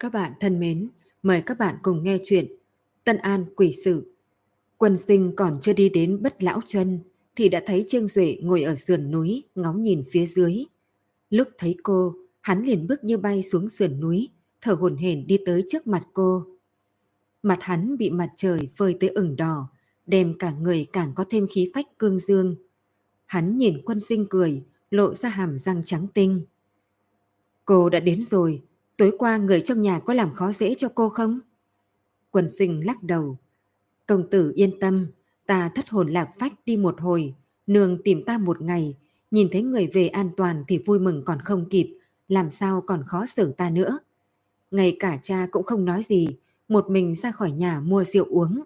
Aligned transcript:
Các 0.00 0.12
bạn 0.12 0.32
thân 0.40 0.60
mến, 0.60 0.88
mời 1.22 1.42
các 1.42 1.58
bạn 1.58 1.76
cùng 1.82 2.04
nghe 2.04 2.18
chuyện 2.24 2.46
Tân 3.04 3.16
An 3.16 3.44
Quỷ 3.56 3.72
Sử. 3.84 4.14
Quân 4.76 4.96
sinh 4.96 5.36
còn 5.36 5.58
chưa 5.60 5.72
đi 5.72 5.88
đến 5.88 6.22
bất 6.22 6.42
lão 6.42 6.60
chân 6.66 7.00
thì 7.36 7.48
đã 7.48 7.62
thấy 7.66 7.84
Trương 7.88 8.08
Duệ 8.08 8.38
ngồi 8.42 8.62
ở 8.62 8.74
sườn 8.74 9.10
núi 9.10 9.44
ngóng 9.54 9.82
nhìn 9.82 10.04
phía 10.10 10.26
dưới. 10.26 10.64
Lúc 11.30 11.48
thấy 11.58 11.76
cô, 11.82 12.14
hắn 12.40 12.62
liền 12.62 12.86
bước 12.86 13.04
như 13.04 13.18
bay 13.18 13.42
xuống 13.42 13.68
sườn 13.68 14.00
núi, 14.00 14.28
thở 14.60 14.72
hổn 14.72 14.96
hển 14.96 15.26
đi 15.26 15.38
tới 15.46 15.64
trước 15.68 15.86
mặt 15.86 16.02
cô. 16.12 16.46
Mặt 17.42 17.58
hắn 17.60 17.96
bị 17.98 18.10
mặt 18.10 18.30
trời 18.36 18.68
phơi 18.76 18.96
tới 19.00 19.10
ửng 19.10 19.36
đỏ, 19.36 19.68
đem 20.06 20.38
cả 20.38 20.52
người 20.60 20.86
càng 20.92 21.12
có 21.14 21.24
thêm 21.30 21.46
khí 21.46 21.70
phách 21.74 21.98
cương 21.98 22.18
dương. 22.18 22.56
Hắn 23.26 23.58
nhìn 23.58 23.82
quân 23.84 24.00
sinh 24.00 24.26
cười, 24.30 24.62
lộ 24.90 25.14
ra 25.14 25.28
hàm 25.28 25.58
răng 25.58 25.82
trắng 25.84 26.06
tinh. 26.14 26.42
Cô 27.64 27.88
đã 27.88 28.00
đến 28.00 28.22
rồi, 28.22 28.62
tối 28.98 29.12
qua 29.18 29.36
người 29.36 29.60
trong 29.60 29.82
nhà 29.82 29.98
có 29.98 30.14
làm 30.14 30.34
khó 30.34 30.52
dễ 30.52 30.74
cho 30.74 30.88
cô 30.94 31.08
không? 31.08 31.40
Quần 32.30 32.50
sinh 32.50 32.86
lắc 32.86 33.02
đầu. 33.02 33.38
Công 34.06 34.30
tử 34.30 34.52
yên 34.54 34.80
tâm, 34.80 35.06
ta 35.46 35.70
thất 35.74 35.88
hồn 35.88 36.12
lạc 36.12 36.28
phách 36.38 36.52
đi 36.66 36.76
một 36.76 37.00
hồi, 37.00 37.34
nương 37.66 38.02
tìm 38.02 38.24
ta 38.24 38.38
một 38.38 38.62
ngày, 38.62 38.96
nhìn 39.30 39.48
thấy 39.52 39.62
người 39.62 39.86
về 39.86 40.08
an 40.08 40.30
toàn 40.36 40.64
thì 40.68 40.78
vui 40.78 40.98
mừng 40.98 41.22
còn 41.24 41.40
không 41.40 41.68
kịp, 41.68 41.98
làm 42.28 42.50
sao 42.50 42.80
còn 42.86 43.02
khó 43.06 43.26
xử 43.26 43.52
ta 43.52 43.70
nữa. 43.70 43.98
Ngay 44.70 44.96
cả 45.00 45.18
cha 45.22 45.46
cũng 45.50 45.64
không 45.64 45.84
nói 45.84 46.02
gì, 46.02 46.28
một 46.68 46.90
mình 46.90 47.14
ra 47.14 47.30
khỏi 47.30 47.50
nhà 47.50 47.80
mua 47.80 48.04
rượu 48.04 48.26
uống. 48.30 48.62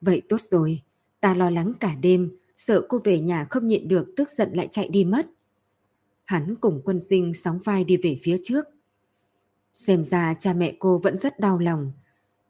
Vậy 0.00 0.22
tốt 0.28 0.40
rồi, 0.40 0.82
ta 1.20 1.34
lo 1.34 1.50
lắng 1.50 1.72
cả 1.80 1.94
đêm, 2.00 2.36
sợ 2.58 2.86
cô 2.88 2.98
về 3.04 3.20
nhà 3.20 3.46
không 3.50 3.66
nhịn 3.66 3.88
được 3.88 4.08
tức 4.16 4.30
giận 4.30 4.52
lại 4.52 4.68
chạy 4.70 4.88
đi 4.88 5.04
mất. 5.04 5.26
Hắn 6.24 6.54
cùng 6.60 6.80
quân 6.84 7.00
sinh 7.00 7.34
sóng 7.34 7.58
vai 7.64 7.84
đi 7.84 7.96
về 7.96 8.18
phía 8.22 8.36
trước. 8.42 8.64
Xem 9.74 10.04
ra 10.04 10.34
cha 10.38 10.52
mẹ 10.52 10.72
cô 10.78 10.98
vẫn 10.98 11.16
rất 11.16 11.40
đau 11.40 11.58
lòng. 11.58 11.92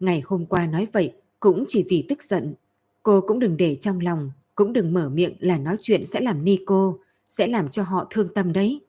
Ngày 0.01 0.23
hôm 0.25 0.47
qua 0.47 0.67
nói 0.67 0.89
vậy 0.93 1.13
cũng 1.41 1.65
chỉ 1.69 1.85
vì 1.89 2.07
tức 2.09 2.23
giận. 2.23 2.55
Cô 3.03 3.21
cũng 3.21 3.39
đừng 3.39 3.57
để 3.57 3.75
trong 3.75 4.01
lòng, 4.01 4.33
cũng 4.55 4.73
đừng 4.73 4.93
mở 4.93 5.09
miệng 5.09 5.37
là 5.39 5.59
nói 5.59 5.77
chuyện 5.83 6.07
sẽ 6.07 6.21
làm 6.21 6.45
ni 6.45 6.59
cô, 6.67 6.99
sẽ 7.29 7.47
làm 7.47 7.69
cho 7.69 7.83
họ 7.83 8.07
thương 8.11 8.29
tâm 8.35 8.53
đấy. 8.53 8.81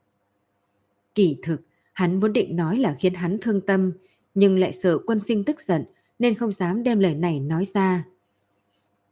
Kỳ 1.16 1.38
thực, 1.44 1.62
hắn 1.94 2.20
vốn 2.20 2.34
định 2.34 2.56
nói 2.56 2.78
là 2.78 2.96
khiến 3.00 3.14
hắn 3.14 3.38
thương 3.42 3.62
tâm, 3.62 3.92
nhưng 4.36 4.60
lại 4.60 4.74
sợ 4.74 4.98
quân 5.06 5.20
sinh 5.20 5.44
tức 5.44 5.62
giận 5.62 5.86
nên 6.20 6.36
không 6.36 6.52
dám 6.52 6.84
đem 6.84 7.00
lời 7.00 7.14
này 7.14 7.40
nói 7.40 7.66
ra. 7.74 8.06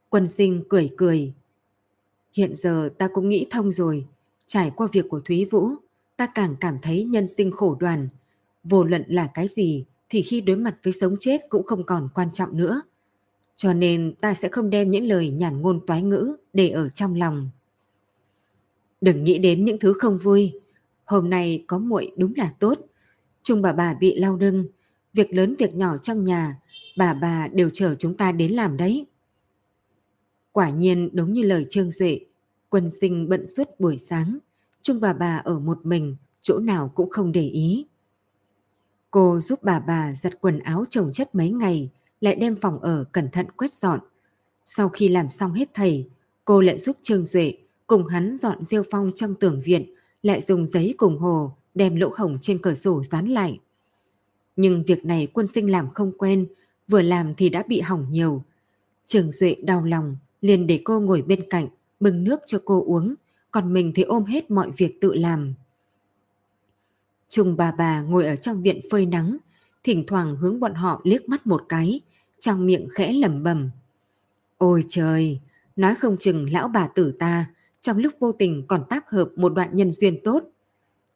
Quân 0.10 0.28
sinh 0.28 0.64
cười 0.70 0.90
cười. 0.98 1.34
Hiện 2.34 2.56
giờ 2.56 2.90
ta 2.98 3.08
cũng 3.14 3.30
nghĩ 3.30 3.48
thông 3.52 3.72
rồi, 3.72 4.08
trải 4.48 4.72
qua 4.76 4.88
việc 4.92 5.06
của 5.10 5.20
Thúy 5.20 5.45
Vũ, 5.45 5.70
ta 6.17 6.26
càng 6.26 6.56
cảm 6.60 6.78
thấy 6.82 7.04
nhân 7.04 7.28
sinh 7.28 7.52
khổ 7.52 7.76
đoàn. 7.80 8.10
Vô 8.64 8.84
luận 8.84 9.04
là 9.08 9.28
cái 9.34 9.48
gì 9.48 9.86
thì 10.09 10.22
khi 10.22 10.42
đối 10.42 10.58
mặt 10.58 10.78
với 10.84 10.94
sống 10.94 11.16
chết 11.20 11.42
cũng 11.50 11.64
không 11.64 11.84
còn 11.84 12.09
quan 12.16 12.31
trọng 12.31 12.58
nữa. 12.58 12.81
Cho 13.56 13.73
nên 13.73 14.14
ta 14.22 14.34
sẽ 14.34 14.48
không 14.48 14.70
đem 14.70 14.92
những 14.92 15.08
lời 15.08 15.30
nhàn 15.30 15.62
ngôn 15.62 15.86
toái 15.88 16.02
ngữ 16.02 16.36
để 16.54 16.70
ở 16.70 16.89
trong 16.89 17.16
lòng. 17.16 17.50
Đừng 19.02 19.23
nghĩ 19.23 19.38
đến 19.38 19.66
những 19.66 19.80
thứ 19.80 19.94
không 19.94 20.17
vui. 20.17 20.59
Hôm 21.06 21.30
nay 21.30 21.64
có 21.67 21.80
muội 21.80 22.12
đúng 22.17 22.34
là 22.36 22.54
tốt. 22.59 22.80
Trung 23.44 23.62
bà 23.62 23.73
bà 23.73 23.94
bị 23.94 24.16
lao 24.20 24.38
đưng. 24.38 24.67
Việc 25.14 25.34
lớn 25.34 25.56
việc 25.59 25.76
nhỏ 25.76 25.98
trong 25.98 26.23
nhà, 26.23 26.58
bà 26.98 27.14
bà 27.14 27.48
đều 27.48 27.70
chờ 27.73 27.95
chúng 28.00 28.17
ta 28.17 28.32
đến 28.32 28.52
làm 28.52 28.78
đấy. 28.78 29.06
Quả 30.52 30.70
nhiên 30.70 31.09
đúng 31.14 31.34
như 31.34 31.44
lời 31.44 31.66
Trương 31.70 31.92
Duệ, 31.92 32.20
quân 32.70 32.89
sinh 33.02 33.30
bận 33.30 33.45
suốt 33.45 33.80
buổi 33.80 33.98
sáng. 33.98 34.38
Trung 34.82 35.00
bà 35.00 35.14
bà 35.14 35.38
ở 35.38 35.59
một 35.59 35.86
mình, 35.86 36.16
chỗ 36.42 36.59
nào 36.59 36.92
cũng 36.95 37.09
không 37.09 37.32
để 37.32 37.48
ý. 37.48 37.86
Cô 39.12 39.40
giúp 39.40 39.59
bà 39.64 39.80
bà 39.80 40.12
giặt 40.12 40.34
quần 40.42 40.59
áo 40.59 40.86
trồng 40.90 41.12
chất 41.12 41.36
mấy 41.36 41.50
ngày, 41.50 41.90
lại 42.22 42.36
đem 42.36 42.56
phòng 42.56 42.80
ở 42.80 43.04
cẩn 43.12 43.31
thận 43.31 43.45
quét 43.58 43.73
dọn. 43.73 44.00
Sau 44.66 44.90
khi 44.90 45.08
làm 45.08 45.31
xong 45.31 45.54
hết 45.54 45.70
thầy, 45.73 46.09
cô 46.45 46.61
lại 46.61 46.80
giúp 46.80 46.98
Trương 47.02 47.26
Duệ 47.26 47.58
cùng 47.88 48.08
hắn 48.08 48.38
dọn 48.38 48.64
rêu 48.64 48.83
phong 48.92 49.11
trong 49.16 49.36
tường 49.36 49.61
viện, 49.61 49.94
lại 50.23 50.42
dùng 50.42 50.66
giấy 50.66 50.94
cùng 50.98 51.17
hồ 51.17 51.52
đem 51.76 51.95
lỗ 51.95 52.11
hổng 52.16 52.38
trên 52.42 52.58
cửa 52.58 52.73
sổ 52.73 53.04
dán 53.04 53.27
lại. 53.27 53.60
Nhưng 54.55 54.83
việc 54.83 55.05
này 55.05 55.28
quân 55.33 55.48
sinh 55.48 55.72
làm 55.72 55.89
không 55.93 56.11
quen, 56.17 56.48
vừa 56.88 57.02
làm 57.02 57.36
thì 57.36 57.49
đã 57.49 57.64
bị 57.67 57.82
hỏng 57.82 58.05
nhiều. 58.10 58.43
Trường 59.08 59.32
Duệ 59.32 59.55
đau 59.64 59.83
lòng, 59.83 60.16
liền 60.42 60.67
để 60.67 60.82
cô 60.83 60.99
ngồi 60.99 61.22
bên 61.22 61.49
cạnh, 61.49 61.67
bưng 61.99 62.23
nước 62.23 62.39
cho 62.45 62.60
cô 62.66 62.83
uống, 62.86 63.16
còn 63.52 63.73
mình 63.73 63.92
thì 63.95 64.04
ôm 64.04 64.26
hết 64.26 64.52
mọi 64.52 64.72
việc 64.78 65.02
tự 65.02 65.14
làm. 65.14 65.54
Chồng 67.31 67.55
bà 67.58 67.71
bà 67.71 68.02
ngồi 68.02 68.25
ở 68.25 68.36
trong 68.36 68.61
viện 68.61 68.81
phơi 68.92 69.05
nắng, 69.05 69.37
thỉnh 69.83 70.03
thoảng 70.08 70.36
hướng 70.36 70.59
bọn 70.59 70.73
họ 70.73 71.02
liếc 71.03 71.30
mắt 71.30 71.47
một 71.47 71.65
cái, 71.69 72.02
trong 72.39 72.65
miệng 72.65 72.87
khẽ 72.93 73.14
lẩm 73.14 73.43
bẩm. 73.43 73.69
Ôi 74.58 74.86
trời, 74.89 75.39
nói 75.75 75.95
không 75.95 76.17
chừng 76.17 76.49
lão 76.52 76.67
bà 76.67 76.87
tử 76.87 77.11
ta 77.19 77.45
trong 77.81 77.97
lúc 77.97 78.14
vô 78.19 78.31
tình 78.31 78.64
còn 78.67 78.83
táp 78.89 79.03
hợp 79.08 79.30
một 79.36 79.53
đoạn 79.53 79.69
nhân 79.73 79.92
duyên 79.92 80.23
tốt. 80.23 80.43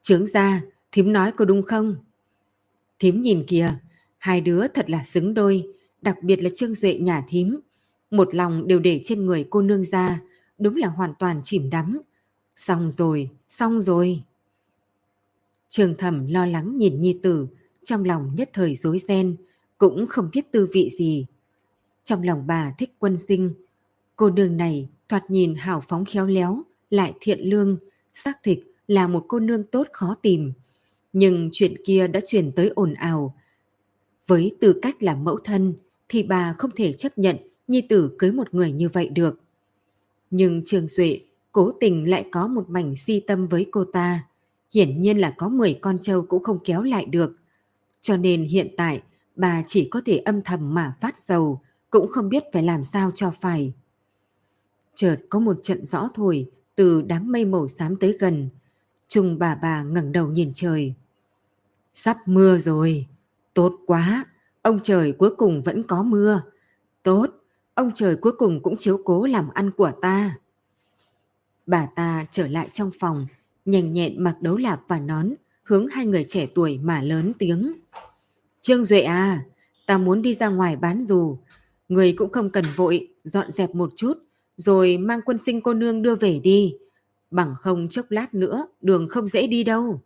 Trướng 0.01 0.25
ra, 0.25 0.61
thím 0.91 1.13
nói 1.13 1.31
có 1.31 1.45
đúng 1.45 1.63
không? 1.63 1.95
Thím 2.99 3.21
nhìn 3.21 3.45
kìa, 3.47 3.73
hai 4.17 4.41
đứa 4.41 4.67
thật 4.67 4.89
là 4.89 5.03
xứng 5.03 5.33
đôi, 5.33 5.67
đặc 6.01 6.23
biệt 6.23 6.43
là 6.43 6.49
Trương 6.55 6.73
Duệ 6.73 6.93
nhà 6.93 7.23
thím. 7.27 7.59
Một 8.11 8.35
lòng 8.35 8.67
đều 8.67 8.79
để 8.79 8.99
trên 9.03 9.25
người 9.25 9.47
cô 9.49 9.61
nương 9.61 9.83
ra, 9.83 10.21
đúng 10.59 10.75
là 10.75 10.87
hoàn 10.87 11.13
toàn 11.19 11.41
chìm 11.43 11.69
đắm. 11.69 12.01
Xong 12.55 12.89
rồi, 12.89 13.29
xong 13.49 13.81
rồi. 13.81 14.23
Trường 15.75 15.97
thẩm 15.97 16.27
lo 16.27 16.45
lắng 16.45 16.77
nhìn 16.77 17.01
nhi 17.01 17.17
tử, 17.23 17.47
trong 17.83 18.03
lòng 18.05 18.35
nhất 18.37 18.49
thời 18.53 18.75
rối 18.75 18.99
ren, 18.99 19.35
cũng 19.77 20.07
không 20.07 20.29
biết 20.33 20.51
tư 20.51 20.67
vị 20.73 20.89
gì. 20.97 21.25
Trong 22.03 22.23
lòng 22.23 22.47
bà 22.47 22.73
thích 22.77 22.93
quân 22.99 23.17
sinh, 23.17 23.53
cô 24.15 24.29
nương 24.29 24.57
này 24.57 24.89
thoạt 25.09 25.31
nhìn 25.31 25.55
hào 25.55 25.83
phóng 25.87 26.05
khéo 26.05 26.27
léo, 26.27 26.61
lại 26.89 27.13
thiện 27.19 27.39
lương, 27.39 27.77
xác 28.13 28.43
thịt 28.43 28.59
là 28.87 29.07
một 29.07 29.25
cô 29.27 29.39
nương 29.39 29.63
tốt 29.63 29.87
khó 29.93 30.15
tìm. 30.21 30.53
Nhưng 31.13 31.49
chuyện 31.53 31.73
kia 31.85 32.07
đã 32.07 32.19
truyền 32.25 32.51
tới 32.51 32.71
ồn 32.75 32.93
ào. 32.93 33.35
Với 34.27 34.55
tư 34.61 34.79
cách 34.81 35.03
là 35.03 35.15
mẫu 35.15 35.39
thân 35.43 35.73
thì 36.09 36.23
bà 36.23 36.55
không 36.57 36.71
thể 36.75 36.93
chấp 36.93 37.17
nhận 37.17 37.37
nhi 37.67 37.81
tử 37.81 38.15
cưới 38.17 38.31
một 38.31 38.53
người 38.53 38.71
như 38.71 38.89
vậy 38.89 39.09
được. 39.09 39.39
Nhưng 40.29 40.61
Trường 40.65 40.87
Duệ 40.87 41.19
cố 41.51 41.71
tình 41.79 42.09
lại 42.09 42.25
có 42.31 42.47
một 42.47 42.69
mảnh 42.69 42.95
si 42.95 43.19
tâm 43.19 43.47
với 43.47 43.65
cô 43.71 43.83
ta. 43.83 44.23
Hiển 44.73 45.01
nhiên 45.01 45.17
là 45.17 45.33
có 45.37 45.49
10 45.49 45.73
con 45.73 45.97
trâu 46.01 46.21
cũng 46.21 46.43
không 46.43 46.59
kéo 46.63 46.83
lại 46.83 47.05
được. 47.05 47.35
Cho 48.01 48.17
nên 48.17 48.43
hiện 48.43 48.67
tại 48.77 49.01
bà 49.35 49.63
chỉ 49.67 49.87
có 49.91 50.01
thể 50.05 50.17
âm 50.17 50.41
thầm 50.41 50.73
mà 50.73 50.93
phát 51.01 51.19
dầu, 51.19 51.61
cũng 51.89 52.07
không 52.11 52.29
biết 52.29 52.43
phải 52.53 52.63
làm 52.63 52.83
sao 52.83 53.11
cho 53.15 53.31
phải. 53.41 53.73
Chợt 54.95 55.17
có 55.29 55.39
một 55.39 55.57
trận 55.61 55.85
rõ 55.85 56.09
thổi 56.13 56.49
từ 56.75 57.01
đám 57.01 57.31
mây 57.31 57.45
màu 57.45 57.67
xám 57.67 57.95
tới 57.95 58.17
gần. 58.19 58.49
Trung 59.07 59.39
bà 59.39 59.55
bà 59.55 59.83
ngẩng 59.83 60.11
đầu 60.11 60.27
nhìn 60.27 60.51
trời. 60.55 60.93
Sắp 61.93 62.17
mưa 62.25 62.57
rồi. 62.57 63.07
Tốt 63.53 63.73
quá. 63.85 64.25
Ông 64.61 64.79
trời 64.83 65.11
cuối 65.11 65.35
cùng 65.35 65.61
vẫn 65.61 65.83
có 65.83 66.03
mưa. 66.03 66.41
Tốt. 67.03 67.27
Ông 67.73 67.91
trời 67.95 68.15
cuối 68.15 68.31
cùng 68.37 68.63
cũng 68.63 68.77
chiếu 68.77 68.99
cố 69.05 69.25
làm 69.25 69.49
ăn 69.49 69.71
của 69.71 69.91
ta. 70.01 70.37
Bà 71.65 71.87
ta 71.95 72.25
trở 72.31 72.47
lại 72.47 72.69
trong 72.73 72.91
phòng, 72.99 73.27
nhanh 73.65 73.93
nhẹn 73.93 74.23
mặc 74.23 74.41
đấu 74.41 74.57
lạp 74.57 74.81
và 74.87 74.99
nón, 74.99 75.33
hướng 75.63 75.87
hai 75.87 76.05
người 76.05 76.25
trẻ 76.27 76.47
tuổi 76.55 76.77
mà 76.77 77.01
lớn 77.01 77.31
tiếng. 77.39 77.73
Trương 78.61 78.85
Duệ 78.85 79.01
à, 79.01 79.45
ta 79.85 79.97
muốn 79.97 80.21
đi 80.21 80.33
ra 80.33 80.49
ngoài 80.49 80.75
bán 80.75 81.01
dù. 81.01 81.37
Người 81.89 82.13
cũng 82.13 82.31
không 82.31 82.49
cần 82.49 82.65
vội, 82.75 83.07
dọn 83.23 83.51
dẹp 83.51 83.75
một 83.75 83.93
chút, 83.95 84.13
rồi 84.57 84.97
mang 84.97 85.21
quân 85.25 85.37
sinh 85.37 85.61
cô 85.61 85.73
nương 85.73 86.01
đưa 86.01 86.15
về 86.15 86.39
đi. 86.39 86.75
Bằng 87.31 87.55
không 87.59 87.89
chốc 87.89 88.05
lát 88.09 88.33
nữa, 88.33 88.67
đường 88.81 89.07
không 89.09 89.27
dễ 89.27 89.47
đi 89.47 89.63
đâu. 89.63 90.01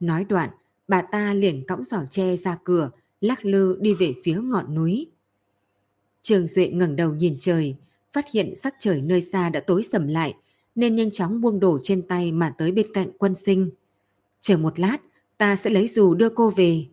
Nói 0.00 0.24
đoạn, 0.24 0.50
bà 0.88 1.02
ta 1.02 1.34
liền 1.34 1.66
cõng 1.66 1.84
giỏ 1.84 1.98
tre 2.10 2.36
ra 2.36 2.58
cửa, 2.64 2.90
lắc 3.20 3.44
lư 3.44 3.76
đi 3.80 3.94
về 3.94 4.14
phía 4.24 4.40
ngọn 4.42 4.74
núi. 4.74 5.06
Trường 6.22 6.46
Duệ 6.46 6.68
ngẩng 6.68 6.96
đầu 6.96 7.14
nhìn 7.14 7.36
trời, 7.40 7.76
phát 8.12 8.30
hiện 8.32 8.56
sắc 8.56 8.74
trời 8.78 9.02
nơi 9.02 9.20
xa 9.20 9.48
đã 9.48 9.60
tối 9.60 9.82
sầm 9.82 10.08
lại, 10.08 10.34
nên 10.74 10.96
nhanh 10.96 11.10
chóng 11.10 11.40
buông 11.40 11.60
đổ 11.60 11.78
trên 11.82 12.02
tay 12.02 12.32
mà 12.32 12.54
tới 12.58 12.72
bên 12.72 12.86
cạnh 12.92 13.08
quân 13.18 13.34
sinh. 13.34 13.70
Chờ 14.40 14.56
một 14.56 14.78
lát, 14.78 14.98
ta 15.38 15.56
sẽ 15.56 15.70
lấy 15.70 15.86
dù 15.86 16.14
đưa 16.14 16.28
cô 16.28 16.50
về. 16.50 16.86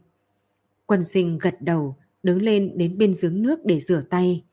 Quân 0.86 1.04
sinh 1.04 1.38
gật 1.38 1.62
đầu, 1.62 1.96
đứng 2.24 2.42
lên 2.42 2.78
đến 2.78 2.98
bên 2.98 3.14
giếng 3.22 3.42
nước 3.42 3.66
để 3.66 3.80
rửa 3.80 4.02
tay. 4.10 4.44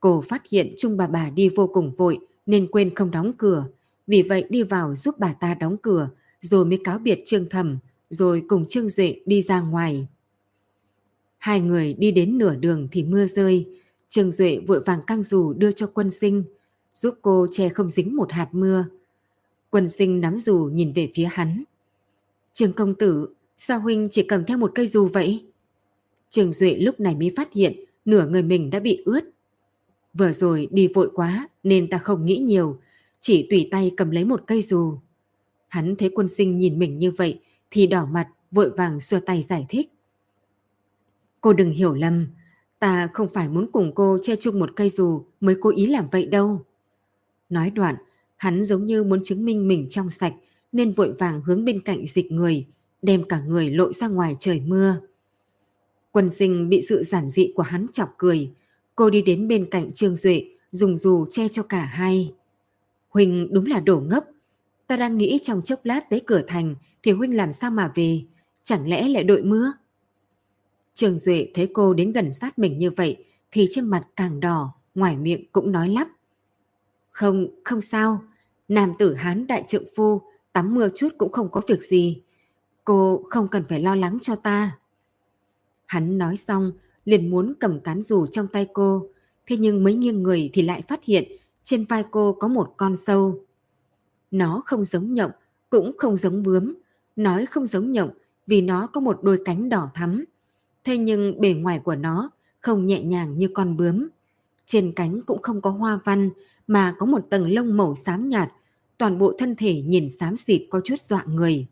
Cô 0.00 0.24
phát 0.28 0.42
hiện 0.50 0.74
Trung 0.78 0.96
bà 0.96 1.06
bà 1.06 1.30
đi 1.30 1.48
vô 1.48 1.66
cùng 1.66 1.94
vội 1.94 2.18
nên 2.46 2.66
quên 2.70 2.94
không 2.94 3.10
đóng 3.10 3.32
cửa. 3.38 3.66
Vì 4.06 4.22
vậy 4.22 4.44
đi 4.48 4.62
vào 4.62 4.94
giúp 4.94 5.14
bà 5.18 5.32
ta 5.32 5.54
đóng 5.54 5.76
cửa, 5.82 6.08
rồi 6.40 6.64
mới 6.64 6.78
cáo 6.84 6.98
biệt 6.98 7.22
Trương 7.24 7.48
Thẩm, 7.48 7.78
rồi 8.10 8.42
cùng 8.48 8.68
Trương 8.68 8.88
Duệ 8.88 9.20
đi 9.26 9.42
ra 9.42 9.60
ngoài. 9.60 10.06
Hai 11.38 11.60
người 11.60 11.94
đi 11.94 12.10
đến 12.10 12.38
nửa 12.38 12.54
đường 12.54 12.88
thì 12.92 13.04
mưa 13.04 13.26
rơi. 13.26 13.66
Trương 14.08 14.32
Duệ 14.32 14.58
vội 14.66 14.82
vàng 14.86 15.00
căng 15.06 15.22
dù 15.22 15.52
đưa 15.52 15.72
cho 15.72 15.86
quân 15.86 16.10
sinh, 16.10 16.44
giúp 17.02 17.14
cô 17.22 17.46
che 17.52 17.68
không 17.68 17.88
dính 17.88 18.16
một 18.16 18.32
hạt 18.32 18.48
mưa. 18.52 18.84
Quân 19.70 19.88
sinh 19.88 20.20
nắm 20.20 20.38
dù 20.38 20.70
nhìn 20.72 20.92
về 20.92 21.10
phía 21.14 21.28
hắn. 21.32 21.64
Trường 22.52 22.72
công 22.72 22.94
tử, 22.94 23.28
Sao 23.56 23.80
Huynh 23.80 24.08
chỉ 24.10 24.22
cầm 24.22 24.44
theo 24.44 24.58
một 24.58 24.72
cây 24.74 24.86
dù 24.86 25.08
vậy? 25.08 25.46
Trường 26.30 26.52
Duệ 26.52 26.74
lúc 26.74 27.00
này 27.00 27.14
mới 27.14 27.32
phát 27.36 27.52
hiện 27.52 27.84
nửa 28.04 28.26
người 28.26 28.42
mình 28.42 28.70
đã 28.70 28.80
bị 28.80 29.02
ướt. 29.04 29.20
Vừa 30.14 30.32
rồi 30.32 30.68
đi 30.70 30.88
vội 30.88 31.10
quá 31.14 31.48
nên 31.62 31.90
ta 31.90 31.98
không 31.98 32.26
nghĩ 32.26 32.36
nhiều, 32.36 32.80
chỉ 33.20 33.46
tùy 33.50 33.68
tay 33.70 33.92
cầm 33.96 34.10
lấy 34.10 34.24
một 34.24 34.42
cây 34.46 34.62
dù. 34.62 34.98
Hắn 35.68 35.96
thấy 35.96 36.10
quân 36.14 36.28
sinh 36.28 36.58
nhìn 36.58 36.78
mình 36.78 36.98
như 36.98 37.10
vậy 37.10 37.40
thì 37.70 37.86
đỏ 37.86 38.06
mặt 38.06 38.28
vội 38.50 38.70
vàng 38.70 39.00
xua 39.00 39.20
tay 39.20 39.42
giải 39.42 39.66
thích. 39.68 39.92
Cô 41.40 41.52
đừng 41.52 41.70
hiểu 41.70 41.94
lầm, 41.94 42.26
ta 42.78 43.08
không 43.12 43.28
phải 43.34 43.48
muốn 43.48 43.72
cùng 43.72 43.92
cô 43.94 44.18
che 44.22 44.36
chung 44.36 44.58
một 44.58 44.70
cây 44.76 44.88
dù 44.88 45.24
mới 45.40 45.56
cố 45.60 45.70
ý 45.70 45.86
làm 45.86 46.08
vậy 46.12 46.26
đâu. 46.26 46.64
Nói 47.52 47.70
đoạn, 47.70 47.96
hắn 48.36 48.62
giống 48.62 48.86
như 48.86 49.04
muốn 49.04 49.22
chứng 49.24 49.44
minh 49.44 49.68
mình 49.68 49.86
trong 49.90 50.10
sạch 50.10 50.34
nên 50.72 50.92
vội 50.92 51.12
vàng 51.12 51.40
hướng 51.40 51.64
bên 51.64 51.80
cạnh 51.82 52.06
dịch 52.06 52.32
người, 52.32 52.66
đem 53.02 53.28
cả 53.28 53.40
người 53.40 53.70
lội 53.70 53.92
ra 53.92 54.08
ngoài 54.08 54.36
trời 54.38 54.62
mưa. 54.66 55.00
Quân 56.10 56.28
sinh 56.28 56.68
bị 56.68 56.80
sự 56.88 57.02
giản 57.02 57.28
dị 57.28 57.52
của 57.56 57.62
hắn 57.62 57.86
chọc 57.92 58.14
cười, 58.18 58.50
cô 58.94 59.10
đi 59.10 59.22
đến 59.22 59.48
bên 59.48 59.70
cạnh 59.70 59.92
Trương 59.92 60.16
Duệ, 60.16 60.44
dùng 60.70 60.96
dù 60.96 61.26
che 61.30 61.48
cho 61.48 61.62
cả 61.62 61.84
hai. 61.84 62.32
huỳnh 63.08 63.48
đúng 63.52 63.66
là 63.66 63.80
đổ 63.80 64.00
ngốc, 64.00 64.24
ta 64.86 64.96
đang 64.96 65.18
nghĩ 65.18 65.38
trong 65.42 65.62
chốc 65.62 65.78
lát 65.82 66.10
tới 66.10 66.20
cửa 66.26 66.42
thành 66.46 66.74
thì 67.02 67.12
Huynh 67.12 67.36
làm 67.36 67.52
sao 67.52 67.70
mà 67.70 67.92
về, 67.94 68.22
chẳng 68.62 68.88
lẽ 68.88 69.08
lại 69.08 69.24
đội 69.24 69.42
mưa? 69.42 69.72
Trường 70.94 71.18
Duệ 71.18 71.48
thấy 71.54 71.68
cô 71.72 71.94
đến 71.94 72.12
gần 72.12 72.32
sát 72.32 72.58
mình 72.58 72.78
như 72.78 72.90
vậy 72.90 73.24
thì 73.50 73.66
trên 73.70 73.84
mặt 73.84 74.02
càng 74.16 74.40
đỏ, 74.40 74.74
ngoài 74.94 75.16
miệng 75.16 75.44
cũng 75.52 75.72
nói 75.72 75.88
lắp. 75.88 76.08
Không, 77.12 77.46
không 77.64 77.80
sao, 77.80 78.22
nam 78.68 78.92
tử 78.98 79.14
Hán 79.14 79.46
đại 79.46 79.64
trượng 79.68 79.84
phu, 79.96 80.22
tắm 80.52 80.74
mưa 80.74 80.88
chút 80.94 81.08
cũng 81.18 81.32
không 81.32 81.48
có 81.50 81.60
việc 81.68 81.82
gì. 81.82 82.22
Cô 82.84 83.22
không 83.28 83.48
cần 83.48 83.64
phải 83.68 83.80
lo 83.80 83.94
lắng 83.94 84.18
cho 84.22 84.36
ta. 84.36 84.78
Hắn 85.86 86.18
nói 86.18 86.36
xong, 86.36 86.72
liền 87.04 87.30
muốn 87.30 87.54
cầm 87.60 87.80
cán 87.80 88.02
dù 88.02 88.26
trong 88.26 88.46
tay 88.46 88.66
cô, 88.72 89.06
thế 89.46 89.56
nhưng 89.56 89.84
mấy 89.84 89.94
nghiêng 89.94 90.22
người 90.22 90.50
thì 90.52 90.62
lại 90.62 90.82
phát 90.88 91.04
hiện 91.04 91.24
trên 91.62 91.84
vai 91.84 92.04
cô 92.10 92.32
có 92.32 92.48
một 92.48 92.74
con 92.76 92.96
sâu. 92.96 93.44
Nó 94.30 94.62
không 94.64 94.84
giống 94.84 95.14
nhộng, 95.14 95.30
cũng 95.70 95.92
không 95.98 96.16
giống 96.16 96.42
bướm. 96.42 96.74
Nói 97.16 97.46
không 97.46 97.66
giống 97.66 97.92
nhộng 97.92 98.10
vì 98.46 98.60
nó 98.60 98.86
có 98.86 99.00
một 99.00 99.22
đôi 99.22 99.42
cánh 99.44 99.68
đỏ 99.68 99.90
thắm. 99.94 100.24
Thế 100.84 100.98
nhưng 100.98 101.40
bề 101.40 101.52
ngoài 101.52 101.80
của 101.84 101.94
nó 101.96 102.30
không 102.60 102.86
nhẹ 102.86 103.02
nhàng 103.02 103.38
như 103.38 103.48
con 103.54 103.76
bướm. 103.76 104.08
Trên 104.66 104.92
cánh 104.96 105.22
cũng 105.22 105.42
không 105.42 105.60
có 105.60 105.70
hoa 105.70 105.98
văn 106.04 106.30
mà 106.66 106.94
có 106.98 107.06
một 107.06 107.26
tầng 107.30 107.52
lông 107.52 107.76
màu 107.76 107.94
xám 107.94 108.28
nhạt, 108.28 108.52
toàn 108.98 109.18
bộ 109.18 109.32
thân 109.38 109.56
thể 109.56 109.82
nhìn 109.82 110.08
xám 110.08 110.36
xịt 110.36 110.62
có 110.70 110.80
chút 110.84 111.00
dọa 111.00 111.24
người. 111.26 111.66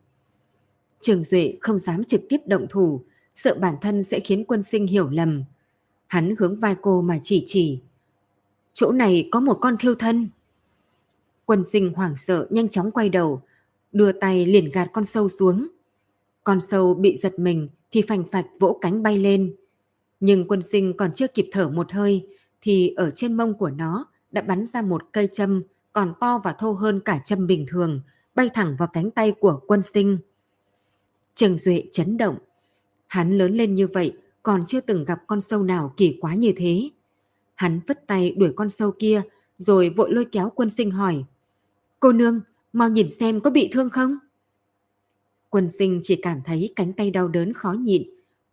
Trường 1.01 1.25
Duệ 1.25 1.59
không 1.61 1.79
dám 1.79 2.05
trực 2.05 2.21
tiếp 2.29 2.39
động 2.47 2.67
thủ, 2.71 3.05
sợ 3.35 3.57
bản 3.61 3.75
thân 3.81 4.03
sẽ 4.03 4.21
khiến 4.21 4.45
quân 4.45 4.63
sinh 4.63 4.87
hiểu 4.87 5.09
lầm. 5.09 5.45
Hắn 6.07 6.35
hướng 6.39 6.57
vai 6.57 6.77
cô 6.83 7.03
mà 7.03 7.21
chỉ 7.23 7.45
chỉ. 7.47 7.79
Chỗ 8.73 8.93
này 8.93 9.29
có 9.31 9.41
một 9.41 9.59
con 9.61 9.77
thiêu 9.79 9.95
thân. 9.95 10.29
Quân 11.45 11.65
sinh 11.65 11.93
hoảng 11.95 12.17
sợ 12.17 12.47
nhanh 12.51 12.69
chóng 12.69 12.91
quay 12.91 13.09
đầu, 13.09 13.43
đưa 13.93 14.13
tay 14.13 14.47
liền 14.47 14.71
gạt 14.73 14.91
con 14.93 15.05
sâu 15.05 15.29
xuống. 15.29 15.69
Con 16.45 16.61
sâu 16.61 16.95
bị 16.95 17.17
giật 17.17 17.39
mình 17.39 17.69
thì 17.93 18.03
phành 18.03 18.25
phạch 18.33 18.47
vỗ 18.59 18.79
cánh 18.81 19.03
bay 19.03 19.19
lên. 19.19 19.55
Nhưng 20.21 20.49
quân 20.49 20.63
sinh 20.63 20.97
còn 20.97 21.13
chưa 21.13 21.27
kịp 21.29 21.49
thở 21.53 21.69
một 21.69 21.93
hơi 21.93 22.27
thì 22.61 22.95
ở 22.97 23.11
trên 23.11 23.35
mông 23.37 23.55
của 23.55 23.71
nó 23.71 24.07
đã 24.33 24.43
bắn 24.43 24.65
ra 24.65 24.83
một 24.83 25.03
cây 25.13 25.29
châm 25.33 25.63
còn 25.93 26.15
to 26.21 26.41
và 26.45 26.53
thô 26.53 26.73
hơn 26.73 27.01
cả 27.01 27.21
châm 27.25 27.47
bình 27.47 27.67
thường, 27.69 28.01
bay 28.35 28.51
thẳng 28.55 28.77
vào 28.79 28.89
cánh 28.93 29.11
tay 29.11 29.33
của 29.33 29.61
quân 29.67 29.83
sinh. 29.95 30.19
Trường 31.35 31.59
Duệ 31.59 31.85
chấn 31.93 32.17
động. 32.17 32.39
Hắn 33.07 33.39
lớn 33.39 33.55
lên 33.55 33.75
như 33.75 33.87
vậy 33.87 34.17
còn 34.43 34.67
chưa 34.67 34.81
từng 34.81 35.05
gặp 35.05 35.19
con 35.27 35.41
sâu 35.41 35.63
nào 35.63 35.95
kỳ 35.97 36.19
quá 36.21 36.35
như 36.35 36.53
thế. 36.57 36.91
Hắn 37.55 37.81
vứt 37.87 38.07
tay 38.07 38.35
đuổi 38.39 38.53
con 38.57 38.71
sâu 38.71 38.93
kia 38.99 39.23
rồi 39.57 39.91
vội 39.91 40.13
lôi 40.13 40.25
kéo 40.25 40.53
quân 40.55 40.71
sinh 40.71 40.91
hỏi. 40.91 41.25
Cô 42.01 42.13
nương, 42.13 42.41
mau 42.73 42.89
nhìn 42.89 43.11
xem 43.11 43.41
có 43.41 43.51
bị 43.51 43.69
thương 43.73 43.91
không? 43.91 44.17
Quân 45.49 45.69
sinh 45.79 46.01
chỉ 46.03 46.17
cảm 46.17 46.41
thấy 46.45 46.73
cánh 46.77 46.93
tay 46.93 47.11
đau 47.11 47.29
đớn 47.29 47.53
khó 47.53 47.73
nhịn. 47.73 48.03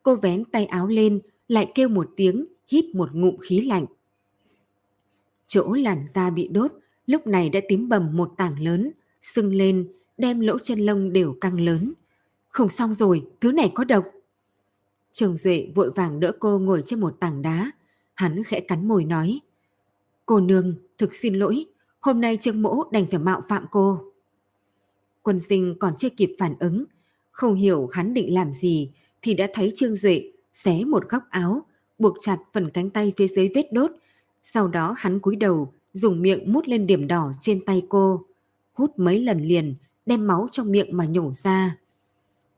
Cô 0.04 0.16
vén 0.16 0.46
tay 0.46 0.66
áo 0.66 0.88
lên, 0.88 1.20
lại 1.48 1.72
kêu 1.76 1.90
một 1.90 2.10
tiếng, 2.16 2.46
hít 2.68 2.86
một 2.96 3.10
ngụm 3.14 3.38
khí 3.38 3.62
lạnh. 3.62 3.86
Chỗ 5.48 5.74
làn 5.74 6.06
da 6.06 6.30
bị 6.30 6.48
đốt, 6.48 6.72
lúc 7.06 7.28
này 7.28 7.50
đã 7.50 7.60
tím 7.68 7.90
bầm 7.90 8.18
một 8.18 8.34
tảng 8.38 8.60
lớn, 8.60 8.92
sưng 9.22 9.56
lên, 9.56 9.88
đem 10.18 10.40
lỗ 10.40 10.60
chân 10.60 10.80
lông 10.80 11.14
đều 11.14 11.34
căng 11.42 11.62
lớn. 11.62 11.94
Không 12.50 12.70
xong 12.70 12.94
rồi, 12.94 13.26
thứ 13.42 13.52
này 13.52 13.72
có 13.76 13.84
độc. 13.84 14.06
Trường 15.12 15.38
Duệ 15.38 15.68
vội 15.76 15.92
vàng 15.92 16.20
đỡ 16.20 16.32
cô 16.40 16.60
ngồi 16.60 16.84
trên 16.86 17.00
một 17.00 17.20
tảng 17.20 17.42
đá. 17.42 17.72
Hắn 18.14 18.44
khẽ 18.44 18.60
cắn 18.60 18.88
môi 18.88 19.04
nói. 19.04 19.40
Cô 20.26 20.40
nương, 20.40 20.76
thực 20.98 21.16
xin 21.16 21.36
lỗi, 21.36 21.66
hôm 22.00 22.22
nay 22.22 22.38
Trương 22.38 22.62
Mỗ 22.62 22.84
đành 22.92 23.06
phải 23.12 23.20
mạo 23.20 23.42
phạm 23.50 23.66
cô. 23.72 24.00
Quân 25.22 25.40
sinh 25.40 25.76
còn 25.80 25.98
chưa 25.98 26.10
kịp 26.10 26.36
phản 26.40 26.56
ứng, 26.60 26.84
không 27.32 27.56
hiểu 27.56 27.90
hắn 27.92 28.14
định 28.14 28.34
làm 28.34 28.52
gì 28.52 28.92
thì 29.22 29.34
đã 29.34 29.48
thấy 29.54 29.74
Trương 29.76 29.96
Duệ 29.96 30.32
xé 30.54 30.84
một 30.84 31.10
góc 31.10 31.24
áo, 31.30 31.66
buộc 32.00 32.18
chặt 32.20 32.38
phần 32.54 32.70
cánh 32.70 32.90
tay 32.90 33.14
phía 33.18 33.28
dưới 33.28 33.50
vết 33.56 33.74
đốt. 33.74 33.92
Sau 34.44 34.68
đó 34.68 34.96
hắn 34.98 35.20
cúi 35.20 35.36
đầu, 35.36 35.74
dùng 35.94 36.22
miệng 36.22 36.54
mút 36.54 36.68
lên 36.68 36.88
điểm 36.88 37.08
đỏ 37.08 37.34
trên 37.40 37.66
tay 37.66 37.82
cô. 37.90 38.26
Hút 38.74 38.92
mấy 38.98 39.20
lần 39.20 39.42
liền, 39.42 39.76
đem 40.06 40.28
máu 40.28 40.48
trong 40.52 40.72
miệng 40.72 40.98
mà 40.98 41.06
nhổ 41.06 41.32
ra. 41.34 41.78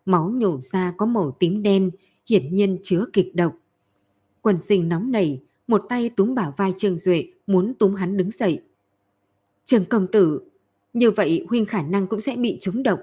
Máu 0.05 0.29
nhổ 0.29 0.59
ra 0.61 0.93
có 0.97 1.05
màu 1.05 1.31
tím 1.31 1.63
đen, 1.63 1.91
hiển 2.29 2.49
nhiên 2.49 2.77
chứa 2.83 3.05
kịch 3.13 3.35
độc. 3.35 3.55
quần 4.41 4.57
sinh 4.57 4.89
nóng 4.89 5.11
nảy, 5.11 5.41
một 5.67 5.85
tay 5.89 6.09
túm 6.09 6.35
bảo 6.35 6.53
vai 6.57 6.73
Trương 6.77 6.97
Duệ 6.97 7.27
muốn 7.47 7.73
túm 7.79 7.95
hắn 7.95 8.17
đứng 8.17 8.31
dậy. 8.31 8.61
Trường 9.65 9.85
công 9.85 10.07
tử, 10.07 10.41
như 10.93 11.11
vậy 11.11 11.45
huynh 11.49 11.65
khả 11.65 11.81
năng 11.81 12.07
cũng 12.07 12.19
sẽ 12.19 12.35
bị 12.35 12.57
trúng 12.61 12.83
độc. 12.83 12.99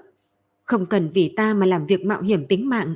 Không 0.63 0.85
cần 0.85 1.09
vì 1.13 1.33
ta 1.37 1.53
mà 1.53 1.65
làm 1.65 1.85
việc 1.85 2.05
mạo 2.05 2.21
hiểm 2.21 2.47
tính 2.47 2.69
mạng. 2.69 2.95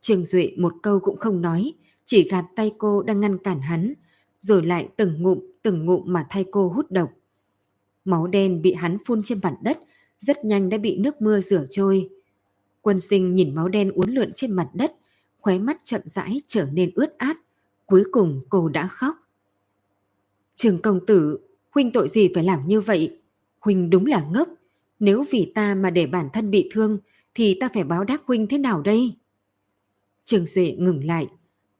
Trương 0.00 0.24
Duệ 0.24 0.52
một 0.56 0.74
câu 0.82 1.00
cũng 1.00 1.18
không 1.18 1.42
nói, 1.42 1.72
chỉ 2.04 2.28
gạt 2.28 2.44
tay 2.56 2.72
cô 2.78 3.02
đang 3.02 3.20
ngăn 3.20 3.38
cản 3.38 3.60
hắn, 3.60 3.94
rồi 4.40 4.66
lại 4.66 4.88
từng 4.96 5.22
ngụm 5.22 5.38
từng 5.62 5.86
ngụm 5.86 6.02
mà 6.06 6.26
thay 6.30 6.44
cô 6.50 6.68
hút 6.68 6.90
độc. 6.90 7.10
Máu 8.04 8.26
đen 8.26 8.62
bị 8.62 8.72
hắn 8.72 8.98
phun 9.06 9.22
trên 9.24 9.40
mặt 9.42 9.54
đất, 9.62 9.78
rất 10.18 10.44
nhanh 10.44 10.68
đã 10.68 10.78
bị 10.78 10.98
nước 10.98 11.22
mưa 11.22 11.40
rửa 11.40 11.66
trôi. 11.70 12.08
Quân 12.80 13.00
sinh 13.00 13.34
nhìn 13.34 13.54
máu 13.54 13.68
đen 13.68 13.90
uốn 13.90 14.10
lượn 14.10 14.32
trên 14.34 14.52
mặt 14.52 14.68
đất, 14.74 14.92
khóe 15.40 15.58
mắt 15.58 15.80
chậm 15.84 16.00
rãi 16.04 16.40
trở 16.46 16.66
nên 16.72 16.90
ướt 16.94 17.18
át. 17.18 17.36
Cuối 17.86 18.04
cùng 18.12 18.40
cô 18.48 18.68
đã 18.68 18.86
khóc. 18.86 19.16
Trường 20.56 20.82
công 20.82 21.06
tử, 21.06 21.38
huynh 21.70 21.92
tội 21.92 22.08
gì 22.08 22.28
phải 22.34 22.44
làm 22.44 22.66
như 22.66 22.80
vậy? 22.80 23.18
Huynh 23.60 23.90
đúng 23.90 24.06
là 24.06 24.24
ngốc. 24.32 24.48
Nếu 24.98 25.24
vì 25.30 25.52
ta 25.54 25.74
mà 25.74 25.90
để 25.90 26.06
bản 26.06 26.28
thân 26.32 26.50
bị 26.50 26.68
thương, 26.72 26.98
thì 27.34 27.56
ta 27.60 27.68
phải 27.74 27.84
báo 27.84 28.04
đáp 28.04 28.18
huynh 28.26 28.46
thế 28.46 28.58
nào 28.58 28.82
đây? 28.82 29.12
Trường 30.24 30.46
Duệ 30.46 30.76
ngừng 30.78 31.04
lại. 31.04 31.28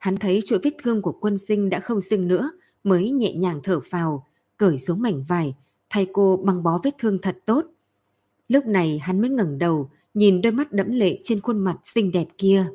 Hắn 0.01 0.17
thấy 0.17 0.41
chỗ 0.45 0.57
vết 0.63 0.71
thương 0.83 1.03
của 1.03 1.13
quân 1.13 1.39
sinh 1.39 1.71
đã 1.71 1.81
không 1.81 2.01
dưng 2.01 2.29
nữa, 2.29 2.51
mới 2.85 3.11
nhẹ 3.11 3.35
nhàng 3.35 3.61
thở 3.63 3.81
phào, 3.81 4.27
cởi 4.57 4.79
xuống 4.79 5.03
mảnh 5.03 5.25
vải, 5.29 5.55
thay 5.91 6.07
cô 6.13 6.37
băng 6.37 6.63
bó 6.63 6.81
vết 6.85 6.95
thương 6.99 7.19
thật 7.19 7.39
tốt. 7.47 7.67
Lúc 8.49 8.67
này 8.67 8.99
hắn 8.99 9.21
mới 9.21 9.31
ngẩng 9.31 9.59
đầu, 9.59 9.91
nhìn 10.15 10.41
đôi 10.41 10.53
mắt 10.53 10.73
đẫm 10.73 10.91
lệ 10.91 11.19
trên 11.23 11.41
khuôn 11.41 11.59
mặt 11.59 11.77
xinh 11.85 12.13
đẹp 12.13 12.27
kia. 12.39 12.67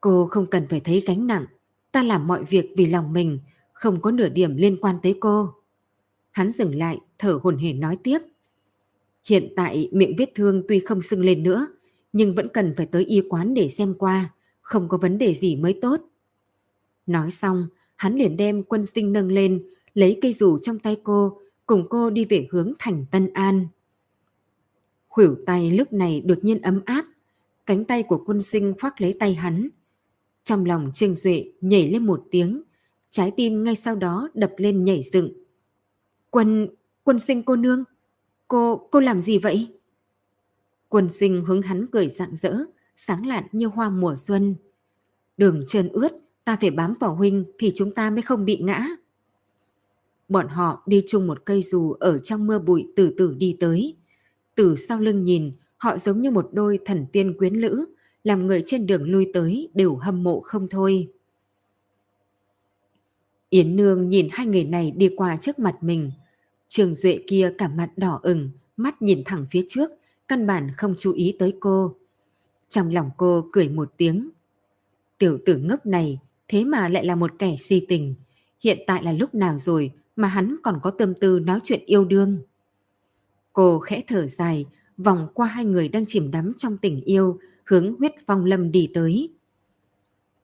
Cô 0.00 0.26
không 0.30 0.46
cần 0.46 0.66
phải 0.70 0.80
thấy 0.80 1.02
gánh 1.06 1.26
nặng, 1.26 1.44
ta 1.92 2.02
làm 2.02 2.26
mọi 2.26 2.44
việc 2.44 2.70
vì 2.76 2.86
lòng 2.86 3.12
mình, 3.12 3.38
không 3.72 4.00
có 4.00 4.10
nửa 4.10 4.28
điểm 4.28 4.56
liên 4.56 4.76
quan 4.80 4.96
tới 5.02 5.14
cô. 5.20 5.54
Hắn 6.30 6.50
dừng 6.50 6.74
lại, 6.74 6.98
thở 7.18 7.38
hồn 7.42 7.56
hển 7.56 7.80
nói 7.80 7.98
tiếp. 8.02 8.18
Hiện 9.28 9.52
tại 9.56 9.90
miệng 9.92 10.14
vết 10.18 10.32
thương 10.34 10.62
tuy 10.68 10.80
không 10.80 11.02
sưng 11.02 11.20
lên 11.20 11.42
nữa, 11.42 11.66
nhưng 12.12 12.34
vẫn 12.34 12.48
cần 12.48 12.74
phải 12.76 12.86
tới 12.86 13.04
y 13.04 13.22
quán 13.28 13.54
để 13.54 13.68
xem 13.68 13.94
qua, 13.98 14.34
không 14.68 14.88
có 14.88 14.98
vấn 14.98 15.18
đề 15.18 15.34
gì 15.34 15.56
mới 15.56 15.78
tốt. 15.82 16.00
Nói 17.06 17.30
xong, 17.30 17.68
hắn 17.96 18.14
liền 18.14 18.36
đem 18.36 18.62
quân 18.62 18.86
sinh 18.86 19.12
nâng 19.12 19.28
lên, 19.28 19.62
lấy 19.94 20.18
cây 20.22 20.32
dù 20.32 20.58
trong 20.58 20.78
tay 20.78 20.96
cô, 21.04 21.40
cùng 21.66 21.86
cô 21.90 22.10
đi 22.10 22.24
về 22.24 22.46
hướng 22.50 22.72
thành 22.78 23.04
Tân 23.10 23.32
An. 23.32 23.68
Khuỷu 25.08 25.36
tay 25.46 25.70
lúc 25.70 25.92
này 25.92 26.20
đột 26.20 26.38
nhiên 26.42 26.62
ấm 26.62 26.80
áp, 26.84 27.06
cánh 27.66 27.84
tay 27.84 28.02
của 28.02 28.22
quân 28.26 28.42
sinh 28.42 28.74
khoác 28.80 29.00
lấy 29.00 29.14
tay 29.18 29.34
hắn. 29.34 29.68
Trong 30.44 30.64
lòng 30.64 30.90
Trương 30.94 31.14
Duệ 31.14 31.52
nhảy 31.60 31.88
lên 31.88 32.06
một 32.06 32.24
tiếng, 32.30 32.62
trái 33.10 33.32
tim 33.36 33.64
ngay 33.64 33.74
sau 33.74 33.96
đó 33.96 34.28
đập 34.34 34.52
lên 34.56 34.84
nhảy 34.84 35.02
dựng. 35.12 35.32
Quân, 36.30 36.68
quân 37.04 37.18
sinh 37.18 37.42
cô 37.42 37.56
nương, 37.56 37.84
cô, 38.48 38.88
cô 38.90 39.00
làm 39.00 39.20
gì 39.20 39.38
vậy? 39.38 39.68
Quân 40.88 41.08
sinh 41.08 41.44
hướng 41.44 41.62
hắn 41.62 41.86
cười 41.92 42.08
rạng 42.08 42.36
rỡ, 42.36 42.54
sáng 42.98 43.26
lạn 43.26 43.44
như 43.52 43.66
hoa 43.66 43.90
mùa 43.90 44.16
xuân. 44.16 44.54
Đường 45.36 45.64
trơn 45.66 45.88
ướt, 45.88 46.12
ta 46.44 46.56
phải 46.60 46.70
bám 46.70 46.94
vào 47.00 47.14
huynh 47.14 47.44
thì 47.58 47.72
chúng 47.74 47.94
ta 47.94 48.10
mới 48.10 48.22
không 48.22 48.44
bị 48.44 48.56
ngã. 48.56 48.86
Bọn 50.28 50.48
họ 50.48 50.82
đi 50.86 51.04
chung 51.06 51.26
một 51.26 51.44
cây 51.44 51.62
dù 51.62 51.92
ở 51.92 52.18
trong 52.18 52.46
mưa 52.46 52.58
bụi 52.58 52.92
từ 52.96 53.14
từ 53.18 53.34
đi 53.38 53.56
tới. 53.60 53.96
Từ 54.54 54.76
sau 54.76 55.00
lưng 55.00 55.24
nhìn, 55.24 55.52
Họ 55.78 55.98
giống 55.98 56.20
như 56.20 56.30
một 56.30 56.48
đôi 56.52 56.78
thần 56.84 57.06
tiên 57.12 57.38
quyến 57.38 57.54
lữ, 57.54 57.84
làm 58.24 58.46
người 58.46 58.62
trên 58.66 58.86
đường 58.86 59.10
lui 59.10 59.30
tới 59.34 59.68
đều 59.74 59.96
hâm 59.96 60.22
mộ 60.22 60.40
không 60.40 60.68
thôi. 60.68 61.08
Yến 63.50 63.76
Nương 63.76 64.08
nhìn 64.08 64.28
hai 64.32 64.46
người 64.46 64.64
này 64.64 64.90
đi 64.90 65.10
qua 65.16 65.36
trước 65.36 65.58
mặt 65.58 65.76
mình. 65.80 66.12
Trường 66.68 66.94
Duệ 66.94 67.18
kia 67.26 67.54
cả 67.58 67.68
mặt 67.68 67.90
đỏ 67.96 68.20
ửng, 68.22 68.50
mắt 68.76 69.02
nhìn 69.02 69.22
thẳng 69.24 69.46
phía 69.50 69.64
trước, 69.68 69.90
căn 70.28 70.46
bản 70.46 70.70
không 70.76 70.94
chú 70.98 71.12
ý 71.12 71.36
tới 71.38 71.54
cô. 71.60 71.94
Trong 72.68 72.92
lòng 72.92 73.10
cô 73.16 73.48
cười 73.52 73.68
một 73.68 73.92
tiếng. 73.96 74.30
Tiểu 75.18 75.38
tử 75.46 75.56
ngốc 75.56 75.86
này, 75.86 76.18
thế 76.48 76.64
mà 76.64 76.88
lại 76.88 77.04
là 77.04 77.14
một 77.14 77.30
kẻ 77.38 77.56
si 77.58 77.86
tình. 77.88 78.14
Hiện 78.60 78.78
tại 78.86 79.02
là 79.02 79.12
lúc 79.12 79.34
nào 79.34 79.58
rồi 79.58 79.92
mà 80.16 80.28
hắn 80.28 80.56
còn 80.62 80.80
có 80.82 80.90
tâm 80.90 81.14
tư 81.20 81.38
nói 81.40 81.60
chuyện 81.62 81.82
yêu 81.86 82.04
đương. 82.04 82.38
Cô 83.52 83.78
khẽ 83.78 84.02
thở 84.06 84.26
dài, 84.26 84.66
vòng 84.96 85.28
qua 85.34 85.46
hai 85.46 85.64
người 85.64 85.88
đang 85.88 86.06
chìm 86.06 86.30
đắm 86.30 86.52
trong 86.56 86.78
tình 86.78 87.00
yêu, 87.00 87.38
hướng 87.64 87.94
huyết 87.98 88.12
phong 88.26 88.44
lâm 88.44 88.72
đi 88.72 88.90
tới. 88.94 89.28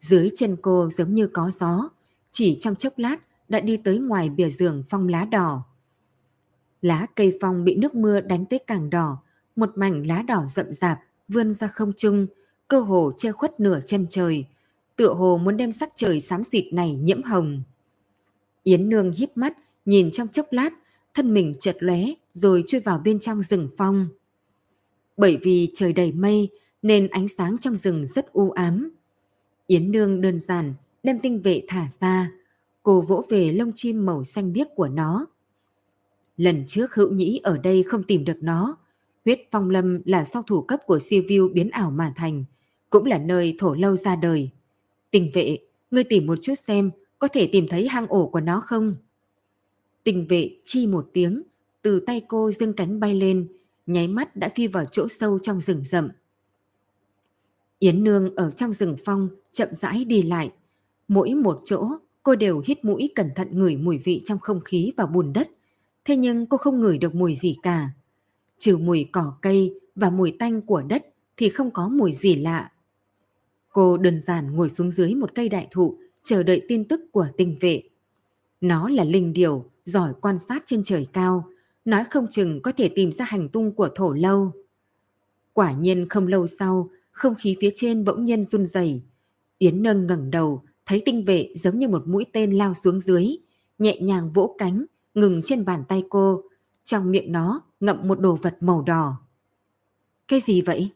Dưới 0.00 0.30
chân 0.34 0.56
cô 0.62 0.90
giống 0.90 1.14
như 1.14 1.26
có 1.26 1.50
gió, 1.60 1.88
chỉ 2.32 2.56
trong 2.60 2.74
chốc 2.74 2.92
lát 2.96 3.16
đã 3.48 3.60
đi 3.60 3.76
tới 3.76 3.98
ngoài 3.98 4.30
bìa 4.30 4.50
giường 4.50 4.82
phong 4.88 5.08
lá 5.08 5.24
đỏ. 5.24 5.64
Lá 6.82 7.06
cây 7.14 7.38
phong 7.40 7.64
bị 7.64 7.76
nước 7.76 7.94
mưa 7.94 8.20
đánh 8.20 8.46
tới 8.46 8.58
càng 8.66 8.90
đỏ, 8.90 9.18
một 9.56 9.70
mảnh 9.74 10.06
lá 10.06 10.22
đỏ 10.22 10.44
rậm 10.48 10.72
rạp 10.72 10.98
vươn 11.28 11.52
ra 11.52 11.66
không 11.66 11.92
trung, 11.96 12.26
cơ 12.68 12.80
hồ 12.80 13.12
che 13.16 13.32
khuất 13.32 13.60
nửa 13.60 13.80
chân 13.86 14.06
trời, 14.08 14.44
tựa 14.96 15.14
hồ 15.14 15.38
muốn 15.38 15.56
đem 15.56 15.72
sắc 15.72 15.92
trời 15.96 16.20
xám 16.20 16.42
xịt 16.42 16.64
này 16.72 16.96
nhiễm 16.96 17.22
hồng. 17.22 17.62
Yến 18.62 18.88
Nương 18.88 19.12
híp 19.12 19.36
mắt, 19.36 19.56
nhìn 19.84 20.10
trong 20.10 20.28
chốc 20.28 20.46
lát, 20.50 20.70
thân 21.14 21.34
mình 21.34 21.54
chợt 21.60 21.76
lóe 21.78 22.00
rồi 22.32 22.64
chui 22.66 22.80
vào 22.80 22.98
bên 22.98 23.18
trong 23.18 23.42
rừng 23.42 23.68
phong. 23.76 24.08
Bởi 25.16 25.38
vì 25.42 25.70
trời 25.74 25.92
đầy 25.92 26.12
mây 26.12 26.48
nên 26.82 27.08
ánh 27.08 27.28
sáng 27.28 27.58
trong 27.58 27.76
rừng 27.76 28.06
rất 28.06 28.32
u 28.32 28.50
ám. 28.50 28.90
Yến 29.66 29.92
Nương 29.92 30.20
đơn 30.20 30.38
giản 30.38 30.74
đem 31.02 31.18
tinh 31.20 31.42
vệ 31.42 31.62
thả 31.68 31.88
ra, 32.00 32.32
cô 32.82 33.00
vỗ 33.00 33.24
về 33.28 33.52
lông 33.52 33.72
chim 33.74 34.06
màu 34.06 34.24
xanh 34.24 34.52
biếc 34.52 34.66
của 34.74 34.88
nó. 34.88 35.26
Lần 36.36 36.64
trước 36.66 36.94
hữu 36.94 37.12
nhĩ 37.12 37.40
ở 37.42 37.58
đây 37.58 37.82
không 37.82 38.02
tìm 38.02 38.24
được 38.24 38.36
nó, 38.40 38.76
huyết 39.24 39.40
phong 39.50 39.70
lâm 39.70 40.00
là 40.04 40.24
sau 40.24 40.42
thủ 40.42 40.62
cấp 40.62 40.80
của 40.86 40.98
siêu 40.98 41.22
view 41.22 41.52
biến 41.52 41.70
ảo 41.70 41.90
mà 41.90 42.12
thành, 42.16 42.44
cũng 42.90 43.06
là 43.06 43.18
nơi 43.18 43.56
thổ 43.58 43.74
lâu 43.74 43.96
ra 43.96 44.16
đời. 44.16 44.50
Tình 45.10 45.30
vệ, 45.34 45.58
ngươi 45.90 46.04
tìm 46.04 46.26
một 46.26 46.38
chút 46.42 46.54
xem 46.54 46.90
có 47.18 47.28
thể 47.28 47.48
tìm 47.52 47.68
thấy 47.68 47.88
hang 47.88 48.06
ổ 48.06 48.26
của 48.26 48.40
nó 48.40 48.60
không? 48.60 48.96
Tình 50.04 50.26
vệ 50.26 50.50
chi 50.64 50.86
một 50.86 51.10
tiếng, 51.12 51.42
từ 51.82 52.00
tay 52.00 52.22
cô 52.28 52.50
dương 52.50 52.72
cánh 52.72 53.00
bay 53.00 53.14
lên, 53.14 53.48
nháy 53.86 54.08
mắt 54.08 54.36
đã 54.36 54.48
phi 54.54 54.66
vào 54.66 54.84
chỗ 54.84 55.08
sâu 55.08 55.38
trong 55.38 55.60
rừng 55.60 55.84
rậm. 55.84 56.08
Yến 57.78 58.04
Nương 58.04 58.36
ở 58.36 58.50
trong 58.50 58.72
rừng 58.72 58.96
phong 59.04 59.28
chậm 59.52 59.68
rãi 59.72 60.04
đi 60.04 60.22
lại. 60.22 60.50
Mỗi 61.08 61.34
một 61.34 61.60
chỗ 61.64 61.88
cô 62.22 62.34
đều 62.34 62.62
hít 62.66 62.84
mũi 62.84 63.10
cẩn 63.14 63.30
thận 63.36 63.48
ngửi 63.58 63.76
mùi 63.76 63.98
vị 63.98 64.22
trong 64.24 64.38
không 64.38 64.60
khí 64.60 64.92
và 64.96 65.06
bùn 65.06 65.32
đất. 65.32 65.50
Thế 66.04 66.16
nhưng 66.16 66.46
cô 66.46 66.56
không 66.56 66.80
ngửi 66.80 66.98
được 66.98 67.14
mùi 67.14 67.34
gì 67.34 67.56
cả. 67.62 67.90
Trừ 68.64 68.76
mùi 68.76 69.09
cỏ 69.12 69.35
cây 69.42 69.75
và 69.94 70.11
mùi 70.11 70.37
tanh 70.38 70.62
của 70.62 70.83
đất 70.83 71.06
thì 71.37 71.49
không 71.49 71.71
có 71.71 71.88
mùi 71.88 72.12
gì 72.12 72.35
lạ. 72.35 72.73
Cô 73.68 73.97
đơn 73.97 74.21
giản 74.21 74.56
ngồi 74.56 74.68
xuống 74.68 74.90
dưới 74.90 75.14
một 75.14 75.30
cây 75.35 75.49
đại 75.49 75.68
thụ 75.71 75.99
chờ 76.23 76.42
đợi 76.42 76.62
tin 76.68 76.85
tức 76.88 77.00
của 77.12 77.26
tinh 77.37 77.56
vệ. 77.61 77.83
Nó 78.61 78.88
là 78.88 79.04
linh 79.04 79.33
điều, 79.33 79.64
giỏi 79.85 80.12
quan 80.21 80.38
sát 80.38 80.62
trên 80.66 80.83
trời 80.83 81.06
cao, 81.12 81.49
nói 81.85 82.04
không 82.11 82.26
chừng 82.30 82.62
có 82.62 82.73
thể 82.73 82.88
tìm 82.88 83.12
ra 83.12 83.25
hành 83.25 83.49
tung 83.49 83.73
của 83.73 83.88
thổ 83.94 84.12
lâu. 84.12 84.52
Quả 85.52 85.73
nhiên 85.73 86.09
không 86.09 86.26
lâu 86.26 86.47
sau, 86.47 86.90
không 87.11 87.35
khí 87.35 87.56
phía 87.61 87.71
trên 87.75 88.04
bỗng 88.04 88.25
nhiên 88.25 88.42
run 88.42 88.66
rẩy. 88.66 89.02
Yến 89.59 89.83
Nâng 89.83 90.06
ngẩng 90.06 90.30
đầu, 90.30 90.62
thấy 90.87 91.02
tinh 91.04 91.25
vệ 91.25 91.52
giống 91.54 91.78
như 91.78 91.88
một 91.88 92.06
mũi 92.06 92.26
tên 92.33 92.52
lao 92.52 92.75
xuống 92.75 93.00
dưới, 93.00 93.26
nhẹ 93.78 93.99
nhàng 94.00 94.33
vỗ 94.33 94.54
cánh, 94.59 94.85
ngừng 95.14 95.42
trên 95.44 95.64
bàn 95.64 95.85
tay 95.88 96.02
cô. 96.09 96.42
Trong 96.85 97.11
miệng 97.11 97.33
nó 97.33 97.62
ngậm 97.84 98.08
một 98.08 98.20
đồ 98.20 98.34
vật 98.34 98.56
màu 98.60 98.82
đỏ. 98.82 99.16
Cái 100.28 100.40
gì 100.40 100.60
vậy? 100.60 100.90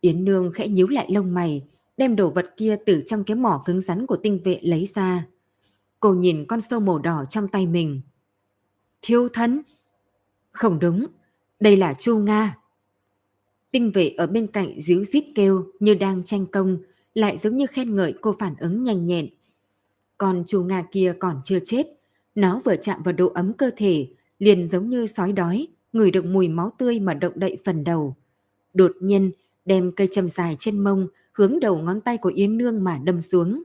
Yến 0.00 0.24
Nương 0.24 0.52
khẽ 0.52 0.68
nhíu 0.68 0.88
lại 0.88 1.06
lông 1.10 1.34
mày, 1.34 1.64
đem 1.96 2.16
đồ 2.16 2.30
vật 2.30 2.54
kia 2.56 2.76
từ 2.86 3.02
trong 3.06 3.24
cái 3.24 3.36
mỏ 3.36 3.62
cứng 3.64 3.80
rắn 3.80 4.06
của 4.06 4.16
tinh 4.16 4.40
vệ 4.44 4.60
lấy 4.62 4.86
ra. 4.94 5.26
Cô 6.00 6.14
nhìn 6.14 6.44
con 6.48 6.60
sâu 6.60 6.80
màu 6.80 6.98
đỏ 6.98 7.24
trong 7.28 7.48
tay 7.48 7.66
mình. 7.66 8.00
Thiêu 9.02 9.28
thân? 9.28 9.62
Không 10.52 10.78
đúng, 10.78 11.06
đây 11.60 11.76
là 11.76 11.94
Chu 11.94 12.18
Nga. 12.18 12.58
Tinh 13.70 13.90
vệ 13.94 14.08
ở 14.08 14.26
bên 14.26 14.46
cạnh 14.46 14.80
díu 14.80 15.04
dít 15.04 15.24
kêu 15.34 15.66
như 15.80 15.94
đang 15.94 16.22
tranh 16.22 16.46
công, 16.46 16.78
lại 17.14 17.36
giống 17.36 17.56
như 17.56 17.66
khen 17.66 17.96
ngợi 17.96 18.14
cô 18.20 18.34
phản 18.38 18.54
ứng 18.58 18.82
nhanh 18.82 19.06
nhẹn. 19.06 19.28
Còn 20.18 20.42
Chu 20.46 20.62
Nga 20.62 20.82
kia 20.92 21.14
còn 21.18 21.40
chưa 21.44 21.58
chết, 21.64 21.86
nó 22.34 22.60
vừa 22.64 22.76
chạm 22.76 23.02
vào 23.02 23.12
độ 23.12 23.28
ấm 23.34 23.52
cơ 23.52 23.70
thể, 23.76 24.08
liền 24.38 24.64
giống 24.64 24.90
như 24.90 25.06
sói 25.06 25.32
đói, 25.32 25.68
ngửi 25.92 26.10
được 26.10 26.24
mùi 26.24 26.48
máu 26.48 26.72
tươi 26.78 27.00
mà 27.00 27.14
động 27.14 27.32
đậy 27.36 27.58
phần 27.64 27.84
đầu. 27.84 28.16
Đột 28.74 28.92
nhiên, 29.00 29.30
đem 29.64 29.92
cây 29.96 30.08
châm 30.10 30.28
dài 30.28 30.56
trên 30.58 30.78
mông 30.78 31.08
hướng 31.32 31.60
đầu 31.60 31.78
ngón 31.78 32.00
tay 32.00 32.18
của 32.18 32.32
Yến 32.34 32.58
Nương 32.58 32.84
mà 32.84 33.00
đâm 33.04 33.20
xuống. 33.20 33.62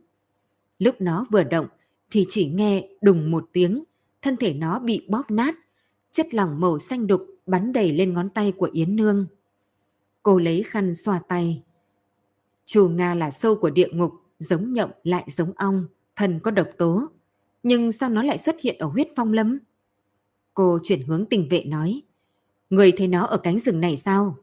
Lúc 0.79 0.95
nó 0.99 1.25
vừa 1.31 1.43
động 1.43 1.67
thì 2.11 2.25
chỉ 2.29 2.49
nghe 2.49 2.89
đùng 3.01 3.31
một 3.31 3.49
tiếng, 3.53 3.83
thân 4.21 4.37
thể 4.37 4.53
nó 4.53 4.79
bị 4.79 5.05
bóp 5.09 5.31
nát, 5.31 5.55
chất 6.11 6.33
lỏng 6.33 6.59
màu 6.59 6.79
xanh 6.79 7.07
đục 7.07 7.27
bắn 7.45 7.73
đầy 7.73 7.91
lên 7.91 8.13
ngón 8.13 8.29
tay 8.29 8.51
của 8.51 8.69
Yến 8.73 8.95
Nương. 8.95 9.27
Cô 10.23 10.39
lấy 10.39 10.63
khăn 10.63 10.93
xoa 10.93 11.19
tay. 11.27 11.63
Chù 12.65 12.89
Nga 12.89 13.15
là 13.15 13.31
sâu 13.31 13.55
của 13.55 13.69
địa 13.69 13.87
ngục, 13.91 14.11
giống 14.39 14.73
nhộng 14.73 14.91
lại 15.03 15.23
giống 15.27 15.53
ong, 15.55 15.87
thần 16.15 16.39
có 16.39 16.51
độc 16.51 16.67
tố. 16.77 17.07
Nhưng 17.63 17.91
sao 17.91 18.09
nó 18.09 18.23
lại 18.23 18.37
xuất 18.37 18.55
hiện 18.61 18.77
ở 18.77 18.87
huyết 18.87 19.07
phong 19.15 19.33
lâm? 19.33 19.59
Cô 20.53 20.79
chuyển 20.83 21.01
hướng 21.01 21.25
tình 21.25 21.47
vệ 21.49 21.63
nói. 21.63 22.01
Người 22.69 22.91
thấy 22.91 23.07
nó 23.07 23.25
ở 23.25 23.37
cánh 23.37 23.59
rừng 23.59 23.81
này 23.81 23.97
sao? 23.97 24.37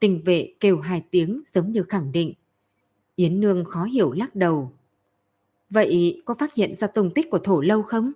Tình 0.00 0.24
vệ 0.24 0.54
kêu 0.60 0.80
hai 0.80 1.02
tiếng 1.10 1.42
giống 1.54 1.72
như 1.72 1.82
khẳng 1.82 2.12
định. 2.12 2.34
Yến 3.16 3.40
Nương 3.40 3.64
khó 3.64 3.84
hiểu 3.84 4.12
lắc 4.12 4.34
đầu. 4.34 4.72
Vậy 5.70 6.22
có 6.24 6.34
phát 6.34 6.54
hiện 6.54 6.74
ra 6.74 6.86
tung 6.86 7.10
tích 7.14 7.30
của 7.30 7.38
thổ 7.38 7.60
lâu 7.60 7.82
không? 7.82 8.12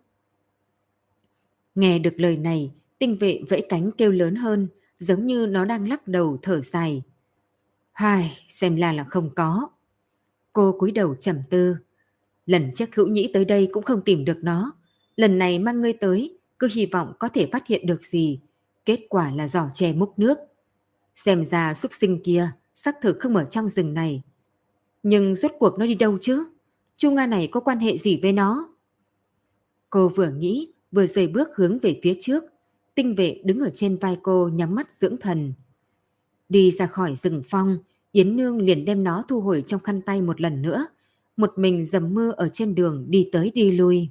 Nghe 1.74 1.98
được 1.98 2.14
lời 2.16 2.36
này, 2.36 2.72
tinh 2.98 3.18
vệ 3.18 3.40
vẫy 3.48 3.66
cánh 3.68 3.90
kêu 3.98 4.12
lớn 4.12 4.34
hơn, 4.34 4.68
giống 4.98 5.26
như 5.26 5.46
nó 5.46 5.64
đang 5.64 5.88
lắc 5.88 6.08
đầu 6.08 6.38
thở 6.42 6.60
dài. 6.60 7.02
Hai, 7.92 8.38
xem 8.48 8.76
là 8.76 8.92
là 8.92 9.04
không 9.04 9.30
có. 9.34 9.68
Cô 10.52 10.72
cúi 10.78 10.92
đầu 10.92 11.14
trầm 11.14 11.36
tư. 11.50 11.76
Lần 12.46 12.70
trước 12.74 12.94
hữu 12.94 13.08
nhĩ 13.08 13.30
tới 13.32 13.44
đây 13.44 13.68
cũng 13.72 13.84
không 13.84 14.02
tìm 14.02 14.24
được 14.24 14.38
nó. 14.42 14.72
Lần 15.16 15.38
này 15.38 15.58
mang 15.58 15.80
ngươi 15.80 15.92
tới, 15.92 16.38
cứ 16.58 16.68
hy 16.72 16.86
vọng 16.86 17.12
có 17.18 17.28
thể 17.28 17.48
phát 17.52 17.66
hiện 17.66 17.86
được 17.86 18.04
gì. 18.04 18.40
Kết 18.88 19.00
quả 19.08 19.32
là 19.34 19.48
giỏ 19.48 19.68
che 19.74 19.92
múc 19.92 20.18
nước. 20.18 20.38
Xem 21.14 21.44
ra 21.44 21.74
súc 21.74 21.92
sinh 21.92 22.20
kia 22.24 22.50
xác 22.74 22.96
thực 23.00 23.16
không 23.20 23.36
ở 23.36 23.44
trong 23.44 23.68
rừng 23.68 23.94
này. 23.94 24.22
Nhưng 25.02 25.34
rốt 25.34 25.50
cuộc 25.58 25.78
nó 25.78 25.86
đi 25.86 25.94
đâu 25.94 26.18
chứ? 26.20 26.44
Chu 26.96 27.10
Nga 27.10 27.26
này 27.26 27.48
có 27.52 27.60
quan 27.60 27.78
hệ 27.78 27.96
gì 27.96 28.18
với 28.22 28.32
nó? 28.32 28.74
Cô 29.90 30.08
vừa 30.08 30.30
nghĩ, 30.30 30.72
vừa 30.92 31.06
rời 31.06 31.26
bước 31.26 31.48
hướng 31.56 31.78
về 31.78 32.00
phía 32.02 32.16
trước. 32.20 32.44
Tinh 32.94 33.14
vệ 33.14 33.40
đứng 33.44 33.60
ở 33.60 33.70
trên 33.74 33.96
vai 33.96 34.16
cô 34.22 34.48
nhắm 34.48 34.74
mắt 34.74 34.92
dưỡng 34.92 35.16
thần. 35.16 35.52
Đi 36.48 36.70
ra 36.70 36.86
khỏi 36.86 37.14
rừng 37.14 37.42
phong, 37.48 37.78
Yến 38.12 38.36
Nương 38.36 38.62
liền 38.62 38.84
đem 38.84 39.04
nó 39.04 39.24
thu 39.28 39.40
hồi 39.40 39.64
trong 39.66 39.80
khăn 39.80 40.02
tay 40.02 40.22
một 40.22 40.40
lần 40.40 40.62
nữa. 40.62 40.86
Một 41.36 41.52
mình 41.56 41.84
dầm 41.84 42.14
mưa 42.14 42.30
ở 42.30 42.48
trên 42.52 42.74
đường 42.74 43.04
đi 43.08 43.28
tới 43.32 43.50
đi 43.54 43.70
lui. 43.70 44.08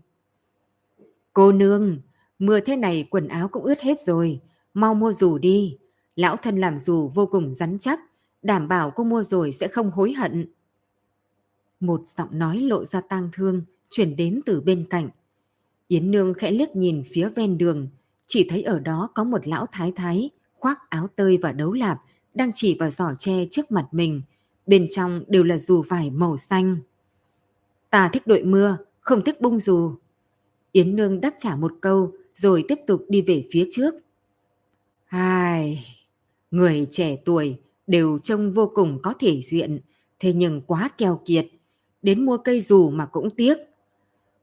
Cô 1.34 1.52
Nương, 1.52 2.02
mưa 2.40 2.60
thế 2.60 2.76
này 2.76 3.08
quần 3.10 3.28
áo 3.28 3.48
cũng 3.48 3.64
ướt 3.64 3.80
hết 3.80 4.00
rồi. 4.00 4.42
Mau 4.78 4.96
mua 4.96 5.14
dù 5.14 5.38
đi. 5.38 5.78
Lão 6.16 6.38
thân 6.38 6.58
làm 6.58 6.80
dù 6.80 7.08
vô 7.08 7.26
cùng 7.26 7.54
rắn 7.54 7.80
chắc. 7.80 8.00
Đảm 8.42 8.68
bảo 8.68 8.92
cô 8.92 9.04
mua 9.04 9.24
rồi 9.24 9.52
sẽ 9.52 9.68
không 9.68 9.92
hối 9.92 10.14
hận. 10.14 10.54
Một 11.80 12.02
giọng 12.08 12.40
nói 12.40 12.58
lộ 12.58 12.86
ra 12.86 13.02
tang 13.02 13.30
thương, 13.34 13.62
chuyển 13.90 14.16
đến 14.16 14.40
từ 14.46 14.62
bên 14.62 14.86
cạnh. 14.90 15.10
Yến 15.88 16.12
Nương 16.12 16.34
khẽ 16.34 16.52
liếc 16.52 16.76
nhìn 16.76 17.04
phía 17.12 17.30
ven 17.30 17.58
đường, 17.58 17.88
chỉ 18.28 18.48
thấy 18.50 18.64
ở 18.64 18.80
đó 18.80 19.10
có 19.16 19.24
một 19.24 19.48
lão 19.48 19.66
thái 19.72 19.92
thái, 19.92 20.30
khoác 20.54 20.90
áo 20.90 21.08
tơi 21.16 21.38
và 21.38 21.52
đấu 21.52 21.74
lạp, 21.74 22.02
đang 22.34 22.52
chỉ 22.56 22.78
vào 22.80 22.90
giỏ 22.90 23.14
tre 23.20 23.46
trước 23.52 23.72
mặt 23.72 23.88
mình. 23.92 24.22
Bên 24.66 24.88
trong 24.92 25.24
đều 25.28 25.44
là 25.44 25.58
dù 25.58 25.84
vải 25.90 26.10
màu 26.10 26.38
xanh. 26.38 26.78
Ta 27.90 28.10
thích 28.14 28.28
đội 28.28 28.44
mưa, 28.44 28.78
không 29.00 29.24
thích 29.24 29.42
bung 29.42 29.60
dù. 29.60 29.92
Yến 30.72 30.96
Nương 30.96 31.22
đáp 31.22 31.34
trả 31.38 31.56
một 31.56 31.74
câu, 31.82 32.12
rồi 32.34 32.66
tiếp 32.68 32.80
tục 32.88 33.06
đi 33.10 33.22
về 33.22 33.48
phía 33.52 33.68
trước 33.72 33.94
ai 35.08 35.86
người 36.52 36.88
trẻ 36.92 37.16
tuổi 37.26 37.58
đều 37.88 38.20
trông 38.24 38.52
vô 38.52 38.72
cùng 38.76 39.00
có 39.04 39.14
thể 39.20 39.42
diện, 39.42 39.80
thế 40.20 40.34
nhưng 40.34 40.62
quá 40.62 40.90
keo 40.98 41.22
kiệt, 41.26 41.48
đến 42.02 42.26
mua 42.26 42.38
cây 42.38 42.62
dù 42.62 42.90
mà 42.90 43.06
cũng 43.06 43.30
tiếc. 43.30 43.58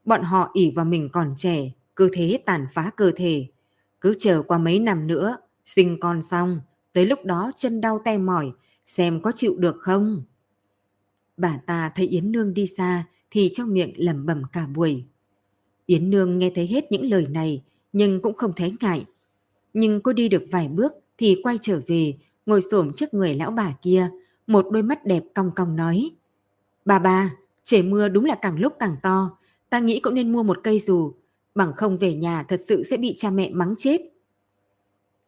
Bọn 0.05 0.21
họ 0.23 0.49
ỉ 0.53 0.71
vào 0.71 0.85
mình 0.85 1.09
còn 1.09 1.33
trẻ, 1.37 1.71
cứ 1.95 2.09
thế 2.13 2.39
tàn 2.45 2.67
phá 2.73 2.91
cơ 2.97 3.11
thể. 3.15 3.47
Cứ 4.01 4.15
chờ 4.19 4.41
qua 4.41 4.57
mấy 4.57 4.79
năm 4.79 5.07
nữa, 5.07 5.37
sinh 5.65 5.99
con 5.99 6.21
xong, 6.21 6.61
tới 6.93 7.05
lúc 7.05 7.25
đó 7.25 7.51
chân 7.55 7.81
đau 7.81 8.01
tay 8.05 8.17
mỏi, 8.17 8.51
xem 8.85 9.21
có 9.21 9.31
chịu 9.31 9.55
được 9.57 9.75
không? 9.79 10.23
Bà 11.37 11.59
ta 11.65 11.91
thấy 11.95 12.07
Yến 12.07 12.31
Nương 12.31 12.53
đi 12.53 12.65
xa 12.65 13.05
thì 13.31 13.49
trong 13.53 13.73
miệng 13.73 13.93
lẩm 13.95 14.25
bẩm 14.25 14.41
cả 14.51 14.67
buổi. 14.67 15.03
Yến 15.85 16.09
Nương 16.09 16.37
nghe 16.37 16.51
thấy 16.55 16.67
hết 16.67 16.91
những 16.91 17.09
lời 17.09 17.27
này 17.29 17.63
nhưng 17.93 18.21
cũng 18.21 18.33
không 18.33 18.53
thấy 18.55 18.73
ngại. 18.81 19.05
Nhưng 19.75 20.01
cô 20.01 20.13
đi 20.13 20.29
được 20.29 20.43
vài 20.51 20.67
bước 20.67 20.93
thì 21.17 21.39
quay 21.43 21.57
trở 21.61 21.81
về, 21.87 22.13
ngồi 22.45 22.61
xổm 22.61 22.93
trước 22.93 23.13
người 23.13 23.35
lão 23.35 23.51
bà 23.51 23.73
kia, 23.81 24.09
một 24.47 24.65
đôi 24.71 24.83
mắt 24.83 25.05
đẹp 25.05 25.23
cong 25.35 25.51
cong 25.55 25.75
nói. 25.75 26.11
Bà 26.85 26.99
bà, 26.99 27.35
trời 27.63 27.83
mưa 27.83 28.07
đúng 28.07 28.25
là 28.25 28.35
càng 28.35 28.59
lúc 28.59 28.73
càng 28.79 28.95
to, 29.03 29.37
ta 29.69 29.79
nghĩ 29.79 29.99
cũng 29.99 30.13
nên 30.15 30.31
mua 30.31 30.43
một 30.43 30.59
cây 30.63 30.79
dù, 30.79 31.13
bằng 31.55 31.73
không 31.75 31.97
về 31.97 32.13
nhà 32.13 32.43
thật 32.43 32.59
sự 32.67 32.83
sẽ 32.83 32.97
bị 32.97 33.13
cha 33.17 33.29
mẹ 33.29 33.49
mắng 33.49 33.75
chết. 33.77 34.01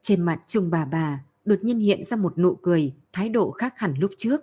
Trên 0.02 0.22
mặt 0.22 0.40
Trung 0.48 0.70
bà 0.72 0.86
bà 0.86 1.24
đột 1.46 1.60
nhiên 1.62 1.80
hiện 1.80 2.04
ra 2.04 2.18
một 2.18 2.38
nụ 2.38 2.56
cười, 2.56 2.94
thái 3.14 3.30
độ 3.30 3.52
khác 3.52 3.80
hẳn 3.80 3.94
lúc 4.00 4.12
trước. 4.18 4.42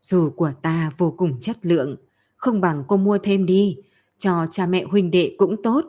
Dù 0.00 0.30
của 0.30 0.52
ta 0.62 0.90
vô 0.98 1.14
cùng 1.16 1.40
chất 1.40 1.56
lượng, 1.62 1.96
không 2.36 2.60
bằng 2.60 2.84
cô 2.88 2.96
mua 2.96 3.18
thêm 3.18 3.46
đi, 3.46 3.78
cho 4.18 4.46
cha 4.50 4.66
mẹ 4.66 4.84
huynh 4.84 5.10
đệ 5.10 5.34
cũng 5.38 5.62
tốt. 5.62 5.84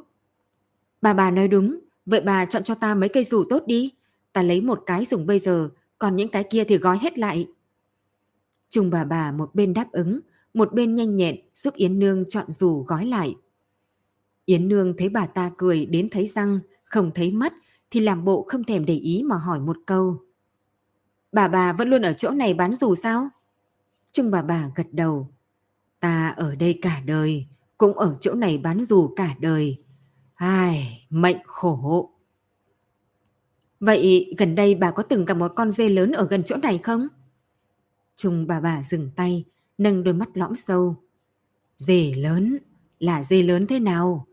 Bà 1.01 1.13
bà 1.13 1.31
nói 1.31 1.47
đúng, 1.47 1.79
vậy 2.05 2.21
bà 2.21 2.45
chọn 2.45 2.63
cho 2.63 2.75
ta 2.75 2.95
mấy 2.95 3.09
cây 3.09 3.23
dù 3.23 3.43
tốt 3.49 3.63
đi. 3.65 3.93
Ta 4.33 4.43
lấy 4.43 4.61
một 4.61 4.83
cái 4.85 5.05
dùng 5.05 5.25
bây 5.25 5.39
giờ, 5.39 5.69
còn 5.99 6.15
những 6.15 6.29
cái 6.29 6.43
kia 6.43 6.63
thì 6.63 6.77
gói 6.77 6.97
hết 6.97 7.19
lại. 7.19 7.47
Trung 8.69 8.89
bà 8.89 9.03
bà 9.03 9.31
một 9.31 9.55
bên 9.55 9.73
đáp 9.73 9.91
ứng, 9.91 10.19
một 10.53 10.73
bên 10.73 10.95
nhanh 10.95 11.15
nhẹn 11.15 11.35
giúp 11.53 11.73
Yến 11.73 11.99
Nương 11.99 12.29
chọn 12.29 12.45
dù 12.51 12.83
gói 12.83 13.05
lại. 13.05 13.35
Yến 14.45 14.67
Nương 14.67 14.97
thấy 14.97 15.09
bà 15.09 15.25
ta 15.25 15.51
cười 15.57 15.85
đến 15.85 16.09
thấy 16.09 16.27
răng, 16.27 16.59
không 16.83 17.11
thấy 17.15 17.31
mắt, 17.31 17.53
thì 17.91 17.99
làm 17.99 18.25
bộ 18.25 18.45
không 18.47 18.63
thèm 18.63 18.85
để 18.85 18.93
ý 18.93 19.23
mà 19.23 19.35
hỏi 19.35 19.59
một 19.59 19.77
câu. 19.85 20.17
Bà 21.31 21.47
bà 21.47 21.73
vẫn 21.73 21.89
luôn 21.89 22.01
ở 22.01 22.13
chỗ 22.13 22.31
này 22.31 22.53
bán 22.53 22.73
dù 22.73 22.95
sao? 22.95 23.29
Trung 24.11 24.31
bà 24.31 24.41
bà 24.41 24.69
gật 24.75 24.87
đầu. 24.91 25.29
Ta 25.99 26.27
ở 26.27 26.55
đây 26.55 26.79
cả 26.81 27.01
đời, 27.05 27.45
cũng 27.77 27.93
ở 27.93 28.17
chỗ 28.21 28.33
này 28.33 28.57
bán 28.57 28.83
dù 28.85 29.13
cả 29.15 29.35
đời. 29.39 29.84
Ai, 30.35 31.07
mệnh 31.09 31.37
khổ. 31.45 32.11
Vậy 33.79 34.33
gần 34.37 34.55
đây 34.55 34.75
bà 34.75 34.91
có 34.91 35.03
từng 35.03 35.25
gặp 35.25 35.33
một 35.33 35.51
con 35.55 35.71
dê 35.71 35.89
lớn 35.89 36.11
ở 36.11 36.27
gần 36.27 36.43
chỗ 36.43 36.57
này 36.57 36.77
không? 36.77 37.07
Trung 38.15 38.47
bà 38.47 38.59
bà 38.59 38.83
dừng 38.83 39.09
tay, 39.15 39.45
nâng 39.77 40.03
đôi 40.03 40.13
mắt 40.13 40.29
lõm 40.33 40.55
sâu. 40.55 40.95
Dê 41.77 42.13
lớn? 42.13 42.57
Là 42.99 43.23
dê 43.23 43.43
lớn 43.43 43.67
thế 43.67 43.79
nào? 43.79 44.27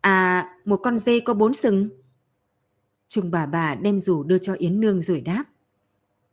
À, 0.00 0.48
một 0.64 0.76
con 0.76 0.98
dê 0.98 1.20
có 1.20 1.34
bốn 1.34 1.54
sừng. 1.54 1.88
Trung 3.08 3.30
bà 3.30 3.46
bà 3.46 3.74
đem 3.74 3.98
dù 3.98 4.22
đưa 4.22 4.38
cho 4.38 4.54
Yến 4.54 4.80
Nương 4.80 5.02
rồi 5.02 5.20
đáp. 5.20 5.44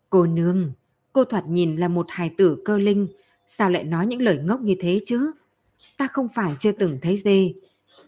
Cô 0.10 0.26
Nương, 0.26 0.72
cô 1.14 1.24
thoạt 1.24 1.48
nhìn 1.48 1.76
là 1.76 1.88
một 1.88 2.06
hài 2.10 2.30
tử 2.38 2.62
cơ 2.66 2.78
linh, 2.78 3.08
sao 3.48 3.70
lại 3.70 3.84
nói 3.84 4.08
những 4.08 4.22
lời 4.22 4.38
ngốc 4.38 4.62
như 4.62 4.76
thế 4.80 5.00
chứ? 5.06 5.32
Ta 5.98 6.08
không 6.08 6.28
phải 6.36 6.56
chưa 6.60 6.72
từng 6.72 7.00
thấy 7.02 7.18
dê, 7.18 7.54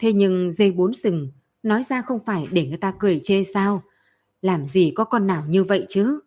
thế 0.02 0.14
nhưng 0.14 0.52
dê 0.52 0.72
bốn 0.72 0.94
sừng, 0.94 1.32
nói 1.64 1.84
ra 1.84 2.02
không 2.02 2.20
phải 2.26 2.48
để 2.52 2.68
người 2.68 2.78
ta 2.78 2.94
cười 3.00 3.20
chê 3.24 3.44
sao? 3.44 3.84
Làm 4.42 4.66
gì 4.66 4.92
có 4.96 5.04
con 5.04 5.28
nào 5.28 5.46
như 5.48 5.64
vậy 5.64 5.86
chứ? 5.90 6.20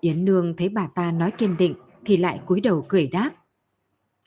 Yến 0.00 0.24
Nương 0.24 0.56
thấy 0.56 0.68
bà 0.68 0.86
ta 0.94 1.12
nói 1.12 1.30
kiên 1.30 1.56
định 1.56 1.74
thì 2.04 2.16
lại 2.16 2.40
cúi 2.46 2.60
đầu 2.60 2.86
cười 2.88 3.06
đáp. 3.06 3.30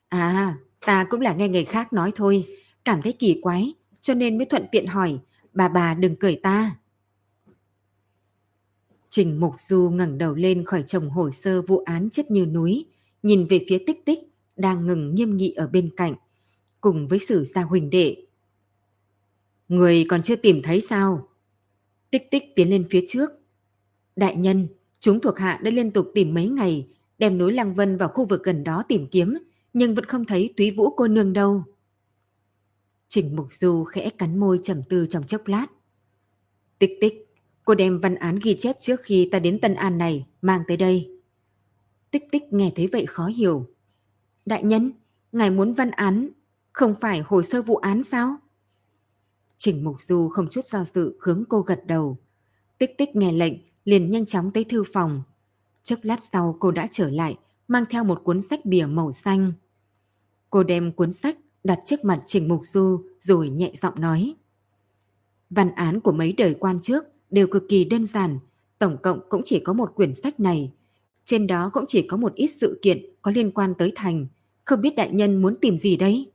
À, 0.10 0.58
ta 0.86 1.04
cũng 1.10 1.22
là 1.22 1.34
nghe 1.34 1.48
người 1.48 1.66
khác 1.66 1.94
nói 1.94 2.12
thôi, 2.16 2.48
cảm 2.86 3.02
thấy 3.02 3.14
kỳ 3.14 3.40
quái, 3.42 3.74
cho 4.02 4.14
nên 4.14 4.38
mới 4.38 4.46
thuận 4.46 4.66
tiện 4.72 4.88
hỏi, 4.88 5.20
bà 5.54 5.68
bà 5.68 5.94
đừng 5.94 6.16
cười 6.16 6.36
ta. 6.36 6.76
Trình 9.10 9.40
Mục 9.40 9.54
Du 9.58 9.90
ngẩng 9.90 10.18
đầu 10.18 10.36
lên 10.36 10.66
khỏi 10.66 10.84
chồng 10.88 11.10
hồ 11.10 11.32
sơ 11.32 11.62
vụ 11.62 11.84
án 11.86 12.10
chất 12.10 12.32
như 12.32 12.46
núi, 12.46 12.86
nhìn 13.24 13.48
về 13.48 13.66
phía 13.70 13.84
tích 13.88 14.06
tích 14.06 14.20
đang 14.56 14.88
ngừng 14.88 15.16
nghiêm 15.16 15.38
nghị 15.38 15.52
ở 15.52 15.68
bên 15.68 15.90
cạnh, 15.98 16.14
cùng 16.82 17.08
với 17.08 17.20
sử 17.20 17.44
gia 17.44 17.62
huỳnh 17.62 17.90
đệ. 17.90 18.26
Người 19.68 20.06
còn 20.10 20.22
chưa 20.22 20.36
tìm 20.36 20.62
thấy 20.62 20.82
sao? 20.82 21.28
Tích 22.12 22.32
tích 22.32 22.44
tiến 22.56 22.70
lên 22.70 22.88
phía 22.90 23.04
trước. 23.08 23.30
Đại 24.16 24.36
nhân, 24.36 24.68
chúng 25.00 25.20
thuộc 25.20 25.40
hạ 25.40 25.60
đã 25.64 25.72
liên 25.72 25.92
tục 25.92 26.12
tìm 26.14 26.34
mấy 26.34 26.48
ngày, 26.48 26.88
đem 27.18 27.38
núi 27.38 27.54
Lăng 27.54 27.76
Vân 27.76 27.98
vào 27.98 28.10
khu 28.10 28.26
vực 28.26 28.44
gần 28.44 28.64
đó 28.64 28.84
tìm 28.88 29.08
kiếm, 29.12 29.38
nhưng 29.74 29.96
vẫn 29.96 30.06
không 30.06 30.26
thấy 30.26 30.54
túy 30.58 30.72
vũ 30.72 30.90
cô 30.90 31.08
nương 31.08 31.34
đâu. 31.34 31.64
Trình 33.08 33.36
Mục 33.36 33.54
Du 33.54 33.84
khẽ 33.84 34.10
cắn 34.10 34.40
môi 34.40 34.60
trầm 34.64 34.82
tư 34.90 35.08
trong 35.10 35.24
chốc 35.24 35.48
lát. 35.48 35.68
Tích 36.80 36.98
tích, 37.02 37.36
cô 37.66 37.76
đem 37.76 38.00
văn 38.00 38.16
án 38.16 38.40
ghi 38.44 38.56
chép 38.58 38.76
trước 38.80 39.02
khi 39.04 39.30
ta 39.32 39.40
đến 39.40 39.60
Tân 39.60 39.74
An 39.74 39.98
này, 39.98 40.26
mang 40.42 40.62
tới 40.68 40.78
đây. 40.78 41.12
Tích 42.12 42.24
tích 42.32 42.44
nghe 42.52 42.72
thấy 42.76 42.88
vậy 42.88 43.06
khó 43.06 43.26
hiểu. 43.26 43.68
Đại 44.46 44.64
nhân, 44.64 44.92
ngài 45.32 45.50
muốn 45.50 45.74
văn 45.74 45.92
án, 45.92 46.30
không 46.78 46.96
phải 46.96 47.22
hồ 47.26 47.42
sơ 47.42 47.62
vụ 47.62 47.76
án 47.76 48.04
sao? 48.04 48.36
Trình 49.58 49.84
Mục 49.84 50.02
Du 50.02 50.30
không 50.30 50.48
chút 50.50 50.66
do 50.66 50.84
dự 50.84 51.18
hướng 51.22 51.44
cô 51.50 51.62
gật 51.62 51.88
đầu. 51.88 52.18
Tích 52.78 52.98
tích 52.98 53.16
nghe 53.16 53.32
lệnh, 53.32 53.54
liền 53.86 54.12
nhanh 54.12 54.26
chóng 54.26 54.52
tới 54.52 54.64
thư 54.64 54.84
phòng. 54.94 55.24
Chốc 55.84 56.00
lát 56.02 56.24
sau 56.24 56.58
cô 56.60 56.72
đã 56.72 56.88
trở 56.92 57.10
lại, 57.10 57.38
mang 57.68 57.84
theo 57.90 58.04
một 58.04 58.22
cuốn 58.24 58.42
sách 58.42 58.66
bìa 58.66 58.86
màu 58.86 59.12
xanh. 59.12 59.54
Cô 60.50 60.64
đem 60.64 60.92
cuốn 60.92 61.14
sách 61.14 61.38
đặt 61.64 61.80
trước 61.86 62.06
mặt 62.06 62.24
Trình 62.26 62.48
Mục 62.48 62.62
Du 62.64 63.04
rồi 63.20 63.50
nhẹ 63.50 63.72
giọng 63.76 64.02
nói. 64.02 64.36
Văn 65.50 65.76
án 65.76 66.00
của 66.00 66.12
mấy 66.12 66.34
đời 66.34 66.56
quan 66.60 66.80
trước 66.80 67.04
đều 67.30 67.48
cực 67.48 67.64
kỳ 67.70 67.86
đơn 67.86 68.06
giản, 68.06 68.40
tổng 68.80 68.98
cộng 69.04 69.20
cũng 69.30 69.42
chỉ 69.46 69.60
có 69.60 69.74
một 69.74 69.96
quyển 69.96 70.16
sách 70.16 70.40
này. 70.40 70.72
Trên 71.26 71.48
đó 71.48 71.70
cũng 71.74 71.86
chỉ 71.88 72.08
có 72.08 72.18
một 72.18 72.34
ít 72.36 72.48
sự 72.48 72.80
kiện 72.82 73.06
có 73.22 73.32
liên 73.32 73.52
quan 73.52 73.74
tới 73.78 73.92
thành, 73.96 74.28
không 74.66 74.82
biết 74.82 74.96
đại 74.96 75.12
nhân 75.12 75.42
muốn 75.42 75.56
tìm 75.62 75.78
gì 75.78 75.96
đấy. 75.96 76.32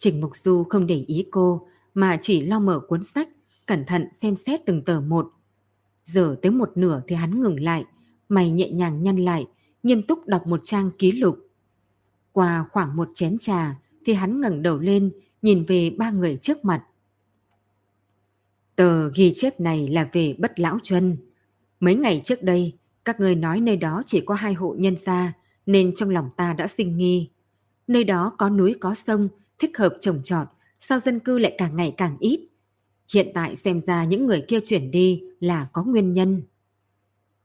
Trình 0.00 0.20
Mục 0.20 0.36
Du 0.36 0.64
không 0.64 0.86
để 0.86 1.04
ý 1.06 1.26
cô, 1.30 1.66
mà 1.94 2.18
chỉ 2.20 2.40
lo 2.40 2.58
mở 2.58 2.80
cuốn 2.88 3.02
sách, 3.02 3.28
cẩn 3.66 3.84
thận 3.84 4.12
xem 4.12 4.36
xét 4.36 4.60
từng 4.66 4.84
tờ 4.84 5.00
một. 5.00 5.32
Giờ 6.04 6.36
tới 6.42 6.52
một 6.52 6.72
nửa 6.74 7.02
thì 7.08 7.16
hắn 7.16 7.40
ngừng 7.42 7.60
lại, 7.60 7.84
mày 8.28 8.50
nhẹ 8.50 8.70
nhàng 8.70 9.02
nhăn 9.02 9.16
lại, 9.16 9.46
nghiêm 9.82 10.02
túc 10.02 10.26
đọc 10.26 10.46
một 10.46 10.60
trang 10.64 10.90
ký 10.98 11.12
lục. 11.12 11.38
Qua 12.32 12.64
khoảng 12.70 12.96
một 12.96 13.08
chén 13.14 13.38
trà 13.38 13.80
thì 14.06 14.12
hắn 14.12 14.40
ngẩng 14.40 14.62
đầu 14.62 14.78
lên, 14.78 15.12
nhìn 15.42 15.64
về 15.64 15.90
ba 15.90 16.10
người 16.10 16.36
trước 16.36 16.64
mặt. 16.64 16.84
Tờ 18.76 19.08
ghi 19.08 19.32
chép 19.34 19.60
này 19.60 19.88
là 19.88 20.08
về 20.12 20.34
bất 20.38 20.60
lão 20.60 20.78
chân. 20.82 21.16
Mấy 21.80 21.94
ngày 21.94 22.20
trước 22.24 22.42
đây, 22.42 22.72
các 23.04 23.20
người 23.20 23.34
nói 23.34 23.60
nơi 23.60 23.76
đó 23.76 24.02
chỉ 24.06 24.20
có 24.20 24.34
hai 24.34 24.54
hộ 24.54 24.74
nhân 24.78 24.96
gia, 24.96 25.32
nên 25.66 25.94
trong 25.94 26.10
lòng 26.10 26.30
ta 26.36 26.52
đã 26.52 26.66
sinh 26.66 26.96
nghi. 26.96 27.30
Nơi 27.86 28.04
đó 28.04 28.32
có 28.38 28.48
núi 28.48 28.74
có 28.80 28.94
sông, 28.94 29.28
thích 29.60 29.78
hợp 29.78 29.96
trồng 30.00 30.20
trọt, 30.24 30.46
sao 30.78 30.98
dân 30.98 31.20
cư 31.20 31.38
lại 31.38 31.54
càng 31.58 31.76
ngày 31.76 31.94
càng 31.96 32.16
ít. 32.20 32.48
Hiện 33.12 33.30
tại 33.34 33.56
xem 33.56 33.80
ra 33.80 34.04
những 34.04 34.26
người 34.26 34.44
kia 34.48 34.60
chuyển 34.64 34.90
đi 34.90 35.22
là 35.40 35.68
có 35.72 35.84
nguyên 35.84 36.12
nhân. 36.12 36.42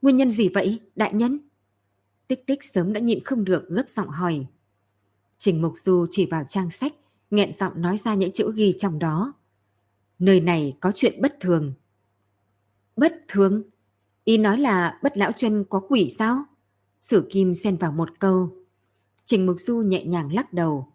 Nguyên 0.01 0.17
nhân 0.17 0.29
gì 0.31 0.49
vậy, 0.49 0.79
đại 0.95 1.13
nhân? 1.13 1.39
Tích 2.27 2.47
tích 2.47 2.63
sớm 2.63 2.93
đã 2.93 2.99
nhịn 2.99 3.23
không 3.23 3.45
được 3.45 3.69
gấp 3.69 3.89
giọng 3.89 4.09
hỏi. 4.09 4.45
Trình 5.37 5.61
Mục 5.61 5.73
Du 5.75 6.05
chỉ 6.11 6.25
vào 6.25 6.43
trang 6.47 6.69
sách, 6.69 6.93
nghẹn 7.31 7.53
giọng 7.53 7.81
nói 7.81 7.97
ra 7.97 8.15
những 8.15 8.31
chữ 8.31 8.53
ghi 8.55 8.75
trong 8.79 8.99
đó. 8.99 9.33
Nơi 10.19 10.39
này 10.39 10.77
có 10.79 10.91
chuyện 10.95 11.21
bất 11.21 11.37
thường. 11.39 11.73
Bất 12.95 13.13
thường? 13.27 13.63
Ý 14.23 14.37
nói 14.37 14.57
là 14.57 14.99
bất 15.03 15.17
lão 15.17 15.31
chân 15.31 15.65
có 15.69 15.79
quỷ 15.89 16.09
sao? 16.19 16.45
Sử 17.01 17.27
Kim 17.31 17.53
xen 17.53 17.77
vào 17.77 17.91
một 17.91 18.09
câu. 18.19 18.49
Trình 19.25 19.45
Mục 19.45 19.55
Du 19.59 19.77
nhẹ 19.77 20.05
nhàng 20.05 20.33
lắc 20.33 20.53
đầu. 20.53 20.87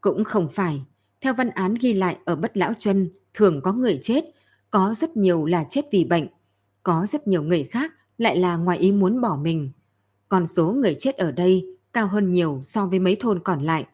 Cũng 0.00 0.24
không 0.24 0.48
phải. 0.48 0.82
Theo 1.20 1.34
văn 1.34 1.50
án 1.50 1.74
ghi 1.80 1.92
lại 1.92 2.16
ở 2.24 2.36
bất 2.36 2.56
lão 2.56 2.72
chân, 2.78 3.10
thường 3.34 3.60
có 3.60 3.72
người 3.72 3.98
chết, 4.02 4.24
có 4.70 4.94
rất 4.96 5.16
nhiều 5.16 5.46
là 5.46 5.64
chết 5.68 5.84
vì 5.92 6.04
bệnh. 6.04 6.26
Có 6.82 7.06
rất 7.06 7.26
nhiều 7.26 7.42
người 7.42 7.64
khác 7.64 7.92
lại 8.18 8.36
là 8.36 8.56
ngoài 8.56 8.78
ý 8.78 8.92
muốn 8.92 9.20
bỏ 9.20 9.38
mình. 9.42 9.70
Còn 10.28 10.46
số 10.46 10.72
người 10.72 10.96
chết 10.98 11.16
ở 11.16 11.32
đây 11.32 11.78
cao 11.92 12.06
hơn 12.06 12.32
nhiều 12.32 12.60
so 12.64 12.86
với 12.86 12.98
mấy 12.98 13.16
thôn 13.20 13.40
còn 13.44 13.62
lại, 13.62 13.86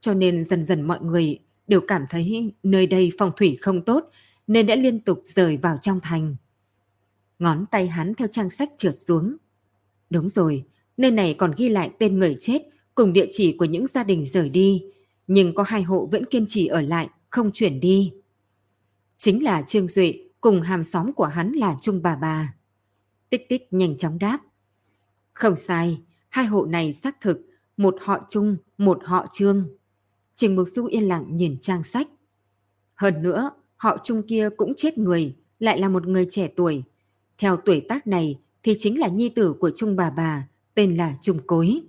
cho 0.00 0.14
nên 0.14 0.44
dần 0.44 0.64
dần 0.64 0.82
mọi 0.82 1.00
người 1.02 1.38
đều 1.66 1.80
cảm 1.80 2.04
thấy 2.10 2.52
nơi 2.62 2.86
đây 2.86 3.12
phong 3.18 3.32
thủy 3.36 3.58
không 3.60 3.84
tốt 3.84 4.10
nên 4.46 4.66
đã 4.66 4.76
liên 4.76 5.00
tục 5.00 5.22
rời 5.26 5.56
vào 5.56 5.78
trong 5.82 6.00
thành. 6.00 6.36
Ngón 7.38 7.66
tay 7.70 7.88
hắn 7.88 8.14
theo 8.14 8.28
trang 8.28 8.50
sách 8.50 8.70
trượt 8.76 8.94
xuống. 8.98 9.36
Đúng 10.10 10.28
rồi, 10.28 10.64
nơi 10.96 11.10
này 11.10 11.34
còn 11.34 11.52
ghi 11.56 11.68
lại 11.68 11.90
tên 11.98 12.18
người 12.18 12.36
chết 12.40 12.62
cùng 12.94 13.12
địa 13.12 13.26
chỉ 13.30 13.56
của 13.58 13.64
những 13.64 13.86
gia 13.86 14.04
đình 14.04 14.26
rời 14.26 14.48
đi, 14.48 14.84
nhưng 15.28 15.54
có 15.54 15.62
hai 15.62 15.82
hộ 15.82 16.08
vẫn 16.12 16.24
kiên 16.24 16.44
trì 16.48 16.66
ở 16.66 16.80
lại, 16.80 17.08
không 17.30 17.50
chuyển 17.52 17.80
đi. 17.80 18.12
Chính 19.18 19.44
là 19.44 19.62
Trương 19.62 19.88
Duệ 19.88 20.14
cùng 20.40 20.62
hàm 20.62 20.82
xóm 20.82 21.12
của 21.12 21.24
hắn 21.24 21.52
là 21.52 21.76
Trung 21.80 22.02
bà 22.02 22.16
bà. 22.16 22.54
Tích 23.30 23.48
tích 23.48 23.68
nhanh 23.70 23.96
chóng 23.96 24.18
đáp. 24.18 24.38
Không 25.32 25.56
sai, 25.56 26.00
hai 26.28 26.46
hộ 26.46 26.66
này 26.66 26.92
xác 26.92 27.20
thực, 27.20 27.40
một 27.76 27.96
họ 28.00 28.26
Trung, 28.28 28.56
một 28.78 28.98
họ 29.04 29.26
Trương. 29.32 29.68
Trình 30.34 30.56
Mục 30.56 30.68
Du 30.68 30.86
yên 30.86 31.08
lặng 31.08 31.36
nhìn 31.36 31.56
trang 31.60 31.82
sách. 31.82 32.08
Hơn 32.94 33.22
nữa, 33.22 33.50
họ 33.76 33.98
Trung 34.02 34.22
kia 34.22 34.48
cũng 34.56 34.74
chết 34.76 34.98
người, 34.98 35.36
lại 35.58 35.78
là 35.80 35.88
một 35.88 36.06
người 36.06 36.26
trẻ 36.30 36.48
tuổi. 36.56 36.82
Theo 37.38 37.56
tuổi 37.56 37.86
tác 37.88 38.06
này 38.06 38.40
thì 38.62 38.76
chính 38.78 38.98
là 38.98 39.08
nhi 39.08 39.28
tử 39.28 39.52
của 39.52 39.70
Trung 39.76 39.96
bà 39.96 40.10
bà, 40.10 40.48
tên 40.74 40.96
là 40.96 41.14
Trung 41.22 41.38
Cối. 41.46 41.80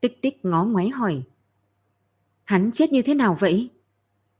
Tích 0.00 0.22
tích 0.22 0.44
ngó 0.44 0.64
ngoáy 0.64 0.88
hỏi. 0.88 1.22
Hắn 2.50 2.70
chết 2.72 2.92
như 2.92 3.02
thế 3.02 3.14
nào 3.14 3.36
vậy? 3.40 3.70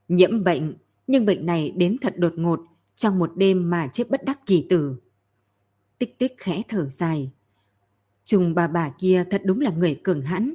Nhiễm 0.08 0.44
bệnh, 0.44 0.74
nhưng 1.06 1.26
bệnh 1.26 1.46
này 1.46 1.70
đến 1.70 1.96
thật 2.00 2.14
đột 2.18 2.32
ngột, 2.36 2.60
trong 2.96 3.18
một 3.18 3.32
đêm 3.36 3.70
mà 3.70 3.88
chết 3.92 4.04
bất 4.10 4.24
đắc 4.24 4.46
kỳ 4.46 4.66
tử. 4.70 4.96
Tích 5.98 6.18
tích 6.18 6.34
khẽ 6.38 6.62
thở 6.68 6.88
dài. 6.90 7.30
Trùng 8.24 8.54
bà 8.54 8.66
bà 8.66 8.90
kia 8.98 9.24
thật 9.30 9.42
đúng 9.44 9.60
là 9.60 9.70
người 9.70 10.00
cường 10.02 10.22
hãn. 10.22 10.54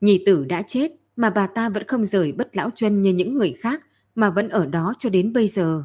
nhì 0.00 0.22
tử 0.26 0.44
đã 0.44 0.62
chết 0.62 0.92
mà 1.16 1.30
bà 1.30 1.46
ta 1.46 1.68
vẫn 1.68 1.86
không 1.86 2.04
rời 2.04 2.32
bất 2.32 2.56
lão 2.56 2.70
chân 2.74 3.02
như 3.02 3.12
những 3.12 3.34
người 3.38 3.52
khác 3.52 3.86
mà 4.14 4.30
vẫn 4.30 4.48
ở 4.48 4.66
đó 4.66 4.94
cho 4.98 5.10
đến 5.10 5.32
bây 5.32 5.46
giờ. 5.48 5.84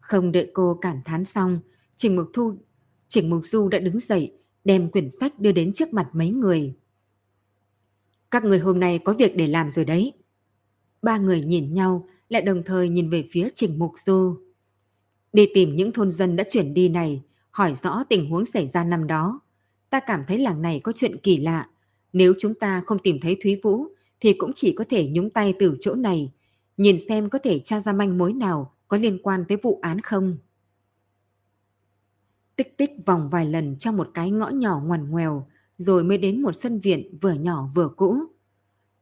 Không 0.00 0.32
đợi 0.32 0.50
cô 0.54 0.78
cảm 0.80 1.00
thán 1.04 1.24
xong, 1.24 1.60
Trình 1.96 2.16
Mục 2.16 2.30
Thu, 2.32 2.56
Trình 3.08 3.30
Mục 3.30 3.44
Du 3.44 3.68
đã 3.68 3.78
đứng 3.78 4.00
dậy, 4.00 4.32
đem 4.64 4.90
quyển 4.90 5.10
sách 5.10 5.38
đưa 5.38 5.52
đến 5.52 5.72
trước 5.72 5.92
mặt 5.92 6.08
mấy 6.12 6.30
người. 6.30 6.74
Các 8.30 8.44
người 8.44 8.58
hôm 8.58 8.80
nay 8.80 8.98
có 8.98 9.12
việc 9.12 9.36
để 9.36 9.46
làm 9.46 9.70
rồi 9.70 9.84
đấy. 9.84 10.12
Ba 11.02 11.18
người 11.18 11.44
nhìn 11.44 11.74
nhau, 11.74 12.08
lại 12.28 12.42
đồng 12.42 12.62
thời 12.62 12.88
nhìn 12.88 13.10
về 13.10 13.28
phía 13.32 13.48
Trình 13.54 13.78
Mục 13.78 13.92
Du. 13.96 14.36
Đi 15.32 15.48
tìm 15.54 15.76
những 15.76 15.92
thôn 15.92 16.10
dân 16.10 16.36
đã 16.36 16.44
chuyển 16.50 16.74
đi 16.74 16.88
này, 16.88 17.22
hỏi 17.50 17.74
rõ 17.74 18.04
tình 18.08 18.30
huống 18.30 18.44
xảy 18.44 18.66
ra 18.66 18.84
năm 18.84 19.06
đó. 19.06 19.40
Ta 19.90 20.00
cảm 20.00 20.24
thấy 20.26 20.38
làng 20.38 20.62
này 20.62 20.80
có 20.80 20.92
chuyện 20.92 21.16
kỳ 21.22 21.36
lạ. 21.36 21.68
Nếu 22.12 22.34
chúng 22.38 22.54
ta 22.54 22.82
không 22.86 22.98
tìm 22.98 23.18
thấy 23.20 23.36
Thúy 23.42 23.60
Vũ, 23.62 23.86
thì 24.20 24.32
cũng 24.32 24.52
chỉ 24.54 24.72
có 24.72 24.84
thể 24.88 25.08
nhúng 25.08 25.30
tay 25.30 25.54
từ 25.58 25.76
chỗ 25.80 25.94
này, 25.94 26.32
nhìn 26.76 26.96
xem 27.08 27.30
có 27.30 27.38
thể 27.38 27.58
tra 27.58 27.80
ra 27.80 27.92
manh 27.92 28.18
mối 28.18 28.32
nào 28.32 28.74
có 28.88 28.96
liên 28.96 29.18
quan 29.22 29.44
tới 29.48 29.58
vụ 29.62 29.78
án 29.82 30.00
không. 30.00 30.38
Tích 32.56 32.76
tích 32.76 32.90
vòng 33.06 33.28
vài 33.30 33.46
lần 33.46 33.76
trong 33.78 33.96
một 33.96 34.10
cái 34.14 34.30
ngõ 34.30 34.48
nhỏ 34.48 34.80
ngoằn 34.84 35.10
ngoèo, 35.10 35.46
rồi 35.80 36.04
mới 36.04 36.18
đến 36.18 36.42
một 36.42 36.52
sân 36.52 36.78
viện 36.78 37.16
vừa 37.20 37.32
nhỏ 37.32 37.70
vừa 37.74 37.88
cũ. 37.88 38.16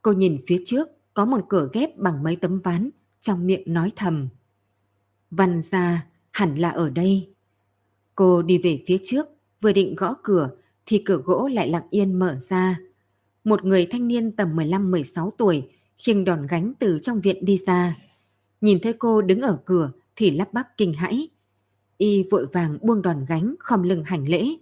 Cô 0.03 0.13
nhìn 0.13 0.39
phía 0.47 0.63
trước 0.67 0.89
có 1.15 1.25
một 1.25 1.45
cửa 1.49 1.69
ghép 1.73 1.99
bằng 1.99 2.23
mấy 2.23 2.37
tấm 2.37 2.61
ván, 2.61 2.91
trong 3.21 3.47
miệng 3.47 3.63
nói 3.67 3.93
thầm. 3.97 4.29
Văn 5.31 5.61
ra, 5.61 6.07
hẳn 6.31 6.57
là 6.57 6.71
ở 6.71 6.91
đây. 6.91 7.29
Cô 8.15 8.43
đi 8.43 8.59
về 8.59 8.83
phía 8.87 8.99
trước, 9.05 9.27
vừa 9.61 9.73
định 9.73 9.95
gõ 9.97 10.15
cửa 10.23 10.51
thì 10.87 10.99
cửa 10.99 11.17
gỗ 11.17 11.49
lại 11.49 11.71
lặng 11.71 11.87
yên 11.91 12.19
mở 12.19 12.39
ra. 12.49 12.81
Một 13.45 13.65
người 13.65 13.87
thanh 13.87 14.09
niên 14.09 14.33
tầm 14.33 14.57
15-16 14.57 15.31
tuổi 15.31 15.69
khiêng 15.99 16.25
đòn 16.25 16.47
gánh 16.47 16.73
từ 16.79 16.99
trong 17.03 17.21
viện 17.21 17.45
đi 17.45 17.57
ra. 17.67 17.97
Nhìn 18.61 18.79
thấy 18.83 18.93
cô 18.93 19.23
đứng 19.23 19.41
ở 19.41 19.59
cửa 19.65 19.91
thì 20.17 20.31
lắp 20.31 20.53
bắp 20.53 20.67
kinh 20.77 20.95
hãi. 20.95 21.29
Y 21.97 22.23
vội 22.31 22.47
vàng 22.53 22.79
buông 22.83 23.03
đòn 23.03 23.25
gánh 23.29 23.55
khom 23.59 23.83
lưng 23.83 24.05
hành 24.05 24.29
lễ. 24.29 24.57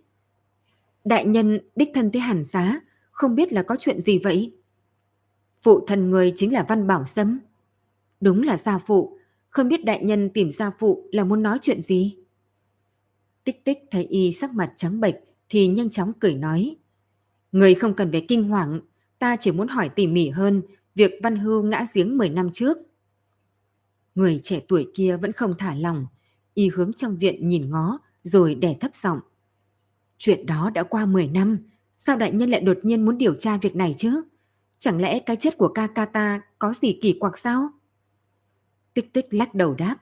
Đại 1.07 1.25
nhân 1.25 1.59
đích 1.77 1.91
thân 1.95 2.11
tới 2.13 2.21
hàn 2.21 2.45
xá, 2.45 2.81
không 3.11 3.35
biết 3.35 3.53
là 3.53 3.63
có 3.63 3.77
chuyện 3.79 4.01
gì 4.01 4.19
vậy? 4.19 4.57
Phụ 5.63 5.87
thần 5.87 6.11
người 6.11 6.33
chính 6.37 6.53
là 6.53 6.65
Văn 6.69 6.87
Bảo 6.87 7.05
Sâm. 7.05 7.39
Đúng 8.21 8.43
là 8.43 8.57
gia 8.57 8.79
phụ, 8.79 9.19
không 9.49 9.69
biết 9.69 9.85
đại 9.85 10.05
nhân 10.05 10.31
tìm 10.35 10.51
gia 10.51 10.71
phụ 10.79 11.09
là 11.13 11.25
muốn 11.25 11.43
nói 11.43 11.59
chuyện 11.63 11.81
gì? 11.81 12.17
Tích 13.45 13.65
tích 13.65 13.79
thấy 13.91 14.05
y 14.05 14.33
sắc 14.33 14.53
mặt 14.53 14.73
trắng 14.77 15.01
bệch 15.01 15.15
thì 15.49 15.69
nhanh 15.69 15.91
chóng 15.91 16.13
cười 16.21 16.35
nói. 16.35 16.77
Người 17.53 17.75
không 17.75 17.95
cần 17.95 18.13
phải 18.13 18.25
kinh 18.29 18.49
hoàng, 18.49 18.81
ta 19.19 19.37
chỉ 19.37 19.51
muốn 19.53 19.69
hỏi 19.69 19.89
tỉ 19.89 20.07
mỉ 20.07 20.29
hơn 20.29 20.63
việc 20.95 21.13
Văn 21.23 21.37
Hưu 21.37 21.63
ngã 21.63 21.85
giếng 21.95 22.19
10 22.19 22.29
năm 22.29 22.51
trước. 22.53 22.79
Người 24.15 24.41
trẻ 24.43 24.61
tuổi 24.69 24.91
kia 24.95 25.17
vẫn 25.17 25.33
không 25.33 25.55
thả 25.59 25.75
lòng, 25.75 26.07
y 26.55 26.69
hướng 26.69 26.93
trong 26.93 27.17
viện 27.17 27.49
nhìn 27.49 27.71
ngó 27.71 27.99
rồi 28.23 28.55
đè 28.55 28.77
thấp 28.81 28.95
giọng. 28.95 29.21
Chuyện 30.19 30.47
đó 30.47 30.71
đã 30.75 30.83
qua 30.83 31.07
10 31.07 31.29
năm, 31.29 31.59
sao 31.97 32.17
đại 32.17 32.33
nhân 32.33 32.51
lại 32.51 32.61
đột 32.61 32.79
nhiên 32.83 33.05
muốn 33.05 33.19
điều 33.19 33.35
tra 33.35 33.57
việc 33.57 33.77
này 33.77 33.95
chứ? 33.97 34.23
Chẳng 34.79 35.01
lẽ 35.01 35.19
cái 35.19 35.37
chết 35.37 35.59
của 35.59 35.69
ca 35.69 35.87
ca 35.87 36.05
ta 36.05 36.41
có 36.59 36.73
gì 36.73 36.99
kỳ 37.03 37.13
quặc 37.13 37.39
sao? 37.39 37.69
Tích 38.95 39.13
tích 39.13 39.27
lắc 39.31 39.55
đầu 39.55 39.75
đáp. 39.75 39.97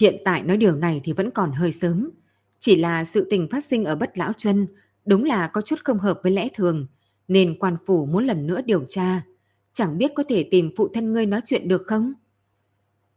Hiện 0.00 0.16
tại 0.24 0.42
nói 0.42 0.56
điều 0.56 0.76
này 0.76 1.00
thì 1.04 1.12
vẫn 1.12 1.30
còn 1.30 1.52
hơi 1.52 1.72
sớm. 1.72 2.10
Chỉ 2.58 2.76
là 2.76 3.04
sự 3.04 3.26
tình 3.30 3.48
phát 3.50 3.64
sinh 3.64 3.84
ở 3.84 3.96
Bất 3.96 4.18
Lão 4.18 4.32
chân 4.32 4.66
đúng 5.04 5.24
là 5.24 5.46
có 5.46 5.60
chút 5.60 5.76
không 5.84 5.98
hợp 5.98 6.20
với 6.22 6.32
lẽ 6.32 6.48
thường, 6.54 6.86
nên 7.28 7.58
quan 7.58 7.76
phủ 7.86 8.06
muốn 8.06 8.26
lần 8.26 8.46
nữa 8.46 8.60
điều 8.66 8.84
tra. 8.88 9.22
Chẳng 9.72 9.98
biết 9.98 10.12
có 10.14 10.22
thể 10.28 10.48
tìm 10.50 10.70
phụ 10.76 10.88
thân 10.94 11.12
ngươi 11.12 11.26
nói 11.26 11.40
chuyện 11.44 11.68
được 11.68 11.82
không? 11.86 12.12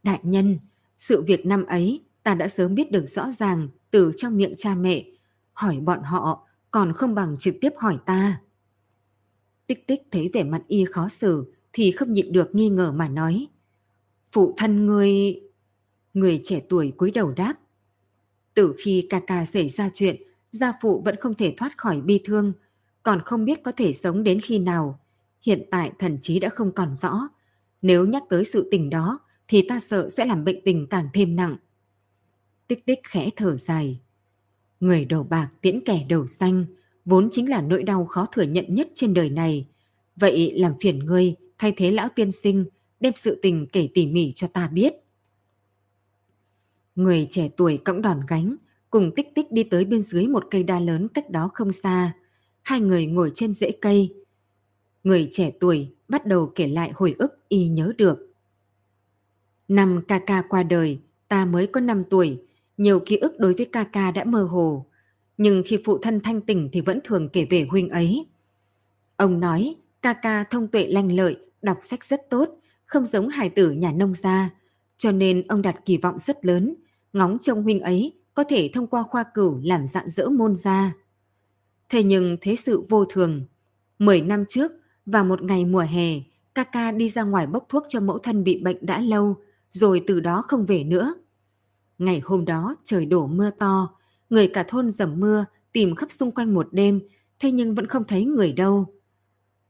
Đại 0.02 0.20
nhân, 0.22 0.58
sự 0.98 1.22
việc 1.22 1.46
năm 1.46 1.66
ấy 1.66 2.00
ta 2.22 2.34
đã 2.34 2.48
sớm 2.48 2.74
biết 2.74 2.90
được 2.90 3.06
rõ 3.06 3.30
ràng 3.30 3.68
từ 3.90 4.12
trong 4.16 4.36
miệng 4.36 4.54
cha 4.56 4.74
mẹ. 4.74 5.04
Hỏi 5.60 5.80
bọn 5.80 6.02
họ 6.02 6.46
còn 6.70 6.92
không 6.92 7.14
bằng 7.14 7.36
trực 7.36 7.54
tiếp 7.60 7.72
hỏi 7.76 7.98
ta. 8.06 8.40
Tích 9.66 9.86
tích 9.86 10.02
thấy 10.10 10.30
vẻ 10.32 10.44
mặt 10.44 10.62
y 10.68 10.84
khó 10.84 11.08
xử 11.08 11.54
thì 11.72 11.90
không 11.90 12.12
nhịn 12.12 12.32
được 12.32 12.54
nghi 12.54 12.68
ngờ 12.68 12.92
mà 12.92 13.08
nói. 13.08 13.46
Phụ 14.30 14.54
thân 14.56 14.86
ngươi... 14.86 15.40
Người 16.14 16.40
trẻ 16.44 16.60
tuổi 16.68 16.92
cúi 16.96 17.10
đầu 17.10 17.32
đáp. 17.32 17.54
Từ 18.54 18.74
khi 18.78 19.06
ca 19.10 19.20
ca 19.26 19.44
xảy 19.44 19.68
ra 19.68 19.90
chuyện, 19.94 20.22
gia 20.50 20.72
phụ 20.82 21.02
vẫn 21.04 21.16
không 21.16 21.34
thể 21.34 21.54
thoát 21.56 21.78
khỏi 21.78 22.00
bi 22.00 22.20
thương, 22.24 22.52
còn 23.02 23.22
không 23.24 23.44
biết 23.44 23.62
có 23.62 23.72
thể 23.72 23.92
sống 23.92 24.22
đến 24.22 24.40
khi 24.40 24.58
nào. 24.58 25.00
Hiện 25.42 25.62
tại 25.70 25.92
thần 25.98 26.18
trí 26.22 26.38
đã 26.40 26.48
không 26.48 26.72
còn 26.72 26.94
rõ. 26.94 27.28
Nếu 27.82 28.06
nhắc 28.06 28.22
tới 28.28 28.44
sự 28.44 28.68
tình 28.70 28.90
đó, 28.90 29.18
thì 29.48 29.66
ta 29.68 29.80
sợ 29.80 30.08
sẽ 30.08 30.24
làm 30.24 30.44
bệnh 30.44 30.64
tình 30.64 30.86
càng 30.90 31.08
thêm 31.12 31.36
nặng. 31.36 31.56
Tích 32.66 32.86
tích 32.86 33.00
khẽ 33.04 33.30
thở 33.36 33.56
dài. 33.56 34.00
Người 34.80 35.04
đầu 35.04 35.22
bạc 35.22 35.50
tiễn 35.60 35.80
kẻ 35.84 36.06
đầu 36.08 36.26
xanh, 36.26 36.64
vốn 37.04 37.28
chính 37.30 37.50
là 37.50 37.62
nỗi 37.62 37.82
đau 37.82 38.04
khó 38.04 38.26
thừa 38.26 38.42
nhận 38.42 38.74
nhất 38.74 38.88
trên 38.94 39.14
đời 39.14 39.30
này. 39.30 39.66
Vậy 40.16 40.52
làm 40.56 40.74
phiền 40.80 40.98
ngươi 40.98 41.34
thay 41.58 41.72
thế 41.76 41.90
lão 41.90 42.08
tiên 42.14 42.32
sinh 42.32 42.64
đem 43.00 43.12
sự 43.16 43.38
tình 43.42 43.66
kể 43.72 43.88
tỉ 43.94 44.06
mỉ 44.06 44.32
cho 44.32 44.46
ta 44.46 44.68
biết. 44.68 44.92
Người 46.94 47.26
trẻ 47.30 47.48
tuổi 47.56 47.76
cõng 47.76 48.02
đòn 48.02 48.20
gánh, 48.28 48.56
cùng 48.90 49.10
tích 49.16 49.34
tích 49.34 49.52
đi 49.52 49.64
tới 49.64 49.84
bên 49.84 50.02
dưới 50.02 50.26
một 50.26 50.44
cây 50.50 50.62
đa 50.62 50.80
lớn 50.80 51.08
cách 51.08 51.30
đó 51.30 51.50
không 51.54 51.72
xa. 51.72 52.12
Hai 52.62 52.80
người 52.80 53.06
ngồi 53.06 53.30
trên 53.34 53.52
rễ 53.52 53.70
cây. 53.80 54.14
Người 55.04 55.28
trẻ 55.30 55.50
tuổi 55.60 55.94
bắt 56.08 56.26
đầu 56.26 56.52
kể 56.54 56.66
lại 56.68 56.90
hồi 56.94 57.14
ức 57.18 57.48
y 57.48 57.68
nhớ 57.68 57.92
được. 57.98 58.32
Năm 59.68 60.02
ca 60.08 60.18
ca 60.18 60.42
qua 60.48 60.62
đời, 60.62 61.00
ta 61.28 61.44
mới 61.44 61.66
có 61.66 61.80
5 61.80 62.04
tuổi, 62.10 62.42
nhiều 62.80 63.00
ký 63.06 63.16
ức 63.16 63.38
đối 63.38 63.54
với 63.54 63.66
ca 63.72 63.84
ca 63.84 64.10
đã 64.10 64.24
mơ 64.24 64.42
hồ. 64.42 64.86
Nhưng 65.36 65.62
khi 65.66 65.78
phụ 65.84 65.98
thân 65.98 66.20
thanh 66.20 66.40
tỉnh 66.40 66.68
thì 66.72 66.80
vẫn 66.80 67.00
thường 67.04 67.28
kể 67.28 67.46
về 67.50 67.66
huynh 67.70 67.88
ấy. 67.88 68.26
Ông 69.16 69.40
nói 69.40 69.76
ca 70.02 70.12
ca 70.12 70.44
thông 70.44 70.68
tuệ 70.68 70.86
lanh 70.86 71.12
lợi, 71.12 71.36
đọc 71.62 71.78
sách 71.82 72.04
rất 72.04 72.30
tốt, 72.30 72.48
không 72.86 73.04
giống 73.04 73.28
hài 73.28 73.50
tử 73.50 73.70
nhà 73.70 73.92
nông 73.92 74.14
gia, 74.14 74.50
cho 74.96 75.12
nên 75.12 75.46
ông 75.48 75.62
đặt 75.62 75.76
kỳ 75.84 75.96
vọng 75.96 76.18
rất 76.18 76.44
lớn, 76.44 76.74
ngóng 77.12 77.38
trông 77.42 77.62
huynh 77.62 77.80
ấy 77.80 78.12
có 78.34 78.44
thể 78.44 78.70
thông 78.72 78.86
qua 78.86 79.02
khoa 79.02 79.24
cửu 79.34 79.60
làm 79.64 79.86
dạng 79.86 80.10
dỡ 80.10 80.28
môn 80.28 80.56
gia. 80.56 80.92
Thế 81.88 82.02
nhưng 82.02 82.36
thế 82.40 82.56
sự 82.56 82.84
vô 82.88 83.04
thường. 83.04 83.44
Mười 83.98 84.20
năm 84.20 84.44
trước, 84.48 84.72
vào 85.06 85.24
một 85.24 85.42
ngày 85.42 85.64
mùa 85.64 85.86
hè, 85.90 86.20
Kaka 86.54 86.92
đi 86.92 87.08
ra 87.08 87.22
ngoài 87.22 87.46
bốc 87.46 87.66
thuốc 87.68 87.84
cho 87.88 88.00
mẫu 88.00 88.18
thân 88.18 88.44
bị 88.44 88.60
bệnh 88.62 88.86
đã 88.86 89.00
lâu, 89.00 89.36
rồi 89.70 90.04
từ 90.06 90.20
đó 90.20 90.42
không 90.48 90.64
về 90.66 90.84
nữa. 90.84 91.14
Ngày 92.00 92.20
hôm 92.24 92.44
đó 92.44 92.76
trời 92.84 93.06
đổ 93.06 93.26
mưa 93.26 93.50
to, 93.50 93.94
người 94.30 94.48
cả 94.48 94.64
thôn 94.68 94.90
dầm 94.90 95.20
mưa 95.20 95.44
tìm 95.72 95.94
khắp 95.94 96.10
xung 96.12 96.30
quanh 96.30 96.54
một 96.54 96.68
đêm, 96.72 97.00
thế 97.38 97.50
nhưng 97.50 97.74
vẫn 97.74 97.86
không 97.86 98.04
thấy 98.04 98.24
người 98.24 98.52
đâu. 98.52 98.86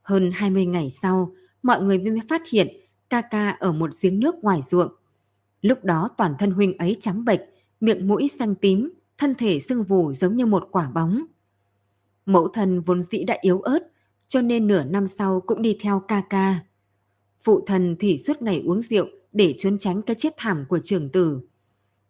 Hơn 0.02 0.30
20 0.34 0.66
ngày 0.66 0.90
sau, 0.90 1.34
mọi 1.62 1.82
người 1.82 1.98
mới 1.98 2.20
phát 2.28 2.42
hiện 2.50 2.68
Kaka 3.10 3.50
ở 3.50 3.72
một 3.72 3.90
giếng 4.02 4.20
nước 4.20 4.34
ngoài 4.42 4.60
ruộng. 4.62 4.92
Lúc 5.62 5.84
đó 5.84 6.08
toàn 6.16 6.34
thân 6.38 6.50
huynh 6.50 6.78
ấy 6.78 6.96
trắng 7.00 7.24
bệch, 7.24 7.40
miệng 7.80 8.08
mũi 8.08 8.28
xanh 8.28 8.54
tím, 8.54 8.92
thân 9.18 9.34
thể 9.34 9.60
sưng 9.60 9.84
vù 9.84 10.12
giống 10.12 10.36
như 10.36 10.46
một 10.46 10.68
quả 10.70 10.90
bóng. 10.90 11.24
Mẫu 12.26 12.48
thân 12.48 12.80
vốn 12.80 13.02
dĩ 13.02 13.24
đã 13.24 13.38
yếu 13.40 13.60
ớt, 13.60 13.90
cho 14.28 14.40
nên 14.40 14.66
nửa 14.66 14.84
năm 14.84 15.06
sau 15.06 15.40
cũng 15.40 15.62
đi 15.62 15.76
theo 15.80 16.02
ca 16.08 16.22
ca. 16.30 16.58
Phụ 17.42 17.64
thần 17.66 17.96
thì 17.98 18.18
suốt 18.18 18.42
ngày 18.42 18.62
uống 18.66 18.80
rượu 18.80 19.06
để 19.32 19.54
trốn 19.58 19.78
tránh 19.78 20.02
cái 20.02 20.16
chết 20.18 20.34
thảm 20.36 20.64
của 20.68 20.78
trường 20.78 21.08
tử. 21.08 21.40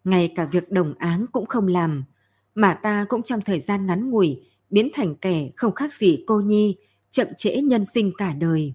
Ngay 0.05 0.33
cả 0.35 0.45
việc 0.45 0.71
đồng 0.71 0.95
áng 0.99 1.27
cũng 1.33 1.47
không 1.47 1.67
làm, 1.67 2.05
mà 2.55 2.75
ta 2.75 3.05
cũng 3.09 3.23
trong 3.23 3.41
thời 3.41 3.61
gian 3.61 3.87
ngắn 3.87 4.11
ngủi 4.11 4.43
biến 4.71 4.89
thành 4.95 5.15
kẻ 5.17 5.51
không 5.57 5.75
khác 5.75 5.95
gì 5.95 6.25
cô 6.27 6.41
nhi, 6.41 6.77
chậm 7.11 7.27
trễ 7.37 7.61
nhân 7.63 7.85
sinh 7.85 8.13
cả 8.19 8.33
đời. 8.33 8.75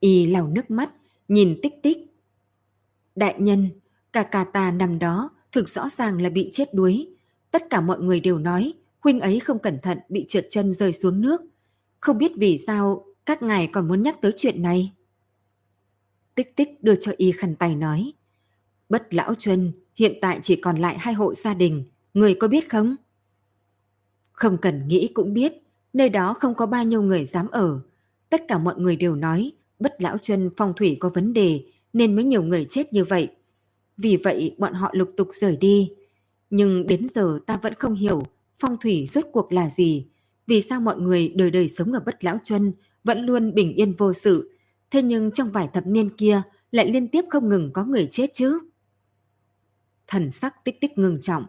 Y 0.00 0.26
lau 0.26 0.46
nước 0.46 0.70
mắt, 0.70 0.90
nhìn 1.28 1.58
tích 1.62 1.74
tích. 1.82 1.98
Đại 3.14 3.34
nhân, 3.38 3.70
Cả 4.12 4.22
cả 4.22 4.44
ta 4.44 4.70
nằm 4.70 4.98
đó 4.98 5.30
thực 5.52 5.68
rõ 5.68 5.88
ràng 5.88 6.22
là 6.22 6.30
bị 6.30 6.50
chết 6.52 6.74
đuối. 6.74 7.08
Tất 7.50 7.70
cả 7.70 7.80
mọi 7.80 8.00
người 8.00 8.20
đều 8.20 8.38
nói 8.38 8.74
huynh 9.00 9.20
ấy 9.20 9.40
không 9.40 9.58
cẩn 9.58 9.78
thận 9.82 9.98
bị 10.08 10.24
trượt 10.28 10.46
chân 10.50 10.70
rơi 10.70 10.92
xuống 10.92 11.20
nước. 11.20 11.40
Không 12.00 12.18
biết 12.18 12.32
vì 12.36 12.58
sao 12.66 13.04
các 13.26 13.42
ngài 13.42 13.66
còn 13.66 13.88
muốn 13.88 14.02
nhắc 14.02 14.20
tới 14.20 14.32
chuyện 14.36 14.62
này. 14.62 14.92
Tích 16.34 16.56
tích 16.56 16.82
đưa 16.82 16.94
cho 16.94 17.12
y 17.16 17.32
khăn 17.32 17.56
tay 17.56 17.76
nói. 17.76 18.12
Bất 18.90 19.14
lão 19.14 19.34
chân 19.38 19.72
hiện 19.96 20.14
tại 20.20 20.40
chỉ 20.42 20.56
còn 20.56 20.76
lại 20.76 20.98
hai 20.98 21.14
hộ 21.14 21.34
gia 21.34 21.54
đình, 21.54 21.84
người 22.14 22.34
có 22.34 22.48
biết 22.48 22.70
không? 22.70 22.96
Không 24.32 24.58
cần 24.58 24.88
nghĩ 24.88 25.08
cũng 25.14 25.34
biết, 25.34 25.52
nơi 25.92 26.08
đó 26.08 26.34
không 26.34 26.54
có 26.54 26.66
bao 26.66 26.84
nhiêu 26.84 27.02
người 27.02 27.24
dám 27.24 27.48
ở. 27.48 27.80
Tất 28.30 28.48
cả 28.48 28.58
mọi 28.58 28.74
người 28.76 28.96
đều 28.96 29.16
nói, 29.16 29.52
bất 29.78 30.02
lão 30.02 30.18
chân 30.18 30.50
phong 30.56 30.72
thủy 30.76 30.96
có 31.00 31.10
vấn 31.14 31.32
đề 31.32 31.64
nên 31.92 32.16
mới 32.16 32.24
nhiều 32.24 32.42
người 32.42 32.66
chết 32.68 32.92
như 32.92 33.04
vậy. 33.04 33.28
Vì 33.96 34.16
vậy 34.16 34.54
bọn 34.58 34.74
họ 34.74 34.90
lục 34.92 35.10
tục 35.16 35.28
rời 35.32 35.56
đi. 35.56 35.92
Nhưng 36.50 36.86
đến 36.86 37.06
giờ 37.14 37.38
ta 37.46 37.56
vẫn 37.62 37.74
không 37.74 37.94
hiểu 37.94 38.22
phong 38.58 38.76
thủy 38.80 39.04
rốt 39.06 39.24
cuộc 39.32 39.52
là 39.52 39.70
gì. 39.70 40.06
Vì 40.46 40.60
sao 40.60 40.80
mọi 40.80 40.96
người 40.96 41.28
đời 41.28 41.50
đời 41.50 41.68
sống 41.68 41.92
ở 41.92 42.00
bất 42.06 42.24
lão 42.24 42.38
chân 42.44 42.72
vẫn 43.04 43.26
luôn 43.26 43.54
bình 43.54 43.74
yên 43.74 43.92
vô 43.92 44.12
sự. 44.12 44.50
Thế 44.90 45.02
nhưng 45.02 45.30
trong 45.30 45.50
vài 45.50 45.68
thập 45.72 45.86
niên 45.86 46.10
kia 46.10 46.42
lại 46.70 46.92
liên 46.92 47.08
tiếp 47.08 47.24
không 47.30 47.48
ngừng 47.48 47.70
có 47.72 47.84
người 47.84 48.08
chết 48.10 48.30
chứ. 48.34 48.60
Thần 50.10 50.30
sắc 50.30 50.64
tích 50.64 50.80
tích 50.80 50.98
ngưng 50.98 51.20
trọng. 51.20 51.44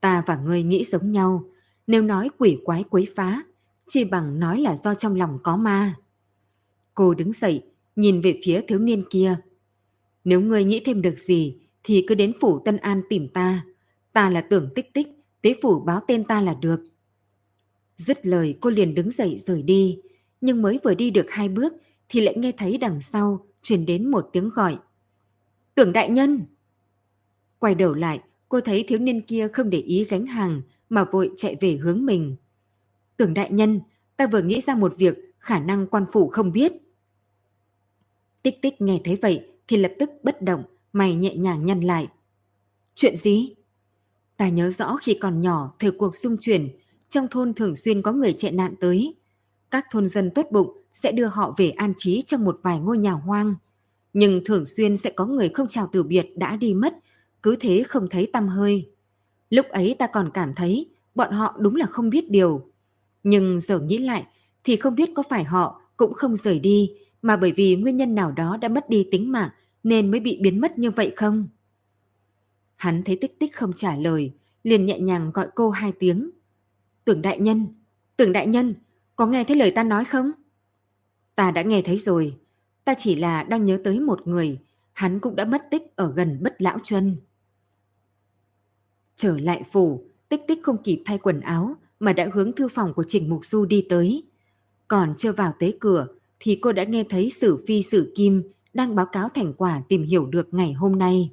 Ta 0.00 0.22
và 0.26 0.36
ngươi 0.36 0.62
nghĩ 0.62 0.84
giống 0.84 1.12
nhau. 1.12 1.44
Nếu 1.86 2.02
nói 2.02 2.28
quỷ 2.38 2.58
quái 2.64 2.84
quấy 2.90 3.08
phá, 3.16 3.42
chỉ 3.88 4.04
bằng 4.04 4.40
nói 4.40 4.60
là 4.60 4.76
do 4.76 4.94
trong 4.94 5.16
lòng 5.16 5.38
có 5.42 5.56
ma. 5.56 5.94
Cô 6.94 7.14
đứng 7.14 7.32
dậy, 7.32 7.62
nhìn 7.96 8.20
về 8.20 8.40
phía 8.44 8.60
thiếu 8.68 8.78
niên 8.78 9.04
kia. 9.10 9.36
Nếu 10.24 10.40
ngươi 10.40 10.64
nghĩ 10.64 10.82
thêm 10.84 11.02
được 11.02 11.18
gì, 11.18 11.56
thì 11.82 12.04
cứ 12.08 12.14
đến 12.14 12.32
phủ 12.40 12.58
Tân 12.58 12.76
An 12.76 13.02
tìm 13.08 13.28
ta. 13.28 13.64
Ta 14.12 14.30
là 14.30 14.40
tưởng 14.40 14.68
tích 14.74 14.94
tích, 14.94 15.08
tế 15.42 15.54
phủ 15.62 15.80
báo 15.80 16.00
tên 16.08 16.24
ta 16.24 16.40
là 16.40 16.54
được. 16.54 16.80
Dứt 17.96 18.26
lời 18.26 18.58
cô 18.60 18.70
liền 18.70 18.94
đứng 18.94 19.10
dậy 19.10 19.38
rời 19.38 19.62
đi, 19.62 20.00
nhưng 20.40 20.62
mới 20.62 20.78
vừa 20.84 20.94
đi 20.94 21.10
được 21.10 21.26
hai 21.30 21.48
bước 21.48 21.72
thì 22.08 22.20
lại 22.20 22.34
nghe 22.38 22.52
thấy 22.52 22.78
đằng 22.78 23.00
sau 23.00 23.46
truyền 23.62 23.86
đến 23.86 24.10
một 24.10 24.28
tiếng 24.32 24.48
gọi. 24.48 24.78
Tưởng 25.74 25.92
đại 25.92 26.10
nhân! 26.10 26.44
Quay 27.60 27.74
đầu 27.74 27.94
lại, 27.94 28.20
cô 28.48 28.60
thấy 28.60 28.84
thiếu 28.88 28.98
niên 28.98 29.22
kia 29.22 29.48
không 29.48 29.70
để 29.70 29.78
ý 29.78 30.04
gánh 30.04 30.26
hàng 30.26 30.62
mà 30.88 31.04
vội 31.04 31.30
chạy 31.36 31.56
về 31.60 31.76
hướng 31.76 32.06
mình. 32.06 32.36
Tưởng 33.16 33.34
đại 33.34 33.52
nhân, 33.52 33.80
ta 34.16 34.26
vừa 34.26 34.42
nghĩ 34.42 34.60
ra 34.60 34.74
một 34.74 34.94
việc 34.98 35.34
khả 35.38 35.60
năng 35.60 35.86
quan 35.86 36.04
phủ 36.12 36.28
không 36.28 36.52
biết. 36.52 36.72
Tích 38.42 38.62
tích 38.62 38.80
nghe 38.80 39.00
thấy 39.04 39.18
vậy 39.22 39.46
thì 39.68 39.76
lập 39.76 39.92
tức 39.98 40.10
bất 40.22 40.42
động, 40.42 40.62
mày 40.92 41.14
nhẹ 41.14 41.36
nhàng 41.36 41.66
nhăn 41.66 41.80
lại. 41.80 42.08
Chuyện 42.94 43.16
gì? 43.16 43.54
Ta 44.36 44.48
nhớ 44.48 44.70
rõ 44.70 44.96
khi 44.96 45.14
còn 45.14 45.40
nhỏ, 45.40 45.74
thời 45.78 45.90
cuộc 45.90 46.16
xung 46.16 46.36
chuyển, 46.40 46.68
trong 47.10 47.28
thôn 47.28 47.54
thường 47.54 47.76
xuyên 47.76 48.02
có 48.02 48.12
người 48.12 48.34
chạy 48.38 48.52
nạn 48.52 48.74
tới. 48.80 49.14
Các 49.70 49.86
thôn 49.90 50.06
dân 50.06 50.30
tốt 50.34 50.46
bụng 50.50 50.76
sẽ 50.92 51.12
đưa 51.12 51.26
họ 51.26 51.54
về 51.56 51.70
an 51.70 51.92
trí 51.96 52.22
trong 52.26 52.44
một 52.44 52.58
vài 52.62 52.78
ngôi 52.78 52.98
nhà 52.98 53.12
hoang. 53.12 53.54
Nhưng 54.12 54.42
thường 54.44 54.66
xuyên 54.66 54.96
sẽ 54.96 55.10
có 55.10 55.26
người 55.26 55.48
không 55.48 55.68
chào 55.68 55.88
từ 55.92 56.02
biệt 56.02 56.26
đã 56.36 56.56
đi 56.56 56.74
mất, 56.74 56.96
cứ 57.42 57.56
thế 57.60 57.82
không 57.88 58.08
thấy 58.08 58.30
tâm 58.32 58.48
hơi. 58.48 58.90
Lúc 59.50 59.66
ấy 59.68 59.96
ta 59.98 60.06
còn 60.06 60.30
cảm 60.34 60.54
thấy 60.54 60.90
bọn 61.14 61.32
họ 61.32 61.56
đúng 61.60 61.76
là 61.76 61.86
không 61.86 62.10
biết 62.10 62.30
điều. 62.30 62.70
Nhưng 63.22 63.60
giờ 63.60 63.80
nghĩ 63.80 63.98
lại 63.98 64.26
thì 64.64 64.76
không 64.76 64.94
biết 64.94 65.10
có 65.14 65.22
phải 65.28 65.44
họ 65.44 65.82
cũng 65.96 66.14
không 66.14 66.36
rời 66.36 66.58
đi 66.58 66.92
mà 67.22 67.36
bởi 67.36 67.52
vì 67.52 67.76
nguyên 67.76 67.96
nhân 67.96 68.14
nào 68.14 68.32
đó 68.32 68.56
đã 68.60 68.68
mất 68.68 68.88
đi 68.90 69.08
tính 69.10 69.32
mạng 69.32 69.50
nên 69.82 70.10
mới 70.10 70.20
bị 70.20 70.38
biến 70.42 70.60
mất 70.60 70.78
như 70.78 70.90
vậy 70.90 71.12
không? 71.16 71.48
Hắn 72.76 73.02
thấy 73.02 73.16
tích 73.16 73.38
tích 73.38 73.56
không 73.56 73.72
trả 73.72 73.96
lời, 73.96 74.32
liền 74.62 74.86
nhẹ 74.86 75.00
nhàng 75.00 75.30
gọi 75.34 75.48
cô 75.54 75.70
hai 75.70 75.92
tiếng. 75.92 76.30
Tưởng 77.04 77.22
đại 77.22 77.40
nhân, 77.40 77.66
tưởng 78.16 78.32
đại 78.32 78.46
nhân, 78.46 78.74
có 79.16 79.26
nghe 79.26 79.44
thấy 79.44 79.56
lời 79.56 79.70
ta 79.70 79.84
nói 79.84 80.04
không? 80.04 80.30
Ta 81.34 81.50
đã 81.50 81.62
nghe 81.62 81.82
thấy 81.82 81.98
rồi, 81.98 82.36
ta 82.84 82.94
chỉ 82.98 83.14
là 83.16 83.42
đang 83.42 83.66
nhớ 83.66 83.80
tới 83.84 84.00
một 84.00 84.26
người, 84.26 84.58
hắn 84.92 85.20
cũng 85.20 85.36
đã 85.36 85.44
mất 85.44 85.62
tích 85.70 85.96
ở 85.96 86.12
gần 86.12 86.38
bất 86.42 86.62
lão 86.62 86.78
chân. 86.82 87.16
Trở 89.20 89.38
lại 89.38 89.62
phủ, 89.72 90.04
tích 90.28 90.40
tích 90.48 90.58
không 90.62 90.82
kịp 90.82 91.02
thay 91.06 91.18
quần 91.18 91.40
áo 91.40 91.74
mà 91.98 92.12
đã 92.12 92.28
hướng 92.32 92.52
thư 92.52 92.68
phòng 92.68 92.94
của 92.94 93.04
Trình 93.08 93.30
Mục 93.30 93.44
Du 93.44 93.64
đi 93.64 93.86
tới. 93.88 94.24
Còn 94.88 95.14
chưa 95.16 95.32
vào 95.32 95.52
tới 95.58 95.76
cửa 95.80 96.06
thì 96.38 96.58
cô 96.62 96.72
đã 96.72 96.84
nghe 96.84 97.04
thấy 97.04 97.30
Sử 97.30 97.64
Phi 97.66 97.82
Sử 97.82 98.12
Kim 98.16 98.42
đang 98.74 98.94
báo 98.94 99.06
cáo 99.06 99.28
thành 99.28 99.52
quả 99.52 99.82
tìm 99.88 100.02
hiểu 100.02 100.26
được 100.26 100.54
ngày 100.54 100.72
hôm 100.72 100.98
nay. 100.98 101.30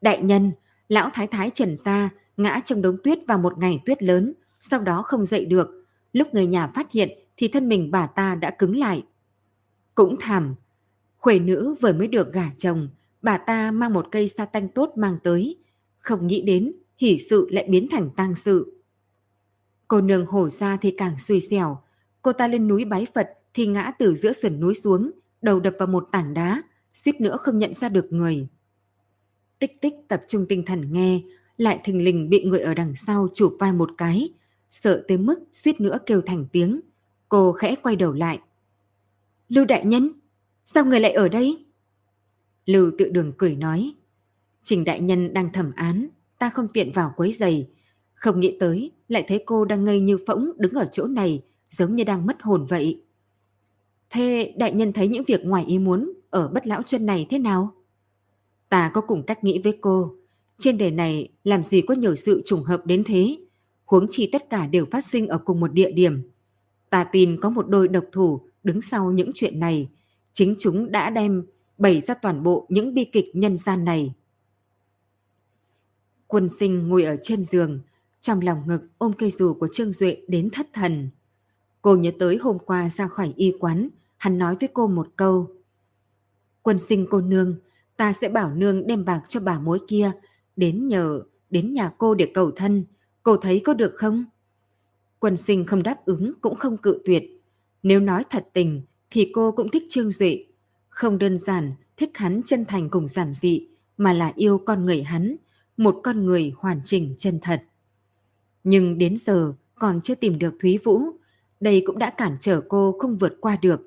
Đại 0.00 0.22
nhân, 0.22 0.52
lão 0.88 1.10
thái 1.14 1.26
thái 1.26 1.50
Trần 1.50 1.76
Gia 1.76 2.10
ngã 2.36 2.60
trong 2.64 2.82
đống 2.82 2.96
tuyết 3.04 3.18
vào 3.26 3.38
một 3.38 3.58
ngày 3.58 3.80
tuyết 3.86 4.02
lớn, 4.02 4.32
sau 4.60 4.80
đó 4.80 5.02
không 5.02 5.24
dậy 5.24 5.44
được. 5.44 5.84
Lúc 6.12 6.34
người 6.34 6.46
nhà 6.46 6.66
phát 6.74 6.92
hiện 6.92 7.18
thì 7.36 7.48
thân 7.48 7.68
mình 7.68 7.90
bà 7.90 8.06
ta 8.06 8.34
đã 8.34 8.50
cứng 8.50 8.76
lại. 8.76 9.04
Cũng 9.94 10.16
thảm, 10.20 10.54
khuê 11.16 11.38
nữ 11.38 11.74
vừa 11.80 11.92
mới 11.92 12.08
được 12.08 12.32
gả 12.32 12.50
chồng, 12.58 12.88
bà 13.22 13.38
ta 13.38 13.70
mang 13.70 13.92
một 13.92 14.06
cây 14.10 14.28
sa 14.28 14.44
tanh 14.44 14.68
tốt 14.68 14.92
mang 14.96 15.18
tới. 15.22 15.56
Không 16.06 16.26
nghĩ 16.26 16.42
đến, 16.42 16.72
hỷ 16.98 17.18
sự 17.18 17.48
lại 17.50 17.66
biến 17.68 17.88
thành 17.90 18.10
tang 18.16 18.34
sự. 18.34 18.82
Cô 19.88 20.00
nương 20.00 20.26
hổ 20.26 20.48
ra 20.48 20.76
thì 20.76 20.90
càng 20.90 21.18
xui 21.18 21.40
xẻo. 21.40 21.78
Cô 22.22 22.32
ta 22.32 22.48
lên 22.48 22.68
núi 22.68 22.84
bái 22.84 23.06
Phật 23.14 23.30
thì 23.54 23.66
ngã 23.66 23.92
từ 23.98 24.14
giữa 24.14 24.32
sườn 24.32 24.60
núi 24.60 24.74
xuống, 24.74 25.10
đầu 25.42 25.60
đập 25.60 25.74
vào 25.78 25.88
một 25.88 26.08
tảng 26.12 26.34
đá, 26.34 26.62
suýt 26.92 27.20
nữa 27.20 27.36
không 27.40 27.58
nhận 27.58 27.74
ra 27.74 27.88
được 27.88 28.12
người. 28.12 28.48
Tích 29.58 29.80
tích 29.80 29.94
tập 30.08 30.22
trung 30.28 30.46
tinh 30.48 30.64
thần 30.64 30.92
nghe, 30.92 31.22
lại 31.56 31.80
thình 31.84 32.04
lình 32.04 32.28
bị 32.28 32.44
người 32.44 32.60
ở 32.60 32.74
đằng 32.74 32.96
sau 32.96 33.28
chụp 33.34 33.56
vai 33.58 33.72
một 33.72 33.90
cái, 33.98 34.32
sợ 34.70 35.04
tới 35.08 35.18
mức 35.18 35.38
suýt 35.52 35.80
nữa 35.80 35.98
kêu 36.06 36.20
thành 36.26 36.46
tiếng. 36.52 36.80
Cô 37.28 37.52
khẽ 37.52 37.74
quay 37.82 37.96
đầu 37.96 38.12
lại. 38.12 38.38
Lưu 39.48 39.64
đại 39.64 39.84
nhân, 39.84 40.10
sao 40.64 40.84
người 40.84 41.00
lại 41.00 41.12
ở 41.12 41.28
đây? 41.28 41.66
Lưu 42.66 42.90
tự 42.98 43.08
đường 43.08 43.32
cười 43.38 43.56
nói. 43.56 43.94
Trình 44.66 44.84
đại 44.84 45.00
nhân 45.00 45.34
đang 45.34 45.52
thẩm 45.52 45.72
án, 45.76 46.08
ta 46.38 46.50
không 46.50 46.68
tiện 46.68 46.92
vào 46.92 47.12
quấy 47.16 47.32
giày. 47.32 47.68
Không 48.14 48.40
nghĩ 48.40 48.56
tới, 48.60 48.90
lại 49.08 49.24
thấy 49.28 49.42
cô 49.46 49.64
đang 49.64 49.84
ngây 49.84 50.00
như 50.00 50.18
phỗng 50.26 50.52
đứng 50.58 50.72
ở 50.72 50.88
chỗ 50.92 51.06
này, 51.06 51.42
giống 51.70 51.96
như 51.96 52.04
đang 52.04 52.26
mất 52.26 52.36
hồn 52.42 52.66
vậy. 52.68 53.02
Thế 54.10 54.54
đại 54.56 54.72
nhân 54.72 54.92
thấy 54.92 55.08
những 55.08 55.24
việc 55.26 55.44
ngoài 55.44 55.64
ý 55.64 55.78
muốn 55.78 56.12
ở 56.30 56.48
bất 56.48 56.66
lão 56.66 56.82
chân 56.82 57.06
này 57.06 57.26
thế 57.30 57.38
nào? 57.38 57.74
Ta 58.68 58.90
có 58.94 59.00
cùng 59.00 59.22
cách 59.22 59.44
nghĩ 59.44 59.60
với 59.64 59.78
cô. 59.80 60.14
Trên 60.58 60.78
đời 60.78 60.90
này 60.90 61.28
làm 61.44 61.62
gì 61.62 61.80
có 61.80 61.94
nhiều 61.94 62.14
sự 62.14 62.42
trùng 62.44 62.62
hợp 62.62 62.86
đến 62.86 63.04
thế. 63.06 63.36
Huống 63.84 64.06
chi 64.10 64.28
tất 64.32 64.50
cả 64.50 64.66
đều 64.66 64.86
phát 64.90 65.04
sinh 65.04 65.28
ở 65.28 65.38
cùng 65.38 65.60
một 65.60 65.72
địa 65.72 65.90
điểm. 65.90 66.30
Ta 66.90 67.04
tin 67.04 67.40
có 67.40 67.50
một 67.50 67.68
đôi 67.68 67.88
độc 67.88 68.04
thủ 68.12 68.40
đứng 68.64 68.80
sau 68.80 69.12
những 69.12 69.30
chuyện 69.34 69.60
này. 69.60 69.88
Chính 70.32 70.54
chúng 70.58 70.92
đã 70.92 71.10
đem 71.10 71.46
bày 71.78 72.00
ra 72.00 72.14
toàn 72.14 72.42
bộ 72.42 72.66
những 72.68 72.94
bi 72.94 73.04
kịch 73.04 73.30
nhân 73.34 73.56
gian 73.56 73.84
này. 73.84 74.14
Quân 76.26 76.48
sinh 76.58 76.88
ngồi 76.88 77.04
ở 77.04 77.16
trên 77.22 77.42
giường, 77.42 77.80
trong 78.20 78.40
lòng 78.40 78.62
ngực 78.66 78.82
ôm 78.98 79.12
cây 79.12 79.30
dù 79.30 79.54
của 79.54 79.68
Trương 79.72 79.92
Duệ 79.92 80.16
đến 80.28 80.50
thất 80.52 80.66
thần. 80.72 81.10
Cô 81.82 81.96
nhớ 81.96 82.10
tới 82.18 82.36
hôm 82.36 82.58
qua 82.58 82.88
ra 82.88 83.08
khỏi 83.08 83.32
y 83.36 83.52
quán, 83.60 83.88
hắn 84.18 84.38
nói 84.38 84.56
với 84.60 84.68
cô 84.72 84.86
một 84.86 85.08
câu. 85.16 85.50
Quân 86.62 86.78
sinh 86.78 87.06
cô 87.10 87.20
nương, 87.20 87.56
ta 87.96 88.12
sẽ 88.12 88.28
bảo 88.28 88.54
nương 88.54 88.86
đem 88.86 89.04
bạc 89.04 89.22
cho 89.28 89.40
bà 89.40 89.58
mối 89.58 89.80
kia, 89.88 90.12
đến 90.56 90.88
nhờ, 90.88 91.22
đến 91.50 91.74
nhà 91.74 91.92
cô 91.98 92.14
để 92.14 92.30
cầu 92.34 92.50
thân, 92.50 92.84
cô 93.22 93.36
thấy 93.36 93.60
có 93.64 93.74
được 93.74 93.92
không? 93.94 94.24
Quân 95.18 95.36
sinh 95.36 95.66
không 95.66 95.82
đáp 95.82 96.04
ứng 96.04 96.32
cũng 96.40 96.56
không 96.56 96.76
cự 96.76 97.00
tuyệt. 97.04 97.22
Nếu 97.82 98.00
nói 98.00 98.24
thật 98.30 98.48
tình 98.52 98.82
thì 99.10 99.30
cô 99.34 99.52
cũng 99.52 99.70
thích 99.70 99.84
Trương 99.88 100.10
Duệ. 100.10 100.44
Không 100.88 101.18
đơn 101.18 101.38
giản 101.38 101.72
thích 101.96 102.10
hắn 102.14 102.40
chân 102.46 102.64
thành 102.64 102.90
cùng 102.90 103.08
giản 103.08 103.32
dị, 103.32 103.68
mà 103.96 104.12
là 104.12 104.32
yêu 104.36 104.58
con 104.58 104.84
người 104.84 105.02
hắn, 105.02 105.36
một 105.76 106.00
con 106.02 106.26
người 106.26 106.52
hoàn 106.56 106.80
chỉnh 106.84 107.14
chân 107.18 107.38
thật. 107.42 107.62
Nhưng 108.64 108.98
đến 108.98 109.16
giờ 109.16 109.52
còn 109.74 110.00
chưa 110.00 110.14
tìm 110.14 110.38
được 110.38 110.54
Thúy 110.60 110.78
Vũ, 110.84 111.00
đây 111.60 111.82
cũng 111.86 111.98
đã 111.98 112.10
cản 112.10 112.36
trở 112.40 112.60
cô 112.68 112.96
không 112.98 113.16
vượt 113.16 113.36
qua 113.40 113.58
được. 113.62 113.80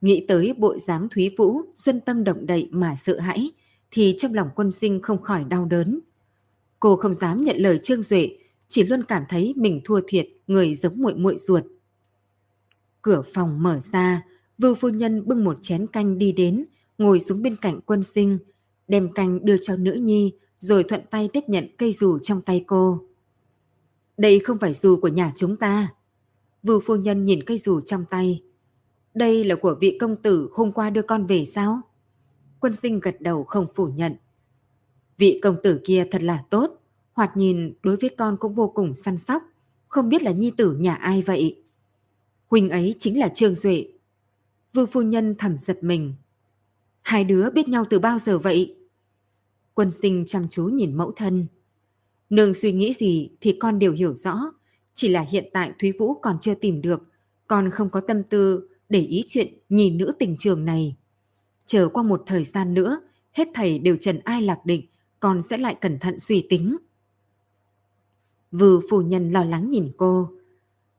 Nghĩ 0.00 0.24
tới 0.28 0.54
bộ 0.58 0.78
dáng 0.78 1.08
Thúy 1.08 1.34
Vũ, 1.38 1.62
xuân 1.74 2.00
tâm 2.00 2.24
động 2.24 2.46
đậy 2.46 2.68
mà 2.70 2.96
sợ 2.96 3.18
hãi, 3.18 3.50
thì 3.90 4.14
trong 4.18 4.34
lòng 4.34 4.48
quân 4.54 4.70
sinh 4.70 5.02
không 5.02 5.22
khỏi 5.22 5.44
đau 5.44 5.64
đớn. 5.64 6.00
Cô 6.80 6.96
không 6.96 7.14
dám 7.14 7.44
nhận 7.44 7.56
lời 7.56 7.80
Trương 7.82 8.02
Duệ, 8.02 8.36
chỉ 8.68 8.82
luôn 8.82 9.04
cảm 9.04 9.22
thấy 9.28 9.54
mình 9.56 9.80
thua 9.84 10.00
thiệt 10.06 10.28
người 10.46 10.74
giống 10.74 11.02
muội 11.02 11.14
muội 11.14 11.36
ruột. 11.36 11.64
Cửa 13.02 13.22
phòng 13.34 13.62
mở 13.62 13.80
ra, 13.92 14.22
Vưu 14.58 14.74
phu 14.74 14.88
nhân 14.88 15.26
bưng 15.26 15.44
một 15.44 15.58
chén 15.62 15.86
canh 15.86 16.18
đi 16.18 16.32
đến, 16.32 16.64
ngồi 16.98 17.20
xuống 17.20 17.42
bên 17.42 17.56
cạnh 17.56 17.80
quân 17.86 18.02
sinh, 18.02 18.38
đem 18.88 19.12
canh 19.12 19.44
đưa 19.44 19.56
cho 19.56 19.76
nữ 19.76 19.92
nhi, 19.92 20.32
rồi 20.60 20.84
thuận 20.84 21.00
tay 21.10 21.28
tiếp 21.32 21.44
nhận 21.46 21.68
cây 21.78 21.92
dù 21.92 22.18
trong 22.18 22.40
tay 22.40 22.64
cô. 22.66 23.00
Đây 24.16 24.38
không 24.38 24.58
phải 24.58 24.72
dù 24.72 24.96
của 25.00 25.08
nhà 25.08 25.32
chúng 25.36 25.56
ta. 25.56 25.88
Vưu 26.62 26.80
phu 26.80 26.96
nhân 26.96 27.24
nhìn 27.24 27.42
cây 27.42 27.58
dù 27.58 27.80
trong 27.80 28.04
tay, 28.10 28.42
đây 29.14 29.44
là 29.44 29.54
của 29.54 29.76
vị 29.80 29.98
công 30.00 30.16
tử 30.16 30.50
hôm 30.52 30.72
qua 30.72 30.90
đưa 30.90 31.02
con 31.02 31.26
về 31.26 31.44
sao? 31.44 31.80
Quân 32.60 32.74
sinh 32.74 33.00
gật 33.00 33.20
đầu 33.20 33.44
không 33.44 33.66
phủ 33.74 33.86
nhận. 33.86 34.14
Vị 35.18 35.40
công 35.42 35.56
tử 35.62 35.80
kia 35.84 36.06
thật 36.10 36.22
là 36.22 36.44
tốt, 36.50 36.82
hoạt 37.12 37.36
nhìn 37.36 37.72
đối 37.82 37.96
với 37.96 38.10
con 38.10 38.36
cũng 38.36 38.54
vô 38.54 38.68
cùng 38.74 38.94
săn 38.94 39.16
sóc, 39.16 39.42
không 39.88 40.08
biết 40.08 40.22
là 40.22 40.30
nhi 40.30 40.52
tử 40.56 40.76
nhà 40.76 40.94
ai 40.94 41.22
vậy. 41.22 41.62
Huynh 42.50 42.70
ấy 42.70 42.94
chính 42.98 43.18
là 43.18 43.28
Trương 43.28 43.54
Duệ. 43.54 43.88
Vương 44.72 44.86
phu 44.86 45.02
nhân 45.02 45.34
thầm 45.38 45.58
giật 45.58 45.78
mình. 45.82 46.14
Hai 47.02 47.24
đứa 47.24 47.50
biết 47.50 47.68
nhau 47.68 47.84
từ 47.90 47.98
bao 47.98 48.18
giờ 48.18 48.38
vậy? 48.38 48.76
Quân 49.80 49.90
sinh 49.90 50.24
chăm 50.26 50.48
chú 50.50 50.64
nhìn 50.64 50.96
mẫu 50.96 51.12
thân. 51.16 51.46
Nương 52.30 52.54
suy 52.54 52.72
nghĩ 52.72 52.92
gì 52.92 53.30
thì 53.40 53.56
con 53.60 53.78
đều 53.78 53.92
hiểu 53.92 54.16
rõ. 54.16 54.38
Chỉ 54.94 55.08
là 55.08 55.20
hiện 55.20 55.50
tại 55.52 55.72
Thúy 55.80 55.92
Vũ 55.92 56.14
còn 56.14 56.36
chưa 56.40 56.54
tìm 56.54 56.82
được. 56.82 57.02
Con 57.46 57.70
không 57.70 57.90
có 57.90 58.00
tâm 58.00 58.22
tư 58.22 58.68
để 58.88 59.00
ý 59.00 59.24
chuyện 59.26 59.58
nhìn 59.68 59.98
nữ 59.98 60.12
tình 60.18 60.36
trường 60.38 60.64
này. 60.64 60.96
Chờ 61.66 61.88
qua 61.88 62.02
một 62.02 62.22
thời 62.26 62.44
gian 62.44 62.74
nữa, 62.74 63.00
hết 63.32 63.48
thầy 63.54 63.78
đều 63.78 63.96
trần 63.96 64.18
ai 64.24 64.42
lạc 64.42 64.58
định, 64.64 64.86
con 65.20 65.42
sẽ 65.42 65.58
lại 65.58 65.74
cẩn 65.74 65.98
thận 65.98 66.18
suy 66.18 66.46
tính. 66.48 66.76
Vư 68.50 68.80
phu 68.90 69.02
nhân 69.02 69.30
lo 69.30 69.44
lắng 69.44 69.70
nhìn 69.70 69.92
cô. 69.96 70.30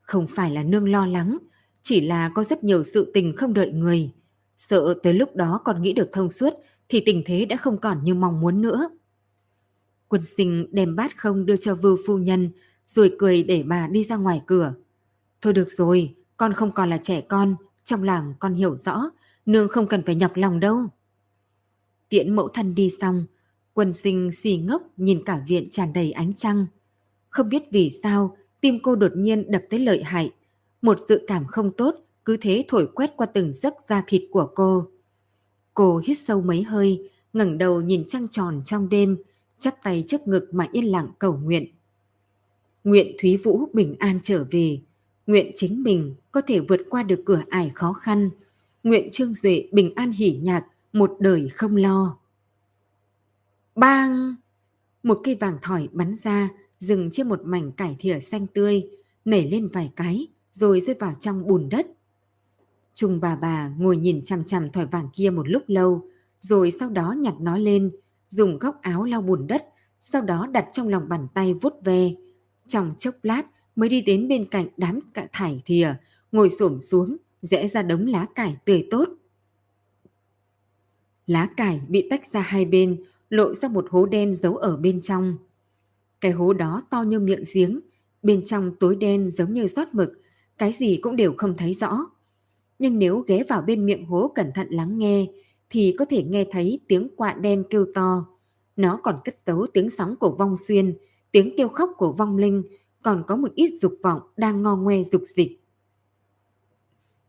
Không 0.02 0.28
phải 0.28 0.52
là 0.52 0.63
nương 0.63 0.91
lo 0.91 1.06
lắng, 1.06 1.38
chỉ 1.82 2.02
là 2.02 2.32
có 2.36 2.44
rất 2.44 2.63
nhiều 2.63 2.84
sự 2.84 3.12
tình 3.13 3.36
không 3.36 3.54
đợi 3.54 3.72
người. 3.72 4.12
Sợ 4.58 4.94
tới 5.04 5.13
lúc 5.13 5.36
đó 5.36 5.62
còn 5.65 5.82
nghĩ 5.82 5.94
được 5.94 6.10
thông 6.13 6.30
suốt 6.30 6.54
thì 6.91 6.99
tình 7.06 7.23
thế 7.25 7.45
đã 7.45 7.58
không 7.58 7.77
còn 7.77 8.04
như 8.04 8.13
mong 8.15 8.41
muốn 8.41 8.62
nữa. 8.62 8.89
Quân 10.08 10.25
sinh 10.25 10.67
đem 10.71 10.95
bát 10.95 11.17
không 11.17 11.45
đưa 11.45 11.58
cho 11.58 11.75
vưu 11.75 11.97
phu 12.06 12.17
nhân, 12.17 12.51
rồi 12.88 13.15
cười 13.19 13.43
để 13.43 13.63
bà 13.63 13.88
đi 13.88 14.04
ra 14.04 14.15
ngoài 14.15 14.41
cửa. 14.45 14.73
Thôi 15.41 15.54
được 15.54 15.71
rồi, 15.71 16.15
con 16.38 16.54
không 16.54 16.71
còn 16.71 16.89
là 16.89 16.97
trẻ 16.97 17.21
con, 17.21 17.56
trong 17.84 18.04
làng, 18.04 18.34
con 18.39 18.54
hiểu 18.54 18.77
rõ, 18.77 19.01
nương 19.45 19.67
không 19.67 19.88
cần 19.88 20.04
phải 20.06 20.15
nhọc 20.15 20.32
lòng 20.36 20.60
đâu. 20.60 20.86
Tiễn 22.10 22.36
mẫu 22.36 22.47
thân 22.47 22.75
đi 22.75 22.89
xong, 23.01 23.25
quân 23.73 23.93
sinh 23.93 24.32
xì 24.32 24.58
ngốc 24.58 24.82
nhìn 24.97 25.23
cả 25.25 25.41
viện 25.47 25.69
tràn 25.69 25.93
đầy 25.93 26.12
ánh 26.12 26.34
trăng. 26.34 26.65
Không 27.30 27.49
biết 27.49 27.63
vì 27.71 27.89
sao, 28.04 28.38
tim 28.62 28.80
cô 28.84 28.95
đột 28.95 29.12
nhiên 29.15 29.51
đập 29.51 29.62
tới 29.69 29.80
lợi 29.80 30.04
hại. 30.04 30.32
Một 30.82 30.99
dự 31.10 31.21
cảm 31.27 31.45
không 31.45 31.71
tốt 31.71 31.95
cứ 32.25 32.38
thế 32.38 32.65
thổi 32.67 32.88
quét 32.95 33.12
qua 33.17 33.25
từng 33.25 33.54
giấc 33.54 33.73
da 33.88 34.04
thịt 34.08 34.23
của 34.32 34.51
cô. 34.56 34.88
Cô 35.73 36.01
hít 36.05 36.17
sâu 36.17 36.41
mấy 36.41 36.63
hơi, 36.63 37.10
ngẩng 37.34 37.57
đầu 37.57 37.81
nhìn 37.81 38.03
trăng 38.07 38.27
tròn 38.27 38.62
trong 38.65 38.89
đêm, 38.89 39.17
chắp 39.60 39.73
tay 39.84 40.03
trước 40.07 40.21
ngực 40.25 40.49
mà 40.51 40.67
yên 40.71 40.86
lặng 40.86 41.07
cầu 41.19 41.34
nguyện. 41.43 41.65
Nguyện 42.84 43.15
Thúy 43.21 43.38
Vũ 43.38 43.67
bình 43.73 43.95
an 43.99 44.19
trở 44.23 44.45
về, 44.51 44.79
nguyện 45.27 45.51
chính 45.55 45.84
mình 45.84 46.15
có 46.31 46.41
thể 46.41 46.60
vượt 46.60 46.81
qua 46.89 47.03
được 47.03 47.21
cửa 47.25 47.41
ải 47.49 47.71
khó 47.75 47.93
khăn, 47.93 48.29
nguyện 48.84 49.10
Trương 49.12 49.34
Duệ 49.34 49.67
bình 49.71 49.95
an 49.95 50.12
hỉ 50.12 50.39
nhạc, 50.41 50.65
một 50.93 51.15
đời 51.19 51.49
không 51.49 51.75
lo. 51.75 52.17
Bang! 53.75 54.36
Một 55.03 55.21
cây 55.23 55.36
vàng 55.36 55.57
thỏi 55.62 55.88
bắn 55.91 56.15
ra, 56.15 56.49
dừng 56.79 57.10
trên 57.12 57.29
một 57.29 57.41
mảnh 57.43 57.71
cải 57.71 57.95
thìa 57.99 58.19
xanh 58.19 58.47
tươi, 58.47 58.89
nảy 59.25 59.49
lên 59.51 59.67
vài 59.67 59.91
cái, 59.95 60.27
rồi 60.51 60.81
rơi 60.81 60.95
vào 60.99 61.15
trong 61.19 61.47
bùn 61.47 61.69
đất. 61.69 61.88
Trung 62.93 63.19
bà 63.21 63.36
bà 63.36 63.71
ngồi 63.77 63.97
nhìn 63.97 64.23
chằm 64.23 64.43
chằm 64.43 64.69
thỏi 64.71 64.86
vàng 64.86 65.10
kia 65.13 65.30
một 65.30 65.47
lúc 65.47 65.63
lâu, 65.67 66.10
rồi 66.39 66.71
sau 66.71 66.89
đó 66.89 67.15
nhặt 67.17 67.34
nó 67.39 67.58
lên, 67.58 67.91
dùng 68.27 68.60
góc 68.60 68.82
áo 68.82 69.04
lau 69.04 69.21
bùn 69.21 69.47
đất, 69.47 69.65
sau 69.99 70.21
đó 70.21 70.47
đặt 70.51 70.65
trong 70.73 70.88
lòng 70.88 71.10
bàn 71.10 71.27
tay 71.34 71.54
vuốt 71.54 71.73
ve. 71.84 72.12
Trong 72.67 72.95
chốc 72.97 73.13
lát 73.23 73.43
mới 73.75 73.89
đi 73.89 74.01
đến 74.01 74.27
bên 74.27 74.45
cạnh 74.49 74.67
đám 74.77 74.99
cạ 75.13 75.27
thải 75.32 75.62
thìa, 75.65 75.95
ngồi 76.32 76.49
xổm 76.49 76.80
xuống, 76.80 77.17
rẽ 77.41 77.67
ra 77.67 77.82
đống 77.82 78.08
lá 78.08 78.25
cải 78.36 78.58
tươi 78.65 78.88
tốt. 78.91 79.10
Lá 81.27 81.49
cải 81.58 81.82
bị 81.88 82.08
tách 82.10 82.25
ra 82.34 82.41
hai 82.41 82.65
bên, 82.65 83.04
lộ 83.30 83.54
ra 83.54 83.67
một 83.67 83.88
hố 83.89 84.06
đen 84.06 84.34
giấu 84.34 84.56
ở 84.56 84.77
bên 84.77 85.01
trong. 85.01 85.38
Cái 86.21 86.32
hố 86.32 86.54
đó 86.54 86.84
to 86.89 87.01
như 87.01 87.19
miệng 87.19 87.43
giếng, 87.54 87.80
bên 88.23 88.43
trong 88.43 88.75
tối 88.80 88.95
đen 88.95 89.30
giống 89.30 89.54
như 89.54 89.67
rót 89.67 89.93
mực, 89.93 90.21
cái 90.58 90.71
gì 90.71 90.99
cũng 91.01 91.15
đều 91.15 91.34
không 91.38 91.58
thấy 91.58 91.73
rõ. 91.73 91.97
Nhưng 92.82 93.00
nếu 93.00 93.20
ghé 93.28 93.44
vào 93.44 93.62
bên 93.62 93.86
miệng 93.86 94.06
hố 94.06 94.32
cẩn 94.36 94.52
thận 94.56 94.67
lắng 94.70 94.98
nghe, 94.98 95.28
thì 95.70 95.96
có 96.00 96.06
thể 96.06 96.24
nghe 96.24 96.46
thấy 96.52 96.80
tiếng 96.88 97.15
quạ 97.15 97.34
đen 97.34 97.63
kêu 97.70 97.86
to. 97.94 98.26
Nó 98.76 99.00
còn 99.04 99.20
cất 99.26 99.36
giấu 99.46 99.65
tiếng 99.74 99.89
sóng 99.89 100.15
của 100.15 100.36
vong 100.39 100.58
xuyên, 100.58 100.98
tiếng 101.32 101.54
kêu 101.58 101.70
khóc 101.70 101.89
của 101.98 102.12
vong 102.12 102.38
linh, 102.38 102.63
còn 103.02 103.24
có 103.28 103.36
một 103.36 103.56
ít 103.56 103.70
dục 103.82 103.94
vọng 104.04 104.20
đang 104.38 104.62
ngo 104.62 104.76
ngoe 104.76 105.04
dục 105.04 105.22
dịch. 105.36 105.62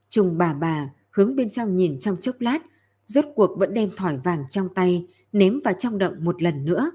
Trùng 0.09 0.39
bà 0.39 0.55
bà 0.55 0.91
hướng 1.11 1.37
bên 1.37 1.51
trong 1.51 1.77
nhìn 1.77 1.99
trong 2.01 2.17
chốc 2.17 2.35
lát, 2.39 2.59
rốt 3.07 3.25
cuộc 3.35 3.59
vẫn 3.59 3.75
đem 3.75 3.91
thỏi 3.97 4.17
vàng 4.25 4.45
trong 4.51 4.69
tay, 4.75 5.07
ném 5.33 5.61
vào 5.65 5.75
trong 5.79 5.99
động 5.99 6.15
một 6.25 6.43
lần 6.43 6.65
nữa. 6.65 6.91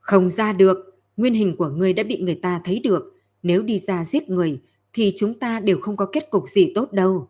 Không 0.00 0.28
ra 0.28 0.52
được, 0.52 1.00
nguyên 1.16 1.34
hình 1.34 1.56
của 1.56 1.68
ngươi 1.68 1.92
đã 1.92 2.02
bị 2.02 2.20
người 2.22 2.38
ta 2.42 2.60
thấy 2.64 2.80
được, 2.80 3.14
nếu 3.42 3.62
đi 3.62 3.78
ra 3.78 4.04
giết 4.04 4.28
người 4.28 4.60
thì 4.92 5.12
chúng 5.16 5.38
ta 5.38 5.60
đều 5.60 5.80
không 5.80 5.96
có 5.96 6.06
kết 6.12 6.30
cục 6.30 6.48
gì 6.48 6.72
tốt 6.74 6.92
đâu. 6.92 7.28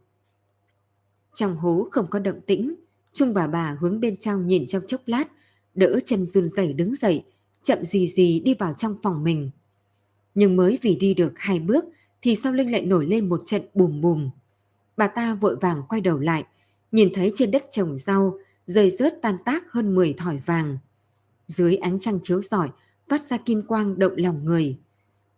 Trong 1.35 1.57
hố 1.57 1.89
không 1.91 2.07
có 2.11 2.19
động 2.19 2.41
tĩnh, 2.47 2.75
Trung 3.13 3.35
bà 3.35 3.47
bà 3.47 3.77
hướng 3.81 4.01
bên 4.01 4.17
trong 4.17 4.47
nhìn 4.47 4.67
trong 4.67 4.83
chốc 4.87 5.01
lát, 5.07 5.25
đỡ 5.75 6.01
chân 6.05 6.27
run 6.27 6.49
rẩy 6.49 6.73
đứng 6.73 6.95
dậy, 6.95 7.25
chậm 7.63 7.79
gì 7.85 8.09
gì 8.09 8.41
đi 8.41 8.55
vào 8.55 8.75
trong 8.75 8.97
phòng 9.03 9.25
mình. 9.25 9.51
Nhưng 10.35 10.57
mới 10.57 10.79
vì 10.83 10.97
đi 10.97 11.15
được 11.15 11.33
hai 11.37 11.59
bước 11.59 11.85
thì 12.23 12.35
sau 12.35 12.53
lưng 12.53 12.71
lại 12.71 12.83
nổi 12.83 13.07
lên 13.07 13.29
một 13.29 13.43
trận 13.45 13.63
bùm 13.75 14.01
bùm. 14.01 14.31
Bà 14.97 15.07
ta 15.07 15.35
vội 15.35 15.57
vàng 15.57 15.83
quay 15.89 16.01
đầu 16.01 16.19
lại, 16.19 16.45
nhìn 16.93 17.09
thấy 17.15 17.33
trên 17.35 17.51
đất 17.51 17.67
trồng 17.71 17.99
rau, 17.99 18.39
rơi 18.67 18.91
rớt 18.91 19.23
tan 19.23 19.37
tác 19.45 19.73
hơn 19.73 19.95
10 19.95 20.13
thỏi 20.13 20.39
vàng. 20.47 20.79
Dưới 21.47 21.77
ánh 21.77 21.99
trăng 21.99 22.19
chiếu 22.23 22.43
rọi, 22.43 22.69
phát 23.09 23.21
ra 23.21 23.37
kim 23.37 23.63
quang 23.63 23.99
động 23.99 24.13
lòng 24.17 24.45
người. 24.45 24.79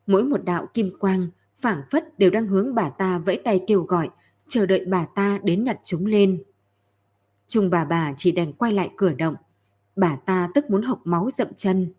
Mỗi 0.06 0.24
một 0.24 0.44
đạo 0.44 0.66
kim 0.74 0.98
quang 0.98 1.28
phảng 1.60 1.82
phất 1.90 2.18
đều 2.18 2.30
đang 2.30 2.46
hướng 2.46 2.74
bà 2.74 2.88
ta 2.88 3.18
vẫy 3.18 3.40
tay 3.44 3.64
kêu 3.66 3.82
gọi, 3.82 4.10
chờ 4.48 4.66
đợi 4.66 4.84
bà 4.84 5.06
ta 5.14 5.40
đến 5.42 5.64
nhặt 5.64 5.80
chúng 5.84 6.06
lên. 6.06 6.42
Trung 7.48 7.70
bà 7.70 7.84
bà 7.84 8.12
chỉ 8.16 8.32
đành 8.32 8.52
quay 8.52 8.72
lại 8.72 8.90
cửa 8.96 9.12
động. 9.12 9.34
Bà 9.96 10.16
ta 10.16 10.48
tức 10.54 10.70
muốn 10.70 10.82
hộc 10.82 11.00
máu 11.04 11.28
dậm 11.38 11.48
chân. 11.56 11.92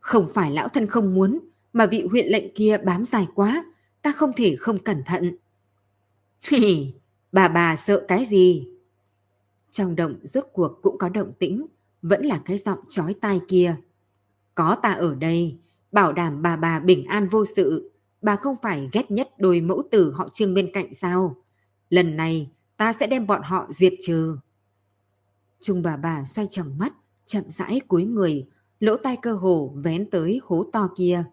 Không 0.00 0.28
phải 0.34 0.50
lão 0.50 0.68
thân 0.68 0.86
không 0.86 1.14
muốn, 1.14 1.38
mà 1.72 1.86
vị 1.86 2.06
huyện 2.10 2.26
lệnh 2.26 2.54
kia 2.54 2.78
bám 2.78 3.04
dài 3.04 3.26
quá, 3.34 3.64
ta 4.02 4.12
không 4.12 4.32
thể 4.36 4.56
không 4.56 4.78
cẩn 4.78 5.02
thận. 5.04 5.36
Hì, 6.48 6.92
bà 7.32 7.48
bà 7.48 7.76
sợ 7.76 8.04
cái 8.08 8.24
gì? 8.24 8.68
Trong 9.70 9.96
động 9.96 10.16
rốt 10.22 10.44
cuộc 10.52 10.78
cũng 10.82 10.98
có 10.98 11.08
động 11.08 11.32
tĩnh, 11.38 11.66
vẫn 12.02 12.26
là 12.26 12.40
cái 12.44 12.58
giọng 12.58 12.78
chói 12.88 13.14
tai 13.14 13.40
kia. 13.48 13.76
Có 14.54 14.76
ta 14.82 14.92
ở 14.92 15.14
đây, 15.14 15.56
bảo 15.92 16.12
đảm 16.12 16.42
bà 16.42 16.56
bà 16.56 16.80
bình 16.80 17.04
an 17.04 17.26
vô 17.26 17.44
sự, 17.56 17.90
bà 18.26 18.36
không 18.36 18.56
phải 18.62 18.88
ghét 18.92 19.10
nhất 19.10 19.28
đôi 19.38 19.60
mẫu 19.60 19.82
tử 19.90 20.12
họ 20.12 20.28
trương 20.32 20.54
bên 20.54 20.70
cạnh 20.72 20.94
sao? 20.94 21.36
Lần 21.90 22.16
này 22.16 22.50
ta 22.76 22.92
sẽ 22.92 23.06
đem 23.06 23.26
bọn 23.26 23.42
họ 23.42 23.66
diệt 23.70 23.92
trừ. 24.00 24.36
Trung 25.60 25.82
bà 25.82 25.96
bà 25.96 26.24
xoay 26.24 26.46
tròng 26.50 26.78
mắt, 26.78 26.92
chậm 27.26 27.42
rãi 27.48 27.80
cúi 27.88 28.04
người, 28.04 28.46
lỗ 28.80 28.96
tai 28.96 29.16
cơ 29.22 29.32
hồ 29.32 29.72
vén 29.76 30.10
tới 30.10 30.40
hố 30.42 30.64
to 30.72 30.88
kia. 30.96 31.24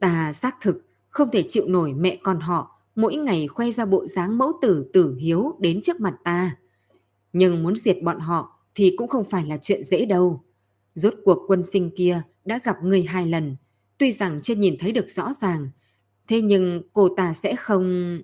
Ta 0.00 0.32
xác 0.32 0.56
thực 0.60 0.86
không 1.10 1.30
thể 1.32 1.44
chịu 1.48 1.64
nổi 1.68 1.92
mẹ 1.92 2.18
con 2.22 2.40
họ 2.40 2.80
mỗi 2.94 3.16
ngày 3.16 3.48
khoe 3.48 3.70
ra 3.70 3.84
bộ 3.84 4.06
dáng 4.06 4.38
mẫu 4.38 4.52
tử 4.62 4.90
tử 4.92 5.14
hiếu 5.14 5.56
đến 5.60 5.80
trước 5.82 6.00
mặt 6.00 6.14
ta. 6.24 6.56
Nhưng 7.32 7.62
muốn 7.62 7.76
diệt 7.76 7.96
bọn 8.02 8.18
họ 8.20 8.60
thì 8.74 8.94
cũng 8.96 9.08
không 9.08 9.24
phải 9.24 9.46
là 9.46 9.58
chuyện 9.62 9.82
dễ 9.82 10.04
đâu. 10.04 10.44
Rốt 10.94 11.14
cuộc 11.24 11.38
quân 11.46 11.62
sinh 11.62 11.90
kia 11.96 12.22
đã 12.44 12.60
gặp 12.64 12.76
người 12.82 13.02
hai 13.02 13.26
lần, 13.26 13.56
tuy 13.98 14.12
rằng 14.12 14.40
chưa 14.42 14.54
nhìn 14.54 14.76
thấy 14.78 14.92
được 14.92 15.10
rõ 15.10 15.32
ràng, 15.40 15.70
thế 16.26 16.42
nhưng 16.42 16.82
cô 16.92 17.08
ta 17.16 17.32
sẽ 17.32 17.56
không... 17.56 18.18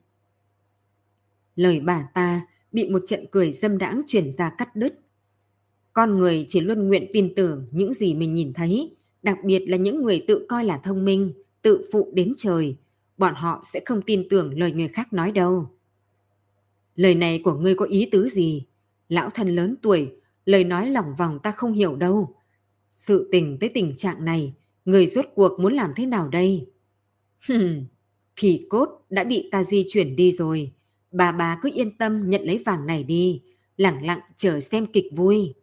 Lời 1.57 1.81
bà 1.81 2.09
ta 2.15 2.47
bị 2.73 2.89
một 2.89 3.03
trận 3.07 3.25
cười 3.31 3.53
dâm 3.53 3.79
đãng 3.79 4.03
chuyển 4.07 4.31
ra 4.31 4.51
cắt 4.59 4.77
đứt. 4.77 5.01
Con 5.93 6.19
người 6.19 6.45
chỉ 6.49 6.61
luôn 6.61 6.89
nguyện 6.89 7.07
tin 7.13 7.35
tưởng 7.35 7.67
những 7.71 7.93
gì 7.93 8.15
mình 8.15 8.33
nhìn 8.33 8.53
thấy, 8.53 8.97
đặc 9.23 9.39
biệt 9.45 9.65
là 9.67 9.77
những 9.77 10.03
người 10.03 10.25
tự 10.29 10.47
coi 10.49 10.65
là 10.65 10.79
thông 10.79 11.05
minh, 11.05 11.33
tự 11.63 11.89
phụ 11.93 12.11
đến 12.15 12.35
trời. 12.37 12.77
Bọn 13.17 13.35
họ 13.35 13.63
sẽ 13.73 13.81
không 13.85 14.03
tin 14.03 14.29
tưởng 14.31 14.59
lời 14.59 14.73
người 14.73 14.89
khác 14.89 15.13
nói 15.13 15.33
đâu. 15.33 15.71
Lời 16.97 17.15
này 17.15 17.41
của 17.45 17.55
ngươi 17.55 17.75
có 17.75 17.85
ý 17.85 18.09
tứ 18.13 18.29
gì? 18.29 18.67
Lão 19.09 19.31
thân 19.31 19.57
lớn 19.57 19.77
tuổi, 19.83 20.13
lời 20.47 20.65
nói 20.65 20.91
lỏng 20.91 21.15
vòng 21.19 21.39
ta 21.43 21.51
không 21.51 21.73
hiểu 21.73 21.97
đâu. 21.97 22.35
Sự 22.91 23.29
tình 23.33 23.59
tới 23.59 23.71
tình 23.75 23.97
trạng 23.97 24.25
này, 24.25 24.55
người 24.85 25.07
rốt 25.07 25.27
cuộc 25.35 25.61
muốn 25.61 25.75
làm 25.75 25.93
thế 25.97 26.07
nào 26.07 26.29
đây? 26.29 26.67
Hừm, 27.49 27.85
thì 28.37 28.67
cốt 28.71 28.89
đã 29.11 29.25
bị 29.25 29.49
ta 29.53 29.65
di 29.65 29.85
chuyển 29.89 30.17
đi 30.17 30.33
rồi. 30.33 30.73
Bà 31.13 31.33
bà 31.33 31.59
cứ 31.63 31.71
yên 31.75 31.99
tâm 31.99 32.31
nhận 32.31 32.43
lấy 32.43 32.63
vàng 32.67 32.87
này 32.87 33.05
đi, 33.05 33.43
lặng 33.77 34.07
lặng 34.07 34.21
chờ 34.37 34.61
xem 34.61 34.87
kịch 34.87 35.07
vui. 35.17 35.55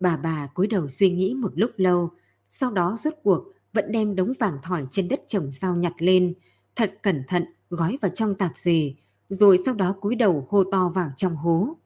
Bà 0.00 0.16
bà 0.16 0.46
cúi 0.54 0.66
đầu 0.66 0.88
suy 0.88 1.10
nghĩ 1.10 1.34
một 1.34 1.52
lúc 1.54 1.70
lâu, 1.76 2.10
sau 2.48 2.70
đó 2.70 2.94
rốt 2.98 3.14
cuộc 3.22 3.44
vẫn 3.72 3.92
đem 3.92 4.14
đống 4.14 4.32
vàng 4.38 4.58
thỏi 4.62 4.86
trên 4.90 5.08
đất 5.08 5.22
trồng 5.26 5.50
rau 5.50 5.76
nhặt 5.76 5.92
lên, 5.98 6.34
thật 6.76 6.98
cẩn 7.02 7.22
thận 7.28 7.44
gói 7.70 7.98
vào 8.00 8.10
trong 8.14 8.34
tạp 8.34 8.52
dề, 8.54 8.94
rồi 9.28 9.58
sau 9.64 9.74
đó 9.74 9.96
cúi 10.00 10.14
đầu 10.14 10.46
hô 10.50 10.64
to 10.64 10.92
vào 10.94 11.12
trong 11.16 11.36
hố. 11.36 11.76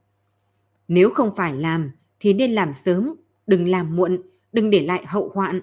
Nếu 0.89 1.11
không 1.11 1.37
phải 1.37 1.55
làm 1.55 1.91
thì 2.21 2.33
nên 2.33 2.53
làm 2.53 2.73
sớm, 2.73 3.15
đừng 3.47 3.69
làm 3.69 3.97
muộn, 3.97 4.19
đừng 4.53 4.71
để 4.71 4.83
lại 4.83 5.05
hậu 5.07 5.31
hoạn. 5.35 5.61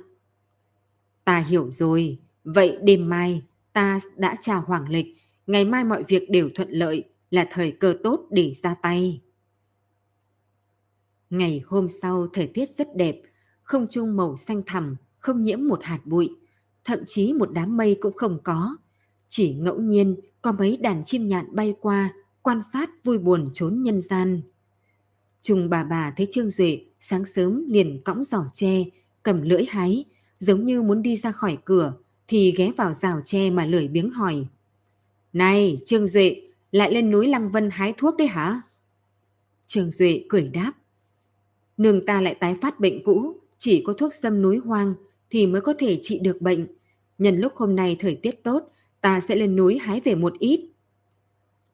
Ta 1.25 1.39
hiểu 1.39 1.71
rồi, 1.71 2.19
vậy 2.43 2.77
đêm 2.83 3.09
mai 3.09 3.41
ta 3.73 3.99
đã 4.17 4.35
chào 4.41 4.61
hoàng 4.61 4.89
lịch, 4.89 5.05
ngày 5.47 5.65
mai 5.65 5.83
mọi 5.83 6.03
việc 6.07 6.29
đều 6.29 6.49
thuận 6.55 6.69
lợi 6.69 7.03
là 7.31 7.47
thời 7.51 7.71
cơ 7.71 7.95
tốt 8.03 8.27
để 8.29 8.53
ra 8.63 8.75
tay. 8.81 9.21
Ngày 11.29 11.61
hôm 11.65 11.87
sau 11.89 12.27
thời 12.33 12.47
tiết 12.47 12.69
rất 12.69 12.95
đẹp, 12.95 13.21
không 13.63 13.87
trung 13.89 14.15
màu 14.15 14.35
xanh 14.37 14.61
thẳm, 14.65 14.95
không 15.19 15.41
nhiễm 15.41 15.67
một 15.67 15.79
hạt 15.83 15.99
bụi, 16.05 16.29
thậm 16.83 16.99
chí 17.07 17.33
một 17.33 17.49
đám 17.51 17.77
mây 17.77 17.97
cũng 18.01 18.13
không 18.13 18.39
có. 18.43 18.75
Chỉ 19.27 19.53
ngẫu 19.53 19.79
nhiên 19.79 20.15
có 20.41 20.51
mấy 20.51 20.77
đàn 20.77 21.03
chim 21.03 21.27
nhạn 21.27 21.55
bay 21.55 21.75
qua, 21.81 22.13
quan 22.41 22.59
sát 22.73 22.89
vui 23.03 23.17
buồn 23.17 23.49
trốn 23.53 23.83
nhân 23.83 23.99
gian. 23.99 24.41
trùng 25.41 25.69
bà 25.69 25.83
bà 25.83 26.13
thấy 26.17 26.27
Trương 26.31 26.49
Duệ 26.49 26.85
sáng 26.99 27.25
sớm 27.25 27.65
liền 27.69 28.01
cõng 28.05 28.23
giỏ 28.23 28.45
tre, 28.53 28.83
cầm 29.23 29.41
lưỡi 29.41 29.65
hái, 29.65 30.05
giống 30.43 30.65
như 30.65 30.81
muốn 30.81 31.01
đi 31.01 31.15
ra 31.15 31.31
khỏi 31.31 31.57
cửa, 31.65 31.93
thì 32.27 32.53
ghé 32.57 32.71
vào 32.77 32.93
rào 32.93 33.21
tre 33.25 33.49
mà 33.49 33.65
lười 33.65 33.87
biếng 33.87 34.09
hỏi. 34.09 34.45
Này, 35.33 35.81
Trương 35.85 36.07
Duệ, 36.07 36.41
lại 36.71 36.93
lên 36.93 37.11
núi 37.11 37.27
Lăng 37.27 37.51
Vân 37.51 37.69
hái 37.69 37.93
thuốc 37.97 38.17
đấy 38.17 38.27
hả? 38.27 38.61
Trương 39.67 39.91
Duệ 39.91 40.25
cười 40.29 40.47
đáp. 40.47 40.73
Nương 41.77 42.05
ta 42.05 42.21
lại 42.21 42.35
tái 42.35 42.55
phát 42.61 42.79
bệnh 42.79 43.03
cũ, 43.03 43.35
chỉ 43.57 43.83
có 43.85 43.93
thuốc 43.93 44.13
xâm 44.13 44.41
núi 44.41 44.57
hoang 44.57 44.93
thì 45.29 45.47
mới 45.47 45.61
có 45.61 45.73
thể 45.79 45.99
trị 46.01 46.19
được 46.23 46.41
bệnh. 46.41 46.67
Nhân 47.17 47.37
lúc 47.37 47.53
hôm 47.55 47.75
nay 47.75 47.95
thời 47.99 48.15
tiết 48.15 48.43
tốt, 48.43 48.71
ta 49.01 49.19
sẽ 49.19 49.35
lên 49.35 49.55
núi 49.55 49.77
hái 49.77 50.01
về 50.01 50.15
một 50.15 50.33
ít. 50.39 50.69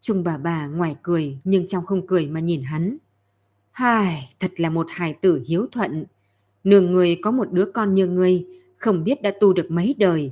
Trung 0.01 0.23
bà 0.23 0.37
bà 0.37 0.67
ngoài 0.67 0.95
cười 1.01 1.37
nhưng 1.43 1.67
trong 1.67 1.85
không 1.85 2.07
cười 2.07 2.27
mà 2.27 2.39
nhìn 2.39 2.61
hắn. 2.61 2.97
Hài, 3.71 4.33
thật 4.39 4.51
là 4.57 4.69
một 4.69 4.87
hài 4.89 5.13
tử 5.13 5.43
hiếu 5.47 5.67
thuận. 5.71 6.05
Nương 6.63 6.91
người 6.91 7.19
có 7.21 7.31
một 7.31 7.51
đứa 7.51 7.65
con 7.65 7.93
như 7.93 8.07
ngươi, 8.07 8.45
không 8.79 9.03
biết 9.03 9.21
đã 9.21 9.31
tu 9.39 9.53
được 9.53 9.71
mấy 9.71 9.95
đời. 9.97 10.31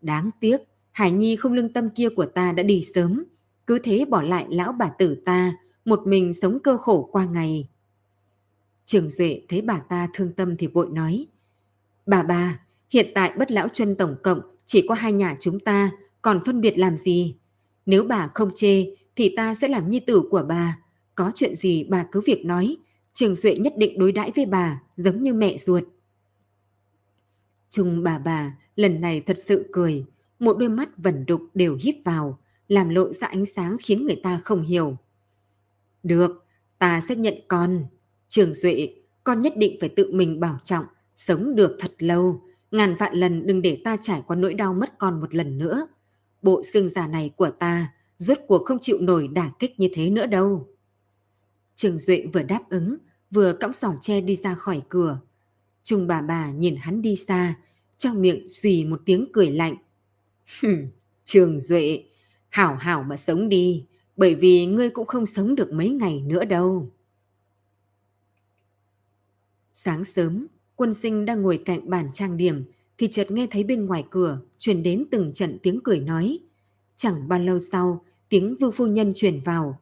Đáng 0.00 0.30
tiếc, 0.40 0.60
Hải 0.92 1.10
Nhi 1.10 1.36
không 1.36 1.52
lương 1.52 1.72
tâm 1.72 1.90
kia 1.90 2.08
của 2.08 2.26
ta 2.26 2.52
đã 2.52 2.62
đi 2.62 2.82
sớm, 2.94 3.24
cứ 3.66 3.78
thế 3.78 4.04
bỏ 4.04 4.22
lại 4.22 4.46
lão 4.48 4.72
bà 4.72 4.90
tử 4.98 5.22
ta, 5.24 5.56
một 5.84 6.06
mình 6.06 6.32
sống 6.32 6.58
cơ 6.64 6.76
khổ 6.76 7.08
qua 7.12 7.24
ngày. 7.24 7.68
Trường 8.84 9.10
Duệ 9.10 9.42
thấy 9.48 9.60
bà 9.62 9.78
ta 9.78 10.08
thương 10.14 10.32
tâm 10.32 10.56
thì 10.56 10.66
vội 10.66 10.88
nói, 10.92 11.26
Bà 12.06 12.22
bà, 12.22 12.60
hiện 12.90 13.06
tại 13.14 13.32
bất 13.38 13.50
lão 13.50 13.68
chân 13.68 13.94
tổng 13.94 14.16
cộng 14.22 14.40
chỉ 14.66 14.86
có 14.88 14.94
hai 14.94 15.12
nhà 15.12 15.36
chúng 15.40 15.60
ta, 15.60 15.90
còn 16.22 16.40
phân 16.46 16.60
biệt 16.60 16.78
làm 16.78 16.96
gì? 16.96 17.36
Nếu 17.86 18.04
bà 18.04 18.30
không 18.34 18.50
chê, 18.54 18.86
thì 19.16 19.34
ta 19.36 19.54
sẽ 19.54 19.68
làm 19.68 19.88
nhi 19.88 20.00
tử 20.00 20.22
của 20.30 20.44
bà. 20.48 20.78
Có 21.14 21.32
chuyện 21.34 21.54
gì 21.54 21.84
bà 21.84 22.06
cứ 22.12 22.20
việc 22.20 22.44
nói, 22.44 22.76
Trường 23.14 23.34
Duệ 23.34 23.56
nhất 23.56 23.72
định 23.76 23.98
đối 23.98 24.12
đãi 24.12 24.32
với 24.36 24.46
bà 24.46 24.80
giống 24.96 25.22
như 25.22 25.34
mẹ 25.34 25.56
ruột. 25.56 25.82
Trung 27.72 28.02
bà 28.02 28.18
bà 28.18 28.56
lần 28.76 29.00
này 29.00 29.20
thật 29.20 29.38
sự 29.38 29.68
cười, 29.72 30.04
một 30.38 30.58
đôi 30.58 30.68
mắt 30.68 30.88
vẩn 30.96 31.26
đục 31.26 31.42
đều 31.54 31.78
híp 31.80 31.94
vào, 32.04 32.38
làm 32.68 32.88
lộ 32.88 33.12
ra 33.12 33.26
ánh 33.26 33.46
sáng 33.46 33.76
khiến 33.80 34.06
người 34.06 34.20
ta 34.22 34.40
không 34.44 34.62
hiểu. 34.62 34.96
Được, 36.02 36.44
ta 36.78 37.00
sẽ 37.00 37.16
nhận 37.16 37.34
con. 37.48 37.84
Trường 38.28 38.54
Duệ, 38.54 38.94
con 39.24 39.42
nhất 39.42 39.52
định 39.56 39.76
phải 39.80 39.88
tự 39.88 40.12
mình 40.12 40.40
bảo 40.40 40.58
trọng, 40.64 40.84
sống 41.16 41.54
được 41.54 41.76
thật 41.78 41.92
lâu. 41.98 42.42
Ngàn 42.70 42.96
vạn 42.96 43.14
lần 43.14 43.46
đừng 43.46 43.62
để 43.62 43.80
ta 43.84 43.96
trải 44.00 44.22
qua 44.26 44.36
nỗi 44.36 44.54
đau 44.54 44.74
mất 44.74 44.98
con 44.98 45.20
một 45.20 45.34
lần 45.34 45.58
nữa. 45.58 45.86
Bộ 46.42 46.62
xương 46.62 46.88
già 46.88 47.06
này 47.06 47.30
của 47.36 47.50
ta 47.50 47.92
rốt 48.18 48.38
cuộc 48.46 48.64
không 48.64 48.78
chịu 48.78 48.96
nổi 49.00 49.28
đả 49.28 49.50
kích 49.58 49.80
như 49.80 49.88
thế 49.92 50.10
nữa 50.10 50.26
đâu. 50.26 50.68
Trường 51.74 51.98
Duệ 51.98 52.26
vừa 52.32 52.42
đáp 52.42 52.62
ứng, 52.70 52.96
vừa 53.30 53.52
cõng 53.52 53.72
sỏ 53.72 53.94
tre 54.00 54.20
đi 54.20 54.36
ra 54.36 54.54
khỏi 54.54 54.82
cửa. 54.88 55.18
Trung 55.82 56.06
bà 56.06 56.20
bà 56.20 56.50
nhìn 56.50 56.76
hắn 56.76 57.02
đi 57.02 57.16
xa, 57.16 57.54
trong 57.98 58.22
miệng 58.22 58.48
xùy 58.48 58.84
một 58.84 59.02
tiếng 59.04 59.26
cười 59.32 59.50
lạnh. 59.50 59.76
Hừm, 60.60 60.86
Trường 61.24 61.60
Duệ, 61.60 62.04
hảo 62.48 62.76
hảo 62.76 63.02
mà 63.02 63.16
sống 63.16 63.48
đi, 63.48 63.84
bởi 64.16 64.34
vì 64.34 64.66
ngươi 64.66 64.90
cũng 64.90 65.06
không 65.06 65.26
sống 65.26 65.54
được 65.54 65.72
mấy 65.72 65.88
ngày 65.88 66.20
nữa 66.20 66.44
đâu. 66.44 66.90
Sáng 69.72 70.04
sớm, 70.04 70.46
quân 70.76 70.94
sinh 70.94 71.24
đang 71.24 71.42
ngồi 71.42 71.62
cạnh 71.64 71.90
bàn 71.90 72.10
trang 72.12 72.36
điểm, 72.36 72.64
thì 72.98 73.08
chợt 73.08 73.30
nghe 73.30 73.46
thấy 73.50 73.64
bên 73.64 73.86
ngoài 73.86 74.04
cửa 74.10 74.40
truyền 74.58 74.82
đến 74.82 75.04
từng 75.10 75.32
trận 75.32 75.58
tiếng 75.62 75.80
cười 75.84 76.00
nói. 76.00 76.38
Chẳng 76.96 77.28
bao 77.28 77.38
lâu 77.38 77.58
sau, 77.58 78.04
tiếng 78.28 78.56
vương 78.60 78.72
phu 78.72 78.86
nhân 78.86 79.12
truyền 79.16 79.40
vào. 79.40 79.80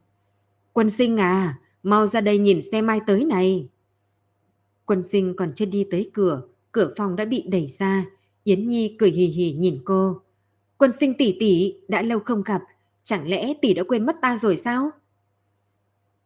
Quân 0.73 0.91
sinh 0.91 1.17
à, 1.17 1.59
mau 1.83 2.07
ra 2.07 2.21
đây 2.21 2.39
nhìn 2.39 2.63
xem 2.63 2.87
ai 2.87 3.01
tới 3.07 3.25
này. 3.25 3.69
Quân 4.91 5.03
sinh 5.03 5.35
còn 5.37 5.53
chưa 5.55 5.65
đi 5.65 5.87
tới 5.91 6.11
cửa, 6.15 6.43
cửa 6.73 6.95
phòng 6.97 7.17
đã 7.17 7.25
bị 7.25 7.45
đẩy 7.49 7.67
ra. 7.79 8.07
Yến 8.45 8.67
Nhi 8.67 8.97
cười 8.99 9.11
hì 9.11 9.27
hì 9.27 9.53
nhìn 9.53 9.79
cô. 9.85 10.21
Quân 10.77 10.91
sinh 11.01 11.15
tỷ 11.15 11.37
tỷ, 11.41 11.75
đã 11.89 12.03
lâu 12.03 12.21
không 12.21 12.43
gặp, 12.43 12.63
chẳng 13.05 13.29
lẽ 13.29 13.55
tỷ 13.63 13.75
đã 13.75 13.83
quên 13.83 14.07
mất 14.07 14.17
ta 14.23 14.37
rồi 14.37 14.57
sao? 14.57 14.91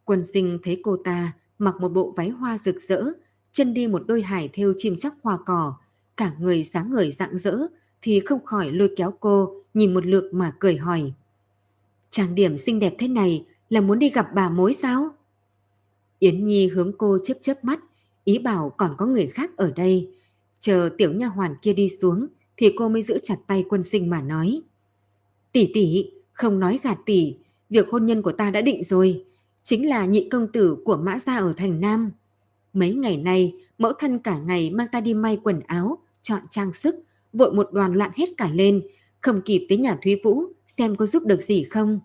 Quân 0.05 0.23
sinh 0.23 0.59
thấy 0.63 0.81
cô 0.83 0.97
ta 0.97 1.33
mặc 1.59 1.75
một 1.81 1.89
bộ 1.89 2.13
váy 2.17 2.29
hoa 2.29 2.59
rực 2.59 2.81
rỡ, 2.81 3.03
chân 3.53 3.75
đi 3.75 3.87
một 3.87 4.03
đôi 4.07 4.23
hải 4.23 4.49
thêu 4.53 4.75
chim 4.79 4.97
chóc 4.97 5.13
hoa 5.23 5.39
cỏ, 5.47 5.75
cả 6.17 6.33
người 6.41 6.65
sáng 6.65 6.91
ngời 6.91 7.11
rạng 7.11 7.39
rỡ, 7.39 7.59
thì 8.03 8.21
không 8.21 8.45
khỏi 8.45 8.73
lôi 8.73 8.91
kéo 8.97 9.15
cô 9.21 9.63
nhìn 9.75 9.95
một 9.95 10.07
lượt 10.07 10.31
mà 10.33 10.53
cười 10.59 10.77
hỏi. 10.77 11.13
Trang 12.11 12.35
điểm 12.35 12.57
xinh 12.59 12.79
đẹp 12.79 12.95
thế 12.99 13.09
này 13.09 13.47
là 13.69 13.81
muốn 13.81 13.99
đi 13.99 14.11
gặp 14.11 14.27
bà 14.35 14.49
mối 14.49 14.73
sao? 14.73 15.09
Yến 16.19 16.45
Nhi 16.45 16.69
hướng 16.69 16.93
cô 16.99 17.19
chớp 17.25 17.35
chớp 17.41 17.65
mắt, 17.65 17.81
ý 18.25 18.39
bảo 18.39 18.75
còn 18.77 18.95
có 18.99 19.07
người 19.07 19.27
khác 19.27 19.57
ở 19.57 19.73
đây. 19.77 20.11
Chờ 20.61 20.91
tiểu 20.99 21.13
nha 21.13 21.27
hoàn 21.27 21.55
kia 21.63 21.73
đi 21.73 21.89
xuống 22.01 22.27
thì 22.57 22.73
cô 22.77 22.89
mới 22.89 23.03
giữ 23.03 23.19
chặt 23.23 23.37
tay 23.47 23.65
quân 23.69 23.83
sinh 23.83 24.11
mà 24.11 24.23
nói. 24.23 24.63
Tỷ 25.53 25.71
tỷ, 25.75 26.11
không 26.33 26.61
nói 26.61 26.81
gạt 26.83 26.99
tỷ, 27.07 27.37
việc 27.71 27.89
hôn 27.91 28.07
nhân 28.07 28.23
của 28.23 28.33
ta 28.33 28.51
đã 28.51 28.61
định 28.61 28.83
rồi. 28.83 29.25
Chính 29.63 29.89
là 29.89 30.05
nhị 30.05 30.29
công 30.29 30.53
tử 30.53 30.77
của 30.85 30.97
mã 30.97 31.19
gia 31.19 31.37
ở 31.37 31.53
thành 31.57 31.81
Nam. 31.81 32.11
Mấy 32.73 32.93
ngày 32.93 33.17
nay, 33.17 33.55
mẫu 33.79 33.93
thân 33.93 34.19
cả 34.19 34.39
ngày 34.39 34.71
mang 34.71 34.89
ta 34.93 35.01
đi 35.01 35.15
may 35.15 35.39
quần 35.43 35.61
áo, 35.61 35.99
chọn 36.23 36.41
trang 36.51 36.73
sức, 36.73 36.97
vội 37.33 37.53
một 37.53 37.73
đoàn 37.73 37.95
loạn 37.95 38.11
hết 38.17 38.29
cả 38.37 38.51
lên, 38.55 38.83
không 39.21 39.43
kịp 39.43 39.67
tới 39.69 39.79
nhà 39.79 39.99
Thúy 40.03 40.21
Vũ 40.25 40.45
xem 40.67 40.97
có 40.97 41.07
giúp 41.07 41.23
được 41.27 41.43
gì 41.43 41.63
không. 41.63 42.01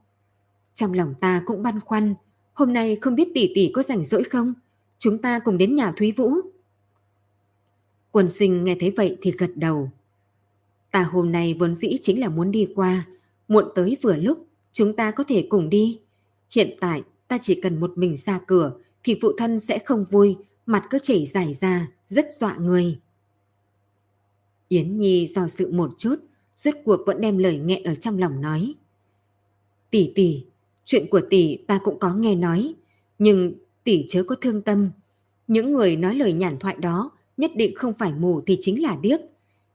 Trong 0.73 0.93
lòng 0.93 1.13
ta 1.19 1.43
cũng 1.45 1.63
băn 1.63 1.79
khoăn, 1.79 2.15
hôm 2.53 2.73
nay 2.73 2.95
không 2.95 3.15
biết 3.15 3.31
tỷ 3.35 3.51
tỷ 3.55 3.71
có 3.73 3.83
rảnh 3.83 4.05
rỗi 4.05 4.23
không? 4.23 4.53
Chúng 4.99 5.17
ta 5.17 5.39
cùng 5.39 5.57
đến 5.57 5.75
nhà 5.75 5.91
Thúy 5.97 6.11
Vũ. 6.11 6.31
quần 8.11 8.29
sinh 8.29 8.63
nghe 8.63 8.75
thấy 8.79 8.93
vậy 8.97 9.17
thì 9.21 9.31
gật 9.31 9.51
đầu. 9.55 9.91
Ta 10.91 11.03
hôm 11.03 11.31
nay 11.31 11.55
vốn 11.59 11.75
dĩ 11.75 11.97
chính 12.01 12.19
là 12.19 12.29
muốn 12.29 12.51
đi 12.51 12.67
qua, 12.75 13.07
muộn 13.47 13.65
tới 13.75 13.97
vừa 14.01 14.15
lúc, 14.15 14.47
chúng 14.71 14.95
ta 14.95 15.11
có 15.11 15.23
thể 15.23 15.47
cùng 15.49 15.69
đi. 15.69 15.99
Hiện 16.51 16.77
tại 16.79 17.03
ta 17.27 17.37
chỉ 17.41 17.59
cần 17.61 17.79
một 17.79 17.97
mình 17.97 18.17
ra 18.17 18.39
cửa 18.47 18.73
thì 19.03 19.19
phụ 19.21 19.31
thân 19.37 19.59
sẽ 19.59 19.79
không 19.79 20.05
vui, 20.05 20.37
mặt 20.65 20.87
cứ 20.89 20.99
chảy 20.99 21.25
dài 21.25 21.53
ra, 21.53 21.87
rất 22.07 22.33
dọa 22.33 22.55
người. 22.55 22.99
Yến 24.67 24.97
Nhi 24.97 25.27
do 25.27 25.47
sự 25.47 25.71
một 25.71 25.91
chút, 25.97 26.15
rốt 26.55 26.75
cuộc 26.85 26.99
vẫn 27.05 27.21
đem 27.21 27.37
lời 27.37 27.57
nghẹ 27.57 27.81
ở 27.85 27.95
trong 27.95 28.19
lòng 28.19 28.41
nói. 28.41 28.73
Tỷ 29.89 30.11
tỷ, 30.15 30.43
chuyện 30.85 31.07
của 31.09 31.21
tỷ 31.29 31.57
ta 31.67 31.79
cũng 31.83 31.99
có 31.99 32.13
nghe 32.13 32.35
nói, 32.35 32.73
nhưng 33.19 33.53
tỷ 33.83 34.05
chớ 34.09 34.23
có 34.23 34.35
thương 34.35 34.61
tâm. 34.61 34.91
Những 35.47 35.73
người 35.73 35.95
nói 35.95 36.15
lời 36.15 36.33
nhàn 36.33 36.59
thoại 36.59 36.75
đó 36.79 37.11
nhất 37.37 37.51
định 37.55 37.75
không 37.75 37.93
phải 37.93 38.13
mù 38.13 38.41
thì 38.41 38.57
chính 38.61 38.81
là 38.81 38.97
điếc. 39.01 39.19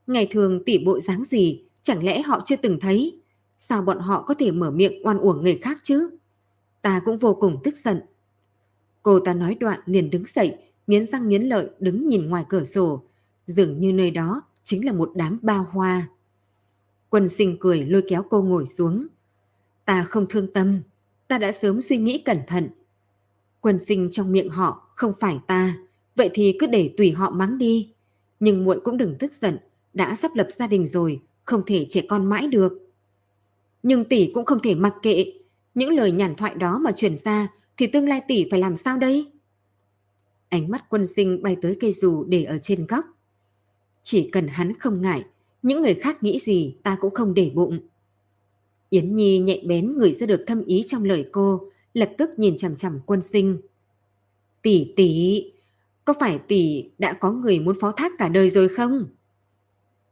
Ngày 0.07 0.27
thường 0.31 0.65
tỷ 0.65 0.79
bộ 0.79 1.01
dáng 1.01 1.25
gì, 1.25 1.63
chẳng 1.83 2.05
lẽ 2.05 2.23
họ 2.23 2.43
chưa 2.45 2.57
từng 2.57 2.81
thấy? 2.81 3.21
Sao 3.59 3.83
bọn 3.83 3.99
họ 3.99 4.23
có 4.23 4.35
thể 4.35 4.51
mở 4.51 4.71
miệng 4.71 5.07
oan 5.07 5.19
uổng 5.19 5.43
người 5.43 5.57
khác 5.57 5.79
chứ? 5.83 6.11
Ta 6.83 7.01
cũng 7.05 7.17
vô 7.17 7.35
cùng 7.35 7.59
tức 7.65 7.77
giận. 7.77 8.01
Cô 9.03 9.19
ta 9.21 9.35
nói 9.35 9.55
đoạn 9.55 9.81
liền 9.87 10.11
đứng 10.11 10.25
dậy, 10.27 10.57
nghiến 10.87 11.05
răng 11.05 11.29
nghiến 11.29 11.43
lợi 11.43 11.71
đứng 11.79 12.09
nhìn 12.09 12.29
ngoài 12.29 12.45
cửa 12.49 12.65
sổ. 12.65 13.03
Dường 13.47 13.81
như 13.81 13.93
nơi 13.93 14.11
đó 14.11 14.43
chính 14.65 14.87
là 14.87 14.93
một 14.93 15.11
đám 15.15 15.39
bao 15.43 15.67
hoa. 15.71 16.09
Quân 17.09 17.29
sinh 17.29 17.57
cười 17.61 17.85
lôi 17.85 18.03
kéo 18.09 18.23
cô 18.31 18.43
ngồi 18.43 18.67
xuống. 18.67 19.07
Ta 19.85 20.05
không 20.05 20.27
thương 20.29 20.53
tâm, 20.53 20.83
ta 21.29 21.39
đã 21.39 21.53
sớm 21.53 21.81
suy 21.81 21.97
nghĩ 21.97 22.19
cẩn 22.19 22.39
thận. 22.47 22.69
Quân 23.65 23.79
sinh 23.79 24.11
trong 24.11 24.33
miệng 24.33 24.49
họ 24.49 24.91
không 24.95 25.12
phải 25.21 25.39
ta, 25.47 25.79
vậy 26.17 26.31
thì 26.35 26.57
cứ 26.59 26.67
để 26.67 26.95
tùy 26.97 27.12
họ 27.12 27.31
mắng 27.31 27.59
đi. 27.59 27.93
Nhưng 28.41 28.65
muội 28.65 28.81
cũng 28.81 28.97
đừng 28.97 29.17
tức 29.19 29.33
giận, 29.33 29.59
đã 29.95 30.15
sắp 30.15 30.31
lập 30.35 30.47
gia 30.51 30.67
đình 30.67 30.87
rồi, 30.87 31.21
không 31.45 31.62
thể 31.67 31.87
trẻ 31.89 32.03
con 32.09 32.27
mãi 32.27 32.47
được. 32.47 32.73
Nhưng 33.83 34.05
tỷ 34.05 34.31
cũng 34.35 34.45
không 34.45 34.62
thể 34.62 34.75
mặc 34.75 34.95
kệ, 35.03 35.33
những 35.75 35.91
lời 35.91 36.11
nhàn 36.11 36.35
thoại 36.35 36.55
đó 36.55 36.79
mà 36.79 36.93
truyền 36.93 37.17
ra 37.17 37.49
thì 37.77 37.87
tương 37.87 38.09
lai 38.09 38.21
tỷ 38.29 38.47
phải 38.51 38.61
làm 38.61 38.77
sao 38.77 38.99
đây? 38.99 39.27
Ánh 40.49 40.71
mắt 40.71 40.85
quân 40.89 41.07
sinh 41.07 41.43
bay 41.43 41.57
tới 41.62 41.77
cây 41.81 41.93
dù 41.93 42.25
để 42.25 42.45
ở 42.45 42.59
trên 42.62 42.87
góc. 42.87 43.05
Chỉ 44.03 44.29
cần 44.33 44.49
hắn 44.49 44.79
không 44.79 45.03
ngại, 45.03 45.25
những 45.62 45.83
người 45.83 45.95
khác 45.95 46.23
nghĩ 46.23 46.39
gì 46.39 46.77
ta 46.83 46.97
cũng 47.01 47.15
không 47.15 47.35
để 47.35 47.51
bụng. 47.55 47.79
Yến 48.89 49.15
Nhi 49.15 49.39
nhạy 49.39 49.65
bén 49.67 49.99
người 49.99 50.12
ra 50.12 50.27
được 50.27 50.45
thâm 50.47 50.65
ý 50.65 50.83
trong 50.87 51.05
lời 51.05 51.29
cô, 51.33 51.71
lập 51.95 52.11
tức 52.18 52.30
nhìn 52.36 52.57
chằm 52.57 52.76
chằm 52.76 53.01
quân 53.07 53.22
sinh. 53.22 53.59
Tỷ 54.62 54.92
tỷ, 54.97 55.45
có 56.05 56.14
phải 56.20 56.38
tỷ 56.38 56.90
đã 56.99 57.12
có 57.12 57.32
người 57.32 57.61
muốn 57.61 57.80
phó 57.80 57.92
thác 57.92 58.12
cả 58.18 58.28
đời 58.28 58.51
rồi 58.51 58.68
không? 58.68 59.07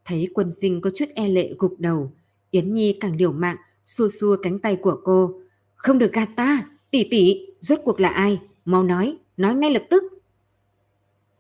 Thấy 0.05 0.29
quân 0.35 0.51
sinh 0.61 0.81
có 0.81 0.91
chút 0.95 1.05
e 1.15 1.29
lệ 1.29 1.55
gục 1.59 1.75
đầu, 1.79 2.13
Yến 2.51 2.73
Nhi 2.73 2.97
càng 3.01 3.17
liều 3.17 3.33
mạng, 3.33 3.57
xua 3.87 4.09
xua 4.09 4.37
cánh 4.43 4.59
tay 4.59 4.77
của 4.77 5.01
cô. 5.05 5.41
Không 5.75 5.99
được 5.99 6.13
gạt 6.13 6.29
ta, 6.37 6.69
tỷ 6.91 7.09
tỷ, 7.11 7.47
rốt 7.61 7.79
cuộc 7.85 8.01
là 8.01 8.09
ai? 8.09 8.41
Mau 8.65 8.85
nói, 8.85 9.17
nói 9.37 9.55
ngay 9.55 9.71
lập 9.71 9.83
tức. 9.91 10.03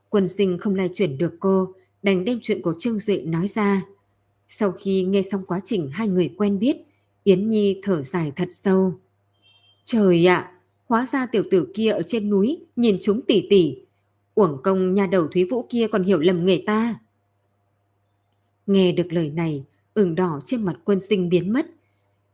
Quân 0.08 0.28
sinh 0.28 0.58
không 0.58 0.74
lai 0.74 0.90
chuyển 0.92 1.18
được 1.18 1.32
cô, 1.40 1.74
đành 2.02 2.24
đem 2.24 2.38
chuyện 2.42 2.62
của 2.62 2.74
Trương 2.78 2.98
Duệ 2.98 3.18
nói 3.18 3.46
ra. 3.46 3.82
Sau 4.48 4.72
khi 4.72 5.02
nghe 5.02 5.22
xong 5.22 5.44
quá 5.46 5.60
trình 5.64 5.88
hai 5.92 6.08
người 6.08 6.34
quen 6.38 6.58
biết, 6.58 6.76
Yến 7.24 7.48
Nhi 7.48 7.80
thở 7.82 8.02
dài 8.02 8.32
thật 8.36 8.48
sâu. 8.50 8.94
Trời 9.84 10.26
ạ, 10.26 10.52
hóa 10.86 11.06
ra 11.06 11.26
tiểu 11.26 11.42
tử 11.50 11.68
kia 11.74 11.90
ở 11.90 12.02
trên 12.06 12.30
núi 12.30 12.58
nhìn 12.76 12.96
chúng 13.00 13.20
tỉ 13.22 13.46
tỉ. 13.50 13.76
Uổng 14.34 14.58
công 14.62 14.94
nhà 14.94 15.06
đầu 15.06 15.28
Thúy 15.28 15.44
Vũ 15.44 15.66
kia 15.70 15.86
còn 15.88 16.02
hiểu 16.02 16.18
lầm 16.18 16.46
nghề 16.46 16.62
ta. 16.66 16.98
Nghe 18.66 18.92
được 18.92 19.12
lời 19.12 19.30
này, 19.30 19.64
ửng 19.94 20.14
đỏ 20.14 20.40
trên 20.44 20.64
mặt 20.64 20.76
quân 20.84 21.00
sinh 21.00 21.28
biến 21.28 21.52
mất. 21.52 21.66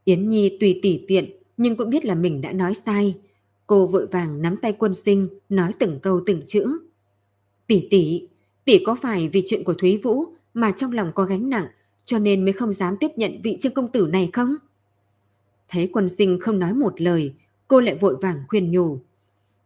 Yến 0.05 0.29
Nhi 0.29 0.57
tùy 0.61 0.81
tỉ 0.83 1.05
tiện 1.09 1.31
nhưng 1.57 1.77
cũng 1.77 1.91
biết 1.91 2.05
là 2.05 2.15
mình 2.15 2.41
đã 2.41 2.53
nói 2.53 2.75
sai. 2.75 3.15
Cô 3.67 3.87
vội 3.87 4.07
vàng 4.07 4.43
nắm 4.43 4.57
tay 4.57 4.73
quân 4.73 4.95
sinh 4.95 5.29
nói 5.49 5.73
từng 5.79 5.99
câu 6.03 6.21
từng 6.27 6.43
chữ. 6.47 6.79
Tỷ 7.67 7.89
tỷ, 7.91 8.29
tỷ 8.65 8.85
có 8.85 8.95
phải 9.03 9.29
vì 9.29 9.43
chuyện 9.47 9.65
của 9.65 9.75
Thúy 9.75 9.97
Vũ 9.97 10.25
mà 10.55 10.73
trong 10.77 10.93
lòng 10.93 11.13
có 11.15 11.25
gánh 11.25 11.51
nặng 11.51 11.67
cho 12.05 12.19
nên 12.19 12.45
mới 12.45 12.53
không 12.53 12.73
dám 12.73 12.97
tiếp 13.01 13.11
nhận 13.17 13.41
vị 13.43 13.57
trương 13.61 13.75
công 13.75 13.93
tử 13.93 14.07
này 14.07 14.31
không? 14.33 14.55
Thấy 15.69 15.89
quân 15.93 16.09
sinh 16.09 16.39
không 16.41 16.59
nói 16.59 16.75
một 16.75 17.01
lời, 17.01 17.35
cô 17.69 17.81
lại 17.81 17.99
vội 18.01 18.17
vàng 18.21 18.43
khuyên 18.49 18.71
nhủ. 18.71 18.99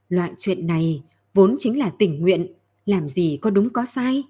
Loại 0.08 0.32
chuyện 0.38 0.66
này 0.66 1.02
vốn 1.34 1.56
chính 1.58 1.78
là 1.78 1.90
tình 1.98 2.20
nguyện, 2.20 2.46
làm 2.86 3.08
gì 3.08 3.38
có 3.42 3.50
đúng 3.50 3.70
có 3.70 3.84
sai. 3.84 4.22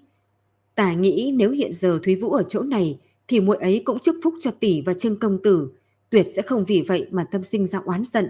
Tả 0.75 0.93
nghĩ 0.93 1.33
nếu 1.35 1.51
hiện 1.51 1.73
giờ 1.73 1.99
Thúy 2.03 2.15
Vũ 2.15 2.31
ở 2.31 2.43
chỗ 2.43 2.61
này 2.61 2.99
thì 3.27 3.39
muội 3.39 3.57
ấy 3.57 3.81
cũng 3.85 3.99
chúc 3.99 4.15
phúc 4.23 4.33
cho 4.39 4.51
tỷ 4.51 4.81
và 4.81 4.93
Trương 4.93 5.19
công 5.19 5.41
tử, 5.43 5.71
tuyệt 6.09 6.27
sẽ 6.35 6.41
không 6.41 6.65
vì 6.65 6.81
vậy 6.81 7.07
mà 7.11 7.23
tâm 7.31 7.43
sinh 7.43 7.65
ra 7.65 7.79
oán 7.85 8.03
giận. 8.05 8.29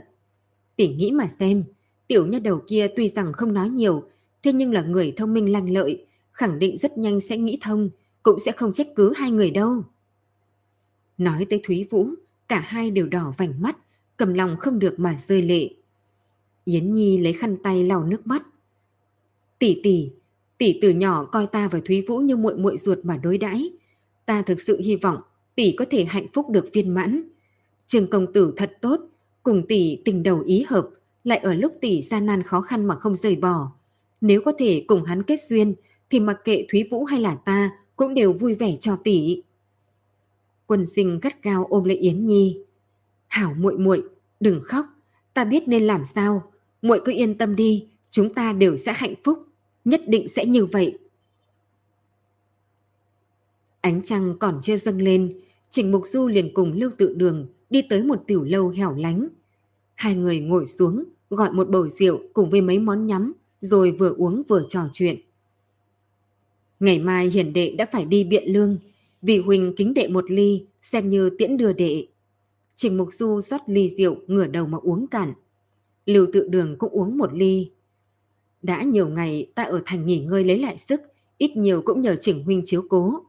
Tỷ 0.76 0.88
nghĩ 0.88 1.12
mà 1.12 1.28
xem, 1.28 1.64
tiểu 2.08 2.26
nha 2.26 2.39
đầu 2.39 2.62
kia 2.68 2.88
tuy 2.96 3.08
rằng 3.08 3.34
không 3.34 3.54
nói 3.54 3.70
nhiều, 3.70 4.04
thế 4.44 4.54
nhưng 4.54 4.74
là 4.74 4.82
người 4.82 5.14
thông 5.16 5.34
minh 5.34 5.52
lanh 5.52 5.70
lợi, 5.70 6.06
khẳng 6.32 6.60
định 6.60 6.78
rất 6.78 6.98
nhanh 6.98 7.20
sẽ 7.20 7.38
nghĩ 7.38 7.58
thông, 7.62 7.89
cũng 8.24 8.39
sẽ 8.39 8.52
không 8.52 8.74
trách 8.74 8.88
cứ 8.96 9.14
hai 9.16 9.32
người 9.32 9.52
đâu. 9.52 9.84
Nói 11.18 11.46
tới 11.50 11.62
Thúy 11.64 11.88
Vũ, 11.89 12.08
cả 12.54 12.60
hai 12.60 12.91
đều 12.91 13.08
đỏ 13.08 13.34
vành 13.38 13.62
mắt, 13.62 13.78
cầm 14.18 14.34
lòng 14.34 14.56
không 14.60 14.80
được 14.80 14.99
mà 14.99 15.16
rơi 15.20 15.41
lệ. 15.41 15.70
Yến 16.64 16.91
Nhi 16.91 17.18
lấy 17.18 17.34
khăn 17.34 17.58
tay 17.64 17.84
lau 17.84 18.04
nước 18.04 18.28
mắt. 18.28 18.43
Tỷ 19.60 19.80
tỷ, 19.84 20.10
tỷ 20.58 20.80
từ 20.82 20.89
nhỏ 20.89 21.26
coi 21.26 21.47
ta 21.47 21.68
và 21.68 21.80
Thúy 21.86 22.01
Vũ 22.01 22.18
như 22.18 22.36
muội 22.36 22.58
muội 22.58 22.78
ruột 22.78 22.97
mà 23.04 23.18
đối 23.18 23.38
đãi. 23.38 23.70
Ta 24.26 24.41
thực 24.41 24.62
sự 24.62 24.82
hy 24.82 24.95
vọng 24.95 25.18
tỷ 25.56 25.76
có 25.78 25.86
thể 25.89 26.06
hạnh 26.06 26.28
phúc 26.34 26.49
được 26.49 26.70
viên 26.74 26.89
mãn. 26.89 27.24
Trường 27.88 28.10
công 28.10 28.34
tử 28.34 28.54
thật 28.58 28.78
tốt, 28.82 28.99
cùng 29.43 29.68
tỷ 29.68 30.01
tình 30.06 30.24
đầu 30.24 30.41
ý 30.45 30.66
hợp, 30.68 30.89
lại 31.24 31.38
ở 31.38 31.54
lúc 31.54 31.74
tỷ 31.82 32.01
gian 32.01 32.26
nan 32.26 32.43
khó 32.43 32.62
khăn 32.62 32.86
mà 32.86 32.95
không 32.95 33.16
rời 33.16 33.36
bỏ. 33.36 33.72
Nếu 34.22 34.41
có 34.41 34.54
thể 34.58 34.84
cùng 34.88 35.04
hắn 35.04 35.24
kết 35.24 35.39
duyên, 35.49 35.76
thì 36.10 36.20
mặc 36.20 36.38
kệ 36.43 36.66
Thúy 36.70 36.88
Vũ 36.91 37.06
hay 37.06 37.20
là 37.20 37.36
ta 37.36 37.72
cũng 37.95 38.14
đều 38.14 38.34
vui 38.34 38.54
vẻ 38.54 38.78
cho 38.80 38.97
tỷ. 39.04 39.41
Quân 40.68 40.86
sinh 40.86 41.20
gắt 41.20 41.43
gao 41.43 41.66
ôm 41.66 41.84
lấy 41.84 41.97
Yến 41.97 42.26
Nhi. 42.26 42.57
Hảo 43.28 43.53
muội 43.53 43.78
muội, 43.78 44.03
đừng 44.39 44.61
khóc, 44.64 44.86
ta 45.34 45.45
biết 45.45 45.68
nên 45.68 45.84
làm 45.84 46.05
sao. 46.05 46.51
Muội 46.82 47.01
cứ 47.05 47.11
yên 47.11 47.38
tâm 47.38 47.55
đi, 47.55 47.88
chúng 48.09 48.34
ta 48.34 48.53
đều 48.53 48.78
sẽ 48.78 48.93
hạnh 48.93 49.14
phúc, 49.24 49.39
nhất 49.86 50.01
định 50.07 50.28
sẽ 50.28 50.45
như 50.45 50.66
vậy. 50.66 50.97
Ánh 53.82 54.01
trăng 54.01 54.36
còn 54.39 54.59
chưa 54.61 54.78
dâng 54.78 55.01
lên, 55.01 55.39
Trình 55.70 55.91
Mục 55.91 56.07
Du 56.07 56.28
liền 56.28 56.53
cùng 56.53 56.74
Lưu 56.74 56.91
Tự 56.97 57.14
Đường 57.14 57.47
đi 57.70 57.82
tới 57.89 58.03
một 58.03 58.24
tiểu 58.28 58.43
lâu 58.43 58.70
hẻo 58.70 58.95
lánh. 58.95 59.28
Hai 59.95 60.16
người 60.16 60.39
ngồi 60.39 60.68
xuống, 60.68 61.03
gọi 61.30 61.51
một 61.51 61.70
bầu 61.70 61.89
rượu 61.89 62.20
cùng 62.34 62.49
với 62.49 62.61
mấy 62.61 62.80
món 62.80 63.07
nhắm, 63.07 63.34
rồi 63.61 63.91
vừa 63.91 64.14
uống 64.18 64.43
vừa 64.47 64.66
trò 64.70 64.82
chuyện. 64.93 65.20
Ngày 66.80 66.99
mai 66.99 67.28
hiển 67.28 67.53
đệ 67.53 67.76
đã 67.78 67.86
phải 67.91 68.05
đi 68.05 68.24
biện 68.24 68.43
lương, 68.47 68.78
vì 69.24 69.39
Huỳnh 69.39 69.74
kính 69.76 69.93
đệ 69.93 70.07
một 70.07 70.32
ly, 70.32 70.65
xem 70.82 71.09
như 71.09 71.30
tiễn 71.30 71.57
đưa 71.57 71.74
đệ. 71.74 72.07
Trình 72.76 72.97
Mục 72.97 73.13
Du 73.13 73.41
rót 73.41 73.61
ly 73.67 73.89
rượu 73.89 74.15
ngửa 74.28 74.47
đầu 74.47 74.67
mà 74.67 74.78
uống 74.82 75.07
cạn. 75.07 75.34
Lưu 76.05 76.28
tự 76.34 76.47
đường 76.47 76.76
cũng 76.78 76.91
uống 76.91 77.17
một 77.17 77.34
ly. 77.34 77.71
Đã 78.61 78.84
nhiều 78.84 79.07
ngày 79.07 79.51
ta 79.55 79.63
ở 79.63 79.82
thành 79.86 80.05
nghỉ 80.05 80.19
ngơi 80.19 80.43
lấy 80.43 80.59
lại 80.59 80.78
sức, 80.78 81.01
ít 81.38 81.57
nhiều 81.57 81.82
cũng 81.82 82.01
nhờ 82.01 82.15
Trình 82.19 82.43
Huynh 82.43 82.61
chiếu 82.65 82.84
cố. 82.89 83.24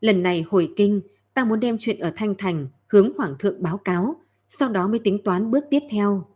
Lần 0.00 0.22
này 0.22 0.42
hồi 0.42 0.72
kinh, 0.76 1.00
ta 1.34 1.44
muốn 1.44 1.60
đem 1.60 1.76
chuyện 1.78 1.98
ở 1.98 2.12
Thanh 2.16 2.34
Thành 2.38 2.68
hướng 2.86 3.12
Hoàng 3.16 3.34
thượng 3.38 3.62
báo 3.62 3.76
cáo, 3.76 4.16
sau 4.48 4.68
đó 4.68 4.88
mới 4.88 4.98
tính 4.98 5.18
toán 5.24 5.50
bước 5.50 5.64
tiếp 5.70 5.82
theo. 5.90 6.26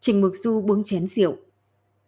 Trình 0.00 0.20
Mục 0.20 0.32
Du 0.34 0.60
buông 0.60 0.84
chén 0.84 1.06
rượu. 1.06 1.36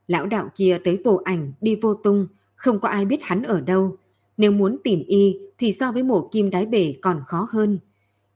Lão 0.06 0.26
đạo 0.26 0.50
kia 0.56 0.78
tới 0.84 0.98
vô 1.04 1.20
ảnh, 1.24 1.52
đi 1.60 1.74
vô 1.74 1.94
tung, 1.94 2.26
không 2.54 2.80
có 2.80 2.88
ai 2.88 3.04
biết 3.04 3.22
hắn 3.22 3.42
ở 3.42 3.60
đâu. 3.60 3.96
Nếu 4.40 4.52
muốn 4.52 4.76
tìm 4.84 5.04
y 5.06 5.38
thì 5.58 5.72
so 5.72 5.92
với 5.92 6.02
mổ 6.02 6.28
kim 6.32 6.50
đáy 6.50 6.66
bể 6.66 6.94
còn 7.02 7.22
khó 7.26 7.48
hơn. 7.50 7.78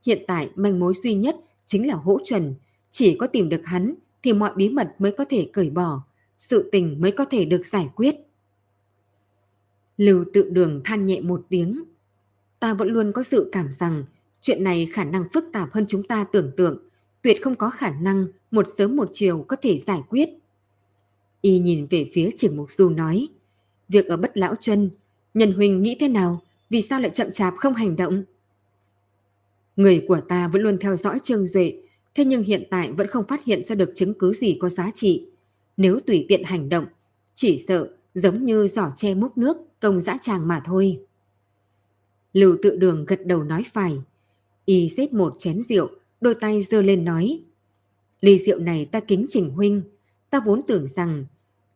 Hiện 0.07 0.25
tại 0.27 0.51
manh 0.55 0.81
mối 0.81 0.95
duy 0.95 1.15
nhất 1.15 1.37
chính 1.67 1.89
là 1.89 1.95
hỗ 1.95 2.19
trần. 2.25 2.55
Chỉ 2.91 3.17
có 3.17 3.27
tìm 3.27 3.49
được 3.49 3.61
hắn 3.65 3.95
thì 4.23 4.33
mọi 4.33 4.51
bí 4.57 4.69
mật 4.69 4.95
mới 4.99 5.13
có 5.13 5.25
thể 5.25 5.49
cởi 5.53 5.71
bỏ, 5.71 6.03
sự 6.39 6.69
tình 6.73 7.01
mới 7.01 7.13
có 7.13 7.25
thể 7.25 7.45
được 7.45 7.67
giải 7.67 7.89
quyết. 7.97 8.17
Lưu 9.97 10.25
tự 10.33 10.51
đường 10.51 10.81
than 10.85 11.07
nhẹ 11.07 11.21
một 11.21 11.47
tiếng. 11.49 11.85
Ta 12.61 12.75
vẫn 12.75 12.89
luôn 12.89 13.13
có 13.13 13.23
sự 13.23 13.49
cảm 13.53 13.73
rằng 13.73 14.05
chuyện 14.41 14.65
này 14.65 14.87
khả 14.93 15.05
năng 15.05 15.25
phức 15.33 15.45
tạp 15.53 15.73
hơn 15.73 15.85
chúng 15.89 16.03
ta 16.03 16.25
tưởng 16.33 16.51
tượng, 16.57 16.79
tuyệt 17.23 17.43
không 17.43 17.57
có 17.57 17.71
khả 17.71 17.91
năng 17.91 18.27
một 18.51 18.67
sớm 18.79 18.97
một 18.97 19.09
chiều 19.13 19.45
có 19.49 19.57
thể 19.63 19.79
giải 19.79 20.03
quyết. 20.09 20.29
Y 21.41 21.59
nhìn 21.59 21.87
về 21.91 22.11
phía 22.15 22.31
Triển 22.37 22.57
Mục 22.57 22.71
Du 22.71 22.91
nói, 22.91 23.29
việc 23.89 24.07
ở 24.07 24.17
Bất 24.17 24.37
Lão 24.37 24.55
chân 24.61 24.91
Nhân 25.35 25.53
Huynh 25.53 25.83
nghĩ 25.83 25.97
thế 26.01 26.09
nào? 26.09 26.41
Vì 26.71 26.83
sao 26.83 27.01
lại 27.01 27.11
chậm 27.15 27.33
chạp 27.33 27.55
không 27.57 27.75
hành 27.75 27.97
động? 27.97 28.25
Người 29.77 30.05
của 30.09 30.21
ta 30.21 30.49
vẫn 30.49 30.63
luôn 30.63 30.79
theo 30.79 30.97
dõi 30.97 31.19
Trương 31.23 31.47
Duệ, 31.47 31.83
thế 32.15 32.25
nhưng 32.25 32.43
hiện 32.43 32.63
tại 32.71 32.93
vẫn 32.93 33.07
không 33.07 33.27
phát 33.27 33.45
hiện 33.45 33.63
ra 33.63 33.75
được 33.75 33.93
chứng 33.95 34.15
cứ 34.15 34.33
gì 34.33 34.57
có 34.61 34.69
giá 34.69 34.91
trị. 34.95 35.27
Nếu 35.77 36.01
tùy 36.01 36.27
tiện 36.29 36.45
hành 36.45 36.69
động, 36.69 36.87
chỉ 37.35 37.59
sợ 37.69 37.89
giống 38.15 38.45
như 38.45 38.67
giỏ 38.67 38.93
che 38.97 39.15
múc 39.15 39.39
nước 39.39 39.57
công 39.81 40.01
dã 40.01 40.19
tràng 40.21 40.49
mà 40.49 40.63
thôi. 40.65 41.01
Lưu 42.33 42.57
tự 42.63 42.77
đường 42.77 43.05
gật 43.07 43.27
đầu 43.27 43.43
nói 43.43 43.65
phải. 43.73 43.99
Y 44.65 44.89
xếp 44.89 45.13
một 45.13 45.35
chén 45.39 45.61
rượu, 45.61 45.91
đôi 46.21 46.35
tay 46.35 46.63
giơ 46.63 46.83
lên 46.83 47.05
nói. 47.05 47.43
Ly 48.21 48.39
rượu 48.39 48.59
này 48.59 48.85
ta 48.85 49.01
kính 49.01 49.27
chỉnh 49.29 49.51
huynh, 49.51 49.83
ta 50.31 50.41
vốn 50.47 50.63
tưởng 50.67 50.89
rằng 50.89 51.25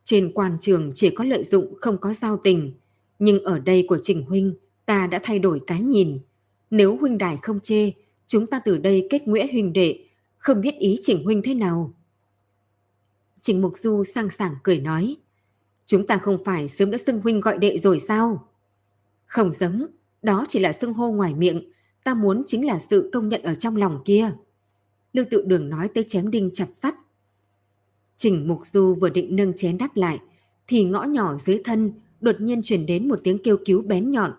trên 0.03 0.31
quan 0.33 0.57
trường 0.61 0.91
chỉ 0.95 1.09
có 1.09 1.23
lợi 1.23 1.43
dụng 1.43 1.73
không 1.81 1.97
có 1.97 2.13
giao 2.13 2.37
tình. 2.37 2.71
Nhưng 3.19 3.43
ở 3.43 3.59
đây 3.59 3.85
của 3.87 3.99
Trình 4.03 4.23
Huynh, 4.23 4.53
ta 4.85 5.07
đã 5.07 5.19
thay 5.23 5.39
đổi 5.39 5.61
cái 5.67 5.81
nhìn. 5.81 6.19
Nếu 6.69 6.97
huynh 6.97 7.17
đài 7.17 7.37
không 7.41 7.59
chê, 7.59 7.91
chúng 8.27 8.47
ta 8.47 8.59
từ 8.59 8.77
đây 8.77 9.07
kết 9.09 9.27
nghĩa 9.27 9.47
huynh 9.51 9.73
đệ, 9.73 9.99
không 10.37 10.61
biết 10.61 10.75
ý 10.79 10.99
Trình 11.01 11.23
Huynh 11.23 11.41
thế 11.41 11.53
nào. 11.53 11.93
Trình 13.41 13.61
Mục 13.61 13.77
Du 13.77 14.03
sang 14.03 14.29
sảng 14.29 14.55
cười 14.63 14.79
nói, 14.79 15.15
chúng 15.85 16.07
ta 16.07 16.17
không 16.17 16.43
phải 16.45 16.69
sớm 16.69 16.91
đã 16.91 16.97
xưng 16.97 17.21
huynh 17.21 17.39
gọi 17.39 17.57
đệ 17.57 17.77
rồi 17.77 17.99
sao? 17.99 18.47
Không 19.25 19.51
giống, 19.51 19.85
đó 20.21 20.45
chỉ 20.49 20.59
là 20.59 20.71
xưng 20.73 20.93
hô 20.93 21.11
ngoài 21.11 21.33
miệng, 21.33 21.71
ta 22.03 22.13
muốn 22.13 22.43
chính 22.47 22.65
là 22.65 22.79
sự 22.79 23.09
công 23.13 23.29
nhận 23.29 23.43
ở 23.43 23.55
trong 23.55 23.75
lòng 23.75 24.01
kia. 24.05 24.31
Lưu 25.13 25.25
tự 25.31 25.43
đường 25.45 25.69
nói 25.69 25.87
tới 25.87 26.05
chém 26.07 26.31
đinh 26.31 26.49
chặt 26.53 26.73
sắt. 26.73 26.95
Trình 28.17 28.47
Mục 28.47 28.65
Du 28.65 28.95
vừa 28.95 29.09
định 29.09 29.35
nâng 29.35 29.53
chén 29.55 29.77
đáp 29.77 29.95
lại, 29.95 30.19
thì 30.67 30.83
ngõ 30.83 31.03
nhỏ 31.03 31.37
dưới 31.37 31.61
thân 31.63 31.91
đột 32.21 32.35
nhiên 32.41 32.61
truyền 32.61 32.85
đến 32.85 33.07
một 33.07 33.19
tiếng 33.23 33.37
kêu 33.43 33.57
cứu 33.65 33.81
bén 33.81 34.11
nhọn. 34.11 34.31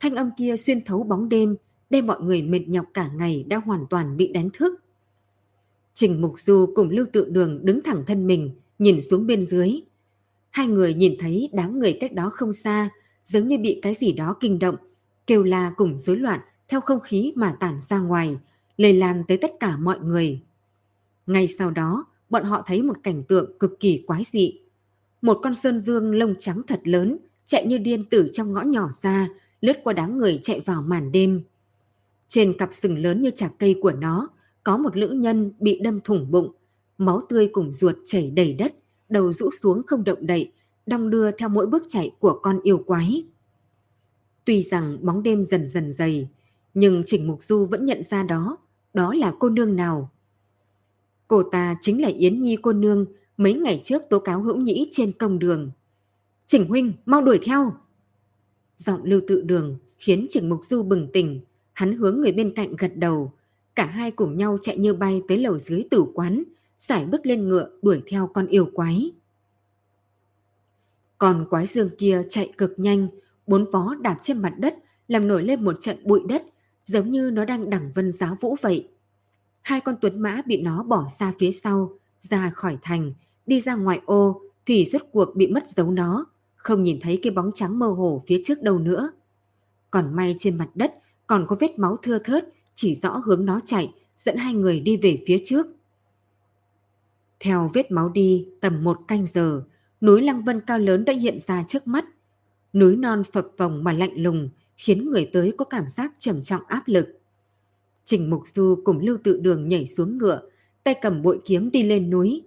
Thanh 0.00 0.14
âm 0.14 0.30
kia 0.38 0.56
xuyên 0.56 0.84
thấu 0.84 1.02
bóng 1.02 1.28
đêm, 1.28 1.56
đem 1.90 2.06
mọi 2.06 2.20
người 2.20 2.42
mệt 2.42 2.68
nhọc 2.68 2.86
cả 2.94 3.10
ngày 3.14 3.44
đã 3.48 3.56
hoàn 3.56 3.86
toàn 3.90 4.16
bị 4.16 4.32
đánh 4.32 4.50
thức. 4.50 4.80
Trình 5.94 6.20
Mục 6.20 6.38
Du 6.38 6.66
cùng 6.74 6.90
Lưu 6.90 7.06
Tự 7.12 7.24
Đường 7.30 7.60
đứng 7.62 7.82
thẳng 7.82 8.04
thân 8.06 8.26
mình, 8.26 8.50
nhìn 8.78 9.02
xuống 9.02 9.26
bên 9.26 9.44
dưới. 9.44 9.80
Hai 10.50 10.66
người 10.66 10.94
nhìn 10.94 11.14
thấy 11.18 11.48
đám 11.52 11.78
người 11.78 11.98
cách 12.00 12.12
đó 12.12 12.30
không 12.34 12.52
xa, 12.52 12.90
giống 13.24 13.48
như 13.48 13.58
bị 13.58 13.78
cái 13.82 13.94
gì 13.94 14.12
đó 14.12 14.36
kinh 14.40 14.58
động, 14.58 14.76
kêu 15.26 15.42
la 15.42 15.72
cùng 15.76 15.98
rối 15.98 16.16
loạn 16.16 16.40
theo 16.68 16.80
không 16.80 17.00
khí 17.00 17.32
mà 17.36 17.56
tản 17.60 17.80
ra 17.88 17.98
ngoài, 17.98 18.36
lây 18.76 18.92
lan 18.92 19.24
tới 19.28 19.36
tất 19.36 19.50
cả 19.60 19.76
mọi 19.76 19.98
người. 20.00 20.40
Ngay 21.26 21.48
sau 21.48 21.70
đó, 21.70 22.06
bọn 22.30 22.44
họ 22.44 22.62
thấy 22.66 22.82
một 22.82 22.96
cảnh 23.02 23.22
tượng 23.28 23.58
cực 23.58 23.80
kỳ 23.80 24.04
quái 24.06 24.22
dị. 24.24 24.60
Một 25.22 25.40
con 25.42 25.54
sơn 25.54 25.78
dương 25.78 26.14
lông 26.14 26.34
trắng 26.38 26.62
thật 26.66 26.80
lớn 26.84 27.18
chạy 27.44 27.66
như 27.66 27.78
điên 27.78 28.04
từ 28.10 28.28
trong 28.32 28.52
ngõ 28.52 28.62
nhỏ 28.62 28.90
ra, 29.02 29.28
lướt 29.60 29.76
qua 29.84 29.92
đám 29.92 30.18
người 30.18 30.38
chạy 30.42 30.60
vào 30.60 30.82
màn 30.82 31.12
đêm. 31.12 31.42
Trên 32.28 32.58
cặp 32.58 32.68
sừng 32.72 32.98
lớn 32.98 33.22
như 33.22 33.30
chạc 33.30 33.52
cây 33.58 33.76
của 33.82 33.92
nó, 33.92 34.28
có 34.64 34.76
một 34.76 34.96
lữ 34.96 35.08
nhân 35.08 35.52
bị 35.58 35.80
đâm 35.82 36.00
thủng 36.00 36.30
bụng, 36.30 36.52
máu 36.98 37.20
tươi 37.28 37.48
cùng 37.52 37.72
ruột 37.72 37.96
chảy 38.04 38.30
đầy 38.30 38.52
đất, 38.52 38.74
đầu 39.08 39.32
rũ 39.32 39.50
xuống 39.50 39.82
không 39.86 40.04
động 40.04 40.26
đậy, 40.26 40.52
đong 40.86 41.10
đưa 41.10 41.30
theo 41.30 41.48
mỗi 41.48 41.66
bước 41.66 41.82
chạy 41.88 42.10
của 42.18 42.38
con 42.42 42.60
yêu 42.62 42.78
quái. 42.86 43.24
Tuy 44.44 44.62
rằng 44.62 44.98
bóng 45.02 45.22
đêm 45.22 45.42
dần 45.42 45.66
dần 45.66 45.92
dày, 45.92 46.28
nhưng 46.74 47.02
Trình 47.06 47.26
Mục 47.26 47.42
Du 47.42 47.66
vẫn 47.66 47.84
nhận 47.84 48.02
ra 48.02 48.22
đó, 48.22 48.56
đó 48.94 49.14
là 49.14 49.32
cô 49.38 49.48
nương 49.48 49.76
nào. 49.76 50.10
Cô 51.28 51.42
ta 51.42 51.76
chính 51.80 52.02
là 52.02 52.08
Yến 52.08 52.40
Nhi 52.40 52.56
cô 52.62 52.72
nương 52.72 53.06
mấy 53.38 53.54
ngày 53.54 53.80
trước 53.84 54.02
tố 54.10 54.18
cáo 54.18 54.42
hữu 54.42 54.56
nhĩ 54.56 54.88
trên 54.90 55.12
công 55.12 55.38
đường. 55.38 55.70
Trình 56.46 56.68
huynh, 56.68 56.92
mau 57.06 57.22
đuổi 57.22 57.38
theo. 57.42 57.72
Giọng 58.76 59.04
lưu 59.04 59.20
tự 59.26 59.40
đường 59.40 59.78
khiến 59.98 60.26
Trình 60.30 60.48
Mục 60.48 60.64
Du 60.64 60.82
bừng 60.82 61.08
tỉnh. 61.12 61.40
Hắn 61.72 61.96
hướng 61.96 62.20
người 62.20 62.32
bên 62.32 62.54
cạnh 62.54 62.76
gật 62.76 62.92
đầu. 62.96 63.32
Cả 63.74 63.86
hai 63.86 64.10
cùng 64.10 64.36
nhau 64.36 64.58
chạy 64.62 64.78
như 64.78 64.94
bay 64.94 65.22
tới 65.28 65.38
lầu 65.38 65.58
dưới 65.58 65.84
tử 65.90 66.04
quán, 66.14 66.42
sải 66.78 67.04
bước 67.04 67.26
lên 67.26 67.48
ngựa 67.48 67.70
đuổi 67.82 68.02
theo 68.06 68.26
con 68.26 68.46
yêu 68.46 68.70
quái. 68.74 69.10
Còn 71.18 71.46
quái 71.50 71.66
dương 71.66 71.90
kia 71.98 72.22
chạy 72.28 72.52
cực 72.58 72.74
nhanh, 72.76 73.08
bốn 73.46 73.70
vó 73.70 73.94
đạp 74.00 74.18
trên 74.22 74.42
mặt 74.42 74.54
đất, 74.58 74.74
làm 75.08 75.28
nổi 75.28 75.42
lên 75.42 75.64
một 75.64 75.80
trận 75.80 75.96
bụi 76.04 76.20
đất, 76.28 76.42
giống 76.84 77.10
như 77.10 77.30
nó 77.30 77.44
đang 77.44 77.70
đẳng 77.70 77.92
vân 77.94 78.12
giáo 78.12 78.36
vũ 78.40 78.56
vậy. 78.60 78.88
Hai 79.62 79.80
con 79.80 79.94
tuấn 80.00 80.20
mã 80.20 80.42
bị 80.46 80.56
nó 80.62 80.82
bỏ 80.82 81.08
xa 81.18 81.32
phía 81.38 81.50
sau, 81.52 81.92
ra 82.20 82.50
khỏi 82.50 82.78
thành, 82.82 83.12
đi 83.48 83.60
ra 83.60 83.74
ngoài 83.74 84.00
ô 84.04 84.40
thì 84.66 84.84
rốt 84.84 85.02
cuộc 85.12 85.36
bị 85.36 85.46
mất 85.46 85.68
dấu 85.68 85.90
nó, 85.90 86.26
không 86.56 86.82
nhìn 86.82 87.00
thấy 87.00 87.18
cái 87.22 87.30
bóng 87.30 87.50
trắng 87.54 87.78
mơ 87.78 87.86
hồ 87.86 88.22
phía 88.26 88.40
trước 88.44 88.62
đâu 88.62 88.78
nữa. 88.78 89.10
Còn 89.90 90.16
may 90.16 90.34
trên 90.38 90.58
mặt 90.58 90.68
đất 90.74 90.94
còn 91.26 91.46
có 91.48 91.56
vết 91.60 91.78
máu 91.78 91.96
thưa 92.02 92.18
thớt 92.18 92.48
chỉ 92.74 92.94
rõ 92.94 93.22
hướng 93.24 93.44
nó 93.44 93.60
chạy, 93.64 93.92
dẫn 94.14 94.36
hai 94.36 94.54
người 94.54 94.80
đi 94.80 94.96
về 94.96 95.22
phía 95.26 95.42
trước. 95.44 95.66
Theo 97.40 97.70
vết 97.74 97.90
máu 97.90 98.08
đi 98.08 98.48
tầm 98.60 98.84
một 98.84 98.98
canh 99.08 99.26
giờ, 99.26 99.62
núi 100.00 100.22
Lăng 100.22 100.44
Vân 100.44 100.60
cao 100.60 100.78
lớn 100.78 101.04
đã 101.04 101.12
hiện 101.12 101.38
ra 101.38 101.64
trước 101.68 101.86
mắt. 101.86 102.04
Núi 102.72 102.96
non 102.96 103.22
phập 103.32 103.48
phồng 103.56 103.84
mà 103.84 103.92
lạnh 103.92 104.22
lùng, 104.22 104.48
khiến 104.76 105.10
người 105.10 105.30
tới 105.32 105.52
có 105.56 105.64
cảm 105.64 105.88
giác 105.88 106.12
trầm 106.18 106.42
trọng 106.42 106.62
áp 106.66 106.82
lực. 106.86 107.08
Trình 108.04 108.30
Mục 108.30 108.42
Du 108.46 108.76
cùng 108.84 108.98
Lưu 108.98 109.18
Tự 109.24 109.40
Đường 109.40 109.68
nhảy 109.68 109.86
xuống 109.86 110.18
ngựa, 110.18 110.40
tay 110.84 110.94
cầm 111.02 111.22
bội 111.22 111.40
kiếm 111.44 111.70
đi 111.70 111.82
lên 111.82 112.10
núi. 112.10 112.42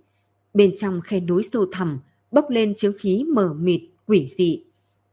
Bên 0.54 0.74
trong 0.78 1.02
khe 1.02 1.20
núi 1.20 1.44
sâu 1.44 1.66
thẳm, 1.72 2.00
bốc 2.32 2.50
lên 2.50 2.76
chướng 2.76 2.94
khí 3.00 3.24
mờ 3.34 3.54
mịt, 3.54 3.82
quỷ 4.06 4.28
dị, 4.28 4.64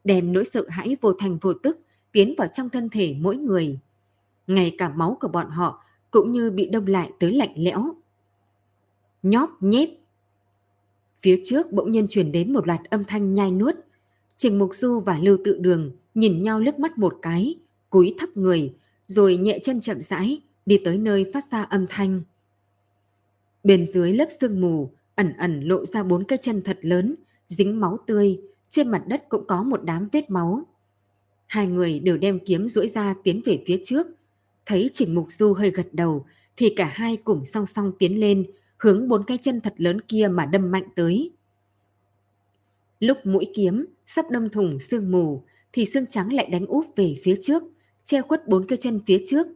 đem 0.05 0.32
nỗi 0.32 0.45
sợ 0.45 0.64
hãi 0.68 0.97
vô 1.01 1.12
thành 1.12 1.39
vô 1.39 1.53
tức 1.53 1.78
tiến 2.12 2.34
vào 2.39 2.49
trong 2.53 2.68
thân 2.68 2.89
thể 2.89 3.14
mỗi 3.20 3.36
người. 3.36 3.78
Ngay 4.47 4.74
cả 4.78 4.89
máu 4.89 5.16
của 5.20 5.28
bọn 5.28 5.51
họ 5.51 5.84
cũng 6.11 6.32
như 6.32 6.51
bị 6.51 6.66
đông 6.66 6.86
lại 6.86 7.11
tới 7.18 7.32
lạnh 7.32 7.53
lẽo. 7.57 7.95
Nhóp 9.22 9.51
nhép. 9.61 9.89
Phía 11.20 11.41
trước 11.45 11.72
bỗng 11.72 11.91
nhiên 11.91 12.07
truyền 12.09 12.32
đến 12.32 12.53
một 12.53 12.66
loạt 12.66 12.80
âm 12.91 13.05
thanh 13.05 13.34
nhai 13.34 13.51
nuốt. 13.51 13.74
Trình 14.36 14.59
Mục 14.59 14.74
Du 14.74 15.01
và 15.01 15.18
Lưu 15.18 15.39
Tự 15.45 15.59
Đường 15.59 15.93
nhìn 16.14 16.43
nhau 16.43 16.61
liếc 16.61 16.78
mắt 16.78 16.99
một 16.99 17.18
cái, 17.22 17.59
cúi 17.91 18.14
thấp 18.18 18.36
người, 18.36 18.74
rồi 19.07 19.36
nhẹ 19.36 19.59
chân 19.62 19.80
chậm 19.80 20.03
rãi 20.03 20.41
đi 20.66 20.80
tới 20.84 20.99
nơi 20.99 21.30
phát 21.34 21.45
ra 21.51 21.62
âm 21.62 21.86
thanh. 21.89 22.22
Bên 23.64 23.84
dưới 23.84 24.12
lớp 24.12 24.26
sương 24.41 24.61
mù, 24.61 24.91
ẩn 25.18 25.32
ẩn 25.38 25.60
lộ 25.60 25.84
ra 25.84 26.02
bốn 26.02 26.24
cái 26.24 26.38
chân 26.42 26.62
thật 26.62 26.78
lớn, 26.80 27.14
dính 27.48 27.80
máu 27.80 27.98
tươi, 28.06 28.40
trên 28.68 28.88
mặt 28.88 29.02
đất 29.06 29.28
cũng 29.28 29.46
có 29.46 29.62
một 29.62 29.80
đám 29.84 30.08
vết 30.12 30.30
máu. 30.30 30.66
Hai 31.46 31.66
người 31.66 32.00
đều 32.00 32.16
đem 32.16 32.38
kiếm 32.46 32.68
duỗi 32.68 32.88
ra 32.88 33.14
tiến 33.24 33.40
về 33.44 33.62
phía 33.66 33.80
trước. 33.84 34.06
Thấy 34.66 34.90
Trình 34.92 35.14
Mục 35.14 35.26
Du 35.30 35.52
hơi 35.52 35.70
gật 35.70 35.86
đầu, 35.92 36.26
thì 36.56 36.74
cả 36.76 36.90
hai 36.94 37.16
cùng 37.16 37.44
song 37.44 37.66
song 37.66 37.92
tiến 37.98 38.20
lên, 38.20 38.46
hướng 38.78 39.08
bốn 39.08 39.24
cái 39.24 39.38
chân 39.40 39.60
thật 39.60 39.74
lớn 39.76 40.00
kia 40.00 40.28
mà 40.30 40.46
đâm 40.46 40.70
mạnh 40.70 40.88
tới. 40.96 41.30
Lúc 43.00 43.18
mũi 43.24 43.46
kiếm 43.54 43.86
sắp 44.06 44.30
đâm 44.30 44.48
thủng 44.48 44.80
sương 44.80 45.10
mù, 45.10 45.42
thì 45.72 45.84
xương 45.84 46.06
trắng 46.06 46.32
lại 46.32 46.48
đánh 46.50 46.66
úp 46.66 46.86
về 46.96 47.16
phía 47.22 47.38
trước, 47.42 47.62
che 48.04 48.22
khuất 48.22 48.48
bốn 48.48 48.66
cái 48.66 48.78
chân 48.80 49.00
phía 49.06 49.22
trước. 49.26 49.46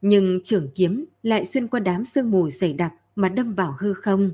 Nhưng 0.00 0.40
trưởng 0.44 0.68
kiếm 0.74 1.04
lại 1.22 1.44
xuyên 1.44 1.66
qua 1.66 1.80
đám 1.80 2.04
sương 2.04 2.30
mù 2.30 2.50
dày 2.50 2.72
đặc 2.72 2.92
mà 3.16 3.28
đâm 3.28 3.52
vào 3.52 3.76
hư 3.78 3.94
không. 3.94 4.30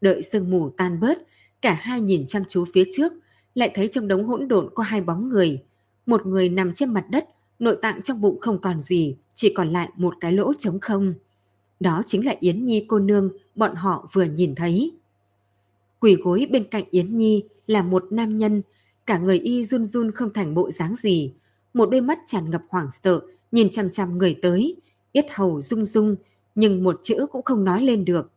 Đợi 0.00 0.22
sương 0.22 0.50
mù 0.50 0.70
tan 0.70 1.00
bớt, 1.00 1.18
cả 1.62 1.72
hai 1.80 2.00
nhìn 2.00 2.26
chăm 2.26 2.42
chú 2.48 2.64
phía 2.72 2.84
trước, 2.92 3.12
lại 3.54 3.70
thấy 3.74 3.88
trong 3.88 4.08
đống 4.08 4.24
hỗn 4.24 4.48
độn 4.48 4.70
có 4.74 4.82
hai 4.82 5.00
bóng 5.00 5.28
người. 5.28 5.62
Một 6.06 6.26
người 6.26 6.48
nằm 6.48 6.74
trên 6.74 6.94
mặt 6.94 7.04
đất, 7.10 7.28
nội 7.58 7.78
tạng 7.82 8.02
trong 8.02 8.20
bụng 8.20 8.40
không 8.40 8.60
còn 8.60 8.80
gì, 8.80 9.16
chỉ 9.34 9.52
còn 9.54 9.70
lại 9.70 9.88
một 9.96 10.14
cái 10.20 10.32
lỗ 10.32 10.54
trống 10.54 10.80
không. 10.80 11.14
Đó 11.80 12.02
chính 12.06 12.26
là 12.26 12.34
Yến 12.40 12.64
Nhi 12.64 12.84
cô 12.88 12.98
nương 12.98 13.30
bọn 13.54 13.74
họ 13.74 14.08
vừa 14.12 14.24
nhìn 14.24 14.54
thấy. 14.54 14.92
Quỳ 16.00 16.14
gối 16.14 16.46
bên 16.50 16.64
cạnh 16.64 16.84
Yến 16.90 17.16
Nhi 17.16 17.44
là 17.66 17.82
một 17.82 18.04
nam 18.10 18.38
nhân, 18.38 18.62
cả 19.06 19.18
người 19.18 19.38
y 19.38 19.64
run 19.64 19.84
run 19.84 20.10
không 20.10 20.32
thành 20.32 20.54
bộ 20.54 20.70
dáng 20.70 20.96
gì. 20.96 21.32
Một 21.74 21.90
đôi 21.90 22.00
mắt 22.00 22.18
tràn 22.26 22.50
ngập 22.50 22.62
hoảng 22.68 22.88
sợ, 23.02 23.20
nhìn 23.52 23.70
chằm 23.70 23.90
chằm 23.90 24.18
người 24.18 24.36
tới, 24.42 24.76
yết 25.12 25.26
hầu 25.30 25.60
rung 25.60 25.84
rung, 25.84 26.16
nhưng 26.54 26.84
một 26.84 27.00
chữ 27.02 27.26
cũng 27.32 27.42
không 27.42 27.64
nói 27.64 27.82
lên 27.82 28.04
được. 28.04 28.30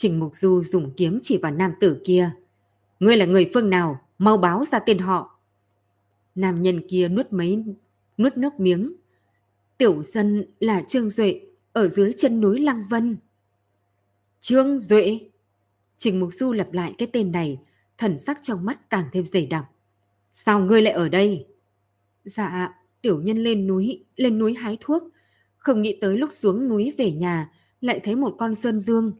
Trình 0.00 0.20
Mục 0.20 0.34
Du 0.34 0.62
dùng 0.62 0.92
kiếm 0.96 1.18
chỉ 1.22 1.38
vào 1.38 1.52
nam 1.52 1.72
tử 1.80 2.00
kia. 2.04 2.30
Ngươi 3.00 3.16
là 3.16 3.26
người 3.26 3.50
phương 3.54 3.70
nào? 3.70 4.00
Mau 4.18 4.36
báo 4.36 4.64
ra 4.64 4.78
tên 4.78 4.98
họ. 4.98 5.38
Nam 6.34 6.62
nhân 6.62 6.88
kia 6.88 7.08
nuốt 7.08 7.26
mấy 7.32 7.64
nuốt 8.18 8.36
nước 8.36 8.60
miếng. 8.60 8.94
Tiểu 9.78 10.02
dân 10.02 10.44
là 10.60 10.82
Trương 10.88 11.10
Duệ 11.10 11.40
ở 11.72 11.88
dưới 11.88 12.12
chân 12.16 12.40
núi 12.40 12.60
Lăng 12.60 12.84
Vân. 12.88 13.16
Trương 14.40 14.78
Duệ. 14.78 15.20
Trình 15.96 16.20
Mục 16.20 16.32
Du 16.32 16.52
lặp 16.52 16.72
lại 16.72 16.94
cái 16.98 17.08
tên 17.12 17.32
này, 17.32 17.58
thần 17.98 18.18
sắc 18.18 18.38
trong 18.42 18.64
mắt 18.64 18.90
càng 18.90 19.04
thêm 19.12 19.24
dày 19.24 19.46
đặc. 19.46 19.64
Sao 20.30 20.60
ngươi 20.60 20.82
lại 20.82 20.92
ở 20.92 21.08
đây? 21.08 21.46
Dạ, 22.24 22.74
tiểu 23.02 23.22
nhân 23.22 23.38
lên 23.38 23.66
núi, 23.66 24.04
lên 24.16 24.38
núi 24.38 24.54
hái 24.54 24.78
thuốc. 24.80 25.02
Không 25.56 25.82
nghĩ 25.82 25.98
tới 26.00 26.18
lúc 26.18 26.32
xuống 26.32 26.68
núi 26.68 26.94
về 26.98 27.12
nhà, 27.12 27.50
lại 27.80 28.00
thấy 28.04 28.16
một 28.16 28.34
con 28.38 28.54
sơn 28.54 28.80
dương. 28.80 29.12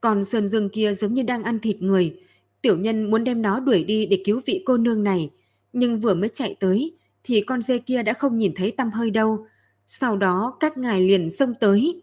Con 0.00 0.24
sơn 0.24 0.46
dương 0.46 0.68
kia 0.68 0.94
giống 0.94 1.14
như 1.14 1.22
đang 1.22 1.42
ăn 1.42 1.58
thịt 1.58 1.82
người. 1.82 2.20
Tiểu 2.62 2.78
nhân 2.78 3.10
muốn 3.10 3.24
đem 3.24 3.42
nó 3.42 3.60
đuổi 3.60 3.84
đi 3.84 4.06
để 4.06 4.22
cứu 4.24 4.40
vị 4.46 4.62
cô 4.66 4.76
nương 4.76 5.04
này. 5.04 5.30
Nhưng 5.72 6.00
vừa 6.00 6.14
mới 6.14 6.28
chạy 6.28 6.56
tới, 6.60 6.96
thì 7.24 7.40
con 7.40 7.62
dê 7.62 7.78
kia 7.78 8.02
đã 8.02 8.12
không 8.12 8.38
nhìn 8.38 8.52
thấy 8.56 8.70
tăm 8.70 8.90
hơi 8.90 9.10
đâu. 9.10 9.46
Sau 9.86 10.16
đó 10.16 10.56
các 10.60 10.78
ngài 10.78 11.00
liền 11.00 11.30
xông 11.30 11.54
tới. 11.60 12.02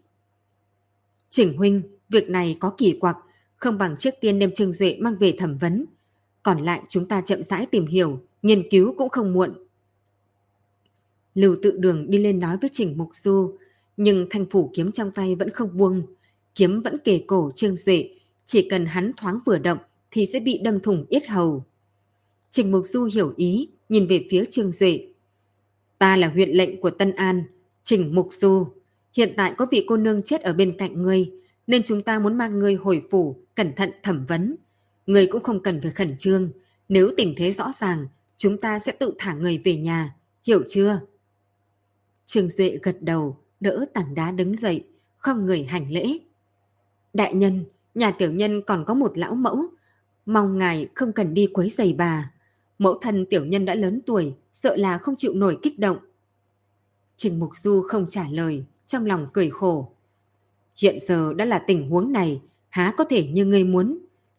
Chỉnh 1.30 1.56
huynh, 1.56 1.82
việc 2.08 2.30
này 2.30 2.56
có 2.60 2.74
kỳ 2.78 2.98
quặc, 3.00 3.16
không 3.56 3.78
bằng 3.78 3.96
trước 3.96 4.14
tiên 4.20 4.38
đem 4.38 4.50
Trương 4.52 4.72
Duệ 4.72 4.96
mang 5.00 5.16
về 5.16 5.34
thẩm 5.38 5.56
vấn. 5.56 5.84
Còn 6.42 6.64
lại 6.64 6.82
chúng 6.88 7.08
ta 7.08 7.20
chậm 7.20 7.42
rãi 7.42 7.66
tìm 7.66 7.86
hiểu, 7.86 8.20
nghiên 8.42 8.68
cứu 8.70 8.94
cũng 8.98 9.08
không 9.08 9.32
muộn. 9.32 9.54
Lưu 11.34 11.56
tự 11.62 11.76
đường 11.78 12.10
đi 12.10 12.18
lên 12.18 12.40
nói 12.40 12.56
với 12.56 12.70
Trình 12.72 12.94
Mục 12.96 13.08
Du, 13.12 13.56
nhưng 13.96 14.26
thanh 14.30 14.46
phủ 14.46 14.70
kiếm 14.74 14.92
trong 14.92 15.10
tay 15.12 15.34
vẫn 15.34 15.50
không 15.50 15.76
buông. 15.76 16.02
Kiếm 16.54 16.80
vẫn 16.80 16.98
kề 16.98 17.22
cổ 17.26 17.50
Trương 17.54 17.76
Duệ, 17.76 18.10
chỉ 18.46 18.68
cần 18.68 18.86
hắn 18.86 19.12
thoáng 19.16 19.38
vừa 19.44 19.58
động 19.58 19.78
thì 20.10 20.26
sẽ 20.26 20.40
bị 20.40 20.58
đâm 20.58 20.80
thủng 20.80 21.04
yết 21.08 21.26
hầu. 21.26 21.64
Trình 22.50 22.72
Mục 22.72 22.84
Du 22.84 23.08
hiểu 23.14 23.32
ý, 23.36 23.68
nhìn 23.88 24.06
về 24.06 24.26
phía 24.30 24.44
Trương 24.50 24.72
Duệ. 24.72 25.06
Ta 25.98 26.16
là 26.16 26.28
huyện 26.28 26.50
lệnh 26.50 26.80
của 26.80 26.90
Tân 26.90 27.12
An, 27.12 27.44
Trình 27.84 28.14
Mục 28.14 28.28
Du. 28.32 28.66
Hiện 29.16 29.34
tại 29.36 29.54
có 29.56 29.66
vị 29.70 29.84
cô 29.88 29.96
nương 29.96 30.22
chết 30.22 30.42
ở 30.42 30.52
bên 30.52 30.76
cạnh 30.78 31.02
ngươi, 31.02 31.30
nên 31.66 31.82
chúng 31.82 32.02
ta 32.02 32.18
muốn 32.18 32.38
mang 32.38 32.58
ngươi 32.58 32.74
hồi 32.74 33.02
phủ, 33.10 33.36
cẩn 33.54 33.72
thận 33.72 33.90
thẩm 34.02 34.26
vấn. 34.26 34.56
Ngươi 35.06 35.26
cũng 35.26 35.42
không 35.42 35.62
cần 35.62 35.80
phải 35.82 35.90
khẩn 35.90 36.16
trương. 36.16 36.50
Nếu 36.88 37.10
tình 37.16 37.34
thế 37.36 37.52
rõ 37.52 37.72
ràng, 37.80 38.06
chúng 38.36 38.56
ta 38.56 38.78
sẽ 38.78 38.92
tự 38.92 39.14
thả 39.18 39.34
người 39.34 39.60
về 39.64 39.76
nhà. 39.76 40.14
Hiểu 40.46 40.62
chưa? 40.68 41.00
Trương 42.26 42.50
Duệ 42.50 42.78
gật 42.82 42.96
đầu, 43.00 43.36
đỡ 43.60 43.84
tảng 43.94 44.14
đá 44.14 44.30
đứng 44.30 44.56
dậy, 44.56 44.84
không 45.18 45.46
người 45.46 45.64
hành 45.64 45.90
lễ. 45.90 46.18
Đại 47.14 47.34
nhân, 47.34 47.64
nhà 47.94 48.10
tiểu 48.10 48.32
nhân 48.32 48.62
còn 48.66 48.84
có 48.84 48.94
một 48.94 49.18
lão 49.18 49.34
mẫu. 49.34 49.64
Mong 50.26 50.58
ngài 50.58 50.88
không 50.94 51.12
cần 51.12 51.34
đi 51.34 51.46
quấy 51.52 51.68
giày 51.68 51.92
bà. 51.92 52.30
Mẫu 52.78 52.98
thân 52.98 53.26
tiểu 53.30 53.44
nhân 53.44 53.64
đã 53.64 53.74
lớn 53.74 54.00
tuổi, 54.06 54.34
sợ 54.52 54.76
là 54.76 54.98
không 54.98 55.16
chịu 55.16 55.32
nổi 55.34 55.58
kích 55.62 55.78
động. 55.78 55.98
Trình 57.16 57.38
Mục 57.38 57.50
Du 57.56 57.82
không 57.88 58.06
trả 58.08 58.28
lời, 58.30 58.64
trong 58.86 59.06
lòng 59.06 59.26
cười 59.32 59.50
khổ. 59.50 59.90
Hiện 60.76 60.96
giờ 61.08 61.34
đã 61.34 61.44
là 61.44 61.58
tình 61.58 61.90
huống 61.90 62.12
này, 62.12 62.40
há 62.68 62.94
có 62.96 63.04
thể 63.04 63.26
như 63.26 63.44
ngươi 63.44 63.64
muốn. 63.64 63.98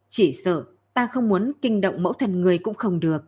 Chỉ 0.09 0.33
sợ 0.33 0.65
ta 0.93 1.07
không 1.07 1.29
muốn 1.29 1.51
kinh 1.61 1.81
động 1.81 2.03
mẫu 2.03 2.13
thần 2.13 2.41
người 2.41 2.57
cũng 2.57 2.73
không 2.73 2.99
được. 2.99 3.23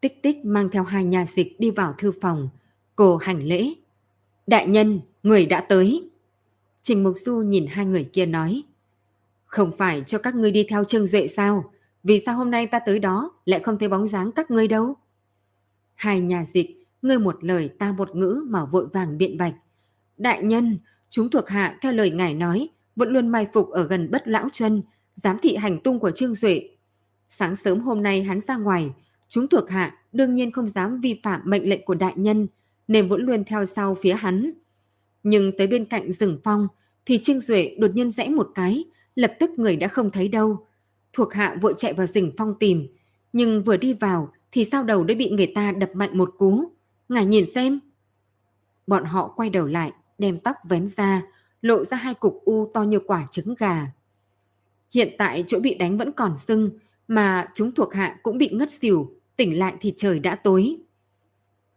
Tích 0.00 0.22
tích 0.22 0.44
mang 0.44 0.68
theo 0.70 0.84
hai 0.84 1.04
nhà 1.04 1.26
dịch 1.26 1.60
đi 1.60 1.70
vào 1.70 1.94
thư 1.98 2.12
phòng. 2.20 2.48
Cô 2.96 3.16
hành 3.16 3.42
lễ. 3.42 3.74
Đại 4.46 4.66
nhân, 4.66 5.00
người 5.22 5.46
đã 5.46 5.60
tới. 5.60 6.10
Trình 6.82 7.02
Mục 7.02 7.16
Du 7.16 7.36
nhìn 7.36 7.66
hai 7.66 7.86
người 7.86 8.04
kia 8.04 8.26
nói. 8.26 8.62
Không 9.44 9.72
phải 9.78 10.02
cho 10.06 10.18
các 10.18 10.34
ngươi 10.34 10.50
đi 10.50 10.66
theo 10.68 10.84
Trương 10.84 11.06
Duệ 11.06 11.28
sao? 11.28 11.72
Vì 12.02 12.18
sao 12.18 12.36
hôm 12.36 12.50
nay 12.50 12.66
ta 12.66 12.78
tới 12.78 12.98
đó 12.98 13.30
lại 13.44 13.60
không 13.60 13.78
thấy 13.78 13.88
bóng 13.88 14.06
dáng 14.06 14.32
các 14.32 14.50
ngươi 14.50 14.68
đâu? 14.68 14.94
Hai 15.94 16.20
nhà 16.20 16.44
dịch, 16.44 16.86
ngươi 17.02 17.18
một 17.18 17.44
lời 17.44 17.68
ta 17.78 17.92
một 17.92 18.16
ngữ 18.16 18.44
mà 18.46 18.64
vội 18.64 18.86
vàng 18.86 19.18
biện 19.18 19.38
bạch. 19.38 19.54
Đại 20.16 20.42
nhân, 20.42 20.78
chúng 21.10 21.30
thuộc 21.30 21.48
hạ 21.48 21.78
theo 21.82 21.92
lời 21.92 22.10
ngài 22.10 22.34
nói, 22.34 22.68
vẫn 22.96 23.12
luôn 23.12 23.28
mai 23.28 23.46
phục 23.52 23.70
ở 23.70 23.86
gần 23.86 24.10
bất 24.10 24.28
lão 24.28 24.48
chân, 24.52 24.82
giám 25.14 25.38
thị 25.42 25.56
hành 25.56 25.80
tung 25.80 25.98
của 25.98 26.10
Trương 26.10 26.34
Duệ. 26.34 26.68
Sáng 27.28 27.56
sớm 27.56 27.80
hôm 27.80 28.02
nay 28.02 28.22
hắn 28.22 28.40
ra 28.40 28.56
ngoài, 28.56 28.90
chúng 29.28 29.48
thuộc 29.48 29.70
hạ 29.70 29.98
đương 30.12 30.34
nhiên 30.34 30.52
không 30.52 30.68
dám 30.68 31.00
vi 31.00 31.20
phạm 31.22 31.40
mệnh 31.44 31.68
lệnh 31.68 31.84
của 31.84 31.94
đại 31.94 32.12
nhân, 32.16 32.46
nên 32.88 33.08
vẫn 33.08 33.20
luôn 33.20 33.44
theo 33.44 33.64
sau 33.64 33.94
phía 33.94 34.14
hắn. 34.14 34.52
Nhưng 35.22 35.52
tới 35.58 35.66
bên 35.66 35.84
cạnh 35.84 36.12
rừng 36.12 36.38
phong, 36.44 36.68
thì 37.06 37.18
Trương 37.18 37.40
Duệ 37.40 37.76
đột 37.78 37.90
nhiên 37.94 38.10
rẽ 38.10 38.28
một 38.28 38.48
cái, 38.54 38.84
lập 39.14 39.32
tức 39.40 39.50
người 39.50 39.76
đã 39.76 39.88
không 39.88 40.10
thấy 40.10 40.28
đâu. 40.28 40.66
Thuộc 41.12 41.32
hạ 41.32 41.56
vội 41.60 41.74
chạy 41.76 41.92
vào 41.92 42.06
rừng 42.06 42.32
phong 42.36 42.54
tìm, 42.60 42.86
nhưng 43.32 43.62
vừa 43.62 43.76
đi 43.76 43.92
vào 43.92 44.32
thì 44.52 44.64
sao 44.64 44.82
đầu 44.84 45.04
đã 45.04 45.14
bị 45.14 45.30
người 45.30 45.52
ta 45.54 45.72
đập 45.72 45.90
mạnh 45.94 46.18
một 46.18 46.34
cú. 46.38 46.64
Ngài 47.08 47.26
nhìn 47.26 47.46
xem. 47.46 47.80
Bọn 48.86 49.04
họ 49.04 49.32
quay 49.36 49.50
đầu 49.50 49.66
lại, 49.66 49.92
đem 50.18 50.40
tóc 50.40 50.56
vén 50.68 50.88
ra, 50.88 51.22
lộ 51.62 51.84
ra 51.84 51.96
hai 51.96 52.14
cục 52.14 52.42
u 52.44 52.70
to 52.74 52.82
như 52.82 52.98
quả 52.98 53.26
trứng 53.30 53.54
gà. 53.58 53.86
Hiện 54.94 55.14
tại 55.18 55.44
chỗ 55.46 55.60
bị 55.60 55.74
đánh 55.74 55.98
vẫn 55.98 56.12
còn 56.12 56.36
sưng, 56.36 56.70
mà 57.08 57.48
chúng 57.54 57.72
thuộc 57.72 57.94
hạ 57.94 58.18
cũng 58.22 58.38
bị 58.38 58.48
ngất 58.52 58.70
xỉu, 58.70 59.14
tỉnh 59.36 59.58
lại 59.58 59.74
thì 59.80 59.92
trời 59.96 60.18
đã 60.18 60.34
tối. 60.34 60.76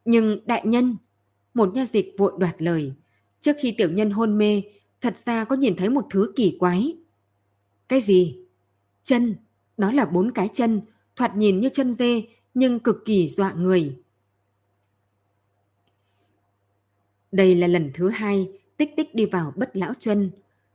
Nhưng 0.06 0.40
đại 0.46 0.62
nhân, 0.66 0.98
một 1.54 1.74
nha 1.74 1.86
dịch 1.86 2.16
vội 2.18 2.34
đoạt 2.38 2.62
lời. 2.62 2.94
Trước 3.44 3.56
khi 3.60 3.72
tiểu 3.78 3.92
nhân 3.92 4.12
hôn 4.12 4.38
mê, 4.38 4.62
thật 5.02 5.18
ra 5.18 5.44
có 5.44 5.56
nhìn 5.56 5.76
thấy 5.76 5.90
một 5.90 6.06
thứ 6.10 6.34
kỳ 6.36 6.58
quái. 6.60 6.98
Cái 7.88 8.02
gì? 8.02 8.38
Chân, 9.04 9.36
đó 9.78 9.92
là 9.92 10.06
bốn 10.06 10.32
cái 10.32 10.50
chân, 10.54 10.82
thoạt 11.16 11.36
nhìn 11.36 11.60
như 11.60 11.70
chân 11.74 11.92
dê, 11.92 12.24
nhưng 12.54 12.80
cực 12.80 13.06
kỳ 13.06 13.28
dọa 13.28 13.54
người. 13.54 13.96
Đây 17.32 17.56
là 17.56 17.68
lần 17.68 17.92
thứ 17.94 18.10
hai 18.10 18.52
tích 18.78 18.96
tích 18.98 19.16
đi 19.16 19.26
vào 19.26 19.54
bất 19.56 19.76
lão 19.76 19.94
chân. 20.00 20.32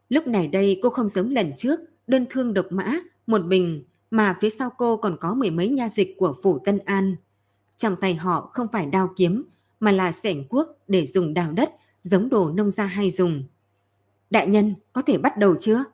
Lúc 0.08 0.26
này 0.26 0.48
đây 0.48 0.80
cô 0.82 0.90
không 0.90 1.08
giống 1.08 1.30
lần 1.30 1.52
trước, 1.56 1.80
đơn 2.06 2.26
thương 2.30 2.54
độc 2.54 2.66
mã, 2.70 2.98
một 3.26 3.44
mình, 3.44 3.84
mà 4.10 4.36
phía 4.40 4.50
sau 4.50 4.70
cô 4.78 4.96
còn 4.96 5.16
có 5.20 5.34
mười 5.34 5.50
mấy 5.50 5.68
nha 5.68 5.88
dịch 5.88 6.14
của 6.18 6.36
phủ 6.42 6.58
Tân 6.58 6.78
An. 6.78 7.16
Trong 7.76 7.96
tay 8.00 8.14
họ 8.14 8.50
không 8.52 8.66
phải 8.72 8.86
đao 8.86 9.12
kiếm, 9.16 9.44
mà 9.80 9.92
là 9.92 10.12
sẻng 10.12 10.48
cuốc 10.48 10.66
để 10.88 11.06
dùng 11.06 11.34
đào 11.34 11.52
đất, 11.52 11.77
giống 12.03 12.28
đồ 12.28 12.51
nông 12.51 12.70
gia 12.70 12.84
hay 12.84 13.11
dùng. 13.11 13.44
Đại 14.30 14.46
nhân, 14.46 14.74
có 14.92 15.03
thể 15.03 15.18
bắt 15.18 15.38
đầu 15.38 15.57
chưa? 15.61 15.84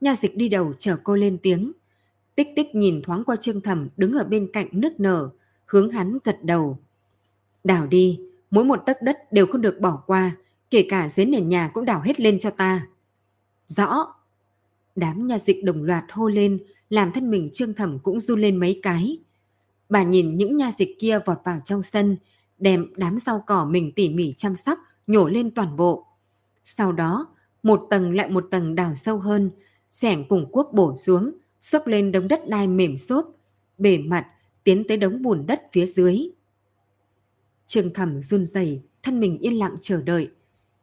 Nha 0.00 0.14
dịch 0.14 0.36
đi 0.36 0.48
đầu 0.48 0.72
chở 0.78 0.96
cô 1.04 1.16
lên 1.16 1.38
tiếng. 1.42 1.72
Tích 2.34 2.48
tích 2.56 2.74
nhìn 2.74 3.02
thoáng 3.02 3.24
qua 3.24 3.36
trương 3.36 3.60
thẩm 3.60 3.88
đứng 3.96 4.12
ở 4.12 4.24
bên 4.24 4.50
cạnh 4.52 4.68
nước 4.72 5.00
nở, 5.00 5.30
hướng 5.66 5.90
hắn 5.90 6.18
gật 6.24 6.38
đầu. 6.42 6.78
Đào 7.64 7.86
đi, 7.86 8.20
mỗi 8.50 8.64
một 8.64 8.82
tấc 8.86 9.02
đất 9.02 9.32
đều 9.32 9.46
không 9.46 9.62
được 9.62 9.80
bỏ 9.80 10.02
qua, 10.06 10.36
kể 10.70 10.86
cả 10.88 11.08
dưới 11.08 11.26
nền 11.26 11.48
nhà 11.48 11.70
cũng 11.74 11.84
đào 11.84 12.00
hết 12.00 12.20
lên 12.20 12.38
cho 12.38 12.50
ta. 12.50 12.86
Rõ. 13.66 14.14
Đám 14.96 15.26
nha 15.26 15.38
dịch 15.38 15.64
đồng 15.64 15.82
loạt 15.82 16.04
hô 16.10 16.28
lên, 16.28 16.58
làm 16.90 17.12
thân 17.12 17.30
mình 17.30 17.50
trương 17.52 17.74
thẩm 17.74 17.98
cũng 17.98 18.20
run 18.20 18.40
lên 18.40 18.56
mấy 18.56 18.80
cái. 18.82 19.18
Bà 19.88 20.02
nhìn 20.02 20.36
những 20.36 20.56
nha 20.56 20.70
dịch 20.78 20.96
kia 20.98 21.18
vọt 21.26 21.38
vào 21.44 21.60
trong 21.64 21.82
sân, 21.82 22.16
đem 22.58 22.86
đám 22.96 23.18
rau 23.18 23.44
cỏ 23.46 23.64
mình 23.64 23.92
tỉ 23.92 24.08
mỉ 24.08 24.34
chăm 24.36 24.56
sóc, 24.56 24.78
nhổ 25.06 25.28
lên 25.28 25.50
toàn 25.50 25.76
bộ. 25.76 26.06
Sau 26.64 26.92
đó, 26.92 27.26
một 27.62 27.86
tầng 27.90 28.14
lại 28.14 28.28
một 28.28 28.46
tầng 28.50 28.74
đào 28.74 28.94
sâu 28.94 29.18
hơn, 29.18 29.50
sẻng 29.90 30.28
cùng 30.28 30.52
cuốc 30.52 30.72
bổ 30.74 30.96
xuống, 30.96 31.32
xốc 31.60 31.86
lên 31.86 32.12
đống 32.12 32.28
đất 32.28 32.48
đai 32.48 32.68
mềm 32.68 32.96
xốp, 32.96 33.36
bề 33.78 33.98
mặt 33.98 34.26
tiến 34.64 34.84
tới 34.88 34.96
đống 34.96 35.22
bùn 35.22 35.46
đất 35.46 35.62
phía 35.72 35.86
dưới. 35.86 36.28
Trương 37.66 37.92
Thẩm 37.92 38.22
run 38.22 38.44
rẩy, 38.44 38.80
thân 39.02 39.20
mình 39.20 39.38
yên 39.38 39.58
lặng 39.58 39.76
chờ 39.80 40.02
đợi, 40.06 40.30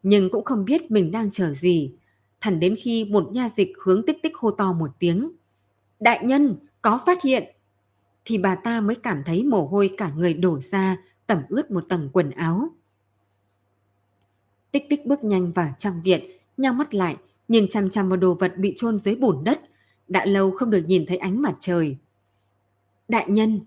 nhưng 0.04 0.30
cũng 0.30 0.44
không 0.44 0.66
biết 0.66 0.92
mình 0.92 1.12
đang 1.12 1.32
chờ 1.32 1.54
gì. 1.54 1.94
Thẳng 2.42 2.60
đến 2.60 2.76
khi 2.80 3.06
một 3.06 3.30
nha 3.32 3.50
dịch 3.50 3.74
hướng 3.84 4.06
tích 4.06 4.18
tích 4.24 4.36
hô 4.36 4.52
to 4.52 4.74
một 4.74 4.92
tiếng. 5.00 5.32
Đại 6.00 6.26
nhân, 6.26 6.56
có 6.82 7.00
phát 7.06 7.22
hiện! 7.22 7.56
Thì 8.26 8.38
bà 8.38 8.56
ta 8.56 8.82
mới 8.82 8.96
cảm 8.96 9.24
thấy 9.26 9.44
mồ 9.44 9.66
hôi 9.66 9.94
cả 9.98 10.12
người 10.16 10.34
đổ 10.34 10.60
ra, 10.60 10.98
tẩm 11.28 11.42
ướt 11.50 11.72
một 11.72 11.84
tầng 11.90 12.10
quần 12.14 12.32
áo. 12.32 12.70
Tích 14.74 14.90
tích 14.90 15.06
bước 15.06 15.24
nhanh 15.24 15.52
vào 15.52 15.76
trong 15.78 16.02
viện, 16.04 16.22
nhao 16.58 16.74
mắt 16.74 16.94
lại, 16.94 17.18
nhìn 17.48 17.68
chằm 17.68 17.90
chằm 17.90 18.10
vào 18.10 18.18
đồ 18.18 18.34
vật 18.34 18.58
bị 18.58 18.74
chôn 18.76 18.98
dưới 18.98 19.16
bùn 19.16 19.44
đất. 19.44 19.62
Đã 20.08 20.26
lâu 20.26 20.52
không 20.52 20.70
được 20.70 20.84
nhìn 20.88 21.06
thấy 21.06 21.18
ánh 21.18 21.42
mặt 21.42 21.56
trời. 21.60 21.98
Đại 23.08 23.26
nhân, 23.30 23.62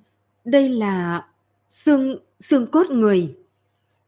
đây 0.44 0.68
là 0.68 1.26
xương, 1.68 2.18
xương 2.38 2.66
cốt 2.66 2.90
người. 2.90 3.36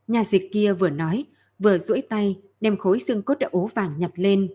Nhà 0.09 0.25
dịch 0.25 0.53
kia 0.53 0.73
vừa 0.73 0.91
nói, 0.91 1.25
vừa 1.59 1.79
duỗi 1.79 2.03
tay 2.09 2.39
đem 2.61 2.77
khối 2.77 2.99
xương 2.99 3.23
cốt 3.23 3.39
đã 3.39 3.49
ố 3.53 3.71
vàng 3.75 3.99
nhặt 3.99 4.11
lên. 4.15 4.49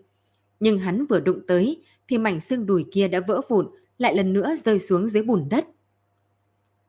Nhưng 0.60 0.78
hắn 0.78 1.06
vừa 1.06 1.20
đụng 1.20 1.40
tới 1.46 1.82
thì 2.08 2.18
mảnh 2.18 2.40
xương 2.40 2.66
đùi 2.66 2.84
kia 2.92 3.08
đã 3.08 3.20
vỡ 3.28 3.40
vụn, 3.48 3.68
lại 3.98 4.16
lần 4.16 4.32
nữa 4.32 4.54
rơi 4.64 4.78
xuống 4.78 5.08
dưới 5.08 5.22
bùn 5.22 5.48
đất. 5.48 5.68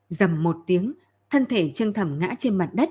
Dầm 0.10 0.44
một 0.44 0.58
tiếng, 0.68 0.94
thân 1.30 1.46
thể 1.46 1.72
Trương 1.74 1.94
Thẩm 1.94 2.20
ngã 2.20 2.36
trên 2.40 2.58
mặt 2.58 2.70
đất. 2.74 2.90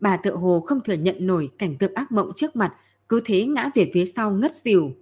Bà 0.00 0.16
tự 0.16 0.36
hồ 0.36 0.60
không 0.60 0.80
thừa 0.80 0.94
nhận 0.94 1.16
nổi 1.18 1.50
cảnh 1.58 1.76
tượng 1.78 1.94
ác 1.94 2.12
mộng 2.12 2.32
trước 2.36 2.56
mặt, 2.56 2.74
cứ 3.08 3.22
thế 3.24 3.44
ngã 3.46 3.70
về 3.74 3.90
phía 3.94 4.04
sau 4.04 4.30
ngất 4.30 4.56
xỉu. 4.56 4.92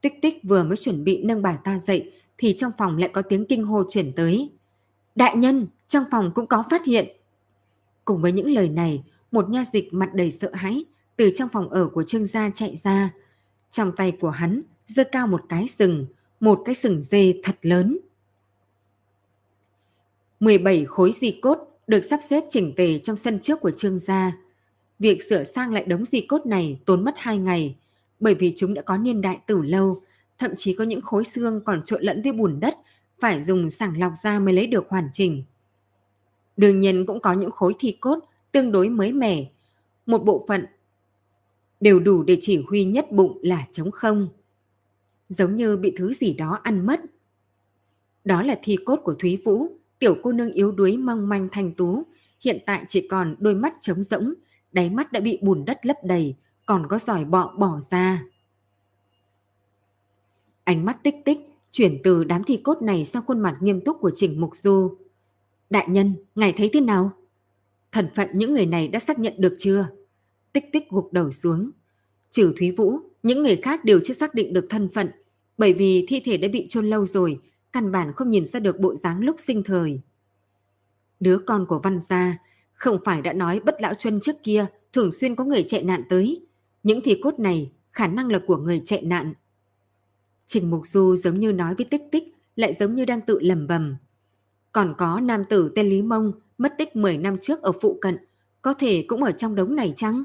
Tích 0.00 0.22
tích 0.22 0.40
vừa 0.42 0.64
mới 0.64 0.76
chuẩn 0.76 1.04
bị 1.04 1.22
nâng 1.24 1.42
bà 1.42 1.56
ta 1.56 1.78
dậy 1.78 2.12
thì 2.38 2.54
trong 2.56 2.72
phòng 2.78 2.98
lại 2.98 3.10
có 3.12 3.22
tiếng 3.22 3.46
kinh 3.46 3.64
hô 3.64 3.82
chuyển 3.88 4.12
tới. 4.16 4.50
Đại 5.14 5.36
nhân, 5.36 5.66
trong 5.88 6.04
phòng 6.10 6.32
cũng 6.34 6.46
có 6.46 6.64
phát 6.70 6.84
hiện. 6.84 7.08
Cùng 8.04 8.22
với 8.22 8.32
những 8.32 8.50
lời 8.50 8.68
này, 8.68 9.02
một 9.30 9.50
nha 9.50 9.64
dịch 9.72 9.92
mặt 9.92 10.14
đầy 10.14 10.30
sợ 10.30 10.50
hãi 10.54 10.84
từ 11.16 11.30
trong 11.34 11.48
phòng 11.48 11.68
ở 11.68 11.88
của 11.88 12.04
Trương 12.04 12.26
gia 12.26 12.50
chạy 12.50 12.76
ra. 12.76 13.10
Trong 13.70 13.92
tay 13.96 14.12
của 14.20 14.30
hắn 14.30 14.62
giơ 14.86 15.04
cao 15.12 15.26
một 15.26 15.42
cái 15.48 15.68
sừng, 15.68 16.06
một 16.40 16.62
cái 16.64 16.74
sừng 16.74 17.00
dê 17.00 17.34
thật 17.42 17.56
lớn. 17.62 17.98
17 20.40 20.84
khối 20.84 21.12
di 21.12 21.38
cốt 21.42 21.67
được 21.88 22.04
sắp 22.04 22.20
xếp 22.30 22.44
chỉnh 22.48 22.72
tề 22.76 22.98
trong 22.98 23.16
sân 23.16 23.38
trước 23.38 23.60
của 23.60 23.70
Trương 23.70 23.98
gia. 23.98 24.32
Việc 24.98 25.22
sửa 25.22 25.44
sang 25.44 25.72
lại 25.72 25.84
đống 25.84 26.04
di 26.04 26.20
cốt 26.20 26.46
này 26.46 26.80
tốn 26.84 27.04
mất 27.04 27.14
2 27.16 27.38
ngày, 27.38 27.76
bởi 28.20 28.34
vì 28.34 28.52
chúng 28.56 28.74
đã 28.74 28.82
có 28.82 28.96
niên 28.96 29.20
đại 29.20 29.38
từ 29.46 29.62
lâu, 29.62 30.02
thậm 30.38 30.50
chí 30.56 30.74
có 30.74 30.84
những 30.84 31.00
khối 31.00 31.24
xương 31.24 31.60
còn 31.64 31.82
trộn 31.84 32.02
lẫn 32.02 32.22
với 32.22 32.32
bùn 32.32 32.60
đất, 32.60 32.76
phải 33.20 33.42
dùng 33.42 33.70
sàng 33.70 34.00
lọc 34.00 34.12
ra 34.22 34.38
mới 34.38 34.54
lấy 34.54 34.66
được 34.66 34.88
hoàn 34.88 35.08
chỉnh. 35.12 35.44
Đương 36.56 36.80
nhiên 36.80 37.06
cũng 37.06 37.20
có 37.20 37.32
những 37.32 37.50
khối 37.50 37.74
thi 37.78 37.96
cốt 38.00 38.18
tương 38.52 38.72
đối 38.72 38.88
mới 38.88 39.12
mẻ, 39.12 39.50
một 40.06 40.24
bộ 40.24 40.44
phận 40.48 40.66
đều 41.80 42.00
đủ 42.00 42.22
để 42.22 42.38
chỉ 42.40 42.62
huy 42.68 42.84
nhất 42.84 43.12
bụng 43.12 43.38
là 43.42 43.66
trống 43.72 43.90
không. 43.90 44.28
Giống 45.28 45.54
như 45.54 45.76
bị 45.76 45.92
thứ 45.96 46.12
gì 46.12 46.32
đó 46.32 46.60
ăn 46.62 46.86
mất. 46.86 47.00
Đó 48.24 48.42
là 48.42 48.58
thi 48.62 48.76
cốt 48.84 49.00
của 49.04 49.14
Thúy 49.14 49.36
Vũ, 49.44 49.77
tiểu 49.98 50.16
cô 50.22 50.32
nương 50.32 50.52
yếu 50.52 50.72
đuối 50.72 50.96
mong 50.96 51.28
manh 51.28 51.48
thanh 51.52 51.74
tú, 51.74 52.06
hiện 52.44 52.58
tại 52.66 52.84
chỉ 52.88 53.08
còn 53.08 53.36
đôi 53.38 53.54
mắt 53.54 53.74
trống 53.80 54.02
rỗng, 54.02 54.34
đáy 54.72 54.90
mắt 54.90 55.12
đã 55.12 55.20
bị 55.20 55.38
bùn 55.42 55.64
đất 55.64 55.86
lấp 55.86 55.96
đầy, 56.04 56.34
còn 56.66 56.86
có 56.88 56.98
giỏi 56.98 57.24
bọ 57.24 57.54
bỏ 57.58 57.80
ra. 57.90 58.24
Ánh 60.64 60.84
mắt 60.84 61.02
tích 61.02 61.14
tích 61.24 61.38
chuyển 61.70 61.98
từ 62.04 62.24
đám 62.24 62.44
thi 62.44 62.56
cốt 62.56 62.82
này 62.82 63.04
sang 63.04 63.22
khuôn 63.26 63.40
mặt 63.40 63.56
nghiêm 63.60 63.80
túc 63.80 63.96
của 64.00 64.10
Trình 64.14 64.40
Mục 64.40 64.56
Du. 64.56 64.96
Đại 65.70 65.86
nhân, 65.88 66.14
ngài 66.34 66.52
thấy 66.52 66.70
thế 66.72 66.80
nào? 66.80 67.10
Thần 67.92 68.08
phận 68.14 68.28
những 68.34 68.54
người 68.54 68.66
này 68.66 68.88
đã 68.88 68.98
xác 68.98 69.18
nhận 69.18 69.34
được 69.38 69.56
chưa? 69.58 69.86
Tích 70.52 70.64
tích 70.72 70.90
gục 70.90 71.12
đầu 71.12 71.30
xuống. 71.30 71.70
Trừ 72.30 72.54
Thúy 72.58 72.70
Vũ, 72.70 72.98
những 73.22 73.42
người 73.42 73.56
khác 73.56 73.84
đều 73.84 74.00
chưa 74.04 74.14
xác 74.14 74.34
định 74.34 74.52
được 74.52 74.66
thân 74.70 74.88
phận, 74.94 75.10
bởi 75.58 75.72
vì 75.72 76.04
thi 76.08 76.20
thể 76.24 76.36
đã 76.36 76.48
bị 76.48 76.66
chôn 76.68 76.90
lâu 76.90 77.06
rồi, 77.06 77.40
căn 77.78 77.92
bản 77.92 78.12
không 78.12 78.30
nhìn 78.30 78.46
ra 78.46 78.60
được 78.60 78.80
bộ 78.80 78.94
dáng 78.94 79.20
lúc 79.20 79.36
sinh 79.38 79.62
thời. 79.62 80.00
Đứa 81.20 81.38
con 81.38 81.66
của 81.66 81.78
văn 81.78 82.00
gia, 82.00 82.38
không 82.72 82.98
phải 83.04 83.22
đã 83.22 83.32
nói 83.32 83.60
bất 83.60 83.74
lão 83.80 83.94
chuân 83.94 84.20
trước 84.20 84.36
kia 84.42 84.66
thường 84.92 85.12
xuyên 85.12 85.36
có 85.36 85.44
người 85.44 85.64
chạy 85.68 85.82
nạn 85.82 86.02
tới. 86.08 86.46
Những 86.82 87.00
thi 87.04 87.20
cốt 87.22 87.38
này 87.38 87.72
khả 87.92 88.06
năng 88.06 88.28
là 88.28 88.40
của 88.46 88.56
người 88.56 88.82
chạy 88.84 89.02
nạn. 89.02 89.34
Trình 90.46 90.70
Mục 90.70 90.86
Du 90.86 91.16
giống 91.16 91.40
như 91.40 91.52
nói 91.52 91.74
với 91.74 91.86
tích 91.86 92.02
tích, 92.12 92.24
lại 92.56 92.72
giống 92.72 92.94
như 92.94 93.04
đang 93.04 93.20
tự 93.20 93.38
lầm 93.40 93.66
bầm. 93.66 93.96
Còn 94.72 94.94
có 94.98 95.20
nam 95.20 95.44
tử 95.50 95.72
tên 95.74 95.88
Lý 95.88 96.02
Mông 96.02 96.32
mất 96.58 96.74
tích 96.78 96.96
10 96.96 97.18
năm 97.18 97.38
trước 97.40 97.62
ở 97.62 97.72
phụ 97.72 97.98
cận, 98.00 98.18
có 98.62 98.74
thể 98.74 99.04
cũng 99.08 99.22
ở 99.22 99.32
trong 99.32 99.54
đống 99.54 99.76
này 99.76 99.92
chăng? 99.96 100.24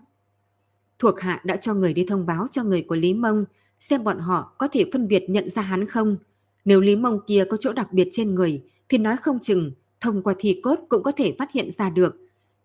Thuộc 0.99 1.19
hạ 1.19 1.41
đã 1.43 1.55
cho 1.55 1.73
người 1.73 1.93
đi 1.93 2.05
thông 2.09 2.25
báo 2.25 2.47
cho 2.51 2.63
người 2.63 2.81
của 2.81 2.95
Lý 2.95 3.13
Mông, 3.13 3.45
xem 3.79 4.03
bọn 4.03 4.19
họ 4.19 4.55
có 4.57 4.67
thể 4.67 4.85
phân 4.93 5.07
biệt 5.07 5.29
nhận 5.29 5.49
ra 5.49 5.61
hắn 5.61 5.87
không. 5.87 6.17
Nếu 6.65 6.81
Lý 6.81 6.95
Mông 6.95 7.19
kia 7.27 7.45
có 7.49 7.57
chỗ 7.57 7.73
đặc 7.73 7.93
biệt 7.93 8.07
trên 8.11 8.35
người, 8.35 8.63
thì 8.89 8.97
nói 8.97 9.17
không 9.17 9.39
chừng, 9.39 9.71
thông 10.01 10.23
qua 10.23 10.33
thi 10.39 10.59
cốt 10.63 10.79
cũng 10.89 11.03
có 11.03 11.11
thể 11.11 11.35
phát 11.39 11.51
hiện 11.51 11.71
ra 11.71 11.89
được. 11.89 12.15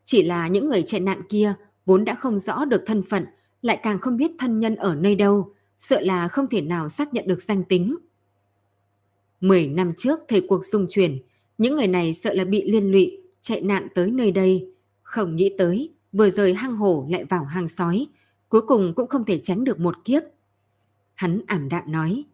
Chỉ 0.04 0.22
là 0.22 0.48
những 0.48 0.68
người 0.68 0.82
chạy 0.82 1.00
nạn 1.00 1.22
kia 1.28 1.54
vốn 1.86 2.04
đã 2.04 2.14
không 2.14 2.38
rõ 2.38 2.64
được 2.64 2.82
thân 2.86 3.02
phận, 3.02 3.24
lại 3.62 3.80
càng 3.82 3.98
không 3.98 4.16
biết 4.16 4.30
thân 4.38 4.60
nhân 4.60 4.76
ở 4.76 4.94
nơi 4.94 5.14
đâu, 5.14 5.54
sợ 5.78 6.00
là 6.00 6.28
không 6.28 6.46
thể 6.46 6.60
nào 6.60 6.88
xác 6.88 7.14
nhận 7.14 7.26
được 7.26 7.42
danh 7.42 7.64
tính. 7.64 7.96
Mười 9.40 9.66
năm 9.66 9.92
trước 9.96 10.20
thời 10.28 10.40
cuộc 10.48 10.64
dung 10.64 10.86
chuyển, 10.88 11.18
những 11.58 11.76
người 11.76 11.86
này 11.86 12.14
sợ 12.14 12.34
là 12.34 12.44
bị 12.44 12.70
liên 12.70 12.92
lụy, 12.92 13.20
chạy 13.40 13.60
nạn 13.60 13.88
tới 13.94 14.10
nơi 14.10 14.32
đây. 14.32 14.72
Không 15.02 15.36
nghĩ 15.36 15.54
tới, 15.58 15.94
vừa 16.12 16.30
rời 16.30 16.54
hang 16.54 16.76
hổ 16.76 17.06
lại 17.10 17.24
vào 17.24 17.44
hang 17.44 17.68
sói, 17.68 18.06
cuối 18.48 18.60
cùng 18.66 18.92
cũng 18.96 19.08
không 19.08 19.24
thể 19.24 19.40
tránh 19.42 19.64
được 19.64 19.80
một 19.80 20.04
kiếp. 20.04 20.22
Hắn 21.14 21.40
ảm 21.46 21.68
đạm 21.68 21.92
nói, 21.92 22.24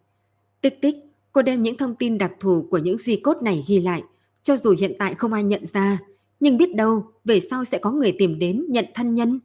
tích 0.61 0.81
tích, 0.81 0.95
cô 1.35 1.41
đem 1.41 1.63
những 1.63 1.77
thông 1.77 1.95
tin 1.95 2.17
đặc 2.17 2.31
thù 2.39 2.67
của 2.71 2.77
những 2.77 2.97
di 2.97 3.15
cốt 3.15 3.37
này 3.41 3.63
ghi 3.67 3.79
lại, 3.79 4.03
cho 4.43 4.57
dù 4.57 4.75
hiện 4.79 4.93
tại 4.99 5.13
không 5.13 5.33
ai 5.33 5.43
nhận 5.43 5.65
ra, 5.65 5.99
nhưng 6.39 6.57
biết 6.57 6.75
đâu 6.75 7.11
về 7.25 7.39
sau 7.39 7.63
sẽ 7.63 7.77
có 7.77 7.91
người 7.91 8.15
tìm 8.19 8.39
đến 8.39 8.65
nhận 8.69 8.85
thân 8.93 9.15
nhân. 9.15 9.39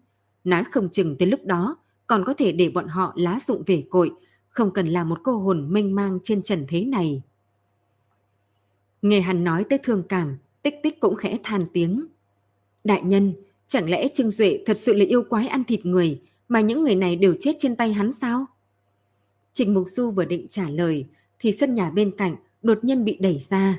Nói 0.45 0.65
không 0.65 0.89
chừng 0.89 1.17
tới 1.19 1.29
lúc 1.29 1.45
đó 1.45 1.77
còn 2.07 2.25
có 2.25 2.35
thể 2.35 2.53
để 2.53 2.69
bọn 2.69 2.89
họ 2.89 3.13
lá 3.17 3.39
dụng 3.47 3.63
về 3.67 3.85
cội, 3.91 4.11
không 4.49 4.71
cần 4.73 4.89
là 4.89 5.05
một 5.05 5.19
cô 5.23 5.37
hồn 5.37 5.67
mênh 5.71 5.95
mang 5.95 6.19
trên 6.23 6.43
trần 6.43 6.65
thế 6.69 6.85
này. 6.85 7.23
Nghe 9.03 9.21
hắn 9.21 9.45
nói 9.45 9.65
tới 9.71 9.79
thương 9.83 10.03
cảm, 10.09 10.39
tích 10.63 10.75
tích 10.83 11.01
cũng 11.01 11.17
khẽ 11.17 11.39
than 11.43 11.67
tiếng. 11.73 12.07
Đại 12.85 13.03
nhân, 13.03 13.35
chẳng 13.67 13.91
lẽ 13.91 14.09
Trương 14.09 14.31
Duệ 14.31 14.63
thật 14.67 14.77
sự 14.77 14.93
là 14.95 15.05
yêu 15.05 15.23
quái 15.23 15.49
ăn 15.49 15.65
thịt 15.65 15.87
người 15.87 16.21
mà 16.49 16.61
những 16.61 16.85
người 16.85 16.95
này 16.95 17.17
đều 17.17 17.35
chết 17.41 17.53
trên 17.59 17.77
tay 17.77 17.93
hắn 17.93 18.13
sao? 18.13 18.47
Trình 19.53 19.75
Mục 19.75 19.89
Du 19.89 20.11
vừa 20.11 20.25
định 20.25 20.47
trả 20.49 20.71
lời 20.71 21.07
thì 21.41 21.53
sân 21.53 21.75
nhà 21.75 21.91
bên 21.91 22.11
cạnh 22.17 22.37
đột 22.63 22.85
nhiên 22.85 23.05
bị 23.05 23.17
đẩy 23.21 23.39
ra. 23.51 23.77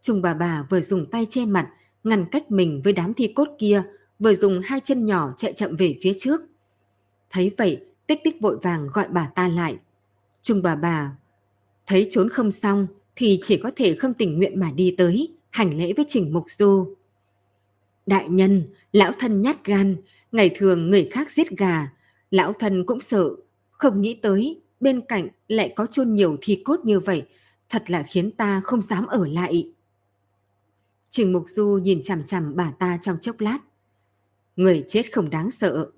Trung 0.00 0.22
bà 0.22 0.34
bà 0.34 0.66
vừa 0.70 0.80
dùng 0.80 1.06
tay 1.10 1.26
che 1.28 1.44
mặt 1.44 1.70
ngăn 2.04 2.26
cách 2.30 2.50
mình 2.50 2.80
với 2.84 2.92
đám 2.92 3.14
thi 3.14 3.32
cốt 3.34 3.48
kia 3.58 3.82
vừa 4.18 4.34
dùng 4.34 4.60
hai 4.64 4.80
chân 4.80 5.06
nhỏ 5.06 5.32
chạy 5.36 5.52
chậm 5.52 5.76
về 5.76 5.98
phía 6.02 6.12
trước. 6.18 6.40
Thấy 7.30 7.52
vậy, 7.58 7.80
tích 8.06 8.20
tích 8.24 8.40
vội 8.40 8.58
vàng 8.62 8.88
gọi 8.92 9.08
bà 9.08 9.26
ta 9.34 9.48
lại. 9.48 9.78
Trung 10.42 10.60
bà 10.62 10.74
bà 10.74 11.16
thấy 11.86 12.06
trốn 12.10 12.28
không 12.28 12.50
xong 12.50 12.86
thì 13.16 13.38
chỉ 13.40 13.56
có 13.56 13.70
thể 13.76 13.96
không 13.96 14.14
tình 14.14 14.38
nguyện 14.38 14.60
mà 14.60 14.70
đi 14.70 14.94
tới, 14.98 15.28
hành 15.50 15.78
lễ 15.78 15.92
với 15.96 16.04
Trình 16.08 16.32
Mục 16.32 16.44
Du. 16.50 16.94
Đại 18.06 18.28
nhân, 18.28 18.62
lão 18.92 19.12
thân 19.18 19.42
nhát 19.42 19.64
gan, 19.64 19.96
ngày 20.32 20.50
thường 20.58 20.90
người 20.90 21.08
khác 21.12 21.30
giết 21.30 21.50
gà, 21.50 21.88
lão 22.30 22.52
thân 22.52 22.84
cũng 22.86 23.00
sợ, 23.00 23.30
không 23.70 24.00
nghĩ 24.00 24.14
tới 24.14 24.60
bên 24.80 25.00
cạnh 25.08 25.28
lại 25.48 25.72
có 25.76 25.86
chôn 25.86 26.14
nhiều 26.14 26.36
thi 26.40 26.62
cốt 26.64 26.80
như 26.84 27.00
vậy, 27.00 27.26
thật 27.68 27.90
là 27.90 28.02
khiến 28.02 28.30
ta 28.30 28.60
không 28.64 28.82
dám 28.82 29.06
ở 29.06 29.26
lại. 29.26 29.72
Trình 31.10 31.32
Mục 31.32 31.44
Du 31.46 31.80
nhìn 31.82 32.02
chằm 32.02 32.22
chằm 32.24 32.56
bà 32.56 32.72
ta 32.78 32.98
trong 33.02 33.16
chốc 33.20 33.40
lát. 33.40 33.58
Người 34.56 34.84
chết 34.88 35.12
không 35.12 35.30
đáng 35.30 35.50
sợ. 35.50 35.90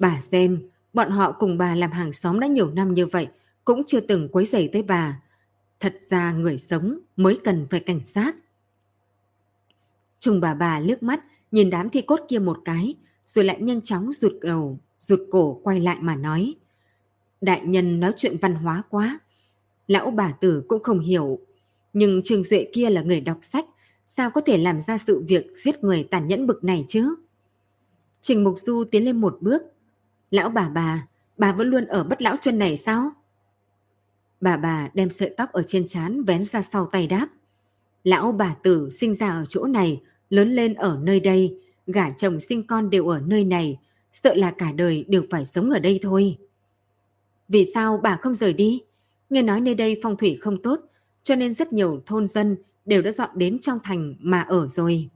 Bà 0.00 0.20
xem, 0.20 0.68
bọn 0.92 1.10
họ 1.10 1.32
cùng 1.32 1.58
bà 1.58 1.74
làm 1.74 1.92
hàng 1.92 2.12
xóm 2.12 2.40
đã 2.40 2.46
nhiều 2.46 2.70
năm 2.70 2.94
như 2.94 3.06
vậy, 3.06 3.28
cũng 3.64 3.82
chưa 3.86 4.00
từng 4.00 4.28
quấy 4.28 4.44
rầy 4.44 4.68
tới 4.72 4.82
bà. 4.82 5.22
Thật 5.80 5.98
ra 6.10 6.32
người 6.32 6.58
sống 6.58 6.98
mới 7.16 7.38
cần 7.44 7.66
phải 7.70 7.80
cảnh 7.80 8.00
giác. 8.04 8.36
Trung 10.20 10.40
bà 10.40 10.54
bà 10.54 10.80
lướt 10.80 11.02
mắt, 11.02 11.24
nhìn 11.50 11.70
đám 11.70 11.90
thi 11.90 12.00
cốt 12.00 12.20
kia 12.28 12.38
một 12.38 12.58
cái, 12.64 12.94
rồi 13.26 13.44
lại 13.44 13.60
nhanh 13.60 13.80
chóng 13.80 14.12
rụt 14.12 14.32
đầu, 14.42 14.78
rụt 14.98 15.20
cổ 15.30 15.60
quay 15.64 15.80
lại 15.80 15.96
mà 16.00 16.16
nói. 16.16 16.54
Đại 17.40 17.60
nhân 17.64 18.00
nói 18.00 18.12
chuyện 18.16 18.36
văn 18.40 18.54
hóa 18.54 18.82
quá. 18.90 19.18
Lão 19.86 20.10
bà 20.10 20.32
tử 20.32 20.64
cũng 20.68 20.82
không 20.82 21.00
hiểu. 21.00 21.38
Nhưng 21.92 22.20
Trường 22.24 22.44
Duệ 22.44 22.68
kia 22.72 22.90
là 22.90 23.02
người 23.02 23.20
đọc 23.20 23.38
sách, 23.42 23.64
sao 24.06 24.30
có 24.30 24.40
thể 24.40 24.58
làm 24.58 24.80
ra 24.80 24.98
sự 24.98 25.24
việc 25.28 25.46
giết 25.54 25.84
người 25.84 26.08
tàn 26.10 26.28
nhẫn 26.28 26.46
bực 26.46 26.64
này 26.64 26.84
chứ? 26.88 27.14
Trình 28.20 28.44
Mục 28.44 28.58
Du 28.58 28.84
tiến 28.90 29.04
lên 29.04 29.20
một 29.20 29.38
bước. 29.40 29.62
Lão 30.30 30.48
bà 30.48 30.68
bà, 30.68 31.06
bà 31.38 31.52
vẫn 31.52 31.68
luôn 31.68 31.84
ở 31.84 32.04
bất 32.04 32.22
lão 32.22 32.36
chân 32.42 32.58
này 32.58 32.76
sao? 32.76 33.10
Bà 34.40 34.56
bà 34.56 34.90
đem 34.94 35.10
sợi 35.10 35.34
tóc 35.36 35.52
ở 35.52 35.62
trên 35.66 35.86
trán 35.86 36.24
vén 36.24 36.42
ra 36.42 36.62
sau 36.62 36.86
tay 36.86 37.06
đáp. 37.06 37.28
Lão 38.04 38.32
bà 38.32 38.54
tử 38.62 38.90
sinh 38.90 39.14
ra 39.14 39.30
ở 39.30 39.44
chỗ 39.48 39.66
này, 39.66 40.02
lớn 40.30 40.50
lên 40.52 40.74
ở 40.74 40.98
nơi 41.02 41.20
đây, 41.20 41.60
gả 41.86 42.10
chồng 42.10 42.40
sinh 42.40 42.66
con 42.66 42.90
đều 42.90 43.08
ở 43.08 43.20
nơi 43.20 43.44
này, 43.44 43.78
sợ 44.12 44.34
là 44.34 44.50
cả 44.50 44.72
đời 44.72 45.04
đều 45.08 45.22
phải 45.30 45.44
sống 45.44 45.70
ở 45.70 45.78
đây 45.78 45.98
thôi. 46.02 46.38
Vì 47.48 47.64
sao 47.74 48.00
bà 48.02 48.16
không 48.16 48.34
rời 48.34 48.52
đi? 48.52 48.82
Nghe 49.30 49.42
nói 49.42 49.60
nơi 49.60 49.74
đây 49.74 50.00
phong 50.02 50.16
thủy 50.16 50.38
không 50.40 50.62
tốt, 50.62 50.80
cho 51.22 51.34
nên 51.34 51.52
rất 51.52 51.72
nhiều 51.72 52.02
thôn 52.06 52.26
dân 52.26 52.56
đều 52.84 53.02
đã 53.02 53.12
dọn 53.12 53.30
đến 53.34 53.58
trong 53.58 53.78
thành 53.84 54.14
mà 54.18 54.42
ở 54.42 54.68
rồi. 54.68 55.08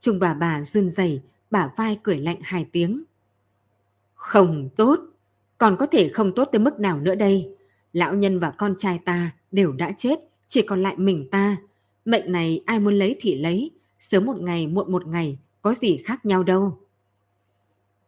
Trung 0.00 0.18
bà 0.18 0.34
bà 0.34 0.62
run 0.64 0.88
rẩy, 0.88 1.20
bà 1.50 1.70
vai 1.76 1.98
cười 2.02 2.18
lạnh 2.18 2.38
hai 2.42 2.66
tiếng. 2.72 3.02
Không 4.14 4.68
tốt, 4.76 5.00
còn 5.58 5.76
có 5.78 5.86
thể 5.86 6.08
không 6.08 6.34
tốt 6.34 6.48
tới 6.52 6.58
mức 6.58 6.80
nào 6.80 7.00
nữa 7.00 7.14
đây. 7.14 7.56
Lão 7.92 8.14
nhân 8.14 8.38
và 8.38 8.50
con 8.50 8.74
trai 8.78 9.00
ta 9.04 9.30
đều 9.52 9.72
đã 9.72 9.92
chết, 9.96 10.18
chỉ 10.48 10.62
còn 10.62 10.82
lại 10.82 10.94
mình 10.96 11.28
ta. 11.30 11.56
Mệnh 12.04 12.32
này 12.32 12.62
ai 12.66 12.80
muốn 12.80 12.94
lấy 12.94 13.16
thì 13.20 13.34
lấy, 13.34 13.70
sớm 13.98 14.26
một 14.26 14.40
ngày 14.40 14.66
muộn 14.66 14.92
một 14.92 15.06
ngày, 15.06 15.38
có 15.62 15.74
gì 15.74 15.96
khác 15.96 16.26
nhau 16.26 16.42
đâu. 16.42 16.78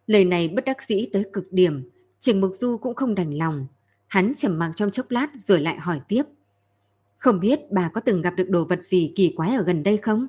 Lời 0.07 0.25
này 0.25 0.49
bất 0.49 0.65
đắc 0.65 0.83
dĩ 0.83 1.09
tới 1.13 1.25
cực 1.33 1.53
điểm, 1.53 1.91
Trường 2.23 2.41
Mục 2.41 2.51
Du 2.55 2.77
cũng 2.77 2.95
không 2.95 3.15
đành 3.15 3.39
lòng. 3.39 3.67
Hắn 4.07 4.33
trầm 4.37 4.59
mặc 4.59 4.73
trong 4.77 4.91
chốc 4.91 5.11
lát 5.11 5.29
rồi 5.39 5.61
lại 5.61 5.77
hỏi 5.77 6.01
tiếp. 6.09 6.23
Không 7.17 7.41
biết 7.41 7.61
bà 7.71 7.89
có 7.89 8.01
từng 8.01 8.23
gặp 8.23 8.35
được 8.37 8.51
đồ 8.51 8.65
vật 8.65 8.83
gì 8.83 9.13
kỳ 9.17 9.33
quái 9.37 9.55
ở 9.55 9.63
gần 9.63 9.83
đây 9.83 9.97
không? 9.97 10.27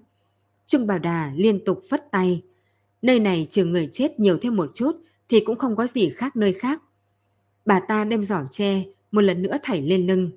Trung 0.68 0.88
Bảo 0.88 1.00
Đà 1.00 1.32
liên 1.36 1.66
tục 1.66 1.84
phất 1.90 2.12
tay. 2.12 2.42
Nơi 3.02 3.20
này 3.20 3.48
trừ 3.50 3.66
người 3.66 3.90
chết 3.92 4.20
nhiều 4.20 4.38
thêm 4.38 4.56
một 4.56 4.72
chút 4.74 4.92
thì 5.30 5.40
cũng 5.40 5.58
không 5.58 5.76
có 5.76 5.88
gì 5.88 6.10
khác 6.10 6.36
nơi 6.36 6.54
khác. 6.54 6.82
Bà 7.66 7.80
ta 7.80 8.04
đem 8.04 8.24
giỏ 8.24 8.46
tre 8.52 8.84
một 9.12 9.22
lần 9.22 9.42
nữa 9.42 9.58
thảy 9.64 9.82
lên 9.82 10.08
lưng. 10.08 10.32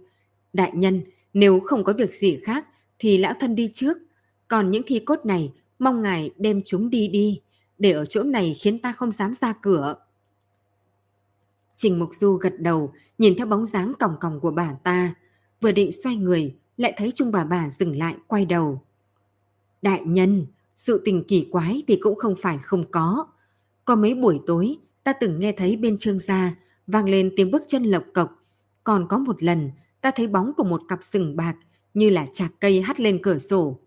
Đại 0.53 0.71
nhân, 0.75 1.03
nếu 1.35 1.61
không 1.61 1.85
có 1.85 1.93
việc 1.93 2.15
gì 2.15 2.41
khác 2.43 2.67
thì 2.99 3.19
lão 3.19 3.35
thân 3.41 3.55
đi 3.55 3.71
trước. 3.75 3.99
Còn 4.49 4.71
những 4.71 4.83
thi 4.87 4.99
cốt 4.99 5.27
này 5.27 5.53
mong 5.79 6.03
ngài 6.03 6.31
đem 6.37 6.63
chúng 6.65 6.91
đi 6.91 7.09
đi. 7.09 7.41
Để 7.79 7.93
ở 7.93 8.05
chỗ 8.05 8.23
này 8.23 8.55
khiến 8.55 8.79
ta 8.79 8.93
không 8.93 9.11
dám 9.11 9.33
ra 9.35 9.53
cửa. 9.53 9.95
Trình 11.77 11.99
Mục 11.99 12.15
Du 12.15 12.33
gật 12.33 12.61
đầu, 12.61 12.93
nhìn 13.19 13.35
theo 13.39 13.47
bóng 13.47 13.67
dáng 13.67 13.93
còng 13.99 14.17
còng 14.21 14.41
của 14.41 14.51
bà 14.51 14.73
ta. 14.83 15.15
Vừa 15.61 15.73
định 15.73 15.93
xoay 15.93 16.17
người, 16.17 16.55
lại 16.77 16.95
thấy 16.97 17.13
Trung 17.15 17.33
bà 17.33 17.45
bà 17.45 17.71
dừng 17.71 17.99
lại, 17.99 18.15
quay 18.27 18.47
đầu. 18.47 18.83
Đại 19.83 20.01
nhân, 20.05 20.47
sự 20.77 21.03
tình 21.05 21.25
kỳ 21.25 21.49
quái 21.53 21.83
thì 21.87 21.97
cũng 21.97 22.15
không 22.15 22.35
phải 22.43 22.59
không 22.59 22.91
có. 22.91 23.27
Có 23.85 23.97
mấy 23.97 24.15
buổi 24.15 24.41
tối, 24.47 24.79
ta 25.05 25.13
từng 25.13 25.41
nghe 25.41 25.53
thấy 25.53 25.77
bên 25.77 25.99
trương 25.99 26.19
gia 26.19 26.55
vang 26.87 27.09
lên 27.09 27.33
tiếng 27.37 27.51
bước 27.51 27.63
chân 27.67 27.83
lộc 27.83 28.05
cộc. 28.15 28.43
Còn 28.85 29.07
có 29.09 29.19
một 29.19 29.43
lần, 29.43 29.71
ta 30.01 30.11
thấy 30.11 30.27
bóng 30.27 30.53
của 30.57 30.65
một 30.65 30.83
cặp 30.89 31.03
sừng 31.03 31.37
bạc 31.37 31.57
như 31.95 32.11
là 32.11 32.27
chạc 32.33 32.53
cây 32.61 32.83
hắt 32.83 33.01
lên 33.01 33.23
cửa 33.23 33.39
sổ. 33.39 33.79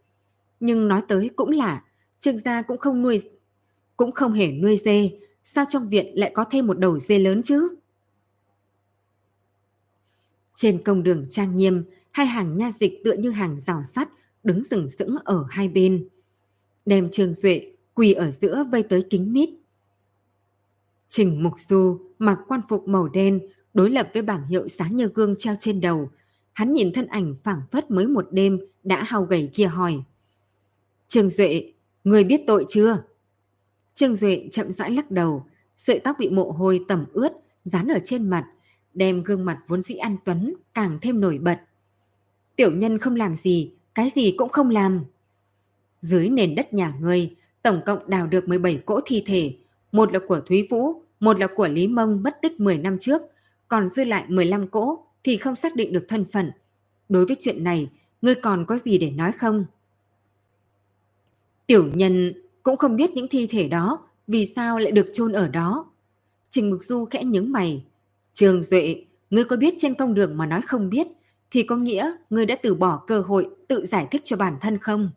Nhưng 0.60 0.88
nói 0.88 1.02
tới 1.08 1.30
cũng 1.36 1.50
là, 1.50 1.84
trương 2.20 2.38
gia 2.38 2.62
cũng 2.62 2.78
không 2.78 3.02
nuôi, 3.02 3.20
cũng 3.98 4.12
không 4.12 4.34
hề 4.34 4.52
nuôi 4.52 4.76
dê, 4.78 5.12
sao 5.44 5.66
trong 5.70 5.90
viện 5.90 6.20
lại 6.20 6.32
có 6.36 6.44
thêm 6.44 6.68
một 6.68 6.80
đầu 6.80 7.00
dê 7.00 7.20
lớn 7.20 7.42
chứ? 7.44 7.76
Trên 10.60 10.84
công 10.84 11.04
đường 11.04 11.26
trang 11.30 11.58
nghiêm, 11.58 11.84
hai 12.12 12.26
hàng 12.26 12.58
nha 12.58 12.72
dịch 12.72 13.02
tựa 13.04 13.14
như 13.14 13.30
hàng 13.30 13.60
rào 13.60 13.84
sắt 13.84 14.10
đứng 14.44 14.64
sừng 14.64 14.90
sững 14.90 15.16
ở 15.24 15.46
hai 15.50 15.68
bên. 15.68 16.08
Đem 16.86 17.12
Trương 17.12 17.34
Duệ 17.34 17.72
quỳ 17.94 18.14
ở 18.14 18.32
giữa 18.32 18.64
vây 18.72 18.84
tới 18.84 19.06
kính 19.10 19.34
mít. 19.34 19.50
Trình 21.10 21.44
Mục 21.44 21.54
Du 21.60 22.00
mặc 22.20 22.40
quan 22.48 22.62
phục 22.70 22.88
màu 22.88 23.08
đen 23.08 23.40
đối 23.74 23.90
lập 23.90 24.10
với 24.14 24.22
bảng 24.22 24.48
hiệu 24.48 24.68
sáng 24.68 24.96
như 24.96 25.08
gương 25.14 25.36
treo 25.38 25.56
trên 25.60 25.82
đầu. 25.82 26.10
Hắn 26.54 26.74
nhìn 26.74 26.94
thân 26.94 27.08
ảnh 27.08 27.36
phảng 27.44 27.62
phất 27.72 27.92
mới 27.92 28.08
một 28.08 28.28
đêm 28.32 28.60
đã 28.84 29.04
hao 29.04 29.24
gầy 29.24 29.50
kia 29.54 29.68
hỏi. 29.68 30.04
Trương 31.08 31.30
Duệ, 31.30 31.74
người 32.04 32.24
biết 32.24 32.42
tội 32.48 32.66
chưa? 32.68 33.04
Trương 33.94 34.16
Duệ 34.16 34.48
chậm 34.52 34.72
rãi 34.72 34.92
lắc 34.92 35.12
đầu, 35.12 35.46
sợi 35.76 36.00
tóc 36.00 36.16
bị 36.20 36.30
mộ 36.30 36.52
hôi 36.52 36.86
tẩm 36.88 37.06
ướt, 37.14 37.32
dán 37.64 37.88
ở 37.88 38.00
trên 38.06 38.30
mặt, 38.30 38.46
đem 38.94 39.24
gương 39.24 39.46
mặt 39.46 39.60
vốn 39.68 39.82
dĩ 39.82 39.96
an 39.96 40.18
tuấn 40.26 40.54
càng 40.74 41.00
thêm 41.02 41.22
nổi 41.22 41.38
bật. 41.38 41.60
Tiểu 42.56 42.72
nhân 42.72 42.98
không 42.98 43.16
làm 43.16 43.36
gì, 43.36 43.72
cái 43.96 44.10
gì 44.16 44.36
cũng 44.38 44.50
không 44.50 44.70
làm. 44.70 45.06
Dưới 46.02 46.30
nền 46.30 46.56
đất 46.56 46.74
nhà 46.74 46.94
ngươi, 47.02 47.36
tổng 47.62 47.82
cộng 47.86 48.10
đào 48.10 48.28
được 48.28 48.48
17 48.48 48.82
cỗ 48.86 49.00
thi 49.06 49.24
thể, 49.26 49.54
một 49.92 50.14
là 50.14 50.20
của 50.28 50.40
Thúy 50.40 50.68
Vũ, 50.70 51.02
một 51.20 51.40
là 51.40 51.48
của 51.56 51.68
Lý 51.68 51.88
Mông 51.88 52.24
mất 52.24 52.38
tích 52.42 52.60
10 52.60 52.78
năm 52.78 53.00
trước, 53.00 53.22
còn 53.68 53.88
dư 53.88 54.04
lại 54.04 54.26
15 54.28 54.68
cỗ 54.68 55.06
thì 55.24 55.38
không 55.38 55.56
xác 55.56 55.76
định 55.76 55.94
được 55.94 56.06
thân 56.08 56.26
phận. 56.26 56.52
Đối 57.10 57.26
với 57.26 57.36
chuyện 57.40 57.64
này, 57.64 57.90
ngươi 58.22 58.36
còn 58.36 58.66
có 58.66 58.78
gì 58.78 58.98
để 58.98 59.10
nói 59.10 59.32
không? 59.32 59.66
Tiểu 61.68 61.90
nhân 61.94 62.34
cũng 62.64 62.78
không 62.78 62.96
biết 62.96 63.12
những 63.12 63.28
thi 63.28 63.48
thể 63.48 63.68
đó 63.68 64.00
vì 64.28 64.46
sao 64.46 64.80
lại 64.80 64.92
được 64.92 65.10
chôn 65.14 65.32
ở 65.32 65.48
đó. 65.48 65.86
Trình 66.50 66.70
Mục 66.70 66.82
Du 66.82 67.06
khẽ 67.06 67.24
nhướng 67.24 67.52
mày. 67.52 67.84
Trường 68.40 68.64
Duệ, 68.64 69.06
ngươi 69.30 69.44
có 69.44 69.56
biết 69.56 69.74
trên 69.78 69.94
công 69.94 70.14
đường 70.14 70.38
mà 70.38 70.46
nói 70.46 70.62
không 70.62 70.90
biết 70.90 71.08
thì 71.52 71.64
có 71.64 71.76
nghĩa 71.76 72.12
ngươi 72.30 72.46
đã 72.46 72.56
từ 72.64 72.76
bỏ 72.76 73.04
cơ 73.08 73.22
hội 73.22 73.50
tự 73.68 73.86
giải 73.86 74.08
thích 74.12 74.22
cho 74.26 74.38
bản 74.38 74.58
thân 74.62 74.78
không? 74.78 75.10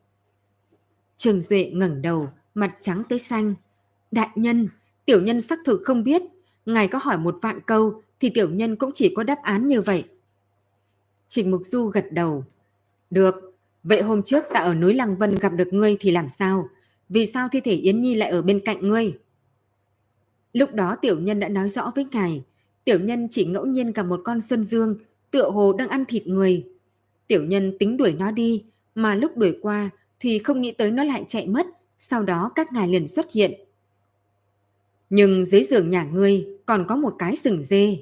Trường 1.16 1.40
Duệ 1.40 1.70
ngẩng 1.74 2.02
đầu, 2.02 2.28
mặt 2.54 2.76
trắng 2.80 3.02
tới 3.08 3.18
xanh. 3.18 3.54
Đại 4.10 4.28
nhân, 4.34 4.68
tiểu 5.04 5.22
nhân 5.22 5.40
xác 5.40 5.58
thực 5.64 5.80
không 5.84 6.04
biết. 6.04 6.22
Ngài 6.66 6.88
có 6.88 6.98
hỏi 7.02 7.18
một 7.18 7.38
vạn 7.42 7.60
câu 7.66 8.02
thì 8.20 8.30
tiểu 8.30 8.50
nhân 8.50 8.76
cũng 8.76 8.90
chỉ 8.94 9.14
có 9.16 9.22
đáp 9.22 9.38
án 9.42 9.66
như 9.66 9.80
vậy. 9.80 10.04
Trình 11.28 11.50
Mục 11.50 11.62
Du 11.64 11.86
gật 11.86 12.12
đầu. 12.12 12.44
Được, 13.10 13.54
vậy 13.82 14.02
hôm 14.02 14.22
trước 14.22 14.44
ta 14.54 14.60
ở 14.60 14.74
núi 14.74 14.94
Lăng 14.94 15.16
Vân 15.16 15.34
gặp 15.34 15.52
được 15.52 15.72
ngươi 15.72 15.96
thì 16.00 16.10
làm 16.10 16.28
sao? 16.28 16.68
Vì 17.08 17.26
sao 17.26 17.48
thi 17.52 17.60
thể 17.60 17.72
Yến 17.72 18.00
Nhi 18.00 18.14
lại 18.14 18.30
ở 18.30 18.42
bên 18.42 18.60
cạnh 18.64 18.88
ngươi? 18.88 19.18
Lúc 20.52 20.74
đó 20.74 20.96
tiểu 20.96 21.20
nhân 21.20 21.40
đã 21.40 21.48
nói 21.48 21.68
rõ 21.68 21.92
với 21.94 22.06
ngài, 22.12 22.42
tiểu 22.84 23.00
nhân 23.00 23.28
chỉ 23.30 23.44
ngẫu 23.44 23.66
nhiên 23.66 23.92
gặp 23.92 24.02
một 24.02 24.20
con 24.24 24.40
sơn 24.40 24.64
dương, 24.64 24.96
tựa 25.30 25.50
hồ 25.50 25.72
đang 25.72 25.88
ăn 25.88 26.04
thịt 26.04 26.26
người. 26.26 26.66
Tiểu 27.26 27.44
nhân 27.44 27.78
tính 27.78 27.96
đuổi 27.96 28.12
nó 28.12 28.30
đi, 28.30 28.64
mà 28.94 29.14
lúc 29.14 29.36
đuổi 29.36 29.58
qua 29.62 29.90
thì 30.20 30.38
không 30.38 30.60
nghĩ 30.60 30.72
tới 30.72 30.90
nó 30.90 31.04
lại 31.04 31.24
chạy 31.28 31.46
mất, 31.46 31.66
sau 31.98 32.22
đó 32.22 32.52
các 32.54 32.72
ngài 32.72 32.88
liền 32.88 33.08
xuất 33.08 33.32
hiện. 33.32 33.52
Nhưng 35.10 35.44
dưới 35.44 35.62
giường 35.62 35.90
nhà 35.90 36.04
ngươi 36.04 36.46
còn 36.66 36.84
có 36.88 36.96
một 36.96 37.14
cái 37.18 37.36
sừng 37.36 37.62
dê. 37.62 37.98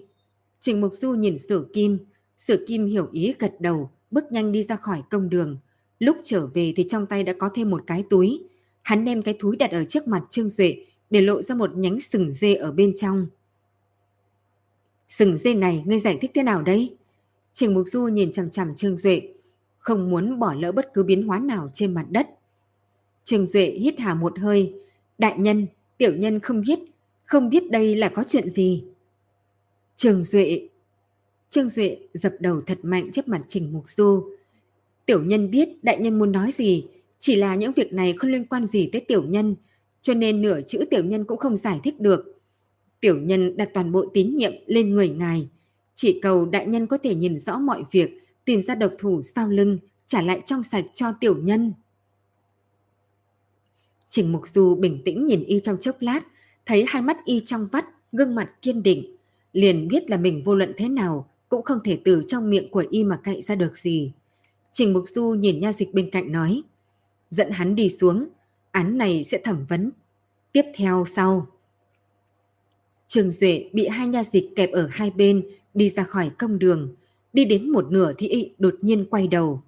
Trình 0.61 0.81
Mục 0.81 0.95
Du 0.95 1.13
nhìn 1.13 1.39
Sử 1.39 1.71
Kim, 1.73 1.99
Sử 2.39 2.65
Kim 2.69 2.87
hiểu 2.87 3.09
ý 3.13 3.35
gật 3.39 3.61
đầu, 3.61 3.91
bước 4.11 4.25
nhanh 4.33 4.53
đi 4.53 4.63
ra 4.63 4.77
khỏi 4.77 5.03
công 5.11 5.31
đường. 5.31 5.59
Lúc 5.99 6.17
trở 6.25 6.47
về 6.47 6.73
thì 6.77 6.85
trong 6.89 7.07
tay 7.07 7.25
đã 7.25 7.33
có 7.33 7.51
thêm 7.55 7.71
một 7.71 7.83
cái 7.87 8.05
túi. 8.11 8.43
Hắn 8.83 9.05
đem 9.05 9.23
cái 9.23 9.35
túi 9.41 9.57
đặt 9.57 9.71
ở 9.71 9.85
trước 9.85 10.09
mặt 10.09 10.23
Trương 10.31 10.49
Duệ 10.49 10.87
để 11.11 11.21
lộ 11.21 11.43
ra 11.43 11.55
một 11.55 11.77
nhánh 11.77 12.01
sừng 12.01 12.33
dê 12.33 12.55
ở 12.55 12.73
bên 12.73 12.93
trong. 12.97 13.27
Sừng 15.11 15.39
dê 15.39 15.55
này 15.55 15.83
ngươi 15.87 15.99
giải 15.99 16.19
thích 16.21 16.31
thế 16.35 16.43
nào 16.43 16.63
đây? 16.63 16.97
Trình 17.53 17.75
Mục 17.75 17.85
Du 17.87 18.03
nhìn 18.03 18.33
chằm 18.33 18.51
chằm 18.51 18.75
Trương 18.75 18.97
Duệ, 18.97 19.23
không 19.79 20.11
muốn 20.11 20.39
bỏ 20.39 20.55
lỡ 20.55 20.73
bất 20.73 20.95
cứ 20.95 21.03
biến 21.03 21.27
hóa 21.27 21.39
nào 21.39 21.71
trên 21.75 21.95
mặt 21.95 22.07
đất. 22.11 22.29
Trương 23.25 23.47
Duệ 23.47 23.65
hít 23.65 23.99
hà 23.99 24.15
một 24.15 24.39
hơi. 24.39 24.75
Đại 25.19 25.39
nhân, 25.39 25.67
tiểu 25.99 26.15
nhân 26.15 26.41
không 26.41 26.63
biết, 26.67 26.79
không 27.25 27.51
biết 27.51 27.71
đây 27.71 27.97
là 27.97 28.09
có 28.09 28.25
chuyện 28.29 28.49
gì. 28.49 28.85
Trương 29.97 30.25
Duệ 30.25 30.69
Trương 31.51 31.69
Duệ 31.69 31.99
dập 32.15 32.33
đầu 32.41 32.61
thật 32.61 32.79
mạnh 32.83 33.11
trước 33.13 33.29
mặt 33.29 33.41
Trình 33.49 33.73
Mục 33.73 33.89
Du. 33.89 34.31
Tiểu 35.07 35.23
nhân 35.23 35.51
biết 35.51 35.85
đại 35.85 35.99
nhân 36.01 36.19
muốn 36.19 36.33
nói 36.33 36.51
gì, 36.51 36.87
chỉ 37.19 37.37
là 37.37 37.55
những 37.55 37.73
việc 37.73 37.93
này 37.93 38.13
không 38.13 38.31
liên 38.31 38.45
quan 38.45 38.65
gì 38.65 38.89
tới 38.93 39.01
tiểu 39.01 39.23
nhân, 39.23 39.57
cho 40.03 40.15
nên 40.15 40.43
nửa 40.43 40.61
chữ 40.67 40.85
tiểu 40.91 41.05
nhân 41.05 41.25
cũng 41.25 41.39
không 41.39 41.57
giải 41.57 41.81
thích 41.85 42.01
được. 42.01 42.40
Tiểu 43.01 43.17
nhân 43.19 43.57
đặt 43.57 43.71
toàn 43.75 43.93
bộ 43.93 44.05
tín 44.15 44.37
nhiệm 44.37 44.53
lên 44.67 44.95
người 44.95 45.09
ngài, 45.09 45.49
chỉ 45.95 46.21
cầu 46.23 46.47
đại 46.47 46.67
nhân 46.67 46.87
có 46.87 46.99
thể 46.99 47.15
nhìn 47.15 47.39
rõ 47.39 47.59
mọi 47.59 47.85
việc, 47.91 48.27
tìm 48.45 48.63
ra 48.63 48.75
độc 48.75 48.93
thủ 48.99 49.23
sau 49.23 49.49
lưng, 49.49 49.79
trả 50.07 50.23
lại 50.23 50.41
trong 50.47 50.63
sạch 50.63 50.85
cho 50.95 51.13
tiểu 51.21 51.37
nhân. 51.43 51.73
Trình 54.09 54.33
Mục 54.33 54.49
Du 54.49 54.75
bình 54.75 55.03
tĩnh 55.05 55.27
nhìn 55.27 55.45
y 55.45 55.61
trong 55.61 55.77
chốc 55.81 55.97
lát, 56.01 56.21
thấy 56.67 56.85
hai 56.89 57.03
mắt 57.03 57.25
y 57.25 57.43
trong 57.45 57.69
vắt, 57.73 57.85
gương 58.13 58.35
mặt 58.35 58.53
kiên 58.63 58.83
định. 58.83 59.17
Liền 59.53 59.89
biết 59.89 60.11
là 60.11 60.17
mình 60.17 60.43
vô 60.45 60.55
luận 60.55 60.73
thế 60.77 60.89
nào, 60.89 61.29
cũng 61.49 61.63
không 61.63 61.79
thể 61.85 61.99
từ 62.05 62.25
trong 62.29 62.51
miệng 62.51 62.71
của 62.71 62.85
y 62.91 63.05
mà 63.05 63.21
cậy 63.25 63.41
ra 63.41 63.55
được 63.55 63.79
gì. 63.79 64.13
Trình 64.73 64.93
Mục 64.93 65.05
Du 65.07 65.31
nhìn 65.31 65.61
nha 65.61 65.73
dịch 65.73 65.95
bên 65.95 66.11
cạnh 66.11 66.33
nói, 66.33 66.63
dẫn 67.31 67.51
hắn 67.51 67.75
đi 67.75 67.89
xuống, 67.89 68.29
án 68.71 68.99
này 68.99 69.25
sẽ 69.25 69.39
thẩm 69.45 69.67
vấn. 69.69 69.91
Tiếp 70.53 70.65
theo 70.75 71.05
sau. 71.15 71.47
Trường 73.11 73.31
Duệ 73.31 73.71
bị 73.73 73.89
hai 73.89 74.07
nha 74.07 74.25
dịch 74.25 74.57
kẹp 74.57 74.73
ở 74.73 74.89
hai 74.91 75.11
bên, 75.11 75.47
đi 75.75 75.89
ra 75.89 76.05
khỏi 76.05 76.31
công 76.39 76.59
đường. 76.59 76.95
Đi 77.33 77.45
đến 77.45 77.71
một 77.71 77.91
nửa 77.91 78.13
thì 78.19 78.29
ị 78.29 78.53
đột 78.59 78.75
nhiên 78.81 79.07
quay 79.11 79.29
đầu. 79.29 79.63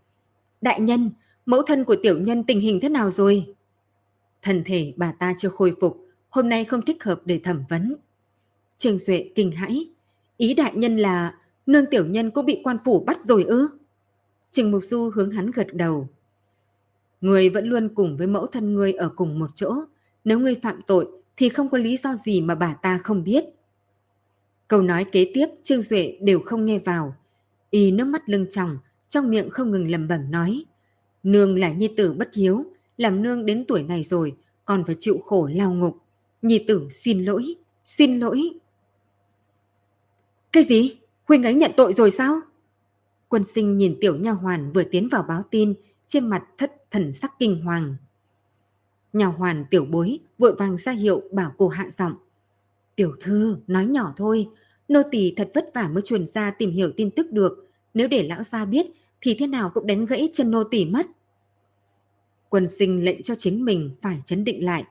Đại 0.60 0.80
nhân, 0.80 1.10
mẫu 1.46 1.62
thân 1.62 1.84
của 1.84 1.96
tiểu 2.02 2.18
nhân 2.18 2.44
tình 2.44 2.60
hình 2.60 2.80
thế 2.80 2.88
nào 2.88 3.10
rồi? 3.10 3.54
Thần 4.42 4.62
thể 4.64 4.92
bà 4.96 5.12
ta 5.12 5.34
chưa 5.38 5.48
khôi 5.48 5.74
phục, 5.80 6.06
hôm 6.28 6.48
nay 6.48 6.64
không 6.64 6.82
thích 6.82 7.04
hợp 7.04 7.20
để 7.24 7.40
thẩm 7.44 7.64
vấn. 7.68 7.96
Trường 8.78 8.98
Duệ 8.98 9.30
kinh 9.34 9.52
hãi. 9.52 9.88
Ý 10.36 10.54
đại 10.54 10.72
nhân 10.74 10.96
là 10.96 11.34
nương 11.66 11.86
tiểu 11.86 12.06
nhân 12.06 12.30
cũng 12.30 12.46
bị 12.46 12.60
quan 12.64 12.76
phủ 12.84 13.00
bắt 13.00 13.20
rồi 13.20 13.44
ư? 13.44 13.68
Trình 14.50 14.70
Mục 14.70 14.82
Du 14.82 15.10
hướng 15.14 15.30
hắn 15.30 15.50
gật 15.50 15.74
đầu. 15.74 16.08
Người 17.20 17.48
vẫn 17.48 17.66
luôn 17.66 17.88
cùng 17.94 18.16
với 18.16 18.26
mẫu 18.26 18.46
thân 18.46 18.74
ngươi 18.74 18.92
ở 18.92 19.08
cùng 19.16 19.38
một 19.38 19.50
chỗ. 19.54 19.74
Nếu 20.24 20.38
ngươi 20.38 20.54
phạm 20.62 20.80
tội 20.86 21.21
thì 21.36 21.48
không 21.48 21.68
có 21.68 21.78
lý 21.78 21.96
do 21.96 22.14
gì 22.14 22.40
mà 22.40 22.54
bà 22.54 22.74
ta 22.74 22.98
không 22.98 23.24
biết. 23.24 23.44
Câu 24.68 24.82
nói 24.82 25.04
kế 25.04 25.30
tiếp 25.34 25.46
Trương 25.62 25.82
Duệ 25.82 26.18
đều 26.20 26.40
không 26.40 26.64
nghe 26.64 26.78
vào. 26.78 27.14
Y 27.70 27.90
nước 27.90 28.04
mắt 28.04 28.28
lưng 28.28 28.46
tròng, 28.50 28.78
trong 29.08 29.30
miệng 29.30 29.50
không 29.50 29.70
ngừng 29.70 29.90
lầm 29.90 30.08
bẩm 30.08 30.30
nói. 30.30 30.64
Nương 31.22 31.58
là 31.58 31.72
nhi 31.72 31.88
tử 31.96 32.12
bất 32.12 32.34
hiếu, 32.34 32.64
làm 32.96 33.22
nương 33.22 33.46
đến 33.46 33.64
tuổi 33.68 33.82
này 33.82 34.02
rồi, 34.02 34.36
còn 34.64 34.84
phải 34.84 34.96
chịu 34.98 35.18
khổ 35.24 35.48
lao 35.52 35.72
ngục. 35.74 35.96
Nhi 36.42 36.64
tử 36.68 36.88
xin 36.90 37.24
lỗi, 37.24 37.54
xin 37.84 38.20
lỗi. 38.20 38.50
Cái 40.52 40.62
gì? 40.62 40.96
Huynh 41.28 41.42
ấy 41.42 41.54
nhận 41.54 41.72
tội 41.76 41.92
rồi 41.92 42.10
sao? 42.10 42.40
Quân 43.28 43.44
sinh 43.44 43.76
nhìn 43.76 43.96
tiểu 44.00 44.16
nha 44.16 44.30
hoàn 44.30 44.72
vừa 44.72 44.84
tiến 44.84 45.08
vào 45.08 45.22
báo 45.22 45.42
tin, 45.50 45.74
trên 46.06 46.28
mặt 46.28 46.44
thất 46.58 46.72
thần 46.90 47.12
sắc 47.12 47.32
kinh 47.38 47.62
hoàng. 47.64 47.96
Nhà 49.12 49.26
hoàn 49.26 49.64
tiểu 49.70 49.84
bối 49.84 50.18
vội 50.38 50.54
vàng 50.54 50.76
ra 50.76 50.92
hiệu 50.92 51.22
bảo 51.32 51.52
cô 51.58 51.68
hạ 51.68 51.88
giọng. 51.90 52.14
Tiểu 52.96 53.12
thư, 53.20 53.56
nói 53.66 53.86
nhỏ 53.86 54.14
thôi, 54.16 54.48
nô 54.88 55.02
tỳ 55.10 55.34
thật 55.36 55.50
vất 55.54 55.74
vả 55.74 55.88
mới 55.88 56.02
truyền 56.02 56.26
ra 56.26 56.50
tìm 56.50 56.70
hiểu 56.70 56.92
tin 56.96 57.10
tức 57.10 57.32
được. 57.32 57.68
Nếu 57.94 58.08
để 58.08 58.22
lão 58.22 58.42
gia 58.42 58.64
biết 58.64 58.86
thì 59.20 59.36
thế 59.38 59.46
nào 59.46 59.70
cũng 59.74 59.86
đánh 59.86 60.06
gãy 60.06 60.30
chân 60.32 60.50
nô 60.50 60.64
tỳ 60.64 60.84
mất. 60.84 61.06
Quân 62.48 62.68
sinh 62.68 63.04
lệnh 63.04 63.22
cho 63.22 63.34
chính 63.34 63.64
mình 63.64 63.90
phải 64.02 64.22
chấn 64.24 64.44
định 64.44 64.64
lại. 64.64 64.84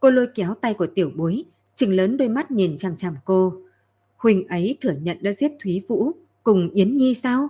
Cô 0.00 0.10
lôi 0.10 0.26
kéo 0.34 0.54
tay 0.60 0.74
của 0.74 0.86
tiểu 0.86 1.10
bối, 1.14 1.44
chừng 1.74 1.92
lớn 1.92 2.16
đôi 2.16 2.28
mắt 2.28 2.50
nhìn 2.50 2.76
chằm 2.76 2.96
chằm 2.96 3.14
cô. 3.24 3.54
Huỳnh 4.16 4.48
ấy 4.48 4.76
thừa 4.80 4.94
nhận 5.02 5.18
đã 5.20 5.32
giết 5.32 5.52
Thúy 5.62 5.82
Vũ 5.88 6.12
cùng 6.42 6.70
Yến 6.70 6.96
Nhi 6.96 7.14
sao? 7.14 7.48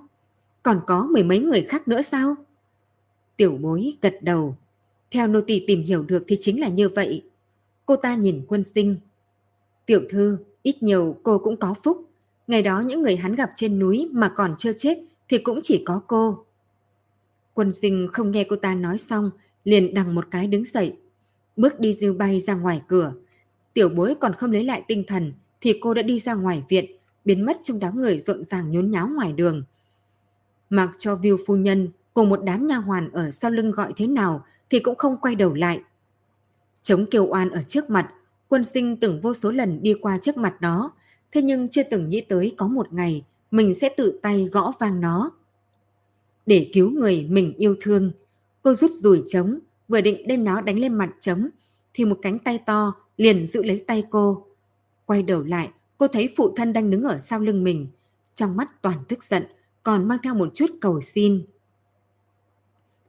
Còn 0.62 0.80
có 0.86 1.06
mười 1.12 1.24
mấy 1.24 1.38
người 1.38 1.62
khác 1.62 1.88
nữa 1.88 2.02
sao? 2.02 2.34
Tiểu 3.36 3.58
bối 3.60 3.96
gật 4.02 4.14
đầu. 4.22 4.56
Theo 5.10 5.26
nô 5.26 5.40
tỳ 5.40 5.64
tìm 5.66 5.82
hiểu 5.82 6.02
được 6.02 6.24
thì 6.28 6.36
chính 6.40 6.60
là 6.60 6.68
như 6.68 6.88
vậy. 6.88 7.22
Cô 7.86 7.96
ta 7.96 8.14
nhìn 8.14 8.44
quân 8.48 8.64
sinh. 8.64 8.96
Tiểu 9.86 10.00
thư, 10.10 10.38
ít 10.62 10.82
nhiều 10.82 11.16
cô 11.22 11.38
cũng 11.38 11.56
có 11.56 11.74
phúc. 11.82 12.10
Ngày 12.46 12.62
đó 12.62 12.80
những 12.80 13.02
người 13.02 13.16
hắn 13.16 13.34
gặp 13.34 13.50
trên 13.54 13.78
núi 13.78 14.08
mà 14.12 14.32
còn 14.36 14.54
chưa 14.58 14.72
chết 14.72 14.98
thì 15.28 15.38
cũng 15.38 15.60
chỉ 15.62 15.82
có 15.86 16.02
cô. 16.06 16.44
Quân 17.54 17.72
sinh 17.72 18.08
không 18.12 18.30
nghe 18.30 18.44
cô 18.44 18.56
ta 18.56 18.74
nói 18.74 18.98
xong, 18.98 19.30
liền 19.64 19.94
đằng 19.94 20.14
một 20.14 20.26
cái 20.30 20.46
đứng 20.46 20.64
dậy. 20.64 20.96
Bước 21.56 21.80
đi 21.80 21.92
dư 21.92 22.12
bay 22.12 22.40
ra 22.40 22.54
ngoài 22.54 22.82
cửa. 22.88 23.12
Tiểu 23.74 23.88
bối 23.88 24.14
còn 24.20 24.34
không 24.34 24.52
lấy 24.52 24.64
lại 24.64 24.82
tinh 24.88 25.04
thần 25.06 25.32
thì 25.60 25.78
cô 25.80 25.94
đã 25.94 26.02
đi 26.02 26.18
ra 26.18 26.34
ngoài 26.34 26.62
viện, 26.68 26.84
biến 27.24 27.46
mất 27.46 27.56
trong 27.62 27.78
đám 27.80 28.00
người 28.00 28.18
rộn 28.18 28.44
ràng 28.44 28.72
nhốn 28.72 28.90
nháo 28.90 29.08
ngoài 29.08 29.32
đường. 29.32 29.62
Mặc 30.70 30.90
cho 30.98 31.14
Viu 31.14 31.36
phu 31.46 31.56
nhân 31.56 31.88
cùng 32.14 32.28
một 32.28 32.40
đám 32.44 32.66
nha 32.66 32.76
hoàn 32.76 33.10
ở 33.12 33.30
sau 33.30 33.50
lưng 33.50 33.70
gọi 33.70 33.92
thế 33.96 34.06
nào 34.06 34.44
thì 34.70 34.78
cũng 34.78 34.96
không 34.96 35.16
quay 35.16 35.34
đầu 35.34 35.54
lại. 35.54 35.80
Chống 36.82 37.06
kêu 37.10 37.26
oan 37.26 37.50
ở 37.50 37.62
trước 37.68 37.90
mặt, 37.90 38.12
quân 38.48 38.64
sinh 38.64 38.96
từng 38.96 39.20
vô 39.20 39.34
số 39.34 39.52
lần 39.52 39.82
đi 39.82 39.94
qua 39.94 40.18
trước 40.18 40.36
mặt 40.36 40.56
nó, 40.60 40.92
thế 41.32 41.42
nhưng 41.42 41.68
chưa 41.68 41.82
từng 41.82 42.08
nghĩ 42.08 42.20
tới 42.20 42.54
có 42.56 42.68
một 42.68 42.92
ngày 42.92 43.24
mình 43.50 43.74
sẽ 43.74 43.88
tự 43.88 44.18
tay 44.22 44.48
gõ 44.52 44.72
vang 44.80 45.00
nó. 45.00 45.30
Để 46.46 46.70
cứu 46.72 46.90
người 46.90 47.26
mình 47.30 47.52
yêu 47.56 47.76
thương, 47.80 48.12
cô 48.62 48.74
rút 48.74 48.90
rủi 48.90 49.22
trống, 49.26 49.58
vừa 49.88 50.00
định 50.00 50.26
đem 50.28 50.44
nó 50.44 50.60
đánh 50.60 50.78
lên 50.78 50.94
mặt 50.94 51.10
trống, 51.20 51.48
thì 51.94 52.04
một 52.04 52.18
cánh 52.22 52.38
tay 52.38 52.58
to 52.66 52.94
liền 53.16 53.46
giữ 53.46 53.62
lấy 53.62 53.84
tay 53.86 54.04
cô. 54.10 54.46
Quay 55.06 55.22
đầu 55.22 55.42
lại, 55.42 55.70
cô 55.98 56.08
thấy 56.08 56.28
phụ 56.36 56.52
thân 56.56 56.72
đang 56.72 56.90
đứng 56.90 57.02
ở 57.02 57.18
sau 57.18 57.40
lưng 57.40 57.64
mình, 57.64 57.88
trong 58.34 58.56
mắt 58.56 58.82
toàn 58.82 58.98
tức 59.08 59.22
giận, 59.22 59.42
còn 59.82 60.08
mang 60.08 60.18
theo 60.22 60.34
một 60.34 60.54
chút 60.54 60.70
cầu 60.80 61.00
xin. 61.00 61.44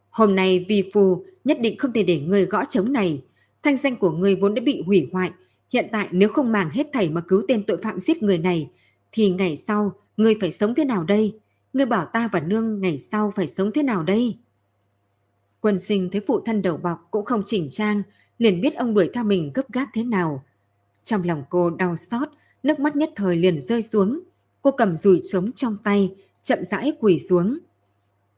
Hôm 0.10 0.36
nay 0.36 0.66
vì 0.70 0.91
phù 0.93 1.26
nhất 1.48 1.58
định 1.62 1.78
không 1.78 1.91
thể 1.91 2.04
để 2.04 2.20
người 2.20 2.45
gõ 2.45 2.66
trống 2.66 2.93
này. 2.93 3.24
Thanh 3.64 3.78
danh 3.78 3.95
của 3.95 4.12
người 4.12 4.36
vốn 4.36 4.56
đã 4.56 4.62
bị 4.62 4.82
hủy 4.86 5.10
hoại. 5.14 5.32
Hiện 5.74 5.88
tại 5.91 6.08
nếu 6.12 6.30
không 6.30 6.52
màng 6.52 6.70
hết 6.70 6.88
thảy 6.93 7.10
mà 7.10 7.22
cứu 7.22 7.43
tên 7.48 7.64
tội 7.64 7.78
phạm 7.84 8.00
giết 8.00 8.24
người 8.24 8.38
này, 8.38 8.70
thì 9.12 9.30
ngày 9.30 9.56
sau 9.56 9.93
người 10.18 10.38
phải 10.41 10.52
sống 10.52 10.76
thế 10.76 10.86
nào 10.86 11.04
đây? 11.04 11.39
Người 11.74 11.86
bảo 11.86 12.06
ta 12.06 12.30
và 12.32 12.39
nương 12.39 12.82
ngày 12.82 12.98
sau 12.98 13.32
phải 13.36 13.48
sống 13.48 13.72
thế 13.72 13.84
nào 13.84 14.04
đây? 14.04 14.38
Quân 15.62 15.80
sinh 15.80 16.10
thấy 16.12 16.22
phụ 16.28 16.39
thân 16.39 16.62
đầu 16.62 16.78
bọc 16.78 17.08
cũng 17.12 17.26
không 17.26 17.43
chỉnh 17.45 17.68
trang, 17.70 18.04
liền 18.38 18.62
biết 18.62 18.76
ông 18.76 18.93
đuổi 18.93 19.10
theo 19.14 19.24
mình 19.24 19.52
gấp 19.54 19.72
gáp 19.74 19.88
thế 19.93 20.04
nào. 20.04 20.43
Trong 21.04 21.24
lòng 21.24 21.43
cô 21.50 21.70
đau 21.70 21.95
xót, 21.95 22.30
nước 22.64 22.80
mắt 22.80 22.95
nhất 22.95 23.10
thời 23.16 23.38
liền 23.38 23.62
rơi 23.62 23.82
xuống. 23.82 24.20
Cô 24.62 24.72
cầm 24.72 24.98
rùi 24.98 25.22
trống 25.32 25.52
trong 25.52 25.78
tay, 25.84 26.16
chậm 26.43 26.64
rãi 26.64 26.93
quỳ 27.00 27.20
xuống. 27.20 27.58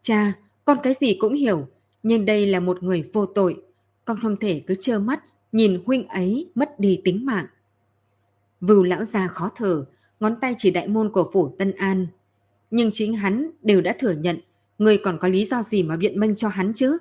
Cha, 0.02 0.34
con 0.66 0.78
cái 0.84 0.94
gì 0.94 1.18
cũng 1.20 1.34
hiểu, 1.34 1.68
nhưng 2.04 2.26
đây 2.26 2.46
là 2.46 2.60
một 2.60 2.84
người 2.84 3.10
vô 3.14 3.26
tội. 3.26 3.62
Con 4.06 4.20
không 4.22 4.38
thể 4.38 4.62
cứ 4.68 4.76
trơ 4.80 5.00
mắt 5.00 5.24
nhìn 5.52 5.82
huynh 5.86 6.08
ấy 6.08 6.50
mất 6.56 6.80
đi 6.80 7.02
tính 7.04 7.26
mạng. 7.26 7.46
Vưu 8.62 8.84
lão 8.84 9.06
già 9.06 9.28
khó 9.28 9.52
thở, 9.56 9.86
ngón 10.20 10.40
tay 10.42 10.56
chỉ 10.58 10.72
đại 10.72 10.88
môn 10.88 11.12
của 11.12 11.30
phủ 11.34 11.56
Tân 11.58 11.72
An. 11.72 12.08
Nhưng 12.72 12.90
chính 12.94 13.14
hắn 13.14 13.52
đều 13.62 13.82
đã 13.82 13.96
thừa 14.00 14.12
nhận, 14.12 14.40
người 14.78 14.98
còn 14.98 15.18
có 15.20 15.28
lý 15.28 15.46
do 15.46 15.62
gì 15.62 15.84
mà 15.84 15.98
biện 15.98 16.20
minh 16.20 16.36
cho 16.36 16.48
hắn 16.48 16.74
chứ? 16.76 16.98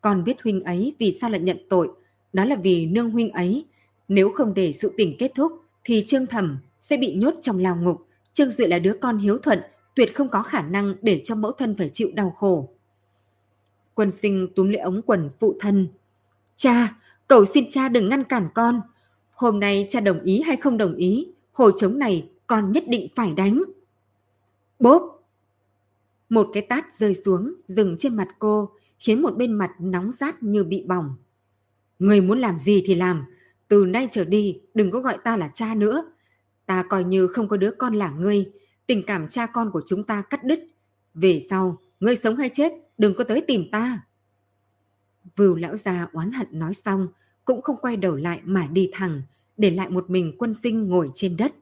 Con 0.00 0.24
biết 0.24 0.36
huynh 0.42 0.60
ấy 0.64 0.94
vì 0.98 1.12
sao 1.12 1.30
lại 1.30 1.40
nhận 1.40 1.58
tội, 1.68 1.88
đó 2.32 2.44
là 2.44 2.56
vì 2.56 2.86
nương 2.86 3.10
huynh 3.10 3.30
ấy. 3.30 3.64
Nếu 4.08 4.32
không 4.32 4.54
để 4.54 4.72
sự 4.72 4.92
tình 4.96 5.16
kết 5.18 5.32
thúc, 5.34 5.52
thì 5.84 6.04
Trương 6.06 6.26
Thẩm 6.26 6.58
sẽ 6.80 6.96
bị 6.96 7.14
nhốt 7.14 7.34
trong 7.40 7.58
lao 7.58 7.76
ngục. 7.76 8.06
Trương 8.32 8.50
Duệ 8.50 8.66
là 8.66 8.78
đứa 8.78 8.92
con 9.00 9.18
hiếu 9.18 9.38
thuận, 9.38 9.58
tuyệt 9.94 10.14
không 10.14 10.28
có 10.28 10.42
khả 10.42 10.62
năng 10.62 10.94
để 11.02 11.20
cho 11.24 11.34
mẫu 11.34 11.52
thân 11.52 11.74
phải 11.78 11.90
chịu 11.92 12.08
đau 12.14 12.30
khổ. 12.30 12.68
Quân 13.96 14.10
sinh 14.10 14.48
túm 14.54 14.68
lấy 14.68 14.76
ống 14.76 15.02
quần 15.02 15.30
phụ 15.40 15.56
thân. 15.60 15.88
Cha, 16.56 16.96
cầu 17.28 17.44
xin 17.44 17.64
cha 17.70 17.88
đừng 17.88 18.08
ngăn 18.08 18.24
cản 18.24 18.48
con. 18.54 18.80
Hôm 19.32 19.60
nay 19.60 19.86
cha 19.88 20.00
đồng 20.00 20.20
ý 20.20 20.40
hay 20.40 20.56
không 20.56 20.78
đồng 20.78 20.96
ý, 20.96 21.28
hồi 21.52 21.72
trống 21.76 21.98
này 21.98 22.28
con 22.46 22.72
nhất 22.72 22.84
định 22.88 23.08
phải 23.16 23.32
đánh. 23.32 23.62
Bốp! 24.78 25.28
Một 26.28 26.50
cái 26.52 26.62
tát 26.62 26.92
rơi 26.92 27.14
xuống, 27.14 27.54
dừng 27.66 27.96
trên 27.98 28.16
mặt 28.16 28.28
cô, 28.38 28.70
khiến 28.98 29.22
một 29.22 29.36
bên 29.36 29.52
mặt 29.52 29.70
nóng 29.80 30.12
rát 30.12 30.42
như 30.42 30.64
bị 30.64 30.84
bỏng. 30.86 31.14
Người 31.98 32.20
muốn 32.20 32.38
làm 32.38 32.58
gì 32.58 32.82
thì 32.86 32.94
làm, 32.94 33.24
từ 33.68 33.84
nay 33.84 34.08
trở 34.12 34.24
đi 34.24 34.60
đừng 34.74 34.90
có 34.90 35.00
gọi 35.00 35.18
ta 35.24 35.36
là 35.36 35.50
cha 35.54 35.74
nữa. 35.74 36.12
Ta 36.66 36.84
coi 36.88 37.04
như 37.04 37.26
không 37.26 37.48
có 37.48 37.56
đứa 37.56 37.70
con 37.70 37.94
là 37.94 38.10
ngươi, 38.10 38.50
tình 38.86 39.02
cảm 39.06 39.28
cha 39.28 39.46
con 39.46 39.70
của 39.70 39.82
chúng 39.86 40.04
ta 40.04 40.22
cắt 40.22 40.44
đứt. 40.44 40.60
Về 41.14 41.40
sau, 41.50 41.78
ngươi 42.00 42.16
sống 42.16 42.36
hay 42.36 42.50
chết 42.52 42.85
đừng 42.98 43.14
có 43.14 43.24
tới 43.24 43.40
tìm 43.40 43.70
ta. 43.72 44.00
Vưu 45.36 45.56
lão 45.56 45.76
già 45.76 46.08
oán 46.12 46.32
hận 46.32 46.46
nói 46.50 46.74
xong, 46.74 47.08
cũng 47.44 47.62
không 47.62 47.76
quay 47.76 47.96
đầu 47.96 48.16
lại 48.16 48.40
mà 48.44 48.66
đi 48.66 48.90
thẳng, 48.92 49.22
để 49.56 49.70
lại 49.70 49.90
một 49.90 50.10
mình 50.10 50.36
quân 50.38 50.54
sinh 50.54 50.88
ngồi 50.88 51.10
trên 51.14 51.36
đất. 51.36 51.54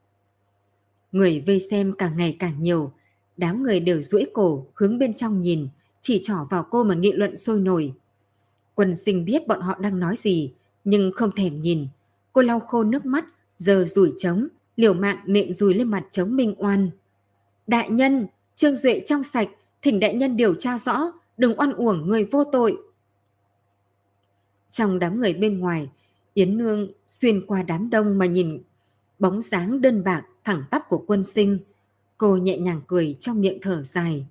Người 1.12 1.42
vây 1.46 1.60
xem 1.60 1.92
càng 1.98 2.16
ngày 2.16 2.36
càng 2.38 2.62
nhiều, 2.62 2.92
đám 3.36 3.62
người 3.62 3.80
đều 3.80 4.02
duỗi 4.02 4.26
cổ 4.32 4.66
hướng 4.74 4.98
bên 4.98 5.14
trong 5.14 5.40
nhìn, 5.40 5.68
chỉ 6.00 6.20
trỏ 6.22 6.46
vào 6.50 6.66
cô 6.70 6.84
mà 6.84 6.94
nghị 6.94 7.12
luận 7.12 7.36
sôi 7.36 7.60
nổi. 7.60 7.94
Quân 8.74 8.94
sinh 8.94 9.24
biết 9.24 9.46
bọn 9.46 9.60
họ 9.60 9.78
đang 9.78 9.98
nói 10.00 10.16
gì, 10.16 10.52
nhưng 10.84 11.12
không 11.12 11.32
thèm 11.32 11.60
nhìn. 11.60 11.86
Cô 12.32 12.42
lau 12.42 12.60
khô 12.60 12.84
nước 12.84 13.06
mắt, 13.06 13.24
giờ 13.58 13.84
rủi 13.88 14.12
trống, 14.18 14.48
liều 14.76 14.94
mạng 14.94 15.18
nện 15.26 15.52
rùi 15.52 15.74
lên 15.74 15.88
mặt 15.88 16.04
chống 16.10 16.36
Minh 16.36 16.54
Oan. 16.58 16.90
Đại 17.66 17.90
nhân, 17.90 18.26
Trương 18.54 18.76
Duệ 18.76 19.00
trong 19.06 19.22
sạch, 19.22 19.48
thỉnh 19.82 20.00
đại 20.00 20.14
nhân 20.14 20.36
điều 20.36 20.54
tra 20.54 20.78
rõ, 20.78 21.12
đừng 21.36 21.60
oan 21.60 21.72
uổng 21.72 22.08
người 22.08 22.24
vô 22.24 22.44
tội. 22.44 22.76
Trong 24.70 24.98
đám 24.98 25.20
người 25.20 25.32
bên 25.34 25.58
ngoài, 25.58 25.88
Yến 26.34 26.58
Nương 26.58 26.88
xuyên 27.06 27.46
qua 27.46 27.62
đám 27.62 27.90
đông 27.90 28.18
mà 28.18 28.26
nhìn 28.26 28.62
bóng 29.18 29.42
dáng 29.42 29.80
đơn 29.80 30.04
bạc 30.04 30.22
thẳng 30.44 30.64
tắp 30.70 30.82
của 30.88 31.04
quân 31.06 31.24
sinh. 31.24 31.58
Cô 32.18 32.36
nhẹ 32.36 32.58
nhàng 32.58 32.80
cười 32.86 33.16
trong 33.20 33.40
miệng 33.40 33.58
thở 33.62 33.82
dài. 33.82 34.26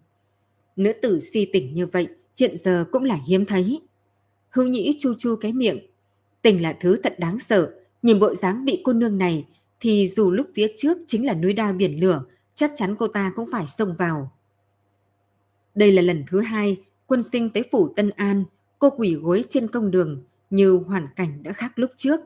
Nữ 0.76 0.94
tử 1.02 1.20
si 1.20 1.50
tỉnh 1.54 1.74
như 1.74 1.88
vậy 1.88 2.08
hiện 2.40 2.58
giờ 2.58 2.86
cũng 2.92 3.04
là 3.04 3.20
hiếm 3.28 3.46
thấy. 3.46 3.82
Hưu 4.50 4.68
nhĩ 4.68 4.96
chu 5.00 5.14
chu 5.18 5.36
cái 5.36 5.54
miệng. 5.54 5.80
Tình 6.42 6.62
là 6.62 6.78
thứ 6.80 7.00
thật 7.04 7.20
đáng 7.20 7.40
sợ. 7.40 7.72
Nhìn 8.02 8.20
bộ 8.20 8.36
dáng 8.36 8.66
vị 8.66 8.82
cô 8.84 8.94
nương 8.94 9.18
này 9.18 9.46
thì 9.80 10.08
dù 10.08 10.32
lúc 10.32 10.48
phía 10.56 10.68
trước 10.78 10.98
chính 11.08 11.26
là 11.26 11.34
núi 11.34 11.54
đao 11.54 11.74
biển 11.74 12.00
lửa, 12.00 12.24
chắc 12.56 12.72
chắn 12.76 12.96
cô 13.00 13.08
ta 13.08 13.32
cũng 13.36 13.50
phải 13.52 13.68
xông 13.68 13.96
vào. 14.00 14.32
Đây 15.76 15.92
là 15.92 16.02
lần 16.02 16.24
thứ 16.28 16.42
hai 16.42 16.78
quân 17.08 17.24
sinh 17.24 17.50
tới 17.50 17.64
phủ 17.72 17.94
Tân 17.96 18.10
An, 18.10 18.44
cô 18.80 18.90
quỷ 18.90 19.16
gối 19.16 19.44
trên 19.50 19.68
công 19.68 19.92
đường 19.92 20.24
như 20.50 20.80
hoàn 20.88 21.08
cảnh 21.16 21.44
đã 21.44 21.54
khác 21.54 21.72
lúc 21.76 21.92
trước. 21.98 22.20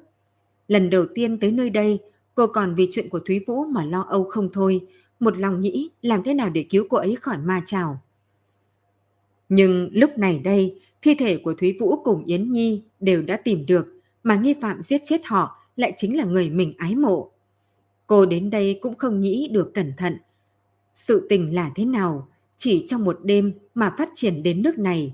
Lần 0.67 0.89
đầu 0.89 1.05
tiên 1.15 1.39
tới 1.39 1.51
nơi 1.51 1.69
đây, 1.69 1.99
cô 2.35 2.47
còn 2.47 2.75
vì 2.75 2.87
chuyện 2.91 3.09
của 3.09 3.19
Thúy 3.19 3.39
Vũ 3.47 3.65
mà 3.65 3.85
lo 3.85 4.01
âu 4.01 4.23
không 4.23 4.49
thôi, 4.53 4.87
một 5.19 5.37
lòng 5.37 5.59
nghĩ 5.59 5.89
làm 6.01 6.23
thế 6.23 6.33
nào 6.33 6.49
để 6.49 6.65
cứu 6.69 6.85
cô 6.89 6.97
ấy 6.97 7.15
khỏi 7.15 7.37
ma 7.37 7.61
trào. 7.65 8.01
Nhưng 9.49 9.89
lúc 9.93 10.17
này 10.17 10.39
đây, 10.39 10.81
thi 11.01 11.15
thể 11.15 11.37
của 11.37 11.53
Thúy 11.53 11.77
Vũ 11.79 12.03
cùng 12.03 12.23
Yến 12.23 12.51
Nhi 12.51 12.83
đều 12.99 13.21
đã 13.21 13.37
tìm 13.37 13.65
được, 13.65 13.87
mà 14.23 14.35
nghi 14.35 14.55
phạm 14.61 14.81
giết 14.81 15.01
chết 15.03 15.25
họ 15.25 15.59
lại 15.75 15.93
chính 15.95 16.17
là 16.17 16.25
người 16.25 16.49
mình 16.49 16.73
ái 16.77 16.95
mộ. 16.95 17.31
Cô 18.07 18.25
đến 18.25 18.49
đây 18.49 18.79
cũng 18.81 18.95
không 18.95 19.21
nghĩ 19.21 19.49
được 19.51 19.71
cẩn 19.73 19.93
thận. 19.97 20.17
Sự 20.95 21.27
tình 21.29 21.55
là 21.55 21.71
thế 21.75 21.85
nào, 21.85 22.27
chỉ 22.57 22.83
trong 22.87 23.05
một 23.05 23.19
đêm 23.23 23.53
mà 23.73 23.95
phát 23.97 24.09
triển 24.13 24.43
đến 24.43 24.61
nước 24.61 24.79
này. 24.79 25.13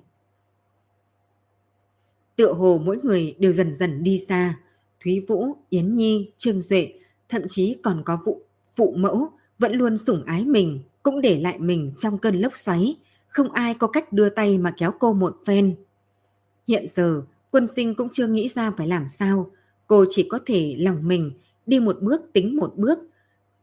Tựa 2.36 2.54
hồ 2.54 2.82
mỗi 2.86 2.98
người 3.04 3.36
đều 3.40 3.54
dần 3.54 3.74
dần 3.74 4.04
đi 4.04 4.18
xa. 4.18 4.60
Thúy 5.04 5.26
Vũ, 5.28 5.56
Yến 5.70 5.96
Nhi, 5.96 6.32
Trương 6.38 6.62
Duệ, 6.62 6.94
thậm 7.30 7.42
chí 7.48 7.76
còn 7.84 8.02
có 8.06 8.20
vụ 8.26 8.42
phụ 8.76 8.94
mẫu 8.98 9.30
vẫn 9.60 9.74
luôn 9.74 9.98
sủng 9.98 10.24
ái 10.26 10.46
mình, 10.46 10.80
cũng 11.04 11.22
để 11.22 11.40
lại 11.40 11.60
mình 11.60 11.92
trong 11.98 12.18
cơn 12.18 12.36
lốc 12.42 12.58
xoáy, 12.58 12.96
không 13.28 13.52
ai 13.52 13.74
có 13.74 13.88
cách 13.88 14.14
đưa 14.14 14.30
tay 14.30 14.58
mà 14.58 14.74
kéo 14.78 14.92
cô 15.00 15.14
một 15.14 15.38
phen. 15.46 15.76
Hiện 16.68 16.88
giờ, 16.88 17.24
quân 17.52 17.68
sinh 17.76 17.96
cũng 17.96 18.10
chưa 18.12 18.28
nghĩ 18.28 18.48
ra 18.48 18.72
phải 18.78 18.88
làm 18.88 19.08
sao, 19.08 19.52
cô 19.88 20.06
chỉ 20.10 20.28
có 20.30 20.40
thể 20.46 20.76
lòng 20.80 21.08
mình, 21.08 21.32
đi 21.66 21.80
một 21.80 21.98
bước 22.02 22.22
tính 22.34 22.58
một 22.58 22.74
bước. 22.76 23.00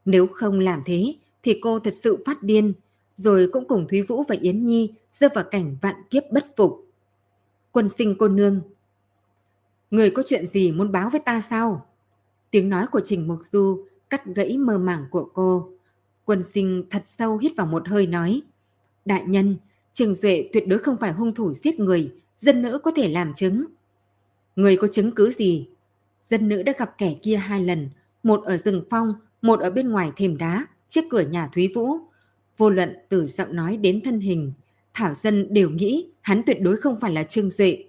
Nếu 0.04 0.26
không 0.26 0.58
làm 0.60 0.82
thế, 0.86 1.14
thì 1.42 1.58
cô 1.62 1.78
thật 1.78 1.94
sự 1.94 2.22
phát 2.26 2.42
điên, 2.42 2.72
rồi 3.20 3.48
cũng 3.52 3.68
cùng 3.68 3.88
Thúy 3.88 4.02
Vũ 4.02 4.22
và 4.22 4.36
Yến 4.40 4.64
Nhi 4.64 4.92
rơi 5.12 5.30
vào 5.34 5.44
cảnh 5.50 5.76
vạn 5.82 5.94
kiếp 6.10 6.22
bất 6.30 6.46
phục. 6.56 6.86
Quân 7.72 7.88
sinh 7.88 8.16
cô 8.18 8.28
nương. 8.28 8.60
Người 9.90 10.10
có 10.10 10.22
chuyện 10.26 10.46
gì 10.46 10.72
muốn 10.72 10.92
báo 10.92 11.10
với 11.10 11.20
ta 11.20 11.40
sao? 11.40 11.86
Tiếng 12.50 12.68
nói 12.68 12.86
của 12.86 13.00
Trình 13.04 13.28
Mục 13.28 13.38
Du 13.52 13.84
cắt 14.10 14.26
gãy 14.26 14.58
mơ 14.58 14.78
màng 14.78 15.06
của 15.10 15.28
cô. 15.34 15.70
Quân 16.24 16.42
sinh 16.42 16.84
thật 16.90 17.02
sâu 17.06 17.38
hít 17.38 17.52
vào 17.56 17.66
một 17.66 17.88
hơi 17.88 18.06
nói. 18.06 18.42
Đại 19.04 19.24
nhân, 19.26 19.56
Trình 19.92 20.14
Duệ 20.14 20.48
tuyệt 20.52 20.68
đối 20.68 20.78
không 20.78 20.96
phải 20.96 21.12
hung 21.12 21.34
thủ 21.34 21.54
giết 21.54 21.80
người, 21.80 22.12
dân 22.36 22.62
nữ 22.62 22.78
có 22.78 22.90
thể 22.90 23.08
làm 23.08 23.34
chứng. 23.34 23.64
Người 24.56 24.76
có 24.76 24.88
chứng 24.88 25.12
cứ 25.12 25.30
gì? 25.30 25.68
Dân 26.22 26.48
nữ 26.48 26.62
đã 26.62 26.72
gặp 26.78 26.94
kẻ 26.98 27.14
kia 27.22 27.36
hai 27.36 27.64
lần, 27.64 27.88
một 28.22 28.44
ở 28.44 28.56
rừng 28.56 28.84
phong, 28.90 29.14
một 29.42 29.60
ở 29.60 29.70
bên 29.70 29.90
ngoài 29.90 30.12
thềm 30.16 30.38
đá, 30.38 30.66
trước 30.88 31.00
cửa 31.10 31.20
nhà 31.20 31.48
Thúy 31.54 31.72
Vũ. 31.74 31.98
Vô 32.60 32.70
luận 32.70 32.96
từ 33.08 33.26
giọng 33.26 33.56
nói 33.56 33.76
đến 33.76 34.00
thân 34.04 34.20
hình, 34.20 34.52
Thảo 34.94 35.14
Dân 35.14 35.54
đều 35.54 35.70
nghĩ 35.70 36.06
hắn 36.20 36.42
tuyệt 36.46 36.56
đối 36.60 36.76
không 36.76 37.00
phải 37.00 37.12
là 37.12 37.24
Trương 37.24 37.50
Duệ. 37.50 37.84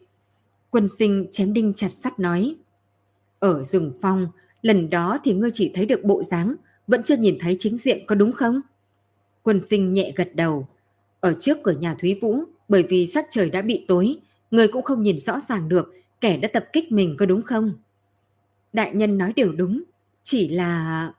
Quân 0.70 0.88
sinh 0.88 1.28
chém 1.32 1.54
đinh 1.54 1.74
chặt 1.74 1.88
sắt 1.90 2.20
nói. 2.20 2.56
Ở 3.40 3.64
rừng 3.64 3.94
phong, 4.02 4.28
lần 4.62 4.90
đó 4.90 5.18
thì 5.24 5.34
ngươi 5.34 5.50
chỉ 5.54 5.72
thấy 5.74 5.86
được 5.86 6.04
bộ 6.04 6.24
dáng, 6.24 6.56
vẫn 6.88 7.04
chưa 7.04 7.18
nhìn 7.18 7.38
thấy 7.40 7.56
chính 7.60 7.78
diện 7.78 8.06
có 8.06 8.16
đúng 8.16 8.32
không? 8.32 8.62
Quân 9.44 9.60
sinh 9.70 9.94
nhẹ 9.94 10.14
gật 10.16 10.36
đầu. 10.36 10.68
Ở 11.20 11.36
trước 11.40 11.58
cửa 11.64 11.72
nhà 11.72 11.96
Thúy 12.00 12.20
Vũ, 12.22 12.44
bởi 12.68 12.84
vì 12.84 13.08
sắc 13.08 13.26
trời 13.30 13.50
đã 13.50 13.62
bị 13.62 13.86
tối, 13.88 14.18
người 14.52 14.68
cũng 14.68 14.84
không 14.84 15.04
nhìn 15.04 15.20
rõ 15.20 15.40
ràng 15.50 15.70
được 15.70 15.94
kẻ 16.22 16.38
đã 16.38 16.50
tập 16.54 16.66
kích 16.74 16.92
mình 16.92 17.16
có 17.20 17.26
đúng 17.26 17.42
không? 17.42 17.74
Đại 18.74 18.96
nhân 18.96 19.18
nói 19.18 19.34
đều 19.36 19.52
đúng, 19.52 19.84
chỉ 20.24 20.48
là... 20.50 21.14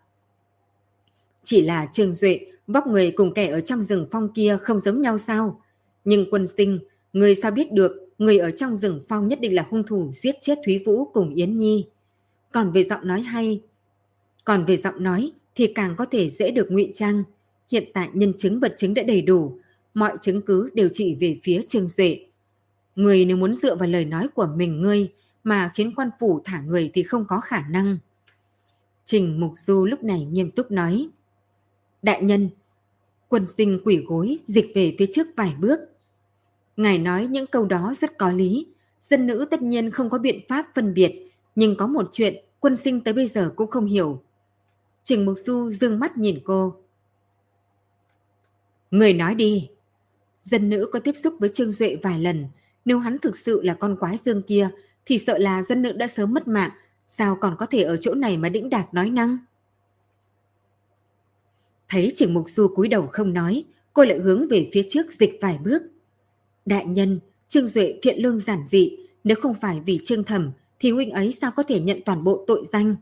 Chỉ 1.44 1.62
là 1.62 1.88
Trương 1.92 2.14
Duệ, 2.14 2.51
vóc 2.72 2.86
người 2.86 3.10
cùng 3.10 3.34
kẻ 3.34 3.46
ở 3.50 3.60
trong 3.60 3.82
rừng 3.82 4.06
phong 4.10 4.32
kia 4.34 4.58
không 4.62 4.80
giống 4.80 5.02
nhau 5.02 5.18
sao? 5.18 5.60
Nhưng 6.04 6.30
quân 6.30 6.46
sinh, 6.46 6.78
người 7.12 7.34
sao 7.34 7.50
biết 7.50 7.72
được 7.72 7.92
người 8.18 8.38
ở 8.38 8.50
trong 8.50 8.76
rừng 8.76 9.00
phong 9.08 9.28
nhất 9.28 9.40
định 9.40 9.54
là 9.54 9.66
hung 9.70 9.86
thủ 9.86 10.10
giết 10.12 10.36
chết 10.40 10.58
Thúy 10.64 10.82
Vũ 10.86 11.04
cùng 11.04 11.34
Yến 11.34 11.56
Nhi. 11.56 11.86
Còn 12.52 12.72
về 12.72 12.82
giọng 12.82 13.08
nói 13.08 13.20
hay, 13.20 13.62
còn 14.44 14.64
về 14.64 14.76
giọng 14.76 15.02
nói 15.02 15.32
thì 15.54 15.72
càng 15.74 15.94
có 15.96 16.04
thể 16.04 16.28
dễ 16.28 16.50
được 16.50 16.66
ngụy 16.70 16.90
trang. 16.94 17.24
Hiện 17.70 17.84
tại 17.94 18.08
nhân 18.12 18.32
chứng 18.36 18.60
vật 18.60 18.74
chứng 18.76 18.94
đã 18.94 19.02
đầy 19.02 19.22
đủ, 19.22 19.58
mọi 19.94 20.12
chứng 20.20 20.42
cứ 20.42 20.70
đều 20.74 20.88
chỉ 20.92 21.14
về 21.20 21.38
phía 21.42 21.62
Trương 21.68 21.88
Duệ. 21.88 22.26
Người 22.96 23.24
nếu 23.24 23.36
muốn 23.36 23.54
dựa 23.54 23.76
vào 23.76 23.88
lời 23.88 24.04
nói 24.04 24.28
của 24.34 24.48
mình 24.56 24.82
ngươi 24.82 25.12
mà 25.44 25.70
khiến 25.74 25.92
quan 25.96 26.10
phủ 26.20 26.40
thả 26.44 26.60
người 26.60 26.90
thì 26.94 27.02
không 27.02 27.24
có 27.28 27.40
khả 27.40 27.68
năng. 27.68 27.98
Trình 29.04 29.40
Mục 29.40 29.52
Du 29.56 29.86
lúc 29.86 30.04
này 30.04 30.24
nghiêm 30.24 30.50
túc 30.50 30.70
nói. 30.70 31.08
Đại 32.02 32.22
nhân, 32.22 32.50
quân 33.32 33.46
sinh 33.46 33.80
quỷ 33.84 34.04
gối 34.06 34.38
dịch 34.44 34.72
về 34.74 34.96
phía 34.98 35.06
trước 35.12 35.26
vài 35.36 35.54
bước. 35.60 35.80
Ngài 36.76 36.98
nói 36.98 37.26
những 37.26 37.46
câu 37.46 37.66
đó 37.66 37.92
rất 37.96 38.18
có 38.18 38.32
lý. 38.32 38.66
Dân 39.00 39.26
nữ 39.26 39.46
tất 39.50 39.62
nhiên 39.62 39.90
không 39.90 40.10
có 40.10 40.18
biện 40.18 40.40
pháp 40.48 40.66
phân 40.74 40.94
biệt, 40.94 41.12
nhưng 41.54 41.76
có 41.76 41.86
một 41.86 42.08
chuyện 42.12 42.34
quân 42.60 42.76
sinh 42.76 43.00
tới 43.00 43.14
bây 43.14 43.26
giờ 43.26 43.52
cũng 43.56 43.70
không 43.70 43.86
hiểu. 43.86 44.22
Trình 45.04 45.26
Mục 45.26 45.38
Du 45.38 45.70
dương 45.70 45.98
mắt 45.98 46.18
nhìn 46.18 46.40
cô. 46.44 46.74
Người 48.90 49.12
nói 49.12 49.34
đi. 49.34 49.70
Dân 50.40 50.70
nữ 50.70 50.88
có 50.92 50.98
tiếp 50.98 51.16
xúc 51.16 51.34
với 51.40 51.48
Trương 51.48 51.70
Duệ 51.70 51.96
vài 52.02 52.20
lần. 52.20 52.46
Nếu 52.84 52.98
hắn 52.98 53.18
thực 53.18 53.36
sự 53.36 53.62
là 53.62 53.74
con 53.74 53.96
quái 53.96 54.16
dương 54.24 54.42
kia, 54.42 54.70
thì 55.06 55.18
sợ 55.18 55.38
là 55.38 55.62
dân 55.62 55.82
nữ 55.82 55.92
đã 55.92 56.06
sớm 56.06 56.34
mất 56.34 56.48
mạng. 56.48 56.70
Sao 57.06 57.36
còn 57.40 57.56
có 57.58 57.66
thể 57.66 57.82
ở 57.82 57.96
chỗ 57.96 58.14
này 58.14 58.36
mà 58.36 58.48
đĩnh 58.48 58.70
đạc 58.70 58.94
nói 58.94 59.10
năng? 59.10 59.38
Thấy 61.92 62.12
Trình 62.14 62.34
Mục 62.34 62.48
Du 62.48 62.68
cúi 62.68 62.88
đầu 62.88 63.06
không 63.12 63.32
nói, 63.32 63.64
cô 63.92 64.04
lại 64.04 64.18
hướng 64.18 64.48
về 64.48 64.70
phía 64.72 64.82
trước 64.88 65.12
dịch 65.12 65.38
vài 65.40 65.58
bước. 65.64 65.82
Đại 66.66 66.84
nhân, 66.86 67.20
Trương 67.48 67.68
Duệ 67.68 67.98
thiện 68.02 68.18
lương 68.18 68.38
giản 68.38 68.64
dị, 68.64 68.96
nếu 69.24 69.36
không 69.42 69.54
phải 69.54 69.80
vì 69.86 70.00
Trương 70.04 70.24
Thẩm 70.24 70.50
thì 70.80 70.90
huynh 70.90 71.10
ấy 71.10 71.32
sao 71.32 71.50
có 71.56 71.62
thể 71.62 71.80
nhận 71.80 72.00
toàn 72.04 72.24
bộ 72.24 72.44
tội 72.46 72.64
danh? 72.72 72.96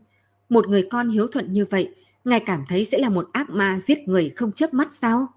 Một 0.49 0.67
người 0.67 0.87
con 0.91 1.09
hiếu 1.09 1.27
thuận 1.27 1.51
như 1.51 1.65
vậy, 1.65 1.89
ngài 2.25 2.39
cảm 2.39 2.63
thấy 2.67 2.85
sẽ 2.85 2.97
là 2.97 3.09
một 3.09 3.29
ác 3.31 3.49
ma 3.49 3.79
giết 3.79 4.07
người 4.07 4.29
không 4.29 4.51
chớp 4.51 4.73
mắt 4.73 4.93
sao? 4.93 5.27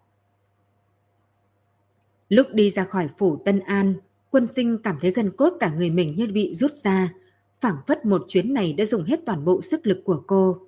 Lúc 2.29 2.47
đi 2.53 2.71
ra 2.71 2.85
khỏi 2.85 3.09
phủ 3.19 3.37
Tân 3.45 3.61
An, 3.61 3.95
quân 4.31 4.47
sinh 4.47 4.79
cảm 4.79 4.99
thấy 5.01 5.11
gần 5.11 5.31
cốt 5.37 5.53
cả 5.61 5.73
người 5.77 5.91
mình 5.91 6.15
như 6.17 6.27
bị 6.27 6.55
rút 6.55 6.73
ra, 6.73 7.13
phảng 7.61 7.77
phất 7.87 8.05
một 8.05 8.25
chuyến 8.29 8.55
này 8.55 8.73
đã 8.73 8.85
dùng 8.85 9.05
hết 9.05 9.21
toàn 9.27 9.45
bộ 9.45 9.63
sức 9.63 9.87
lực 9.87 10.01
của 10.05 10.23
cô. 10.27 10.61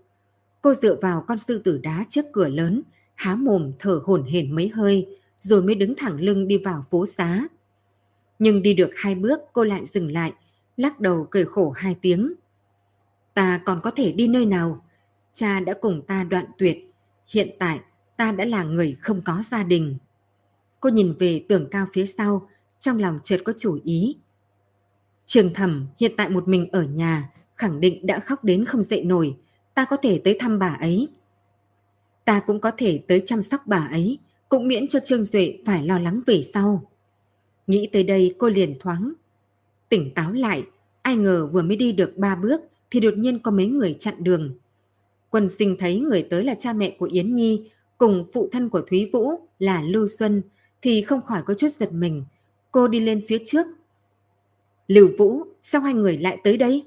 Cô 0.66 0.74
dựa 0.74 0.96
vào 1.02 1.24
con 1.28 1.38
sư 1.38 1.58
tử 1.58 1.78
đá 1.78 2.04
trước 2.08 2.24
cửa 2.32 2.48
lớn, 2.48 2.82
há 3.14 3.34
mồm 3.34 3.72
thở 3.78 4.00
hổn 4.04 4.24
hển 4.24 4.54
mấy 4.54 4.68
hơi, 4.68 5.18
rồi 5.40 5.62
mới 5.62 5.74
đứng 5.74 5.94
thẳng 5.96 6.20
lưng 6.20 6.48
đi 6.48 6.58
vào 6.58 6.84
phố 6.90 7.06
xá. 7.06 7.42
Nhưng 8.38 8.62
đi 8.62 8.74
được 8.74 8.90
hai 8.96 9.14
bước 9.14 9.40
cô 9.52 9.64
lại 9.64 9.86
dừng 9.86 10.12
lại, 10.12 10.32
lắc 10.76 11.00
đầu 11.00 11.26
cười 11.30 11.44
khổ 11.44 11.70
hai 11.70 11.96
tiếng. 12.02 12.32
Ta 13.34 13.60
còn 13.64 13.80
có 13.82 13.90
thể 13.90 14.12
đi 14.12 14.28
nơi 14.28 14.46
nào? 14.46 14.84
Cha 15.34 15.60
đã 15.60 15.74
cùng 15.80 16.02
ta 16.06 16.24
đoạn 16.24 16.44
tuyệt. 16.58 16.78
Hiện 17.32 17.56
tại 17.58 17.80
ta 18.16 18.32
đã 18.32 18.44
là 18.44 18.62
người 18.62 18.96
không 19.00 19.22
có 19.24 19.42
gia 19.42 19.62
đình. 19.62 19.96
Cô 20.80 20.88
nhìn 20.88 21.14
về 21.18 21.44
tường 21.48 21.68
cao 21.70 21.86
phía 21.92 22.06
sau, 22.06 22.48
trong 22.78 22.98
lòng 22.98 23.18
chợt 23.22 23.38
có 23.44 23.52
chủ 23.58 23.78
ý. 23.84 24.16
Trường 25.26 25.54
thẩm 25.54 25.86
hiện 26.00 26.12
tại 26.16 26.28
một 26.28 26.48
mình 26.48 26.68
ở 26.72 26.82
nhà, 26.82 27.30
khẳng 27.54 27.80
định 27.80 28.06
đã 28.06 28.20
khóc 28.20 28.44
đến 28.44 28.64
không 28.64 28.82
dậy 28.82 29.04
nổi. 29.04 29.36
Ta 29.76 29.84
có 29.84 29.96
thể 29.96 30.20
tới 30.24 30.36
thăm 30.40 30.58
bà 30.58 30.76
ấy. 30.80 31.08
Ta 32.24 32.40
cũng 32.40 32.60
có 32.60 32.70
thể 32.76 33.00
tới 33.08 33.22
chăm 33.26 33.42
sóc 33.42 33.60
bà 33.66 33.88
ấy, 33.90 34.18
cũng 34.48 34.68
miễn 34.68 34.88
cho 34.88 35.00
Trương 35.00 35.24
Duệ 35.24 35.58
phải 35.66 35.86
lo 35.86 35.98
lắng 35.98 36.20
về 36.26 36.42
sau. 36.42 36.90
Nghĩ 37.66 37.88
tới 37.92 38.02
đây 38.02 38.34
cô 38.38 38.48
liền 38.48 38.78
thoáng. 38.80 39.12
Tỉnh 39.88 40.14
táo 40.14 40.32
lại, 40.32 40.64
ai 41.02 41.16
ngờ 41.16 41.48
vừa 41.52 41.62
mới 41.62 41.76
đi 41.76 41.92
được 41.92 42.16
ba 42.16 42.36
bước 42.36 42.60
thì 42.90 43.00
đột 43.00 43.14
nhiên 43.16 43.38
có 43.38 43.50
mấy 43.50 43.66
người 43.66 43.96
chặn 43.98 44.14
đường. 44.18 44.58
Quân 45.30 45.48
sinh 45.48 45.76
thấy 45.78 46.00
người 46.00 46.22
tới 46.22 46.44
là 46.44 46.54
cha 46.54 46.72
mẹ 46.72 46.96
của 46.98 47.08
Yến 47.12 47.34
Nhi 47.34 47.70
cùng 47.98 48.24
phụ 48.32 48.48
thân 48.52 48.68
của 48.68 48.80
Thúy 48.80 49.10
Vũ 49.12 49.30
là 49.58 49.82
Lưu 49.82 50.06
Xuân 50.06 50.42
thì 50.82 51.02
không 51.02 51.22
khỏi 51.22 51.42
có 51.42 51.54
chút 51.54 51.68
giật 51.68 51.92
mình. 51.92 52.24
Cô 52.70 52.88
đi 52.88 53.00
lên 53.00 53.24
phía 53.28 53.38
trước. 53.46 53.66
Lưu 54.88 55.08
Vũ, 55.18 55.42
sao 55.62 55.80
hai 55.80 55.94
người 55.94 56.18
lại 56.18 56.38
tới 56.44 56.56
đây? 56.56 56.84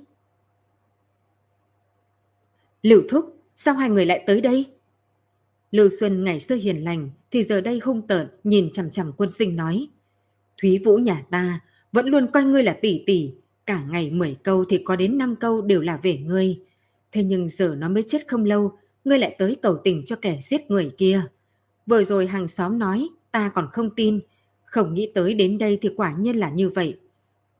Lưu 2.81 3.01
Thúc, 3.09 3.35
sao 3.55 3.73
hai 3.73 3.89
người 3.89 4.05
lại 4.05 4.23
tới 4.27 4.41
đây? 4.41 4.65
Lưu 5.71 5.89
Xuân 5.99 6.23
ngày 6.23 6.39
xưa 6.39 6.55
hiền 6.55 6.83
lành 6.83 7.09
thì 7.31 7.43
giờ 7.43 7.61
đây 7.61 7.79
hung 7.83 8.07
tợn 8.07 8.27
nhìn 8.43 8.71
chằm 8.71 8.89
chằm 8.89 9.11
quân 9.17 9.29
sinh 9.29 9.55
nói. 9.55 9.87
Thúy 10.61 10.79
Vũ 10.85 10.97
nhà 10.97 11.25
ta 11.31 11.59
vẫn 11.91 12.07
luôn 12.07 12.31
coi 12.33 12.43
ngươi 12.43 12.63
là 12.63 12.77
tỷ 12.81 13.03
tỷ, 13.05 13.31
cả 13.65 13.83
ngày 13.89 14.11
10 14.11 14.35
câu 14.43 14.65
thì 14.65 14.81
có 14.85 14.95
đến 14.95 15.17
5 15.17 15.35
câu 15.35 15.61
đều 15.61 15.81
là 15.81 15.99
về 16.03 16.17
ngươi. 16.17 16.59
Thế 17.11 17.23
nhưng 17.23 17.49
giờ 17.49 17.75
nó 17.77 17.89
mới 17.89 18.03
chết 18.07 18.27
không 18.27 18.45
lâu, 18.45 18.71
ngươi 19.05 19.19
lại 19.19 19.35
tới 19.39 19.57
cầu 19.61 19.77
tình 19.83 20.05
cho 20.05 20.15
kẻ 20.15 20.37
giết 20.41 20.71
người 20.71 20.91
kia. 20.97 21.21
Vừa 21.85 22.03
rồi 22.03 22.27
hàng 22.27 22.47
xóm 22.47 22.79
nói, 22.79 23.07
ta 23.31 23.51
còn 23.55 23.67
không 23.73 23.89
tin, 23.95 24.19
không 24.63 24.93
nghĩ 24.93 25.11
tới 25.15 25.33
đến 25.33 25.57
đây 25.57 25.77
thì 25.81 25.89
quả 25.97 26.15
nhiên 26.19 26.37
là 26.37 26.49
như 26.49 26.69
vậy. 26.69 26.99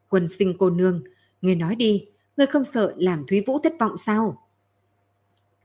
Quân 0.09 0.27
sinh 0.27 0.55
cô 0.59 0.69
nương, 0.69 1.03
ngươi 1.41 1.55
nói 1.55 1.75
đi, 1.75 2.05
ngươi 2.37 2.47
không 2.47 2.63
sợ 2.63 2.93
làm 2.97 3.25
Thúy 3.27 3.43
Vũ 3.47 3.59
thất 3.59 3.73
vọng 3.79 3.97
sao? 3.97 4.48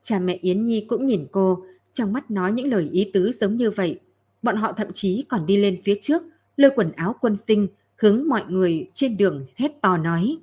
Cha 0.04 0.18
mẹ 0.18 0.38
Yến 0.40 0.64
Nhi 0.64 0.80
cũng 0.88 1.06
nhìn 1.06 1.26
cô, 1.32 1.64
trong 1.92 2.12
mắt 2.12 2.30
nói 2.30 2.52
những 2.52 2.70
lời 2.70 2.88
ý 2.92 3.10
tứ 3.12 3.32
giống 3.32 3.56
như 3.56 3.70
vậy. 3.70 4.00
Bọn 4.42 4.56
họ 4.56 4.72
thậm 4.72 4.92
chí 4.92 5.24
còn 5.28 5.46
đi 5.46 5.56
lên 5.56 5.80
phía 5.84 5.98
trước, 6.00 6.22
lôi 6.56 6.70
quần 6.76 6.92
áo 6.92 7.16
quân 7.20 7.36
sinh, 7.46 7.68
hướng 7.96 8.28
mọi 8.28 8.42
người 8.48 8.90
trên 8.94 9.16
đường 9.16 9.46
hét 9.56 9.80
to 9.80 9.96
nói. 9.96 10.38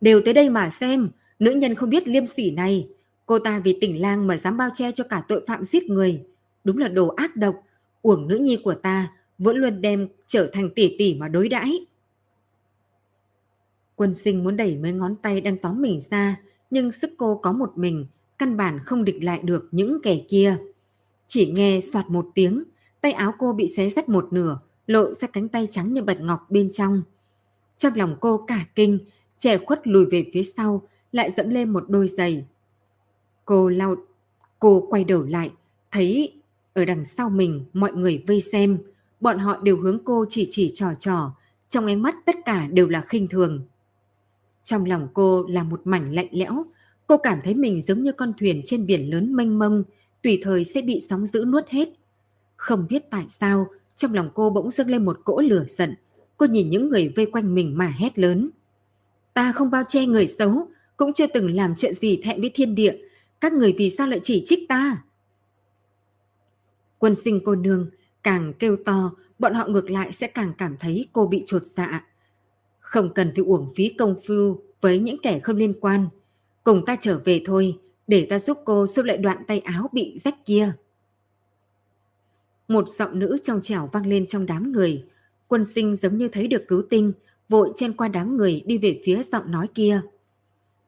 Đều 0.00 0.20
tới 0.24 0.34
đây 0.34 0.50
mà 0.50 0.70
xem, 0.70 1.08
nữ 1.38 1.50
nhân 1.50 1.74
không 1.74 1.90
biết 1.90 2.08
liêm 2.08 2.26
sỉ 2.26 2.50
này. 2.50 2.88
Cô 3.26 3.38
ta 3.38 3.58
vì 3.58 3.78
tỉnh 3.80 4.00
lang 4.00 4.26
mà 4.26 4.36
dám 4.36 4.56
bao 4.56 4.70
che 4.74 4.92
cho 4.92 5.04
cả 5.04 5.22
tội 5.28 5.44
phạm 5.46 5.64
giết 5.64 5.82
người. 5.84 6.22
Đúng 6.64 6.78
là 6.78 6.88
đồ 6.88 7.08
ác 7.08 7.36
độc, 7.36 7.54
uổng 8.02 8.28
nữ 8.28 8.38
nhi 8.38 8.58
của 8.64 8.74
ta 8.74 9.12
vẫn 9.38 9.56
luôn 9.56 9.80
đem 9.80 10.08
trở 10.26 10.50
thành 10.52 10.70
tỷ 10.70 10.96
tỷ 10.98 11.14
mà 11.14 11.28
đối 11.28 11.48
đãi. 11.48 11.86
Quân 13.96 14.14
sinh 14.14 14.44
muốn 14.44 14.56
đẩy 14.56 14.76
mấy 14.76 14.92
ngón 14.92 15.16
tay 15.16 15.40
đang 15.40 15.56
tóm 15.56 15.82
mình 15.82 16.00
ra, 16.10 16.40
nhưng 16.70 16.92
sức 16.92 17.10
cô 17.16 17.40
có 17.42 17.52
một 17.52 17.72
mình, 17.78 18.06
căn 18.42 18.56
bản 18.56 18.78
không 18.78 19.04
địch 19.04 19.24
lại 19.24 19.40
được 19.42 19.68
những 19.70 19.98
kẻ 20.02 20.20
kia. 20.28 20.56
Chỉ 21.26 21.52
nghe 21.52 21.80
soạt 21.80 22.10
một 22.10 22.26
tiếng, 22.34 22.64
tay 23.00 23.12
áo 23.12 23.34
cô 23.38 23.52
bị 23.52 23.66
xé 23.76 23.88
rách 23.88 24.08
một 24.08 24.32
nửa, 24.32 24.58
lộ 24.86 25.14
ra 25.14 25.28
cánh 25.28 25.48
tay 25.48 25.68
trắng 25.70 25.92
như 25.92 26.02
bạch 26.02 26.20
ngọc 26.20 26.50
bên 26.50 26.72
trong. 26.72 27.02
Trong 27.78 27.92
lòng 27.96 28.16
cô 28.20 28.38
cả 28.38 28.64
kinh, 28.74 28.98
trẻ 29.38 29.58
khuất 29.58 29.86
lùi 29.86 30.04
về 30.04 30.30
phía 30.32 30.42
sau, 30.42 30.82
lại 31.12 31.30
dẫm 31.30 31.48
lên 31.50 31.70
một 31.70 31.84
đôi 31.88 32.08
giày. 32.08 32.44
Cô 33.44 33.68
lau, 33.68 33.96
cô 34.58 34.86
quay 34.90 35.04
đầu 35.04 35.22
lại, 35.22 35.50
thấy 35.90 36.32
ở 36.72 36.84
đằng 36.84 37.04
sau 37.04 37.30
mình 37.30 37.64
mọi 37.72 37.92
người 37.92 38.24
vây 38.26 38.40
xem, 38.40 38.78
bọn 39.20 39.38
họ 39.38 39.56
đều 39.62 39.76
hướng 39.76 40.04
cô 40.04 40.24
chỉ 40.28 40.46
chỉ 40.50 40.70
trò 40.74 40.94
trò, 40.98 41.34
trong 41.68 41.86
ánh 41.86 42.02
mắt 42.02 42.14
tất 42.26 42.36
cả 42.44 42.66
đều 42.66 42.88
là 42.88 43.00
khinh 43.00 43.28
thường. 43.28 43.62
Trong 44.62 44.84
lòng 44.84 45.08
cô 45.14 45.46
là 45.48 45.62
một 45.62 45.80
mảnh 45.84 46.14
lạnh 46.14 46.28
lẽo, 46.30 46.64
cô 47.06 47.16
cảm 47.16 47.38
thấy 47.44 47.54
mình 47.54 47.80
giống 47.80 48.02
như 48.02 48.12
con 48.12 48.32
thuyền 48.38 48.62
trên 48.64 48.86
biển 48.86 49.10
lớn 49.10 49.34
mênh 49.34 49.58
mông, 49.58 49.84
tùy 50.22 50.40
thời 50.42 50.64
sẽ 50.64 50.82
bị 50.82 51.00
sóng 51.00 51.26
dữ 51.26 51.44
nuốt 51.44 51.68
hết. 51.68 51.88
Không 52.56 52.86
biết 52.88 53.10
tại 53.10 53.24
sao, 53.28 53.66
trong 53.96 54.14
lòng 54.14 54.30
cô 54.34 54.50
bỗng 54.50 54.70
dâng 54.70 54.90
lên 54.90 55.04
một 55.04 55.20
cỗ 55.24 55.40
lửa 55.40 55.64
giận. 55.68 55.94
Cô 56.36 56.46
nhìn 56.46 56.70
những 56.70 56.88
người 56.88 57.12
vây 57.16 57.26
quanh 57.26 57.54
mình 57.54 57.78
mà 57.78 57.94
hét 57.98 58.18
lớn. 58.18 58.50
Ta 59.34 59.52
không 59.52 59.70
bao 59.70 59.84
che 59.88 60.06
người 60.06 60.26
xấu, 60.26 60.68
cũng 60.96 61.12
chưa 61.12 61.26
từng 61.26 61.54
làm 61.54 61.74
chuyện 61.76 61.94
gì 61.94 62.20
thẹn 62.22 62.40
với 62.40 62.50
thiên 62.54 62.74
địa. 62.74 62.96
Các 63.40 63.52
người 63.52 63.74
vì 63.78 63.90
sao 63.90 64.08
lại 64.08 64.20
chỉ 64.22 64.42
trích 64.46 64.68
ta? 64.68 65.02
Quân 66.98 67.14
sinh 67.14 67.40
cô 67.44 67.54
nương 67.54 67.90
càng 68.22 68.52
kêu 68.58 68.76
to, 68.84 69.12
bọn 69.38 69.54
họ 69.54 69.66
ngược 69.66 69.90
lại 69.90 70.12
sẽ 70.12 70.26
càng 70.26 70.52
cảm 70.58 70.76
thấy 70.80 71.08
cô 71.12 71.26
bị 71.26 71.42
trột 71.46 71.66
dạ. 71.66 72.06
Không 72.80 73.14
cần 73.14 73.32
phải 73.36 73.44
uổng 73.44 73.72
phí 73.76 73.88
công 73.88 74.16
phu 74.26 74.62
với 74.80 74.98
những 74.98 75.16
kẻ 75.22 75.40
không 75.40 75.56
liên 75.56 75.74
quan. 75.80 76.08
Cùng 76.64 76.84
ta 76.84 76.96
trở 77.00 77.20
về 77.24 77.42
thôi, 77.44 77.78
để 78.06 78.26
ta 78.30 78.38
giúp 78.38 78.58
cô 78.64 78.86
sâu 78.86 79.04
lại 79.04 79.16
đoạn 79.16 79.44
tay 79.46 79.60
áo 79.60 79.90
bị 79.92 80.18
rách 80.18 80.46
kia. 80.46 80.72
Một 82.68 82.88
giọng 82.88 83.18
nữ 83.18 83.38
trong 83.42 83.60
trẻo 83.62 83.88
vang 83.92 84.06
lên 84.06 84.26
trong 84.26 84.46
đám 84.46 84.72
người. 84.72 85.04
Quân 85.48 85.64
sinh 85.64 85.94
giống 85.94 86.16
như 86.16 86.28
thấy 86.28 86.48
được 86.48 86.62
cứu 86.68 86.82
tinh, 86.90 87.12
vội 87.48 87.72
chen 87.74 87.92
qua 87.92 88.08
đám 88.08 88.36
người 88.36 88.62
đi 88.66 88.78
về 88.78 89.00
phía 89.04 89.22
giọng 89.22 89.50
nói 89.50 89.66
kia. 89.74 90.00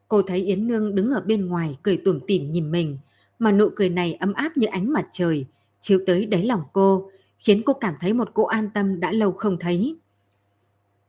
Cô 0.07 0.21
thấy 0.21 0.39
Yến 0.39 0.67
Nương 0.67 0.95
đứng 0.95 1.11
ở 1.11 1.21
bên 1.21 1.45
ngoài 1.45 1.77
cười 1.83 1.97
tủm 1.97 2.19
tỉm 2.27 2.51
nhìn 2.51 2.71
mình, 2.71 2.97
mà 3.39 3.51
nụ 3.51 3.69
cười 3.75 3.89
này 3.89 4.13
ấm 4.13 4.33
áp 4.33 4.57
như 4.57 4.67
ánh 4.67 4.93
mặt 4.93 5.07
trời, 5.11 5.45
chiếu 5.79 5.99
tới 6.07 6.25
đáy 6.25 6.43
lòng 6.45 6.61
cô, 6.73 7.11
khiến 7.37 7.61
cô 7.65 7.73
cảm 7.73 7.95
thấy 7.99 8.13
một 8.13 8.29
cô 8.33 8.45
an 8.45 8.69
tâm 8.73 8.99
đã 8.99 9.11
lâu 9.11 9.31
không 9.31 9.57
thấy. 9.59 9.95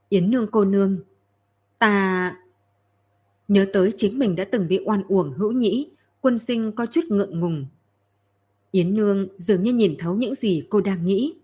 Yến 0.08 0.30
Nương 0.30 0.46
cô 0.50 0.64
nương, 0.64 0.98
ta... 1.78 2.36
Nhớ 3.48 3.66
tới 3.72 3.92
chính 3.96 4.18
mình 4.18 4.36
đã 4.36 4.44
từng 4.44 4.68
bị 4.68 4.80
oan 4.86 5.02
uổng 5.08 5.32
hữu 5.32 5.52
nhĩ, 5.52 5.90
quân 6.20 6.38
sinh 6.38 6.72
có 6.72 6.86
chút 6.86 7.04
ngượng 7.08 7.40
ngùng. 7.40 7.66
Yến 8.70 8.94
Nương 8.94 9.28
dường 9.38 9.62
như 9.62 9.72
nhìn 9.72 9.96
thấu 9.98 10.14
những 10.14 10.34
gì 10.34 10.62
cô 10.70 10.80
đang 10.80 11.06
nghĩ. 11.06 11.34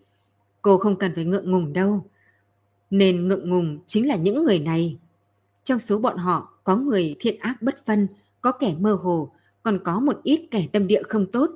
Cô 0.62 0.78
không 0.78 0.98
cần 0.98 1.12
phải 1.14 1.24
ngượng 1.24 1.50
ngùng 1.50 1.72
đâu. 1.72 2.04
Nên 2.90 3.28
ngượng 3.28 3.50
ngùng 3.50 3.78
chính 3.86 4.08
là 4.08 4.16
những 4.16 4.44
người 4.44 4.58
này. 4.58 4.98
Trong 5.64 5.78
số 5.78 5.98
bọn 5.98 6.16
họ 6.16 6.58
có 6.64 6.76
người 6.76 7.16
thiện 7.20 7.38
ác 7.38 7.62
bất 7.62 7.86
phân, 7.86 8.06
có 8.40 8.52
kẻ 8.52 8.74
mơ 8.78 8.94
hồ, 8.94 9.32
còn 9.62 9.78
có 9.84 10.00
một 10.00 10.20
ít 10.22 10.46
kẻ 10.50 10.68
tâm 10.72 10.86
địa 10.86 11.02
không 11.02 11.26
tốt. 11.26 11.50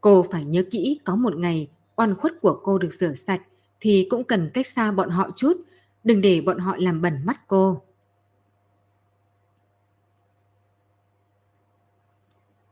Cô 0.00 0.26
phải 0.32 0.44
nhớ 0.44 0.62
kỹ 0.70 1.00
có 1.04 1.16
một 1.16 1.36
ngày 1.36 1.68
oan 1.96 2.14
khuất 2.14 2.40
của 2.40 2.60
cô 2.62 2.78
được 2.78 2.92
rửa 2.92 3.14
sạch 3.14 3.42
thì 3.80 4.06
cũng 4.10 4.24
cần 4.24 4.50
cách 4.54 4.66
xa 4.66 4.92
bọn 4.92 5.10
họ 5.10 5.30
chút, 5.36 5.60
đừng 6.04 6.20
để 6.20 6.40
bọn 6.40 6.58
họ 6.58 6.76
làm 6.78 7.02
bẩn 7.02 7.14
mắt 7.24 7.40
cô. 7.48 7.82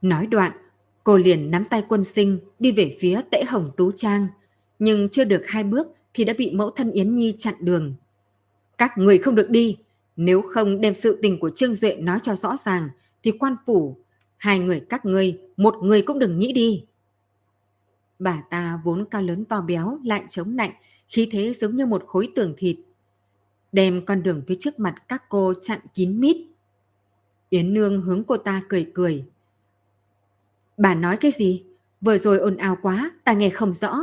Nói 0.03 0.27
đoạn, 0.27 0.53
cô 1.05 1.17
liền 1.17 1.51
nắm 1.51 1.65
tay 1.65 1.85
quân 1.89 2.05
sinh 2.05 2.39
đi 2.59 2.73
về 2.73 2.97
phía 3.01 3.21
tễ 3.31 3.45
hồng 3.45 3.71
tú 3.77 3.93
trang, 3.93 4.27
nhưng 4.79 5.09
chưa 5.09 5.25
được 5.25 5.43
hai 5.47 5.65
bước 5.65 5.87
thì 6.15 6.25
đã 6.25 6.35
bị 6.39 6.51
mẫu 6.51 6.71
thân 6.71 6.91
Yến 6.91 7.15
Nhi 7.15 7.35
chặn 7.39 7.55
đường. 7.61 7.95
Các 8.79 8.99
người 8.99 9.19
không 9.19 9.35
được 9.35 9.51
đi, 9.51 9.77
nếu 10.17 10.43
không 10.43 10.81
đem 10.81 10.95
sự 10.95 11.19
tình 11.23 11.41
của 11.41 11.51
Trương 11.51 11.75
Duệ 11.75 11.97
nói 11.97 12.19
cho 12.23 12.35
rõ 12.35 12.57
ràng 12.57 12.89
thì 13.23 13.31
quan 13.31 13.57
phủ, 13.67 13.97
hai 14.37 14.59
người 14.59 14.81
các 14.81 15.05
ngươi, 15.05 15.39
một 15.57 15.75
người 15.83 16.03
cũng 16.03 16.19
đừng 16.19 16.39
nghĩ 16.39 16.53
đi. 16.53 16.85
Bà 18.19 18.43
ta 18.51 18.81
vốn 18.85 19.05
cao 19.11 19.23
lớn 19.23 19.45
to 19.45 19.61
béo 19.61 19.99
lại 20.05 20.25
chống 20.29 20.57
nạnh, 20.57 20.73
khí 21.09 21.29
thế 21.33 21.53
giống 21.53 21.77
như 21.77 21.87
một 21.87 22.05
khối 22.07 22.29
tường 22.35 22.55
thịt. 22.57 22.77
Đem 23.73 24.05
con 24.05 24.23
đường 24.23 24.43
phía 24.47 24.57
trước 24.61 24.79
mặt 24.79 24.95
các 25.09 25.23
cô 25.29 25.55
chặn 25.63 25.79
kín 25.95 26.21
mít. 26.21 26.37
Yến 27.51 27.75
Nương 27.75 28.01
hướng 28.01 28.25
cô 28.25 28.37
ta 28.37 28.63
cười 28.69 28.91
cười. 28.95 29.25
Bà 30.83 30.95
nói 30.95 31.17
cái 31.17 31.31
gì? 31.31 31.63
Vừa 32.01 32.19
rồi 32.19 32.39
ồn 32.39 32.57
ào 32.57 32.79
quá, 32.83 33.11
ta 33.25 33.33
nghe 33.33 33.51
không 33.51 33.75
rõ. 33.75 33.99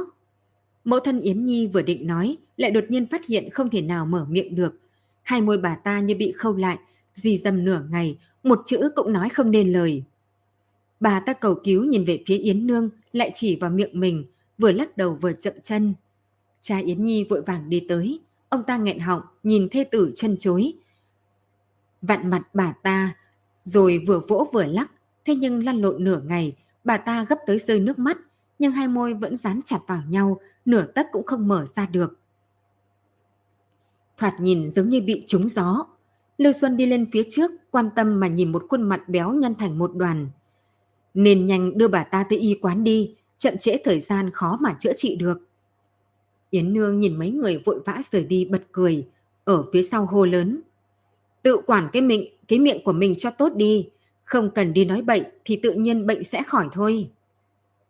Mẫu 0.83 0.99
thân 0.99 1.19
Yến 1.19 1.45
Nhi 1.45 1.67
vừa 1.67 1.81
định 1.81 2.07
nói, 2.07 2.37
lại 2.57 2.71
đột 2.71 2.83
nhiên 2.89 3.05
phát 3.05 3.25
hiện 3.25 3.49
không 3.49 3.69
thể 3.69 3.81
nào 3.81 4.05
mở 4.05 4.25
miệng 4.29 4.55
được. 4.55 4.79
Hai 5.23 5.41
môi 5.41 5.57
bà 5.57 5.75
ta 5.75 5.99
như 5.99 6.15
bị 6.15 6.31
khâu 6.31 6.55
lại, 6.55 6.77
dì 7.13 7.37
dầm 7.37 7.65
nửa 7.65 7.83
ngày, 7.89 8.17
một 8.43 8.61
chữ 8.65 8.89
cũng 8.95 9.13
nói 9.13 9.29
không 9.29 9.51
nên 9.51 9.71
lời. 9.71 10.03
Bà 10.99 11.19
ta 11.19 11.33
cầu 11.33 11.55
cứu 11.63 11.83
nhìn 11.83 12.05
về 12.05 12.23
phía 12.27 12.37
Yến 12.37 12.67
Nương, 12.67 12.89
lại 13.11 13.31
chỉ 13.33 13.55
vào 13.55 13.69
miệng 13.69 13.99
mình, 13.99 14.25
vừa 14.57 14.71
lắc 14.71 14.97
đầu 14.97 15.17
vừa 15.21 15.33
chậm 15.33 15.53
chân. 15.63 15.93
Cha 16.61 16.77
Yến 16.77 17.03
Nhi 17.03 17.23
vội 17.23 17.41
vàng 17.41 17.69
đi 17.69 17.85
tới, 17.89 18.19
ông 18.49 18.63
ta 18.63 18.77
nghẹn 18.77 18.99
họng, 18.99 19.21
nhìn 19.43 19.69
thê 19.69 19.83
tử 19.83 20.11
chân 20.15 20.35
chối. 20.39 20.73
Vặn 22.01 22.29
mặt 22.29 22.41
bà 22.53 22.73
ta, 22.83 23.15
rồi 23.63 24.03
vừa 24.07 24.19
vỗ 24.27 24.49
vừa 24.53 24.65
lắc, 24.65 24.91
thế 25.25 25.35
nhưng 25.35 25.65
lăn 25.65 25.81
lộn 25.81 26.03
nửa 26.03 26.21
ngày, 26.21 26.55
bà 26.83 26.97
ta 26.97 27.25
gấp 27.29 27.35
tới 27.47 27.59
rơi 27.59 27.79
nước 27.79 27.99
mắt, 27.99 28.17
nhưng 28.59 28.71
hai 28.71 28.87
môi 28.87 29.13
vẫn 29.13 29.35
dán 29.35 29.59
chặt 29.65 29.79
vào 29.87 30.01
nhau, 30.09 30.39
nửa 30.65 30.85
tấc 30.85 31.07
cũng 31.11 31.25
không 31.25 31.47
mở 31.47 31.65
ra 31.75 31.85
được. 31.85 32.19
Thoạt 34.17 34.33
nhìn 34.39 34.69
giống 34.69 34.89
như 34.89 35.01
bị 35.01 35.23
trúng 35.27 35.49
gió. 35.49 35.85
Lưu 36.37 36.53
Xuân 36.53 36.77
đi 36.77 36.85
lên 36.85 37.09
phía 37.11 37.23
trước, 37.29 37.51
quan 37.71 37.89
tâm 37.95 38.19
mà 38.19 38.27
nhìn 38.27 38.51
một 38.51 38.65
khuôn 38.69 38.81
mặt 38.81 39.01
béo 39.09 39.33
nhăn 39.33 39.55
thành 39.55 39.77
một 39.77 39.95
đoàn. 39.95 40.29
Nên 41.13 41.45
nhanh 41.45 41.77
đưa 41.77 41.87
bà 41.87 42.03
ta 42.03 42.23
tới 42.29 42.39
y 42.39 42.59
quán 42.61 42.83
đi, 42.83 43.15
chậm 43.37 43.57
trễ 43.57 43.77
thời 43.83 43.99
gian 43.99 44.31
khó 44.31 44.57
mà 44.61 44.75
chữa 44.79 44.93
trị 44.97 45.15
được. 45.15 45.39
Yến 46.49 46.73
Nương 46.73 46.99
nhìn 46.99 47.19
mấy 47.19 47.31
người 47.31 47.61
vội 47.65 47.79
vã 47.85 48.01
rời 48.11 48.23
đi 48.23 48.45
bật 48.45 48.63
cười, 48.71 49.07
ở 49.43 49.63
phía 49.73 49.81
sau 49.81 50.05
hô 50.05 50.25
lớn. 50.25 50.61
Tự 51.41 51.57
quản 51.67 51.89
cái 51.93 52.01
miệng, 52.01 52.25
cái 52.47 52.59
miệng 52.59 52.83
của 52.83 52.93
mình 52.93 53.15
cho 53.17 53.31
tốt 53.31 53.49
đi, 53.55 53.89
không 54.29 54.49
cần 54.49 54.73
đi 54.73 54.85
nói 54.85 55.01
bệnh 55.01 55.23
thì 55.45 55.59
tự 55.63 55.73
nhiên 55.73 56.07
bệnh 56.07 56.23
sẽ 56.23 56.43
khỏi 56.43 56.67
thôi. 56.71 57.09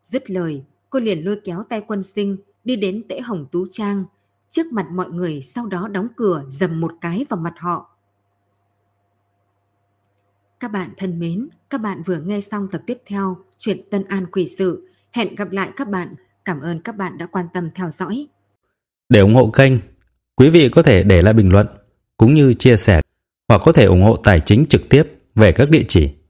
Dứt 0.02 0.30
lời, 0.30 0.62
cô 0.90 1.00
liền 1.00 1.24
lôi 1.24 1.40
kéo 1.44 1.62
tay 1.68 1.82
quân 1.86 2.02
sinh 2.02 2.36
đi 2.64 2.76
đến 2.76 3.02
tễ 3.08 3.20
hồng 3.20 3.46
tú 3.52 3.66
trang, 3.70 4.04
trước 4.50 4.72
mặt 4.72 4.86
mọi 4.92 5.10
người 5.10 5.42
sau 5.42 5.66
đó 5.66 5.88
đóng 5.88 6.08
cửa 6.16 6.44
dầm 6.48 6.80
một 6.80 6.92
cái 7.00 7.26
vào 7.28 7.40
mặt 7.40 7.54
họ. 7.58 7.96
Các 10.60 10.68
bạn 10.68 10.90
thân 10.96 11.18
mến, 11.18 11.48
các 11.70 11.78
bạn 11.78 12.02
vừa 12.06 12.18
nghe 12.20 12.40
xong 12.40 12.68
tập 12.72 12.82
tiếp 12.86 12.98
theo 13.06 13.36
chuyện 13.58 13.80
Tân 13.90 14.04
An 14.04 14.26
Quỷ 14.32 14.48
Sự. 14.58 14.88
Hẹn 15.12 15.34
gặp 15.34 15.50
lại 15.50 15.70
các 15.76 15.88
bạn. 15.88 16.14
Cảm 16.44 16.60
ơn 16.60 16.80
các 16.80 16.96
bạn 16.96 17.18
đã 17.18 17.26
quan 17.26 17.46
tâm 17.54 17.70
theo 17.74 17.90
dõi. 17.90 18.26
Để 19.08 19.20
ủng 19.20 19.34
hộ 19.34 19.50
kênh, 19.50 19.72
quý 20.36 20.50
vị 20.50 20.68
có 20.68 20.82
thể 20.82 21.02
để 21.02 21.22
lại 21.22 21.34
bình 21.34 21.52
luận 21.52 21.66
cũng 22.16 22.34
như 22.34 22.52
chia 22.54 22.76
sẻ 22.76 23.00
hoặc 23.48 23.62
có 23.64 23.72
thể 23.72 23.84
ủng 23.84 24.02
hộ 24.02 24.16
tài 24.16 24.40
chính 24.40 24.66
trực 24.68 24.88
tiếp 24.88 25.02
về 25.34 25.52
các 25.52 25.70
địa 25.70 25.84
chỉ 25.88 26.19